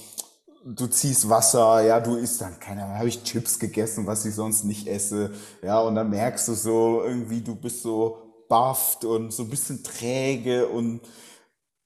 du 0.63 0.87
ziehst 0.87 1.29
Wasser, 1.29 1.81
ja, 1.81 1.99
du 1.99 2.15
isst 2.15 2.41
dann, 2.41 2.59
keine 2.59 2.83
Ahnung, 2.83 2.97
habe 2.97 3.07
ich 3.07 3.23
Chips 3.23 3.59
gegessen, 3.59 4.05
was 4.05 4.25
ich 4.25 4.35
sonst 4.35 4.63
nicht 4.63 4.87
esse, 4.87 5.31
ja, 5.63 5.79
und 5.79 5.95
dann 5.95 6.09
merkst 6.09 6.47
du 6.47 6.53
so 6.53 7.03
irgendwie, 7.03 7.41
du 7.41 7.55
bist 7.55 7.81
so 7.81 8.45
bufft 8.47 9.05
und 9.05 9.31
so 9.31 9.43
ein 9.43 9.49
bisschen 9.49 9.83
träge 9.83 10.67
und 10.67 11.01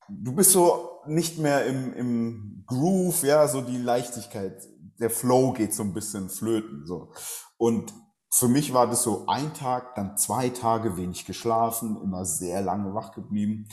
du 0.09 0.34
bist 0.34 0.51
so 0.51 1.01
nicht 1.07 1.38
mehr 1.38 1.65
im, 1.65 1.93
im 1.93 2.63
Groove, 2.67 3.23
ja, 3.23 3.47
so 3.47 3.61
die 3.61 3.78
Leichtigkeit 3.78 4.61
der 4.99 5.09
Flow 5.09 5.51
geht 5.51 5.73
so 5.73 5.84
ein 5.84 5.93
bisschen 5.93 6.30
flöten. 6.30 6.86
So. 6.86 7.11
Und 7.57 7.93
für 8.32 8.47
mich 8.47 8.73
war 8.73 8.88
das 8.88 9.03
so 9.03 9.26
ein 9.28 9.53
Tag, 9.53 9.95
dann 9.95 10.17
zwei 10.17 10.49
Tage 10.49 10.97
wenig 10.97 11.26
geschlafen, 11.26 12.01
immer 12.01 12.26
sehr 12.26 12.61
lange 12.61 12.93
wach 12.93 13.11
geblieben. 13.11 13.67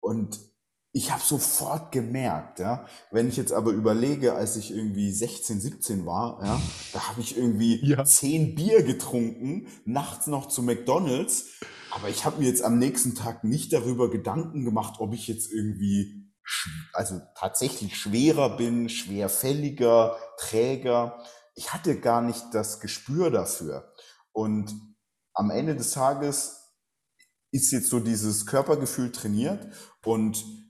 Und 0.00 0.38
ich 0.96 1.10
habe 1.10 1.22
sofort 1.22 1.90
gemerkt, 1.90 2.60
ja, 2.60 2.86
wenn 3.10 3.28
ich 3.28 3.36
jetzt 3.36 3.52
aber 3.52 3.72
überlege, 3.72 4.34
als 4.34 4.54
ich 4.54 4.70
irgendwie 4.70 5.10
16, 5.12 5.60
17 5.60 6.06
war, 6.06 6.38
ja, 6.40 6.62
da 6.92 7.08
habe 7.08 7.20
ich 7.20 7.36
irgendwie 7.36 7.84
ja. 7.84 8.04
zehn 8.04 8.54
Bier 8.54 8.84
getrunken, 8.84 9.66
nachts 9.84 10.28
noch 10.28 10.46
zu 10.46 10.62
McDonald's, 10.62 11.46
aber 11.90 12.08
ich 12.10 12.24
habe 12.24 12.40
mir 12.40 12.48
jetzt 12.48 12.62
am 12.62 12.78
nächsten 12.78 13.16
Tag 13.16 13.42
nicht 13.42 13.72
darüber 13.72 14.08
Gedanken 14.08 14.64
gemacht, 14.64 15.00
ob 15.00 15.12
ich 15.12 15.26
jetzt 15.26 15.50
irgendwie 15.50 16.32
also 16.92 17.20
tatsächlich 17.36 17.96
schwerer 17.96 18.56
bin, 18.56 18.88
schwerfälliger, 18.88 20.16
träger. 20.38 21.24
Ich 21.56 21.72
hatte 21.72 21.98
gar 21.98 22.22
nicht 22.22 22.44
das 22.52 22.78
Gespür 22.78 23.32
dafür. 23.32 23.92
Und 24.30 24.72
am 25.32 25.50
Ende 25.50 25.74
des 25.74 25.90
Tages 25.90 26.72
ist 27.50 27.72
jetzt 27.72 27.88
so 27.88 27.98
dieses 27.98 28.46
Körpergefühl 28.46 29.10
trainiert 29.10 29.66
und 30.04 30.63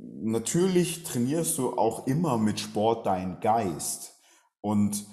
natürlich 0.00 1.02
trainierst 1.04 1.58
du 1.58 1.76
auch 1.78 2.06
immer 2.06 2.38
mit 2.38 2.60
Sport 2.60 3.06
deinen 3.06 3.40
Geist. 3.40 4.14
Und 4.60 5.06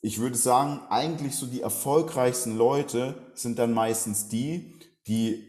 ich 0.00 0.18
würde 0.18 0.36
sagen, 0.36 0.80
eigentlich 0.90 1.34
so 1.34 1.46
die 1.46 1.60
erfolgreichsten 1.60 2.56
Leute 2.56 3.32
sind 3.34 3.58
dann 3.58 3.72
meistens 3.72 4.28
die, 4.28 4.74
die 5.06 5.44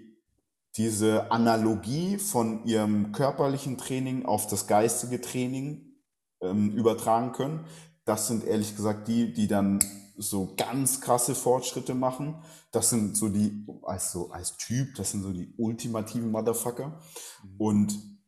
diese 0.78 1.32
Analogie 1.32 2.18
von 2.18 2.66
ihrem 2.66 3.12
körperlichen 3.12 3.78
Training 3.78 4.26
auf 4.26 4.48
das 4.48 4.68
geistige 4.68 5.20
Training 5.20 5.94
ähm, 6.42 6.72
übertragen 6.72 7.32
können. 7.32 7.66
Das 8.06 8.28
sind 8.28 8.44
ehrlich 8.44 8.76
gesagt 8.76 9.08
die, 9.08 9.34
die 9.34 9.48
dann 9.48 9.80
so 10.18 10.54
ganz 10.58 11.02
krasse 11.02 11.36
Fortschritte 11.36 11.96
machen. 11.96 12.42
Das 12.72 12.90
sind 12.90 13.16
so 13.18 13.30
die, 13.30 13.66
als, 13.84 14.12
so, 14.12 14.32
als 14.32 14.58
Typ, 14.58 14.96
das 14.96 15.12
sind 15.12 15.24
so 15.24 15.32
die 15.32 15.54
ultimativen 15.58 16.32
Motherfucker. 16.32 17.00
Mhm. 17.44 17.56
Und 17.58 18.19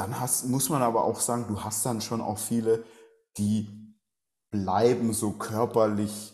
dann 0.00 0.18
hast, 0.18 0.46
muss 0.46 0.70
man 0.70 0.80
aber 0.80 1.04
auch 1.04 1.20
sagen, 1.20 1.44
du 1.46 1.62
hast 1.62 1.84
dann 1.84 2.00
schon 2.00 2.22
auch 2.22 2.38
viele, 2.38 2.84
die 3.36 3.68
bleiben 4.50 5.12
so 5.12 5.32
körperlich 5.32 6.32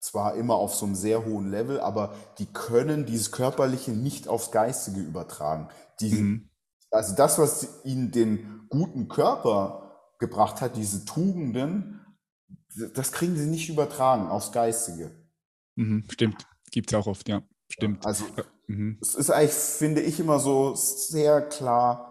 zwar 0.00 0.36
immer 0.36 0.54
auf 0.54 0.76
so 0.76 0.86
einem 0.86 0.94
sehr 0.94 1.24
hohen 1.24 1.50
Level, 1.50 1.80
aber 1.80 2.14
die 2.38 2.46
können 2.46 3.06
dieses 3.06 3.32
Körperliche 3.32 3.90
nicht 3.90 4.28
aufs 4.28 4.52
Geistige 4.52 5.00
übertragen. 5.00 5.68
Die, 6.00 6.14
mhm. 6.14 6.50
Also 6.92 7.16
das, 7.16 7.38
was 7.40 7.84
ihnen 7.84 8.12
den 8.12 8.66
guten 8.70 9.08
Körper 9.08 10.14
gebracht 10.20 10.60
hat, 10.60 10.76
diese 10.76 11.04
Tugenden, 11.04 12.00
das 12.94 13.10
kriegen 13.10 13.36
sie 13.36 13.46
nicht 13.46 13.68
übertragen 13.68 14.28
aufs 14.28 14.52
Geistige. 14.52 15.10
Mhm, 15.74 16.04
stimmt, 16.08 16.46
gibt 16.70 16.92
es 16.92 16.98
auch 16.98 17.08
oft, 17.08 17.28
ja, 17.28 17.42
stimmt. 17.68 18.06
Also 18.06 18.24
mhm. 18.68 18.98
es 19.02 19.16
ist 19.16 19.30
eigentlich, 19.30 19.52
finde 19.52 20.02
ich, 20.02 20.20
immer 20.20 20.38
so 20.38 20.76
sehr 20.76 21.42
klar, 21.42 22.07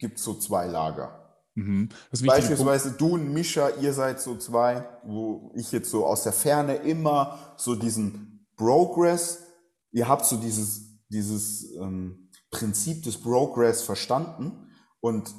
gibt 0.00 0.18
es 0.18 0.24
so 0.24 0.34
zwei 0.34 0.66
Lager. 0.66 1.20
Mhm. 1.54 1.90
Beispielsweise 2.24 2.92
du 2.92 3.14
und 3.14 3.32
Mischa, 3.32 3.70
ihr 3.80 3.92
seid 3.92 4.20
so 4.20 4.36
zwei, 4.36 4.88
wo 5.04 5.52
ich 5.54 5.70
jetzt 5.72 5.90
so 5.90 6.06
aus 6.06 6.22
der 6.22 6.32
Ferne 6.32 6.76
immer 6.76 7.54
so 7.56 7.74
diesen 7.74 8.46
Progress, 8.56 9.42
ihr 9.92 10.08
habt 10.08 10.24
so 10.24 10.36
dieses, 10.36 11.00
dieses 11.08 11.72
ähm, 11.76 12.30
Prinzip 12.50 13.02
des 13.02 13.20
Progress 13.20 13.82
verstanden 13.82 14.70
und 15.00 15.34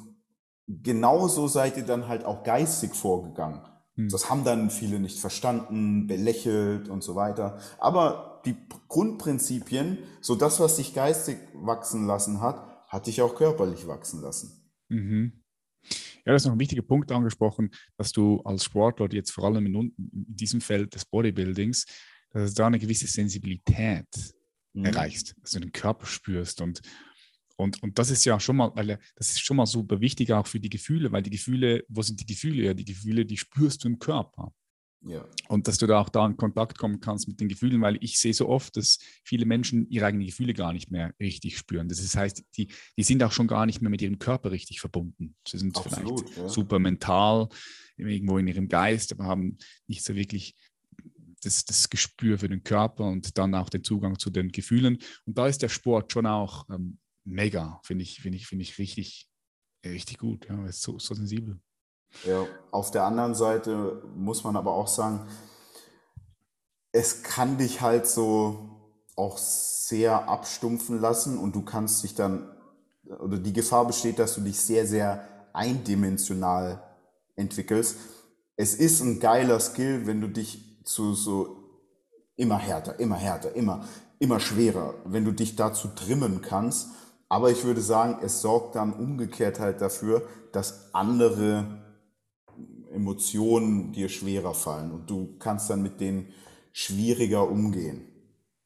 genauso 0.66 1.48
seid 1.48 1.76
ihr 1.76 1.84
dann 1.84 2.08
halt 2.08 2.24
auch 2.24 2.44
geistig 2.44 2.94
vorgegangen. 2.94 3.62
Mhm. 3.96 4.08
Das 4.08 4.30
haben 4.30 4.44
dann 4.44 4.70
viele 4.70 5.00
nicht 5.00 5.18
verstanden, 5.18 6.06
belächelt 6.06 6.88
und 6.88 7.02
so 7.02 7.14
weiter. 7.14 7.58
Aber 7.78 8.42
die 8.44 8.56
Grundprinzipien, 8.88 9.98
so 10.20 10.34
das, 10.34 10.60
was 10.60 10.76
dich 10.76 10.94
geistig 10.94 11.38
wachsen 11.54 12.06
lassen 12.06 12.40
hat, 12.40 12.71
hat 12.92 13.06
dich 13.06 13.22
auch 13.22 13.34
körperlich 13.34 13.86
wachsen 13.86 14.20
lassen. 14.20 14.70
Mhm. 14.88 15.32
Ja, 16.24 16.32
das 16.32 16.42
ist 16.42 16.46
noch 16.46 16.52
ein 16.52 16.60
wichtiger 16.60 16.82
Punkt 16.82 17.10
angesprochen, 17.10 17.70
dass 17.96 18.12
du 18.12 18.40
als 18.42 18.64
Sportler 18.64 19.08
jetzt 19.12 19.32
vor 19.32 19.44
allem 19.44 19.66
in, 19.66 19.74
in 19.74 19.96
diesem 19.96 20.60
Feld 20.60 20.94
des 20.94 21.06
Bodybuildings, 21.06 21.86
dass 22.30 22.54
du 22.54 22.62
da 22.62 22.66
eine 22.66 22.78
gewisse 22.78 23.06
Sensibilität 23.06 24.06
mhm. 24.74 24.84
erreichst, 24.84 25.34
dass 25.40 25.52
du 25.52 25.60
den 25.60 25.72
Körper 25.72 26.06
spürst 26.06 26.60
und 26.60 26.82
und, 27.56 27.82
und 27.82 27.98
das 27.98 28.10
ist 28.10 28.24
ja 28.24 28.40
schon 28.40 28.56
mal, 28.56 28.72
weil 28.74 28.98
das 29.14 29.28
ist 29.28 29.40
schon 29.40 29.58
mal 29.58 29.66
super 29.66 30.00
wichtig 30.00 30.32
auch 30.32 30.46
für 30.46 30.58
die 30.58 30.70
Gefühle, 30.70 31.12
weil 31.12 31.22
die 31.22 31.30
Gefühle, 31.30 31.84
wo 31.88 32.02
sind 32.02 32.18
die 32.18 32.26
Gefühle? 32.26 32.64
Ja, 32.64 32.74
die 32.74 32.84
Gefühle, 32.84 33.24
die 33.26 33.36
spürst 33.36 33.84
du 33.84 33.88
im 33.88 33.98
Körper. 33.98 34.52
Ja. 35.04 35.26
Und 35.48 35.66
dass 35.66 35.78
du 35.78 35.86
da 35.86 36.00
auch 36.00 36.08
da 36.08 36.24
in 36.26 36.36
Kontakt 36.36 36.78
kommen 36.78 37.00
kannst 37.00 37.26
mit 37.26 37.40
den 37.40 37.48
Gefühlen, 37.48 37.80
weil 37.80 37.98
ich 38.00 38.18
sehe 38.18 38.34
so 38.34 38.48
oft, 38.48 38.76
dass 38.76 38.98
viele 39.24 39.46
Menschen 39.46 39.88
ihre 39.90 40.06
eigenen 40.06 40.26
Gefühle 40.26 40.54
gar 40.54 40.72
nicht 40.72 40.90
mehr 40.90 41.12
richtig 41.18 41.58
spüren. 41.58 41.88
Das 41.88 42.14
heißt, 42.14 42.44
die, 42.56 42.68
die 42.96 43.02
sind 43.02 43.22
auch 43.22 43.32
schon 43.32 43.48
gar 43.48 43.66
nicht 43.66 43.82
mehr 43.82 43.90
mit 43.90 44.02
ihrem 44.02 44.18
Körper 44.18 44.52
richtig 44.52 44.80
verbunden. 44.80 45.34
Sie 45.46 45.58
sind 45.58 45.76
Absolut, 45.76 46.20
vielleicht 46.20 46.38
ja. 46.38 46.48
super 46.48 46.78
mental, 46.78 47.48
irgendwo 47.96 48.38
in 48.38 48.46
ihrem 48.46 48.68
Geist, 48.68 49.12
aber 49.12 49.24
haben 49.24 49.58
nicht 49.88 50.04
so 50.04 50.14
wirklich 50.14 50.54
das, 51.42 51.64
das 51.64 51.90
Gespür 51.90 52.38
für 52.38 52.48
den 52.48 52.62
Körper 52.62 53.04
und 53.04 53.36
dann 53.36 53.54
auch 53.54 53.68
den 53.68 53.82
Zugang 53.82 54.18
zu 54.18 54.30
den 54.30 54.52
Gefühlen. 54.52 54.98
Und 55.26 55.36
da 55.36 55.48
ist 55.48 55.62
der 55.62 55.68
Sport 55.68 56.12
schon 56.12 56.26
auch 56.26 56.68
ähm, 56.70 56.98
mega, 57.24 57.80
finde 57.82 58.04
ich, 58.04 58.20
finde 58.20 58.36
ich, 58.36 58.46
finde 58.46 58.62
ich 58.62 58.78
richtig, 58.78 59.28
richtig 59.84 60.18
gut. 60.18 60.46
Ja, 60.48 60.64
ist 60.66 60.82
so, 60.82 60.98
so 60.98 61.14
sensibel. 61.14 61.60
Ja, 62.24 62.46
auf 62.70 62.90
der 62.90 63.04
anderen 63.04 63.34
Seite 63.34 64.02
muss 64.14 64.44
man 64.44 64.56
aber 64.56 64.72
auch 64.72 64.88
sagen, 64.88 65.20
es 66.92 67.22
kann 67.22 67.56
dich 67.58 67.80
halt 67.80 68.06
so 68.06 68.70
auch 69.16 69.38
sehr 69.38 70.28
abstumpfen 70.28 71.00
lassen 71.00 71.38
und 71.38 71.54
du 71.54 71.62
kannst 71.62 72.02
dich 72.02 72.14
dann, 72.14 72.48
oder 73.18 73.38
die 73.38 73.52
Gefahr 73.52 73.86
besteht, 73.86 74.18
dass 74.18 74.34
du 74.34 74.40
dich 74.42 74.60
sehr, 74.60 74.86
sehr 74.86 75.26
eindimensional 75.52 76.82
entwickelst. 77.36 77.96
Es 78.56 78.74
ist 78.74 79.00
ein 79.00 79.20
geiler 79.20 79.58
Skill, 79.60 80.06
wenn 80.06 80.20
du 80.20 80.28
dich 80.28 80.82
zu 80.84 81.14
so 81.14 81.56
immer 82.36 82.58
härter, 82.58 82.98
immer 83.00 83.16
härter, 83.16 83.54
immer, 83.54 83.84
immer 84.18 84.40
schwerer, 84.40 84.94
wenn 85.04 85.24
du 85.24 85.32
dich 85.32 85.56
dazu 85.56 85.88
trimmen 85.88 86.42
kannst. 86.42 86.88
Aber 87.28 87.50
ich 87.50 87.64
würde 87.64 87.80
sagen, 87.80 88.18
es 88.22 88.42
sorgt 88.42 88.76
dann 88.76 88.92
umgekehrt 88.92 89.58
halt 89.58 89.80
dafür, 89.80 90.22
dass 90.52 90.94
andere 90.94 91.81
Emotionen 92.92 93.92
dir 93.92 94.08
schwerer 94.08 94.54
fallen 94.54 94.90
und 94.90 95.08
du 95.08 95.36
kannst 95.38 95.70
dann 95.70 95.82
mit 95.82 96.00
denen 96.00 96.28
schwieriger 96.72 97.48
umgehen. 97.48 98.02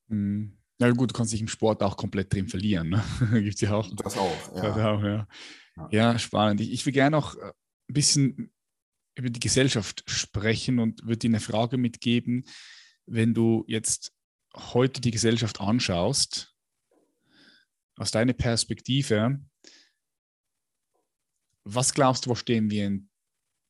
Mhm. 0.08 0.52
Ja 0.78 0.90
gut, 0.90 1.10
du 1.10 1.14
kannst 1.14 1.32
dich 1.32 1.40
im 1.40 1.48
Sport 1.48 1.82
auch 1.82 1.96
komplett 1.96 2.32
drin 2.32 2.48
verlieren. 2.48 2.90
Ne? 2.90 3.02
Gibt 3.42 3.60
ja 3.60 3.72
auch. 3.72 3.90
Das 3.96 4.18
auch, 4.18 4.54
ja. 4.54 4.62
Das 4.62 4.76
auch, 4.76 5.02
ja. 5.02 5.28
ja. 5.76 5.88
ja. 5.90 6.18
spannend. 6.18 6.60
Ich, 6.60 6.70
ich 6.70 6.84
will 6.84 6.92
gerne 6.92 7.16
noch 7.16 7.34
äh, 7.36 7.52
ein 7.88 7.94
bisschen 7.94 8.52
über 9.14 9.30
die 9.30 9.40
Gesellschaft 9.40 10.04
sprechen 10.06 10.78
und 10.78 11.02
würde 11.02 11.16
dir 11.16 11.30
eine 11.30 11.40
Frage 11.40 11.78
mitgeben, 11.78 12.44
wenn 13.06 13.32
du 13.32 13.64
jetzt 13.66 14.12
heute 14.54 15.00
die 15.00 15.10
Gesellschaft 15.10 15.60
anschaust, 15.60 16.54
aus 17.96 18.10
deiner 18.10 18.34
Perspektive, 18.34 19.40
was 21.64 21.94
glaubst 21.94 22.26
du, 22.26 22.30
wo 22.30 22.34
stehen 22.34 22.70
wir 22.70 22.86
in 22.86 23.08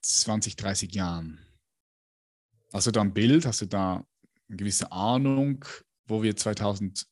20, 0.07 0.57
30 0.57 0.95
Jahren? 0.95 1.41
Hast 2.73 2.87
du 2.87 2.91
da 2.93 3.01
ein 3.01 3.13
Bild? 3.15 3.45
Hast 3.47 3.61
du 3.61 3.67
da 3.67 4.07
eine 4.49 4.57
gewisse 4.57 4.93
Ahnung, 4.93 5.65
wo 6.07 6.23
wir 6.23 6.37
2050 6.37 7.07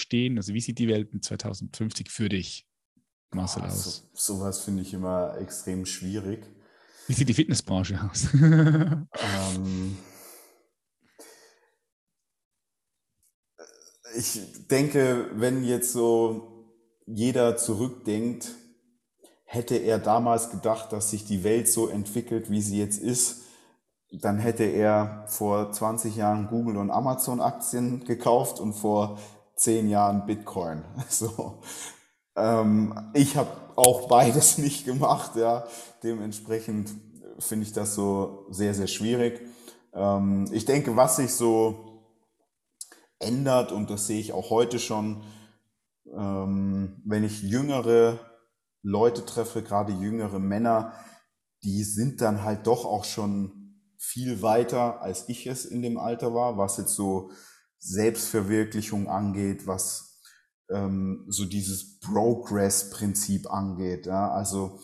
stehen? 0.00 0.36
Also 0.36 0.54
wie 0.54 0.60
sieht 0.60 0.78
die 0.78 0.88
Welt 0.88 1.12
in 1.12 1.22
2050 1.22 2.10
für 2.10 2.28
dich, 2.28 2.68
Marcel, 3.32 3.62
aus? 3.62 4.08
So, 4.12 4.36
sowas 4.36 4.64
finde 4.64 4.82
ich 4.82 4.94
immer 4.94 5.36
extrem 5.38 5.84
schwierig. 5.84 6.46
Wie 7.08 7.14
sieht 7.14 7.28
die 7.28 7.34
Fitnessbranche 7.34 8.08
aus? 8.08 8.28
ähm, 8.34 9.96
ich 14.16 14.40
denke, 14.68 15.30
wenn 15.34 15.64
jetzt 15.64 15.92
so 15.92 16.68
jeder 17.06 17.56
zurückdenkt, 17.56 18.54
hätte 19.52 19.74
er 19.74 19.98
damals 19.98 20.50
gedacht, 20.50 20.92
dass 20.92 21.10
sich 21.10 21.24
die 21.24 21.42
Welt 21.42 21.66
so 21.66 21.88
entwickelt, 21.88 22.52
wie 22.52 22.62
sie 22.62 22.78
jetzt 22.78 23.02
ist, 23.02 23.42
dann 24.12 24.38
hätte 24.38 24.62
er 24.62 25.24
vor 25.26 25.72
20 25.72 26.14
Jahren 26.14 26.46
Google 26.46 26.76
und 26.76 26.92
Amazon 26.92 27.40
Aktien 27.40 28.04
gekauft 28.04 28.60
und 28.60 28.74
vor 28.74 29.18
10 29.56 29.88
Jahren 29.88 30.24
Bitcoin. 30.24 30.84
So. 31.08 31.58
Ähm, 32.36 33.10
ich 33.12 33.36
habe 33.36 33.50
auch 33.74 34.06
beides 34.06 34.58
nicht 34.58 34.84
gemacht, 34.84 35.32
ja. 35.34 35.64
Dementsprechend 36.04 36.92
finde 37.40 37.66
ich 37.66 37.72
das 37.72 37.96
so 37.96 38.46
sehr, 38.50 38.72
sehr 38.72 38.86
schwierig. 38.86 39.40
Ähm, 39.92 40.46
ich 40.52 40.64
denke, 40.64 40.94
was 40.94 41.16
sich 41.16 41.34
so 41.34 42.04
ändert, 43.18 43.72
und 43.72 43.90
das 43.90 44.06
sehe 44.06 44.20
ich 44.20 44.32
auch 44.32 44.50
heute 44.50 44.78
schon, 44.78 45.24
ähm, 46.06 47.02
wenn 47.04 47.24
ich 47.24 47.42
jüngere 47.42 48.29
Leute 48.82 49.24
treffe, 49.24 49.62
gerade 49.62 49.92
jüngere 49.92 50.38
Männer, 50.38 50.92
die 51.62 51.84
sind 51.84 52.20
dann 52.20 52.42
halt 52.42 52.66
doch 52.66 52.84
auch 52.84 53.04
schon 53.04 53.60
viel 53.98 54.40
weiter, 54.40 55.02
als 55.02 55.28
ich 55.28 55.46
es 55.46 55.66
in 55.66 55.82
dem 55.82 55.98
Alter 55.98 56.34
war, 56.34 56.56
was 56.56 56.78
jetzt 56.78 56.94
so 56.94 57.30
Selbstverwirklichung 57.78 59.08
angeht, 59.08 59.66
was 59.66 60.20
ähm, 60.70 61.26
so 61.28 61.44
dieses 61.44 62.00
Progress-Prinzip 62.00 63.52
angeht. 63.52 64.06
Ja? 64.06 64.30
Also 64.30 64.80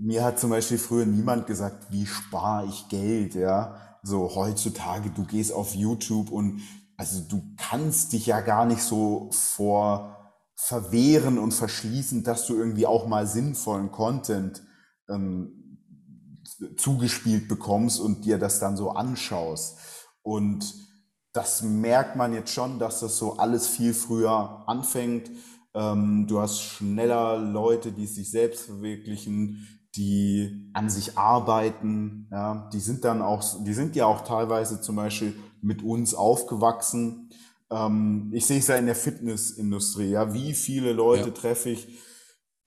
mir 0.00 0.24
hat 0.24 0.40
zum 0.40 0.50
Beispiel 0.50 0.78
früher 0.78 1.06
niemand 1.06 1.46
gesagt, 1.46 1.92
wie 1.92 2.06
spare 2.06 2.66
ich 2.66 2.88
Geld, 2.88 3.34
ja. 3.34 3.76
So 4.02 4.34
heutzutage, 4.34 5.10
du 5.10 5.26
gehst 5.26 5.52
auf 5.52 5.74
YouTube 5.74 6.30
und 6.30 6.62
also 6.96 7.20
du 7.20 7.42
kannst 7.58 8.14
dich 8.14 8.26
ja 8.26 8.40
gar 8.40 8.64
nicht 8.64 8.82
so 8.82 9.30
vor 9.32 10.19
verwehren 10.62 11.38
und 11.38 11.52
verschließen, 11.52 12.22
dass 12.22 12.46
du 12.46 12.54
irgendwie 12.54 12.86
auch 12.86 13.06
mal 13.06 13.26
sinnvollen 13.26 13.90
Content 13.90 14.62
ähm, 15.08 15.78
zugespielt 16.76 17.48
bekommst 17.48 17.98
und 17.98 18.24
dir 18.24 18.38
das 18.38 18.60
dann 18.60 18.76
so 18.76 18.90
anschaust. 18.90 19.78
Und 20.22 20.74
das 21.32 21.62
merkt 21.62 22.16
man 22.16 22.34
jetzt 22.34 22.52
schon, 22.52 22.78
dass 22.78 23.00
das 23.00 23.16
so 23.16 23.38
alles 23.38 23.68
viel 23.68 23.94
früher 23.94 24.62
anfängt. 24.68 25.30
Ähm, 25.74 26.26
du 26.28 26.40
hast 26.40 26.60
schneller 26.60 27.38
Leute, 27.38 27.90
die 27.90 28.06
sich 28.06 28.30
selbst 28.30 28.66
verwirklichen, 28.66 29.66
die 29.96 30.70
an 30.74 30.90
sich 30.90 31.16
arbeiten. 31.16 32.28
Ja, 32.30 32.68
die 32.72 32.80
sind 32.80 33.04
dann 33.04 33.22
auch, 33.22 33.42
die 33.64 33.74
sind 33.74 33.96
ja 33.96 34.06
auch 34.06 34.24
teilweise 34.24 34.80
zum 34.80 34.96
Beispiel 34.96 35.34
mit 35.62 35.82
uns 35.82 36.14
aufgewachsen 36.14 37.19
ähm, 37.70 38.30
ich 38.34 38.46
sehe 38.46 38.58
es 38.58 38.66
ja 38.66 38.76
in 38.76 38.86
der 38.86 38.94
Fitnessindustrie, 38.94 40.10
ja, 40.10 40.32
wie 40.34 40.54
viele 40.54 40.92
Leute 40.92 41.28
ja. 41.28 41.34
treffe 41.34 41.70
ich, 41.70 41.88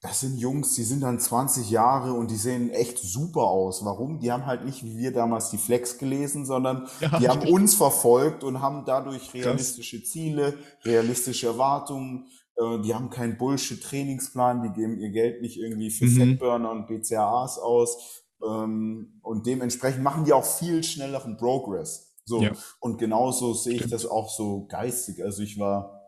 das 0.04 0.20
sind 0.20 0.36
Jungs, 0.36 0.74
die 0.74 0.82
sind 0.82 1.00
dann 1.00 1.18
20 1.18 1.70
Jahre 1.70 2.12
und 2.12 2.30
die 2.30 2.36
sehen 2.36 2.68
echt 2.68 2.98
super 2.98 3.44
aus. 3.44 3.86
Warum? 3.86 4.20
Die 4.20 4.30
haben 4.30 4.44
halt 4.44 4.66
nicht 4.66 4.84
wie 4.84 4.98
wir 4.98 5.14
damals 5.14 5.48
die 5.48 5.56
Flex 5.56 5.96
gelesen, 5.96 6.44
sondern 6.44 6.86
ja, 7.00 7.18
die 7.18 7.26
haben 7.26 7.48
uns 7.48 7.74
verfolgt 7.74 8.44
und 8.44 8.60
haben 8.60 8.84
dadurch 8.84 9.32
realistische 9.32 10.00
Krass. 10.00 10.10
Ziele, 10.10 10.58
realistische 10.84 11.46
Erwartungen. 11.46 12.26
Äh, 12.56 12.82
die 12.82 12.94
haben 12.94 13.08
keinen 13.08 13.38
Bullshit-Trainingsplan, 13.38 14.62
die 14.64 14.78
geben 14.78 14.98
ihr 14.98 15.08
Geld 15.08 15.40
nicht 15.40 15.56
irgendwie 15.58 15.90
für 15.90 16.04
mhm. 16.04 16.38
Fatburner 16.38 16.70
und 16.70 16.86
BCAAs 16.86 17.58
aus. 17.58 18.24
Ähm, 18.46 19.20
und 19.22 19.46
dementsprechend 19.46 20.02
machen 20.02 20.26
die 20.26 20.34
auch 20.34 20.44
viel 20.44 20.84
schnelleren 20.84 21.38
Progress. 21.38 22.13
So. 22.24 22.42
Ja. 22.42 22.52
Und 22.80 22.98
genauso 22.98 23.54
sehe 23.54 23.74
ich 23.74 23.88
das 23.88 24.06
auch 24.06 24.30
so 24.30 24.66
geistig. 24.66 25.22
Also 25.22 25.42
ich 25.42 25.58
war, 25.58 26.00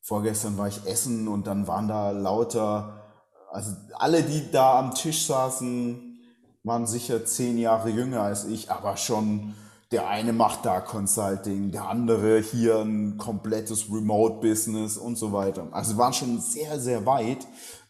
vorgestern 0.00 0.56
war 0.56 0.68
ich 0.68 0.86
essen 0.86 1.28
und 1.28 1.46
dann 1.46 1.66
waren 1.66 1.88
da 1.88 2.10
lauter, 2.10 3.02
also 3.50 3.72
alle, 3.94 4.22
die 4.22 4.50
da 4.50 4.78
am 4.78 4.94
Tisch 4.94 5.26
saßen, 5.26 6.20
waren 6.62 6.86
sicher 6.86 7.24
zehn 7.24 7.58
Jahre 7.58 7.90
jünger 7.90 8.22
als 8.22 8.44
ich, 8.44 8.70
aber 8.70 8.96
schon 8.96 9.54
der 9.92 10.08
eine 10.08 10.32
macht 10.32 10.64
da 10.64 10.80
Consulting, 10.80 11.70
der 11.70 11.88
andere 11.88 12.40
hier 12.40 12.80
ein 12.80 13.18
komplettes 13.18 13.90
Remote-Business 13.90 14.96
und 14.96 15.16
so 15.16 15.32
weiter. 15.32 15.68
Also 15.70 15.96
waren 15.96 16.12
schon 16.12 16.40
sehr, 16.40 16.80
sehr 16.80 17.06
weit, 17.06 17.46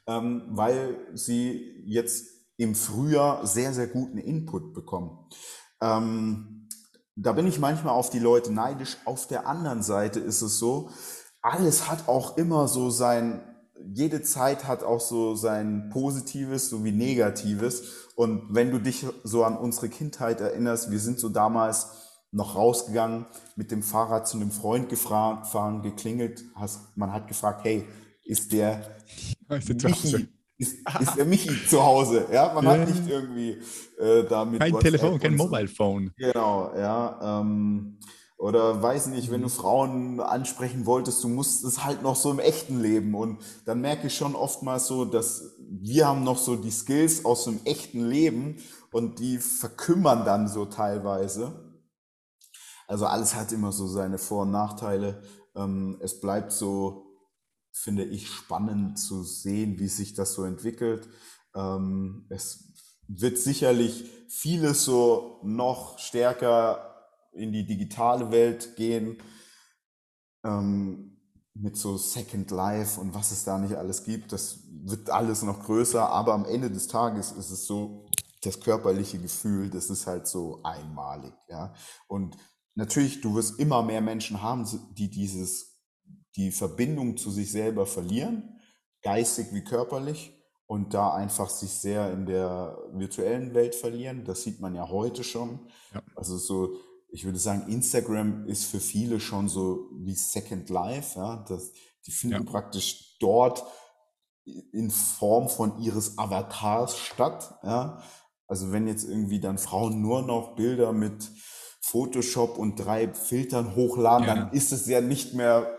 ähm, 0.06 0.42
weil 0.50 0.96
sie 1.14 1.82
jetzt 1.86 2.26
im 2.58 2.74
Frühjahr 2.74 3.46
sehr, 3.46 3.72
sehr 3.72 3.86
guten 3.86 4.18
Input 4.18 4.74
bekommen. 4.74 5.26
Ähm, 5.80 6.55
da 7.16 7.32
bin 7.32 7.46
ich 7.46 7.58
manchmal 7.58 7.94
auf 7.94 8.10
die 8.10 8.18
Leute 8.18 8.52
neidisch. 8.52 8.98
Auf 9.06 9.26
der 9.26 9.46
anderen 9.46 9.82
Seite 9.82 10.20
ist 10.20 10.42
es 10.42 10.58
so, 10.58 10.90
alles 11.40 11.90
hat 11.90 12.08
auch 12.08 12.36
immer 12.36 12.68
so 12.68 12.90
sein, 12.90 13.40
jede 13.92 14.22
Zeit 14.22 14.66
hat 14.66 14.82
auch 14.82 15.00
so 15.00 15.34
sein 15.34 15.88
Positives 15.90 16.68
sowie 16.68 16.92
Negatives. 16.92 18.08
Und 18.16 18.54
wenn 18.54 18.70
du 18.70 18.78
dich 18.78 19.06
so 19.24 19.44
an 19.44 19.56
unsere 19.56 19.88
Kindheit 19.88 20.40
erinnerst, 20.40 20.90
wir 20.90 21.00
sind 21.00 21.18
so 21.18 21.28
damals 21.30 21.88
noch 22.32 22.54
rausgegangen, 22.54 23.26
mit 23.54 23.70
dem 23.70 23.82
Fahrrad 23.82 24.28
zu 24.28 24.36
einem 24.36 24.50
Freund 24.50 24.88
gefahren, 24.88 25.82
geklingelt, 25.82 26.44
hast, 26.54 26.96
man 26.96 27.12
hat 27.12 27.28
gefragt, 27.28 27.64
hey, 27.64 27.86
ist 28.24 28.52
der 28.52 28.82
Michi, 29.48 30.28
ist, 30.58 30.78
ist 31.00 31.16
der 31.16 31.24
Michi 31.24 31.66
zu 31.66 31.82
Hause. 31.82 32.26
Ja, 32.32 32.52
man 32.54 32.66
hat 32.66 32.88
nicht 32.88 33.08
irgendwie 33.08 33.58
äh, 33.98 34.24
damit. 34.28 34.60
Kein 34.60 34.72
WhatsApp 34.72 34.92
Telefon, 34.92 35.18
kein 35.18 35.36
Mobile 35.36 35.68
Phone. 35.68 36.12
Genau, 36.16 36.72
ja. 36.76 37.40
Ähm, 37.40 37.98
Oder 38.38 38.82
weiß 38.82 39.06
nicht, 39.08 39.30
wenn 39.30 39.42
du 39.42 39.48
Frauen 39.48 40.20
ansprechen 40.20 40.84
wolltest, 40.84 41.24
du 41.24 41.28
musst 41.28 41.64
es 41.64 41.84
halt 41.84 42.02
noch 42.02 42.16
so 42.16 42.30
im 42.30 42.38
echten 42.38 42.80
Leben. 42.80 43.14
Und 43.14 43.38
dann 43.64 43.80
merke 43.80 44.08
ich 44.08 44.16
schon 44.16 44.34
oftmals 44.34 44.86
so, 44.86 45.06
dass 45.06 45.56
wir 45.68 46.06
haben 46.06 46.22
noch 46.22 46.38
so 46.38 46.54
die 46.56 46.70
Skills 46.70 47.24
aus 47.24 47.44
dem 47.44 47.60
echten 47.64 48.04
Leben 48.06 48.56
und 48.92 49.18
die 49.20 49.38
verkümmern 49.38 50.24
dann 50.24 50.48
so 50.48 50.66
teilweise. 50.66 51.80
Also 52.86 53.06
alles 53.06 53.34
hat 53.34 53.52
immer 53.52 53.72
so 53.72 53.86
seine 53.86 54.18
Vor- 54.18 54.42
und 54.42 54.50
Nachteile. 54.50 55.22
Ähm, 55.56 55.96
es 56.00 56.20
bleibt 56.20 56.52
so, 56.52 57.05
finde 57.76 58.04
ich, 58.04 58.28
spannend 58.28 58.98
zu 58.98 59.22
sehen, 59.22 59.78
wie 59.78 59.88
sich 59.88 60.14
das 60.14 60.32
so 60.32 60.44
entwickelt. 60.44 61.08
Ähm, 61.54 62.26
es 62.30 62.72
wird 63.06 63.38
sicherlich 63.38 64.10
vieles 64.28 64.84
so 64.84 65.40
noch 65.44 65.98
stärker 65.98 66.94
in 67.32 67.52
die 67.52 67.66
digitale 67.66 68.30
Welt 68.30 68.76
gehen, 68.76 69.18
ähm, 70.42 71.20
mit 71.54 71.76
so 71.76 71.98
Second 71.98 72.50
Life 72.50 72.98
und 73.00 73.14
was 73.14 73.30
es 73.30 73.44
da 73.44 73.58
nicht 73.58 73.74
alles 73.74 74.04
gibt. 74.04 74.32
Das 74.32 74.58
wird 74.84 75.10
alles 75.10 75.42
noch 75.42 75.62
größer, 75.64 76.08
aber 76.08 76.32
am 76.32 76.46
Ende 76.46 76.70
des 76.70 76.88
Tages 76.88 77.32
ist 77.32 77.50
es 77.50 77.66
so, 77.66 78.06
das 78.42 78.60
körperliche 78.60 79.18
Gefühl, 79.18 79.70
das 79.70 79.90
ist 79.90 80.06
halt 80.06 80.26
so 80.26 80.62
einmalig, 80.62 81.34
ja. 81.48 81.74
Und 82.06 82.36
natürlich, 82.74 83.20
du 83.20 83.34
wirst 83.34 83.58
immer 83.58 83.82
mehr 83.82 84.00
Menschen 84.00 84.40
haben, 84.42 84.66
die 84.92 85.10
dieses, 85.10 85.75
die 86.36 86.52
Verbindung 86.52 87.16
zu 87.16 87.30
sich 87.30 87.50
selber 87.50 87.86
verlieren, 87.86 88.60
geistig 89.02 89.48
wie 89.52 89.64
körperlich, 89.64 90.32
und 90.66 90.94
da 90.94 91.14
einfach 91.14 91.48
sich 91.48 91.70
sehr 91.70 92.12
in 92.12 92.26
der 92.26 92.76
virtuellen 92.92 93.54
Welt 93.54 93.74
verlieren. 93.74 94.24
Das 94.24 94.42
sieht 94.42 94.60
man 94.60 94.74
ja 94.74 94.88
heute 94.88 95.22
schon. 95.22 95.60
Ja. 95.94 96.02
Also 96.16 96.36
so, 96.38 96.74
ich 97.08 97.24
würde 97.24 97.38
sagen, 97.38 97.68
Instagram 97.68 98.46
ist 98.46 98.64
für 98.64 98.80
viele 98.80 99.20
schon 99.20 99.48
so 99.48 99.90
wie 100.00 100.14
Second 100.14 100.68
Life. 100.68 101.18
Ja? 101.18 101.44
Das, 101.48 101.70
die 102.04 102.10
finden 102.10 102.44
ja. 102.44 102.50
praktisch 102.50 103.16
dort 103.20 103.64
in 104.44 104.90
Form 104.90 105.48
von 105.48 105.80
ihres 105.80 106.18
Avatars 106.18 106.98
statt. 106.98 107.58
Ja? 107.62 108.02
Also 108.48 108.72
wenn 108.72 108.88
jetzt 108.88 109.04
irgendwie 109.04 109.40
dann 109.40 109.58
Frauen 109.58 110.02
nur 110.02 110.22
noch 110.22 110.56
Bilder 110.56 110.92
mit 110.92 111.30
Photoshop 111.80 112.58
und 112.58 112.76
drei 112.76 113.14
Filtern 113.14 113.76
hochladen, 113.76 114.26
ja. 114.26 114.34
dann 114.34 114.52
ist 114.52 114.72
es 114.72 114.86
ja 114.86 115.00
nicht 115.00 115.34
mehr, 115.34 115.78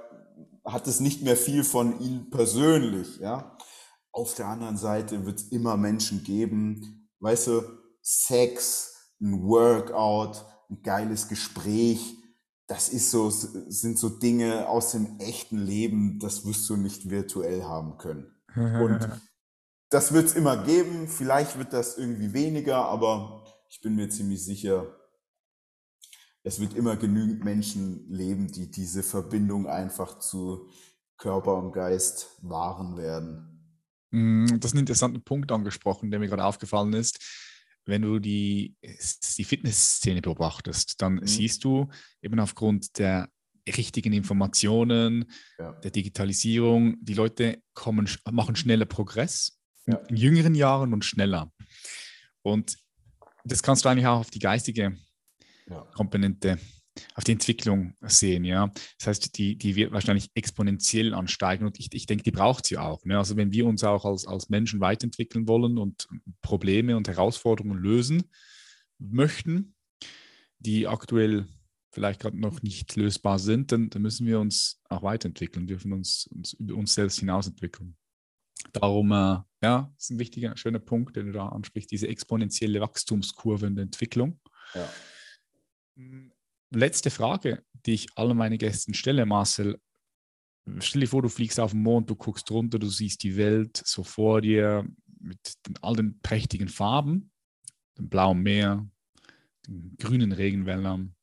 hat 0.67 0.87
es 0.87 0.99
nicht 0.99 1.23
mehr 1.23 1.37
viel 1.37 1.63
von 1.63 1.99
ihnen 1.99 2.29
persönlich, 2.29 3.17
ja. 3.19 3.57
Auf 4.11 4.33
der 4.35 4.47
anderen 4.47 4.77
Seite 4.77 5.25
wird 5.25 5.39
es 5.39 5.47
immer 5.49 5.77
Menschen 5.77 6.23
geben, 6.23 7.09
weißt 7.19 7.47
du, 7.47 7.61
Sex, 8.01 9.13
ein 9.21 9.43
Workout, 9.43 10.45
ein 10.69 10.81
geiles 10.81 11.27
Gespräch, 11.27 12.15
das 12.67 12.89
ist 12.89 13.11
so, 13.11 13.29
sind 13.29 13.97
so 13.97 14.09
Dinge 14.09 14.67
aus 14.67 14.91
dem 14.91 15.19
echten 15.19 15.57
Leben, 15.57 16.19
das 16.19 16.45
wirst 16.45 16.69
du 16.69 16.75
nicht 16.75 17.09
virtuell 17.09 17.63
haben 17.63 17.97
können. 17.97 18.31
Und 18.55 19.07
das 19.89 20.11
wird 20.11 20.25
es 20.25 20.35
immer 20.35 20.63
geben, 20.63 21.07
vielleicht 21.07 21.57
wird 21.57 21.71
das 21.71 21.97
irgendwie 21.97 22.33
weniger, 22.33 22.85
aber 22.85 23.45
ich 23.69 23.81
bin 23.81 23.95
mir 23.95 24.09
ziemlich 24.09 24.43
sicher, 24.43 24.96
es 26.47 26.61
wird 26.61 26.73
immer 26.75 26.95
genügend 26.95 27.43
Menschen 27.43 28.09
leben, 28.09 28.49
die 28.49 28.71
diese 28.71 29.03
Verbindung 29.03 29.67
einfach 29.67 30.19
zu 30.19 30.69
Körper 31.17 31.57
und 31.57 31.73
Geist 31.73 32.39
wahren 32.41 32.95
werden. 32.95 33.75
Mm, 34.11 34.57
das 34.59 34.71
ist 34.71 34.75
ein 34.75 34.79
interessanter 34.79 35.19
Punkt 35.19 35.51
angesprochen, 35.51 36.09
der 36.09 36.21
mir 36.21 36.29
gerade 36.29 36.45
aufgefallen 36.45 36.93
ist. 36.93 37.19
Wenn 37.85 38.01
du 38.01 38.19
die, 38.19 38.77
die 38.81 39.43
Fitnessszene 39.43 40.21
beobachtest, 40.21 41.01
dann 41.01 41.15
mhm. 41.15 41.27
siehst 41.27 41.65
du 41.65 41.89
eben 42.21 42.39
aufgrund 42.39 42.97
der 42.97 43.29
richtigen 43.67 44.13
Informationen, 44.13 45.25
ja. 45.59 45.73
der 45.73 45.91
Digitalisierung, 45.91 46.95
die 47.01 47.13
Leute 47.13 47.61
kommen, 47.73 48.09
machen 48.31 48.55
schneller 48.55 48.85
Progress, 48.85 49.59
ja. 49.85 49.97
in 50.07 50.15
jüngeren 50.15 50.55
Jahren 50.55 50.93
und 50.93 51.03
schneller. 51.03 51.51
Und 52.41 52.77
das 53.43 53.63
kannst 53.63 53.83
du 53.83 53.89
eigentlich 53.89 54.07
auch 54.07 54.19
auf 54.19 54.29
die 54.29 54.39
geistige 54.39 54.97
ja. 55.69 55.81
Komponente 55.93 56.57
auf 57.15 57.23
die 57.23 57.33
Entwicklung 57.33 57.93
sehen, 58.01 58.43
ja. 58.43 58.71
Das 58.97 59.07
heißt, 59.07 59.37
die, 59.37 59.57
die 59.57 59.75
wird 59.75 59.91
wahrscheinlich 59.91 60.31
exponentiell 60.33 61.13
ansteigen 61.13 61.65
und 61.65 61.79
ich, 61.79 61.93
ich 61.93 62.05
denke, 62.05 62.23
die 62.23 62.31
braucht 62.31 62.65
sie 62.65 62.77
auch. 62.77 63.03
Ne? 63.05 63.17
Also 63.17 63.37
wenn 63.37 63.51
wir 63.51 63.65
uns 63.65 63.83
auch 63.83 64.05
als, 64.05 64.27
als 64.27 64.49
Menschen 64.49 64.79
weiterentwickeln 64.79 65.47
wollen 65.47 65.77
und 65.77 66.07
Probleme 66.41 66.97
und 66.97 67.07
Herausforderungen 67.07 67.77
lösen 67.77 68.23
möchten, 68.97 69.75
die 70.59 70.87
aktuell 70.87 71.47
vielleicht 71.91 72.19
gerade 72.19 72.39
noch 72.39 72.61
nicht 72.61 72.95
lösbar 72.95 73.39
sind, 73.39 73.71
dann, 73.71 73.89
dann, 73.89 74.01
müssen 74.01 74.27
wir 74.27 74.39
uns 74.39 74.81
auch 74.89 75.03
weiterentwickeln, 75.03 75.67
dürfen 75.67 75.93
uns, 75.93 76.27
uns 76.27 76.53
über 76.53 76.75
uns 76.75 76.93
selbst 76.93 77.19
hinausentwickeln. 77.19 77.95
Darum, 78.73 79.11
äh, 79.11 79.37
ja, 79.61 79.93
ist 79.97 80.11
ein 80.11 80.19
wichtiger, 80.19 80.55
schöner 80.57 80.79
Punkt, 80.79 81.15
den 81.15 81.27
du 81.27 81.31
da 81.31 81.47
ansprichst, 81.49 81.91
diese 81.91 82.07
exponentielle 82.07 82.81
Wachstumskurve 82.81 83.67
in 83.67 83.75
der 83.75 83.83
Entwicklung. 83.83 84.39
Ja. 84.73 84.89
Hm, 85.97 86.31
letzte 86.69 87.09
Frage, 87.09 87.63
die 87.85 87.93
ich 87.93 88.07
allen 88.15 88.37
meinen 88.37 88.57
Gästen 88.57 88.93
stelle, 88.93 89.25
Marcel. 89.25 89.79
Stell 90.79 91.01
dir 91.01 91.07
vor, 91.07 91.21
du 91.21 91.29
fliegst 91.29 91.59
auf 91.59 91.71
den 91.71 91.81
Mond, 91.81 92.09
du 92.09 92.15
guckst 92.15 92.51
runter, 92.51 92.77
du 92.77 92.87
siehst 92.87 93.23
die 93.23 93.37
Welt 93.37 93.81
so 93.83 94.03
vor 94.03 94.41
dir 94.41 94.87
mit 95.19 95.39
den, 95.65 95.77
all 95.81 95.95
den 95.95 96.19
prächtigen 96.19 96.67
Farben, 96.67 97.31
dem 97.97 98.09
blauen 98.09 98.43
Meer, 98.43 98.87
den 99.65 99.95
grünen 99.97 100.33
Regenwäldern, 100.33 101.15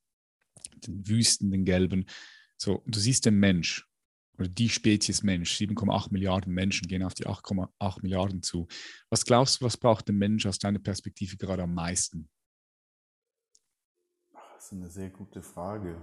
den 0.86 1.06
Wüsten, 1.06 1.50
den 1.50 1.64
gelben. 1.64 2.06
So, 2.56 2.82
du 2.86 2.98
siehst 2.98 3.26
den 3.26 3.38
Mensch 3.38 3.86
oder 4.38 4.48
die 4.48 4.70
Spezies 4.70 5.22
Mensch. 5.22 5.56
7,8 5.56 6.10
Milliarden 6.10 6.52
Menschen 6.52 6.88
gehen 6.88 7.02
auf 7.02 7.14
die 7.14 7.26
8,8 7.26 8.02
Milliarden 8.02 8.42
zu. 8.42 8.66
Was 9.10 9.24
glaubst 9.24 9.60
du, 9.60 9.66
was 9.66 9.76
braucht 9.76 10.08
der 10.08 10.14
Mensch 10.14 10.46
aus 10.46 10.58
deiner 10.58 10.80
Perspektive 10.80 11.36
gerade 11.36 11.62
am 11.62 11.74
meisten? 11.74 12.28
Das 14.64 14.72
ist 14.72 14.78
eine 14.78 14.88
sehr 14.88 15.10
gute 15.10 15.42
Frage. 15.42 16.00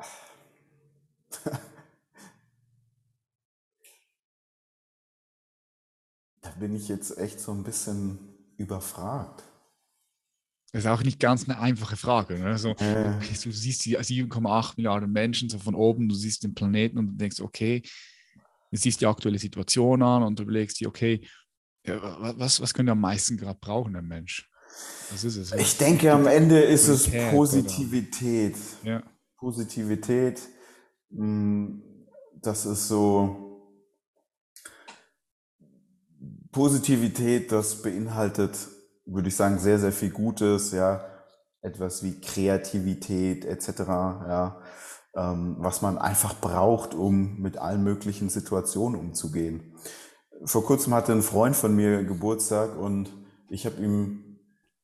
da 6.40 6.50
bin 6.58 6.74
ich 6.74 6.88
jetzt 6.88 7.16
echt 7.16 7.38
so 7.38 7.52
ein 7.52 7.62
bisschen 7.62 8.18
überfragt. 8.56 9.44
Das 10.72 10.82
ist 10.82 10.90
auch 10.90 11.04
nicht 11.04 11.20
ganz 11.20 11.48
eine 11.48 11.60
einfache 11.60 11.96
Frage. 11.96 12.40
Ne? 12.40 12.58
So, 12.58 12.70
äh. 12.70 13.20
du 13.20 13.52
siehst 13.52 13.84
die 13.84 13.96
7,8 13.96 14.72
Milliarden 14.78 15.12
Menschen 15.12 15.48
so 15.48 15.60
von 15.60 15.76
oben, 15.76 16.08
du 16.08 16.16
siehst 16.16 16.42
den 16.42 16.56
Planeten 16.56 16.98
und 16.98 17.06
du 17.06 17.14
denkst, 17.14 17.38
okay, 17.40 17.84
du 18.70 18.76
siehst 18.76 19.00
die 19.00 19.06
aktuelle 19.06 19.38
Situation 19.38 20.02
an 20.02 20.22
und 20.22 20.40
überlegst 20.40 20.80
dir, 20.80 20.88
okay, 20.88 21.26
was, 21.84 22.60
was 22.60 22.74
könnte 22.74 22.92
am 22.92 23.00
meisten 23.00 23.36
gerade 23.36 23.58
brauchen, 23.60 23.92
der 23.92 24.02
Mensch? 24.02 24.48
Was 25.10 25.24
ist 25.24 25.36
es? 25.36 25.52
Ich 25.52 25.76
denke, 25.78 26.12
am 26.12 26.26
Ende 26.26 26.60
ist 26.60 26.88
es 26.88 27.10
Positivität. 27.30 28.56
Ja. 28.84 29.02
Positivität, 29.36 30.40
hm, 31.10 31.82
das 32.40 32.66
ist 32.66 32.88
so. 32.88 33.46
Positivität, 36.52 37.52
das 37.52 37.80
beinhaltet, 37.80 38.56
würde 39.06 39.28
ich 39.28 39.36
sagen, 39.36 39.58
sehr, 39.58 39.78
sehr 39.78 39.92
viel 39.92 40.10
Gutes, 40.10 40.72
ja. 40.72 41.06
Etwas 41.62 42.02
wie 42.02 42.20
Kreativität 42.20 43.44
etc., 43.44 43.78
ja 43.78 44.62
was 45.12 45.82
man 45.82 45.98
einfach 45.98 46.40
braucht, 46.40 46.94
um 46.94 47.40
mit 47.40 47.58
allen 47.58 47.82
möglichen 47.82 48.28
Situationen 48.28 48.98
umzugehen. 48.98 49.74
Vor 50.44 50.64
kurzem 50.64 50.94
hatte 50.94 51.12
ein 51.12 51.22
Freund 51.22 51.56
von 51.56 51.74
mir 51.74 52.04
Geburtstag 52.04 52.78
und 52.78 53.10
ich 53.48 53.66
habe 53.66 53.82
ihm 53.82 54.38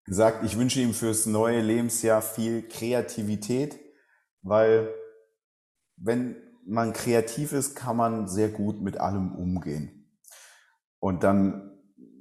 gesagt, 0.04 0.44
ich 0.44 0.58
wünsche 0.58 0.80
ihm 0.80 0.94
fürs 0.94 1.26
neue 1.26 1.60
Lebensjahr 1.60 2.22
viel 2.22 2.66
Kreativität, 2.66 3.78
weil 4.42 4.92
wenn 5.96 6.36
man 6.66 6.92
kreativ 6.92 7.52
ist, 7.52 7.76
kann 7.76 7.96
man 7.96 8.28
sehr 8.28 8.48
gut 8.48 8.82
mit 8.82 8.98
allem 8.98 9.34
umgehen. 9.34 10.10
Und 10.98 11.22
dann 11.22 11.78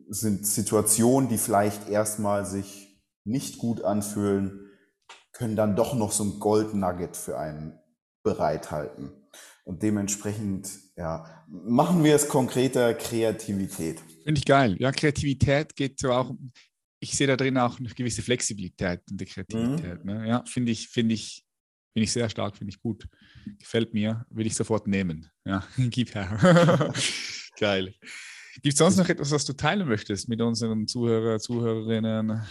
sind 0.07 0.45
Situationen, 0.45 1.29
die 1.29 1.39
vielleicht 1.39 1.89
erstmal 1.89 2.45
sich 2.45 3.03
nicht 3.23 3.57
gut 3.57 3.83
anfühlen, 3.83 4.69
können 5.31 5.55
dann 5.55 5.75
doch 5.75 5.95
noch 5.95 6.11
so 6.11 6.23
ein 6.23 6.39
Gold 6.39 6.75
Nugget 6.75 7.17
für 7.17 7.37
einen 7.37 7.79
bereithalten. 8.25 9.11
Und 9.63 9.81
dementsprechend, 9.81 10.69
ja, 10.97 11.45
machen 11.47 12.03
wir 12.03 12.15
es 12.15 12.27
konkreter 12.27 12.93
Kreativität. 12.93 13.99
Finde 14.23 14.39
ich 14.39 14.45
geil. 14.45 14.75
Ja, 14.79 14.91
Kreativität 14.91 15.75
geht 15.75 15.99
so 15.99 16.11
auch, 16.11 16.35
ich 16.99 17.15
sehe 17.15 17.27
da 17.27 17.37
drin 17.37 17.57
auch 17.57 17.79
eine 17.79 17.89
gewisse 17.89 18.21
Flexibilität 18.21 19.01
in 19.09 19.17
der 19.17 19.27
Kreativität. 19.27 20.03
Mhm. 20.03 20.11
Ne? 20.11 20.27
Ja, 20.27 20.43
finde 20.45 20.71
ich, 20.71 20.89
finde 20.89 21.15
ich, 21.15 21.45
finde 21.93 22.03
ich 22.03 22.11
sehr 22.11 22.29
stark, 22.29 22.57
finde 22.57 22.71
ich 22.71 22.79
gut. 22.79 23.07
Gefällt 23.59 23.93
mir, 23.93 24.25
will 24.29 24.45
ich 24.45 24.55
sofort 24.55 24.87
nehmen. 24.87 25.29
Ja, 25.45 25.65
gib 25.77 26.13
her. 26.13 26.93
geil. 27.59 27.95
Gibt 28.61 28.73
es 28.73 28.77
sonst 28.77 28.97
noch 28.97 29.09
etwas, 29.09 29.31
was 29.31 29.45
du 29.45 29.53
teilen 29.53 29.87
möchtest 29.87 30.29
mit 30.29 30.41
unseren 30.41 30.87
Zuhörer, 30.87 31.39
Zuhörerinnen? 31.39 32.41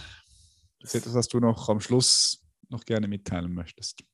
Ist 0.80 0.94
etwas, 0.94 1.14
was 1.14 1.28
du 1.28 1.40
noch 1.40 1.68
am 1.68 1.80
Schluss 1.80 2.44
noch 2.68 2.84
gerne 2.84 3.08
mitteilen 3.08 3.52
möchtest? 3.54 4.04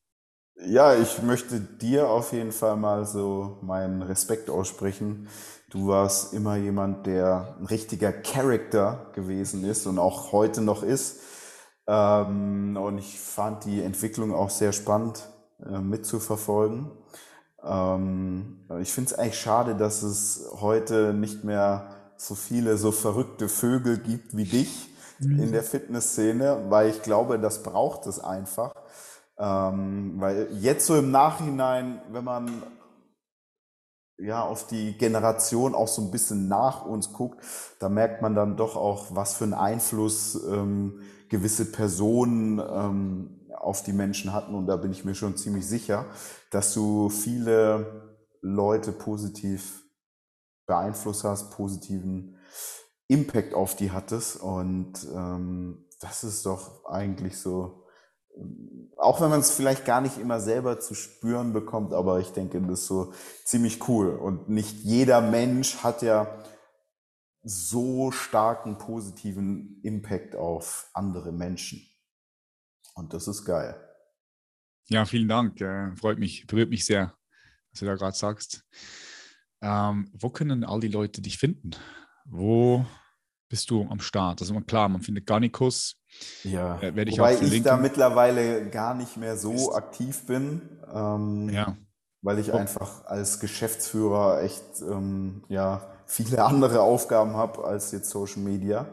Ja, 0.63 0.93
ich 0.93 1.23
möchte 1.23 1.59
dir 1.59 2.09
auf 2.09 2.33
jeden 2.33 2.51
Fall 2.51 2.75
mal 2.75 3.05
so 3.05 3.57
meinen 3.61 4.03
Respekt 4.03 4.49
aussprechen. 4.49 5.27
Du 5.71 5.87
warst 5.87 6.33
immer 6.33 6.55
jemand, 6.55 7.07
der 7.07 7.55
ein 7.59 7.65
richtiger 7.65 8.11
Character 8.11 9.07
gewesen 9.13 9.63
ist 9.63 9.87
und 9.87 9.97
auch 9.97 10.31
heute 10.31 10.61
noch 10.61 10.83
ist. 10.83 11.21
Ähm, 11.87 12.77
und 12.79 12.99
ich 12.99 13.19
fand 13.19 13.65
die 13.65 13.81
Entwicklung 13.81 14.35
auch 14.35 14.51
sehr 14.51 14.71
spannend 14.71 15.27
äh, 15.65 15.79
mitzuverfolgen. 15.79 16.91
Ähm, 17.63 18.67
ich 18.81 18.93
finde 18.93 19.11
es 19.11 19.17
eigentlich 19.17 19.39
schade, 19.39 19.75
dass 19.75 20.03
es 20.03 20.47
heute 20.59 21.13
nicht 21.13 21.43
mehr 21.43 21.89
so 22.17 22.35
viele 22.35 22.77
so 22.77 22.91
verrückte 22.91 23.49
Vögel 23.49 23.97
gibt 23.97 24.37
wie 24.37 24.45
dich 24.45 24.89
mhm. 25.17 25.39
in 25.41 25.51
der 25.53 25.63
Fitnessszene, 25.63 26.65
weil 26.69 26.91
ich 26.91 27.01
glaube, 27.01 27.39
das 27.39 27.63
braucht 27.63 28.05
es 28.05 28.19
einfach. 28.19 28.73
Ähm, 29.41 30.13
weil 30.17 30.49
jetzt 30.51 30.85
so 30.85 30.95
im 30.95 31.09
Nachhinein, 31.09 31.99
wenn 32.11 32.23
man 32.23 32.61
ja 34.19 34.43
auf 34.43 34.67
die 34.67 34.95
Generation 34.99 35.73
auch 35.73 35.87
so 35.87 36.03
ein 36.03 36.11
bisschen 36.11 36.47
nach 36.47 36.85
uns 36.85 37.11
guckt, 37.11 37.43
da 37.79 37.89
merkt 37.89 38.21
man 38.21 38.35
dann 38.35 38.55
doch 38.55 38.75
auch, 38.75 39.15
was 39.15 39.33
für 39.33 39.45
einen 39.45 39.55
Einfluss 39.55 40.35
ähm, 40.35 41.01
gewisse 41.29 41.71
Personen 41.71 42.59
ähm, 42.59 43.47
auf 43.57 43.81
die 43.81 43.93
Menschen 43.93 44.31
hatten. 44.31 44.53
Und 44.53 44.67
da 44.67 44.75
bin 44.75 44.91
ich 44.91 45.05
mir 45.05 45.15
schon 45.15 45.37
ziemlich 45.37 45.67
sicher, 45.67 46.05
dass 46.51 46.75
du 46.75 47.09
viele 47.09 48.11
Leute 48.41 48.91
positiv 48.91 49.83
beeinflusst 50.67 51.23
hast, 51.23 51.49
positiven 51.49 52.37
Impact 53.07 53.55
auf 53.55 53.75
die 53.75 53.91
hattest. 53.91 54.37
Und 54.37 54.93
ähm, 55.15 55.85
das 55.99 56.23
ist 56.23 56.45
doch 56.45 56.85
eigentlich 56.85 57.39
so, 57.39 57.80
auch 58.97 59.19
wenn 59.19 59.29
man 59.29 59.39
es 59.39 59.51
vielleicht 59.51 59.85
gar 59.85 60.01
nicht 60.01 60.17
immer 60.17 60.39
selber 60.39 60.79
zu 60.79 60.93
spüren 60.93 61.53
bekommt, 61.53 61.93
aber 61.93 62.19
ich 62.19 62.31
denke, 62.31 62.61
das 62.61 62.81
ist 62.81 62.87
so 62.87 63.13
ziemlich 63.45 63.87
cool. 63.87 64.15
Und 64.15 64.49
nicht 64.49 64.83
jeder 64.83 65.21
Mensch 65.21 65.77
hat 65.77 66.01
ja 66.01 66.43
so 67.43 68.11
starken 68.11 68.77
positiven 68.77 69.79
Impact 69.83 70.35
auf 70.35 70.89
andere 70.93 71.31
Menschen. 71.31 71.81
Und 72.93 73.13
das 73.13 73.27
ist 73.27 73.45
geil. 73.45 73.75
Ja, 74.87 75.05
vielen 75.05 75.27
Dank. 75.27 75.59
Äh, 75.61 75.95
freut 75.95 76.19
mich, 76.19 76.45
berührt 76.45 76.69
mich 76.69 76.85
sehr, 76.85 77.17
was 77.71 77.79
du 77.79 77.85
da 77.85 77.95
gerade 77.95 78.15
sagst. 78.15 78.63
Ähm, 79.61 80.11
wo 80.13 80.29
können 80.29 80.63
all 80.63 80.79
die 80.79 80.87
Leute 80.87 81.21
dich 81.21 81.37
finden? 81.37 81.71
Wo 82.25 82.85
bist 83.49 83.69
du 83.71 83.87
am 83.89 83.99
Start? 83.99 84.41
Also 84.41 84.59
klar, 84.61 84.89
man 84.89 85.01
findet 85.01 85.25
Garnicus. 85.25 86.00
Ja, 86.43 86.79
äh, 86.81 86.95
werde 86.95 87.11
ich 87.11 87.17
wobei 87.17 87.39
ich 87.39 87.63
da 87.63 87.77
mittlerweile 87.77 88.69
gar 88.69 88.93
nicht 88.93 89.17
mehr 89.17 89.37
so 89.37 89.53
ist. 89.53 89.75
aktiv 89.75 90.25
bin. 90.25 90.61
Ähm, 90.93 91.49
ja. 91.49 91.77
Weil 92.21 92.39
ich 92.39 92.53
einfach 92.53 93.05
als 93.05 93.39
Geschäftsführer 93.39 94.43
echt 94.43 94.63
ähm, 94.81 95.43
ja, 95.47 95.81
viele 96.05 96.43
andere 96.43 96.81
Aufgaben 96.81 97.35
habe 97.35 97.63
als 97.63 97.91
jetzt 97.91 98.09
Social 98.09 98.41
Media. 98.41 98.87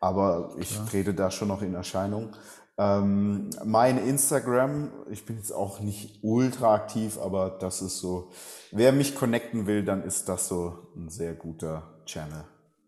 Aber 0.00 0.56
ich 0.58 0.74
ja. 0.74 0.84
trete 0.84 1.14
da 1.14 1.30
schon 1.30 1.48
noch 1.48 1.62
in 1.62 1.74
Erscheinung. 1.74 2.34
Ähm, 2.78 3.50
mein 3.64 3.98
Instagram, 3.98 4.90
ich 5.10 5.24
bin 5.26 5.36
jetzt 5.36 5.52
auch 5.52 5.80
nicht 5.80 6.18
ultra 6.22 6.74
aktiv, 6.74 7.18
aber 7.18 7.50
das 7.60 7.82
ist 7.82 7.98
so, 7.98 8.32
wer 8.72 8.92
mich 8.92 9.14
connecten 9.14 9.66
will, 9.66 9.84
dann 9.84 10.02
ist 10.02 10.28
das 10.28 10.48
so 10.48 10.90
ein 10.96 11.10
sehr 11.10 11.34
guter 11.34 12.02
Channel. 12.06 12.44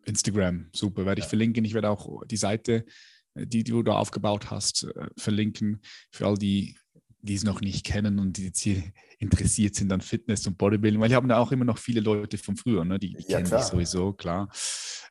Instagram, 0.06 0.66
super, 0.72 1.06
werde 1.06 1.20
ich 1.20 1.26
verlinken. 1.26 1.64
Ich 1.64 1.74
werde 1.74 1.90
auch 1.90 2.24
die 2.26 2.36
Seite, 2.36 2.84
die, 3.34 3.64
die 3.64 3.70
du 3.70 3.82
da 3.82 3.92
aufgebaut 3.94 4.50
hast, 4.50 4.84
äh, 4.84 5.08
verlinken 5.16 5.80
für 6.10 6.26
all 6.26 6.36
die, 6.36 6.76
die 7.20 7.34
es 7.34 7.44
noch 7.44 7.60
nicht 7.60 7.84
kennen 7.84 8.18
und 8.18 8.36
die 8.36 8.46
jetzt 8.46 8.60
hier 8.60 8.82
interessiert 9.18 9.74
sind 9.74 9.92
an 9.92 10.00
Fitness 10.00 10.46
und 10.46 10.58
Bodybuilding, 10.58 11.00
weil 11.00 11.10
ich 11.10 11.16
habe 11.16 11.28
da 11.28 11.38
auch 11.38 11.52
immer 11.52 11.64
noch 11.64 11.78
viele 11.78 12.00
Leute 12.00 12.38
von 12.38 12.56
früher, 12.56 12.84
ne? 12.84 12.98
die, 12.98 13.14
die 13.14 13.32
ja, 13.32 13.40
kennen 13.40 13.50
dich 13.50 13.66
sowieso, 13.66 14.12
klar. 14.12 14.48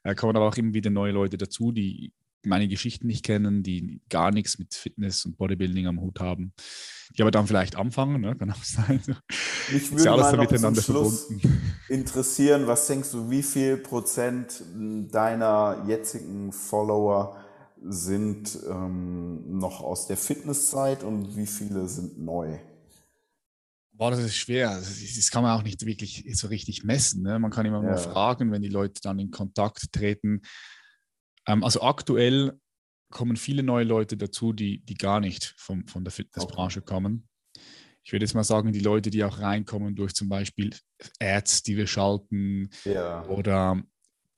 Da 0.03 0.13
kommen 0.13 0.35
aber 0.35 0.47
auch 0.47 0.57
immer 0.57 0.73
wieder 0.73 0.89
neue 0.89 1.13
Leute 1.13 1.37
dazu, 1.37 1.71
die 1.71 2.13
meine 2.45 2.67
Geschichten 2.67 3.07
nicht 3.07 3.23
kennen, 3.23 3.63
die 3.63 4.01
gar 4.09 4.31
nichts 4.31 4.59
mit 4.59 4.73
Fitness 4.73 5.25
und 5.25 5.37
Bodybuilding 5.37 5.87
am 5.87 6.01
Hut 6.01 6.19
haben, 6.19 6.53
die 7.15 7.21
aber 7.21 7.31
dann 7.31 7.47
vielleicht 7.47 7.75
anfangen, 7.75 8.21
ne? 8.21 8.35
kann 8.35 8.51
auch 8.51 8.63
sein. 8.63 9.01
Mich 9.71 9.91
würde 9.91 10.03
ja 10.03 10.17
mal 10.17 10.37
miteinander 10.37 10.81
verbunden. 10.81 11.41
interessieren, 11.87 12.67
was 12.67 12.87
denkst 12.87 13.11
du, 13.11 13.29
wie 13.29 13.43
viel 13.43 13.77
Prozent 13.77 14.63
deiner 15.11 15.85
jetzigen 15.87 16.51
Follower 16.51 17.42
sind 17.83 18.59
ähm, 18.69 19.57
noch 19.57 19.81
aus 19.81 20.07
der 20.07 20.17
Fitnesszeit 20.17 21.03
und 21.03 21.35
wie 21.35 21.47
viele 21.47 21.87
sind 21.87 22.19
neu? 22.19 22.57
Boah, 23.91 24.11
das 24.11 24.21
ist 24.21 24.35
schwer. 24.35 24.75
Das 24.75 25.29
kann 25.29 25.43
man 25.43 25.57
auch 25.57 25.63
nicht 25.63 25.85
wirklich 25.85 26.25
so 26.33 26.47
richtig 26.47 26.83
messen. 26.83 27.21
Ne? 27.21 27.37
Man 27.37 27.51
kann 27.51 27.65
immer 27.65 27.83
ja. 27.83 27.91
mal 27.91 27.97
fragen, 27.97 28.51
wenn 28.51 28.61
die 28.61 28.69
Leute 28.69 29.01
dann 29.01 29.19
in 29.19 29.29
Kontakt 29.29 29.91
treten 29.91 30.41
ähm, 31.47 31.63
also 31.63 31.81
aktuell 31.81 32.59
kommen 33.09 33.37
viele 33.37 33.63
neue 33.63 33.83
Leute 33.83 34.17
dazu, 34.17 34.53
die, 34.53 34.79
die 34.79 34.95
gar 34.95 35.19
nicht 35.19 35.53
vom, 35.57 35.87
von 35.87 36.03
der 36.03 36.11
Fitnessbranche 36.11 36.79
okay. 36.79 36.93
kommen. 36.93 37.27
Ich 38.03 38.11
würde 38.11 38.25
jetzt 38.25 38.33
mal 38.33 38.43
sagen, 38.43 38.73
die 38.73 38.79
Leute, 38.79 39.11
die 39.11 39.23
auch 39.23 39.39
reinkommen 39.39 39.95
durch 39.95 40.13
zum 40.13 40.27
Beispiel 40.27 40.75
Ads, 41.21 41.63
die 41.63 41.77
wir 41.77 41.87
schalten 41.87 42.69
ja. 42.83 43.25
oder 43.27 43.81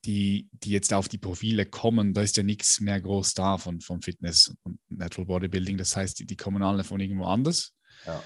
die, 0.06 0.48
die 0.52 0.70
jetzt 0.70 0.92
auf 0.92 1.08
die 1.08 1.18
Profile 1.18 1.66
kommen, 1.66 2.14
da 2.14 2.22
ist 2.22 2.36
ja 2.36 2.42
nichts 2.42 2.80
mehr 2.80 3.00
groß 3.00 3.34
da 3.34 3.58
von, 3.58 3.80
von 3.80 4.00
Fitness 4.00 4.54
und 4.62 4.78
Natural 4.88 5.26
Bodybuilding. 5.26 5.76
Das 5.76 5.96
heißt, 5.96 6.18
die, 6.20 6.26
die 6.26 6.36
kommen 6.36 6.62
alle 6.62 6.84
von 6.84 7.00
irgendwo 7.00 7.24
anders. 7.24 7.74
Ja. 8.06 8.22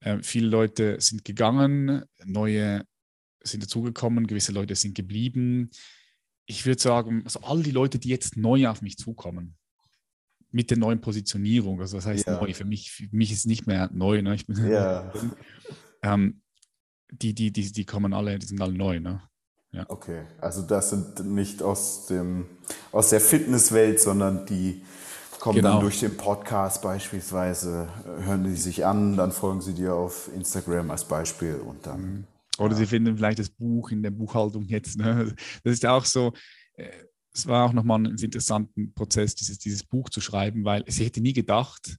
Äh, 0.00 0.22
viele 0.22 0.48
Leute 0.48 1.00
sind 1.00 1.24
gegangen, 1.24 2.04
neue 2.24 2.84
sind 3.42 3.62
dazugekommen, 3.62 4.26
gewisse 4.26 4.52
Leute 4.52 4.74
sind 4.74 4.94
geblieben 4.94 5.70
ich 6.50 6.66
würde 6.66 6.82
sagen, 6.82 7.22
also 7.24 7.40
all 7.40 7.62
die 7.62 7.70
Leute, 7.70 8.00
die 8.00 8.08
jetzt 8.08 8.36
neu 8.36 8.66
auf 8.66 8.82
mich 8.82 8.98
zukommen, 8.98 9.56
mit 10.50 10.70
der 10.70 10.78
neuen 10.78 11.00
Positionierung, 11.00 11.80
also 11.80 11.96
das 11.96 12.06
heißt 12.06 12.26
ja. 12.26 12.40
neu, 12.40 12.52
für 12.54 12.64
mich, 12.64 12.90
für 12.90 13.08
mich 13.12 13.30
ist 13.30 13.46
nicht 13.46 13.68
mehr 13.68 13.88
neu, 13.92 14.20
ne? 14.20 14.34
ich 14.34 14.46
bin, 14.46 14.68
ja. 14.68 15.12
ähm, 16.02 16.42
die, 17.12 17.34
die, 17.34 17.52
die, 17.52 17.70
die 17.70 17.84
kommen 17.84 18.12
alle, 18.12 18.36
die 18.38 18.46
sind 18.46 18.60
alle 18.60 18.74
neu, 18.74 18.98
ne? 18.98 19.22
Ja. 19.72 19.84
Okay, 19.88 20.22
also 20.40 20.62
das 20.62 20.90
sind 20.90 21.24
nicht 21.24 21.62
aus, 21.62 22.06
dem, 22.06 22.46
aus 22.90 23.10
der 23.10 23.20
Fitnesswelt, 23.20 24.00
sondern 24.00 24.44
die 24.46 24.82
kommen 25.38 25.56
genau. 25.56 25.72
dann 25.72 25.80
durch 25.80 26.00
den 26.00 26.16
Podcast 26.16 26.82
beispielsweise, 26.82 27.88
hören 28.04 28.44
die 28.44 28.56
sich 28.56 28.84
an, 28.84 29.16
dann 29.16 29.30
folgen 29.32 29.60
sie 29.60 29.74
dir 29.74 29.94
auf 29.94 30.28
Instagram 30.34 30.90
als 30.90 31.04
Beispiel 31.04 31.54
und 31.54 31.86
dann. 31.86 32.00
Mhm. 32.00 32.24
Oder 32.58 32.74
sie 32.74 32.86
finden 32.86 33.16
vielleicht 33.16 33.38
das 33.38 33.48
Buch 33.48 33.90
in 33.90 34.02
der 34.02 34.10
Buchhaltung 34.10 34.64
jetzt. 34.64 34.98
Ne? 34.98 35.34
Das 35.64 35.72
ist 35.72 35.86
auch 35.86 36.04
so, 36.04 36.32
äh, 36.74 36.90
es 37.32 37.46
war 37.46 37.66
auch 37.66 37.72
nochmal 37.72 38.00
ein 38.00 38.18
interessanter 38.18 38.72
Prozess, 38.94 39.34
dieses, 39.34 39.58
dieses 39.58 39.84
Buch 39.84 40.10
zu 40.10 40.20
schreiben, 40.20 40.64
weil 40.64 40.82
ich 40.86 40.98
hätte 41.00 41.20
nie 41.20 41.32
gedacht, 41.32 41.96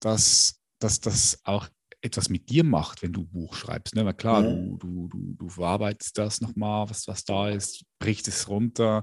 dass, 0.00 0.60
dass 0.78 1.00
das 1.00 1.40
auch 1.44 1.68
etwas 2.02 2.28
mit 2.30 2.48
dir 2.48 2.64
macht, 2.64 3.02
wenn 3.02 3.12
du 3.12 3.22
ein 3.22 3.30
Buch 3.30 3.54
schreibst. 3.54 3.94
Ne? 3.94 4.04
Weil 4.04 4.14
klar, 4.14 4.42
mhm. 4.42 4.78
du, 4.78 5.08
du, 5.08 5.34
du, 5.38 5.48
verarbeitest 5.48 6.16
das 6.16 6.40
nochmal, 6.40 6.88
was, 6.88 7.06
was 7.06 7.24
da 7.24 7.48
ist, 7.50 7.84
brichst 7.98 8.28
es 8.28 8.48
runter. 8.48 9.02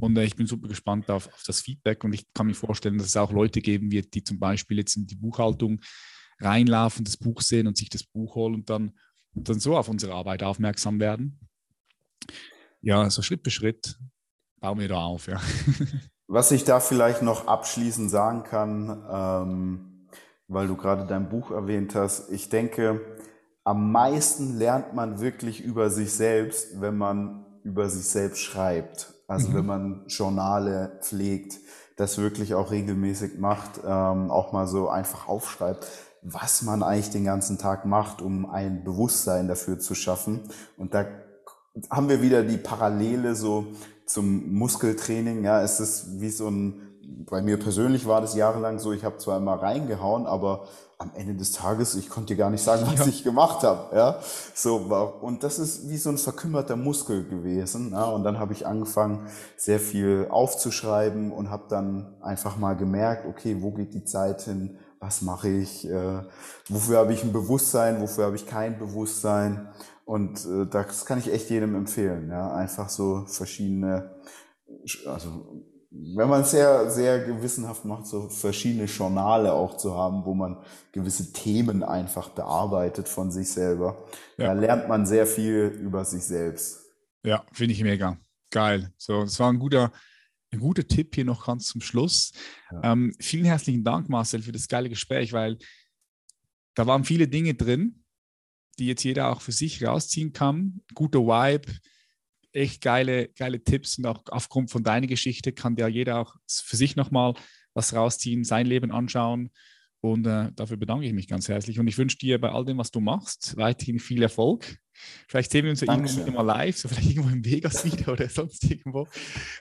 Und 0.00 0.16
äh, 0.16 0.24
ich 0.24 0.36
bin 0.36 0.46
super 0.46 0.68
gespannt 0.68 1.10
auf, 1.10 1.26
auf 1.28 1.42
das 1.46 1.60
Feedback 1.60 2.02
und 2.04 2.12
ich 2.14 2.26
kann 2.32 2.46
mir 2.46 2.54
vorstellen, 2.54 2.98
dass 2.98 3.08
es 3.08 3.16
auch 3.16 3.32
Leute 3.32 3.60
geben 3.60 3.90
wird, 3.90 4.14
die 4.14 4.24
zum 4.24 4.38
Beispiel 4.38 4.78
jetzt 4.78 4.96
in 4.96 5.06
die 5.06 5.16
Buchhaltung 5.16 5.80
reinlaufen, 6.40 7.04
das 7.04 7.16
Buch 7.16 7.42
sehen 7.42 7.66
und 7.66 7.76
sich 7.76 7.90
das 7.90 8.04
Buch 8.04 8.34
holen 8.34 8.54
und 8.54 8.70
dann 8.70 8.92
und 9.34 9.48
dann 9.48 9.60
so 9.60 9.76
auf 9.76 9.88
unsere 9.88 10.14
Arbeit 10.14 10.42
aufmerksam 10.42 11.00
werden. 11.00 11.38
Ja, 12.80 13.08
so 13.10 13.22
Schritt 13.22 13.42
für 13.44 13.50
Schritt 13.50 13.98
bauen 14.60 14.78
wir 14.78 14.88
da 14.88 15.02
auf, 15.02 15.26
ja. 15.26 15.40
Was 16.26 16.52
ich 16.52 16.64
da 16.64 16.80
vielleicht 16.80 17.22
noch 17.22 17.46
abschließend 17.46 18.10
sagen 18.10 18.44
kann, 18.44 19.04
ähm, 19.10 19.93
weil 20.48 20.66
du 20.66 20.76
gerade 20.76 21.06
dein 21.06 21.28
Buch 21.28 21.50
erwähnt 21.50 21.94
hast, 21.94 22.30
ich 22.30 22.48
denke, 22.48 23.00
am 23.64 23.92
meisten 23.92 24.58
lernt 24.58 24.94
man 24.94 25.20
wirklich 25.20 25.62
über 25.62 25.90
sich 25.90 26.12
selbst, 26.12 26.80
wenn 26.80 26.98
man 26.98 27.46
über 27.62 27.88
sich 27.88 28.06
selbst 28.06 28.40
schreibt. 28.40 29.14
Also 29.26 29.48
mhm. 29.48 29.54
wenn 29.54 29.66
man 29.66 30.04
Journale 30.06 30.98
pflegt, 31.00 31.58
das 31.96 32.18
wirklich 32.18 32.54
auch 32.54 32.70
regelmäßig 32.70 33.38
macht, 33.38 33.80
ähm, 33.86 34.30
auch 34.30 34.52
mal 34.52 34.66
so 34.66 34.88
einfach 34.88 35.28
aufschreibt 35.28 35.86
was 36.24 36.62
man 36.62 36.82
eigentlich 36.82 37.10
den 37.10 37.24
ganzen 37.24 37.58
Tag 37.58 37.84
macht, 37.84 38.22
um 38.22 38.50
ein 38.50 38.82
Bewusstsein 38.82 39.46
dafür 39.46 39.78
zu 39.78 39.94
schaffen. 39.94 40.40
Und 40.78 40.94
da 40.94 41.06
haben 41.90 42.08
wir 42.08 42.22
wieder 42.22 42.42
die 42.42 42.56
Parallele 42.56 43.34
so 43.34 43.66
zum 44.06 44.54
Muskeltraining. 44.54 45.44
Ja, 45.44 45.62
es 45.62 45.80
ist 45.80 46.20
wie 46.20 46.30
so 46.30 46.48
ein 46.48 46.80
bei 47.06 47.42
mir 47.42 47.58
persönlich 47.58 48.06
war 48.06 48.20
das 48.20 48.34
jahrelang 48.34 48.78
so, 48.78 48.92
ich 48.92 49.04
habe 49.04 49.18
zwar 49.18 49.38
immer 49.38 49.54
reingehauen, 49.54 50.26
aber 50.26 50.66
am 50.98 51.10
Ende 51.14 51.34
des 51.34 51.52
Tages, 51.52 51.94
ich 51.94 52.08
konnte 52.08 52.34
dir 52.34 52.38
gar 52.38 52.50
nicht 52.50 52.62
sagen, 52.62 52.86
was 52.86 53.00
ja. 53.00 53.06
ich 53.06 53.24
gemacht 53.24 53.62
habe. 53.62 53.94
Ja? 53.96 54.18
So, 54.54 54.76
und 55.20 55.42
das 55.42 55.58
ist 55.58 55.88
wie 55.88 55.96
so 55.96 56.10
ein 56.10 56.18
verkümmerter 56.18 56.76
Muskel 56.76 57.24
gewesen. 57.24 57.90
Ja? 57.92 58.04
Und 58.04 58.24
dann 58.24 58.38
habe 58.38 58.52
ich 58.52 58.66
angefangen, 58.66 59.26
sehr 59.56 59.80
viel 59.80 60.28
aufzuschreiben 60.30 61.32
und 61.32 61.50
habe 61.50 61.64
dann 61.68 62.14
einfach 62.22 62.56
mal 62.56 62.74
gemerkt, 62.74 63.26
okay, 63.26 63.56
wo 63.60 63.72
geht 63.72 63.94
die 63.94 64.04
Zeit 64.04 64.42
hin? 64.42 64.78
Was 65.00 65.20
mache 65.20 65.48
ich? 65.48 65.86
Äh, 65.86 66.22
wofür 66.68 66.98
habe 66.98 67.12
ich 67.12 67.24
ein 67.24 67.32
Bewusstsein? 67.32 68.00
Wofür 68.00 68.26
habe 68.26 68.36
ich 68.36 68.46
kein 68.46 68.78
Bewusstsein? 68.78 69.68
Und 70.04 70.46
äh, 70.46 70.66
das 70.66 71.04
kann 71.04 71.18
ich 71.18 71.32
echt 71.32 71.50
jedem 71.50 71.74
empfehlen. 71.74 72.30
Ja? 72.30 72.54
Einfach 72.54 72.88
so 72.88 73.24
verschiedene, 73.26 74.14
also 75.06 75.28
wenn 75.96 76.28
man 76.28 76.42
es 76.42 76.50
sehr, 76.50 76.90
sehr 76.90 77.24
gewissenhaft 77.24 77.84
macht, 77.84 78.06
so 78.06 78.28
verschiedene 78.28 78.86
Journale 78.86 79.52
auch 79.52 79.76
zu 79.76 79.94
haben, 79.94 80.24
wo 80.24 80.34
man 80.34 80.56
gewisse 80.90 81.32
Themen 81.32 81.84
einfach 81.84 82.30
bearbeitet 82.30 83.08
von 83.08 83.30
sich 83.30 83.48
selber. 83.48 84.04
Ja. 84.36 84.46
Da 84.46 84.52
lernt 84.54 84.88
man 84.88 85.06
sehr 85.06 85.26
viel 85.26 85.66
über 85.80 86.04
sich 86.04 86.24
selbst. 86.24 86.80
Ja, 87.24 87.44
finde 87.52 87.74
ich 87.74 87.82
mega. 87.82 88.18
Geil. 88.50 88.92
So, 88.96 89.22
das 89.22 89.38
war 89.38 89.52
ein 89.52 89.58
guter, 89.60 89.92
ein 90.50 90.58
guter 90.58 90.86
Tipp 90.86 91.14
hier 91.14 91.24
noch 91.24 91.46
ganz 91.46 91.68
zum 91.68 91.80
Schluss. 91.80 92.32
Ja. 92.72 92.92
Ähm, 92.92 93.14
vielen 93.20 93.44
herzlichen 93.44 93.84
Dank, 93.84 94.08
Marcel, 94.08 94.42
für 94.42 94.52
das 94.52 94.66
geile 94.66 94.88
Gespräch, 94.88 95.32
weil 95.32 95.58
da 96.74 96.88
waren 96.88 97.04
viele 97.04 97.28
Dinge 97.28 97.54
drin, 97.54 98.04
die 98.80 98.88
jetzt 98.88 99.04
jeder 99.04 99.30
auch 99.30 99.40
für 99.40 99.52
sich 99.52 99.84
rausziehen 99.84 100.32
kann. 100.32 100.80
Guter 100.94 101.20
Vibe, 101.20 101.72
echt 102.54 102.80
geile, 102.82 103.28
geile 103.28 103.62
Tipps 103.62 103.98
und 103.98 104.06
auch 104.06 104.22
aufgrund 104.28 104.70
von 104.70 104.82
deiner 104.82 105.06
Geschichte 105.06 105.52
kann 105.52 105.76
ja 105.76 105.88
jeder 105.88 106.18
auch 106.20 106.36
für 106.48 106.76
sich 106.76 106.96
nochmal 106.96 107.34
was 107.74 107.94
rausziehen, 107.94 108.44
sein 108.44 108.66
Leben 108.66 108.92
anschauen. 108.92 109.50
Und 110.00 110.26
äh, 110.26 110.52
dafür 110.54 110.76
bedanke 110.76 111.06
ich 111.06 111.14
mich 111.14 111.28
ganz 111.28 111.48
herzlich. 111.48 111.80
Und 111.80 111.88
ich 111.88 111.96
wünsche 111.96 112.18
dir 112.18 112.38
bei 112.38 112.50
all 112.50 112.66
dem, 112.66 112.76
was 112.76 112.90
du 112.90 113.00
machst, 113.00 113.56
weiterhin 113.56 113.98
viel 113.98 114.22
Erfolg. 114.22 114.76
Vielleicht 115.26 115.50
sehen 115.50 115.64
wir 115.64 115.70
uns 115.70 115.80
ja 115.80 115.92
irgendwo 115.92 116.20
wieder 116.20 116.30
mal 116.30 116.42
live, 116.42 116.76
so 116.76 116.88
vielleicht 116.88 117.08
irgendwo 117.08 117.30
in 117.30 117.44
Vegas 117.44 117.84
wieder 117.84 118.12
oder 118.12 118.28
sonst 118.28 118.62
irgendwo. 118.64 119.08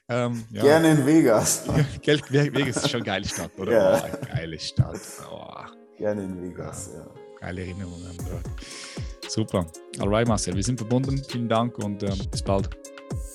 Ähm, 0.10 0.44
ja. 0.52 0.62
Gerne 0.64 0.92
in 0.92 1.06
Vegas. 1.06 1.66
Vegas 2.04 2.76
ist 2.76 2.90
schon 2.90 3.00
eine 3.00 3.06
geile 3.06 3.26
Stadt, 3.26 3.58
oder? 3.58 3.72
Ja. 3.72 4.06
Oh, 4.06 4.26
geile 4.28 4.60
Stadt. 4.60 5.00
Oh. 5.32 5.54
Gerne 5.98 6.24
in 6.24 6.42
Vegas, 6.42 6.92
ja. 6.94 7.10
Geile 7.40 7.62
Erinnerungen. 7.62 8.18
Super. 9.34 9.66
Alright, 10.00 10.28
Marcel, 10.28 10.56
wir 10.56 10.62
sind 10.62 10.78
verbunden. 10.78 11.20
Vielen 11.28 11.50
Dank 11.50 11.80
und 11.80 12.04
ähm, 12.04 12.20
bis 12.30 12.44
bald. 12.44 12.70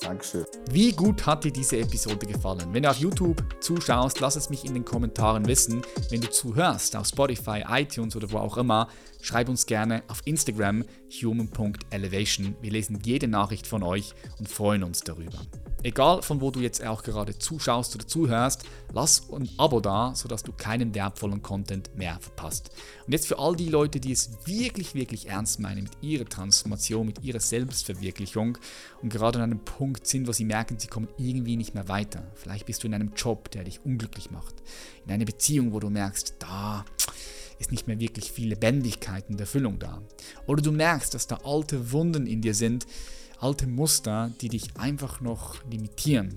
Dankeschön. 0.00 0.44
Wie 0.70 0.92
gut 0.92 1.26
hat 1.26 1.42
dir 1.42 1.50
diese 1.50 1.78
Episode 1.78 2.24
gefallen? 2.24 2.68
Wenn 2.70 2.84
du 2.84 2.90
auf 2.90 2.98
YouTube 2.98 3.42
zuschaust, 3.58 4.20
lass 4.20 4.36
es 4.36 4.48
mich 4.48 4.64
in 4.64 4.74
den 4.74 4.84
Kommentaren 4.84 5.48
wissen. 5.48 5.82
Wenn 6.10 6.20
du 6.20 6.30
zuhörst 6.30 6.94
auf 6.94 7.08
Spotify, 7.08 7.64
iTunes 7.68 8.14
oder 8.14 8.30
wo 8.30 8.38
auch 8.38 8.58
immer, 8.58 8.86
schreib 9.20 9.48
uns 9.48 9.66
gerne 9.66 10.04
auf 10.06 10.20
Instagram 10.24 10.84
human.elevation. 11.20 12.54
Wir 12.60 12.70
lesen 12.70 13.00
jede 13.04 13.26
Nachricht 13.26 13.66
von 13.66 13.82
euch 13.82 14.14
und 14.38 14.48
freuen 14.48 14.84
uns 14.84 15.00
darüber. 15.00 15.40
Egal 15.84 16.22
von 16.22 16.40
wo 16.40 16.50
du 16.50 16.58
jetzt 16.58 16.84
auch 16.84 17.04
gerade 17.04 17.38
zuschaust 17.38 17.94
oder 17.94 18.06
zuhörst, 18.06 18.64
lass 18.92 19.30
ein 19.32 19.48
Abo 19.58 19.80
da, 19.80 20.12
sodass 20.14 20.42
du 20.42 20.52
keinen 20.52 20.92
wertvollen 20.92 21.40
Content 21.40 21.96
mehr 21.96 22.18
verpasst. 22.20 22.70
Und 23.06 23.12
jetzt 23.12 23.28
für 23.28 23.38
all 23.38 23.54
die 23.54 23.68
Leute, 23.68 24.00
die 24.00 24.10
es 24.10 24.30
wirklich, 24.44 24.94
wirklich 24.94 25.28
ernst 25.28 25.60
meinen 25.60 25.84
mit 25.84 25.92
ihrer 26.00 26.24
Transformation, 26.24 27.06
mit 27.06 27.22
ihrer 27.22 27.38
Selbstverwirklichung 27.38 28.58
und 29.02 29.12
gerade 29.12 29.38
an 29.38 29.44
einem 29.44 29.64
Punkt 29.64 30.08
sind, 30.08 30.26
wo 30.26 30.32
sie 30.32 30.44
merken, 30.44 30.80
sie 30.80 30.88
kommen 30.88 31.08
irgendwie 31.16 31.56
nicht 31.56 31.74
mehr 31.74 31.88
weiter. 31.88 32.26
Vielleicht 32.34 32.66
bist 32.66 32.82
du 32.82 32.88
in 32.88 32.94
einem 32.94 33.12
Job, 33.14 33.50
der 33.52 33.62
dich 33.62 33.84
unglücklich 33.84 34.32
macht. 34.32 34.56
In 35.06 35.12
einer 35.12 35.26
Beziehung, 35.26 35.72
wo 35.72 35.78
du 35.78 35.90
merkst, 35.90 36.34
da 36.40 36.84
ist 37.60 37.70
nicht 37.70 37.86
mehr 37.86 38.00
wirklich 38.00 38.32
viel 38.32 38.48
Lebendigkeit 38.48 39.28
und 39.28 39.40
Erfüllung 39.40 39.78
da. 39.78 40.02
Oder 40.46 40.62
du 40.62 40.72
merkst, 40.72 41.14
dass 41.14 41.28
da 41.28 41.38
alte 41.44 41.92
Wunden 41.92 42.26
in 42.26 42.40
dir 42.40 42.54
sind, 42.54 42.86
alte 43.40 43.66
Muster, 43.66 44.30
die 44.40 44.48
dich 44.48 44.76
einfach 44.76 45.20
noch 45.20 45.64
limitieren 45.70 46.36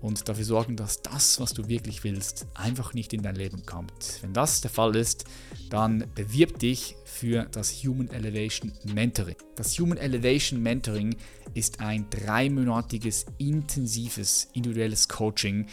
und 0.00 0.28
dafür 0.28 0.44
sorgen, 0.44 0.76
dass 0.76 1.02
das, 1.02 1.40
was 1.40 1.52
du 1.52 1.68
wirklich 1.68 2.04
willst, 2.04 2.46
einfach 2.54 2.94
nicht 2.94 3.12
in 3.12 3.22
dein 3.22 3.34
Leben 3.34 3.66
kommt. 3.66 4.18
Wenn 4.22 4.32
das 4.32 4.60
der 4.60 4.70
Fall 4.70 4.94
ist, 4.94 5.24
dann 5.70 6.04
bewirb 6.14 6.58
dich 6.58 6.96
für 7.04 7.44
das 7.50 7.72
Human 7.84 8.08
Elevation 8.10 8.72
Mentoring. 8.84 9.36
Das 9.56 9.78
Human 9.78 9.98
Elevation 9.98 10.62
Mentoring 10.62 11.16
ist 11.54 11.80
ein 11.80 12.06
dreimonatiges, 12.10 13.26
intensives, 13.38 14.48
individuelles 14.52 15.08
Coaching, 15.08 15.66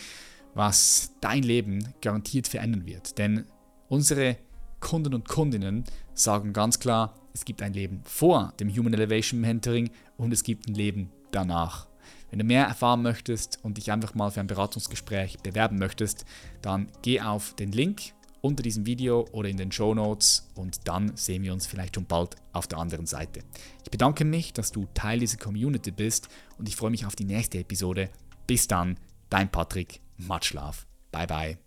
was 0.56 1.12
dein 1.22 1.44
Leben 1.44 1.94
garantiert 2.02 2.48
verändern 2.48 2.86
wird. 2.86 3.18
Denn 3.18 3.46
unsere 3.90 4.38
Kunden 4.80 5.14
und 5.14 5.28
Kundinnen 5.28 5.84
sagen 6.14 6.54
ganz 6.54 6.80
klar, 6.80 7.16
es 7.34 7.44
gibt 7.44 7.62
ein 7.62 7.74
Leben 7.74 8.02
vor 8.06 8.54
dem 8.60 8.70
Human 8.70 8.94
Elevation 8.94 9.42
Mentoring 9.42 9.90
und 10.18 10.32
es 10.32 10.44
gibt 10.44 10.68
ein 10.68 10.76
Leben 10.76 11.12
danach. 11.32 11.88
Wenn 12.30 12.40
du 12.40 12.46
mehr 12.46 12.66
erfahren 12.66 13.02
möchtest 13.02 13.60
und 13.64 13.78
dich 13.78 13.92
einfach 13.92 14.14
mal 14.14 14.32
für 14.32 14.40
ein 14.40 14.48
Beratungsgespräch 14.48 15.40
bewerben 15.40 15.78
möchtest, 15.78 16.26
dann 16.62 16.92
geh 17.02 17.22
auf 17.22 17.54
den 17.56 17.72
Link 17.72 18.14
unter 18.42 18.62
diesem 18.62 18.86
Video 18.86 19.26
oder 19.32 19.50
in 19.50 19.58
den 19.58 19.72
Show 19.72 19.94
Notes 19.96 20.52
und 20.56 20.88
dann 20.88 21.18
sehen 21.18 21.44
wir 21.44 21.54
uns 21.54 21.66
vielleicht 21.66 21.96
schon 21.96 22.06
bald 22.06 22.36
auf 22.54 22.68
der 22.68 22.78
anderen 22.78 23.08
Seite. 23.08 23.42
Ich 23.84 23.90
bedanke 23.90 24.24
mich, 24.24 24.54
dass 24.54 24.72
du 24.72 24.86
Teil 24.94 25.20
dieser 25.20 25.38
Community 25.38 25.92
bist 25.92 26.30
und 26.58 26.70
ich 26.70 26.76
freue 26.76 26.92
mich 26.92 27.06
auf 27.06 27.16
die 27.16 27.26
nächste 27.26 27.60
Episode. 27.60 28.10
Bis 28.46 28.68
dann, 28.68 28.98
dein 29.30 29.50
Patrick, 29.50 30.02
Much 30.18 30.54
Love. 30.54 30.78
Bye 31.12 31.28
bye. 31.28 31.65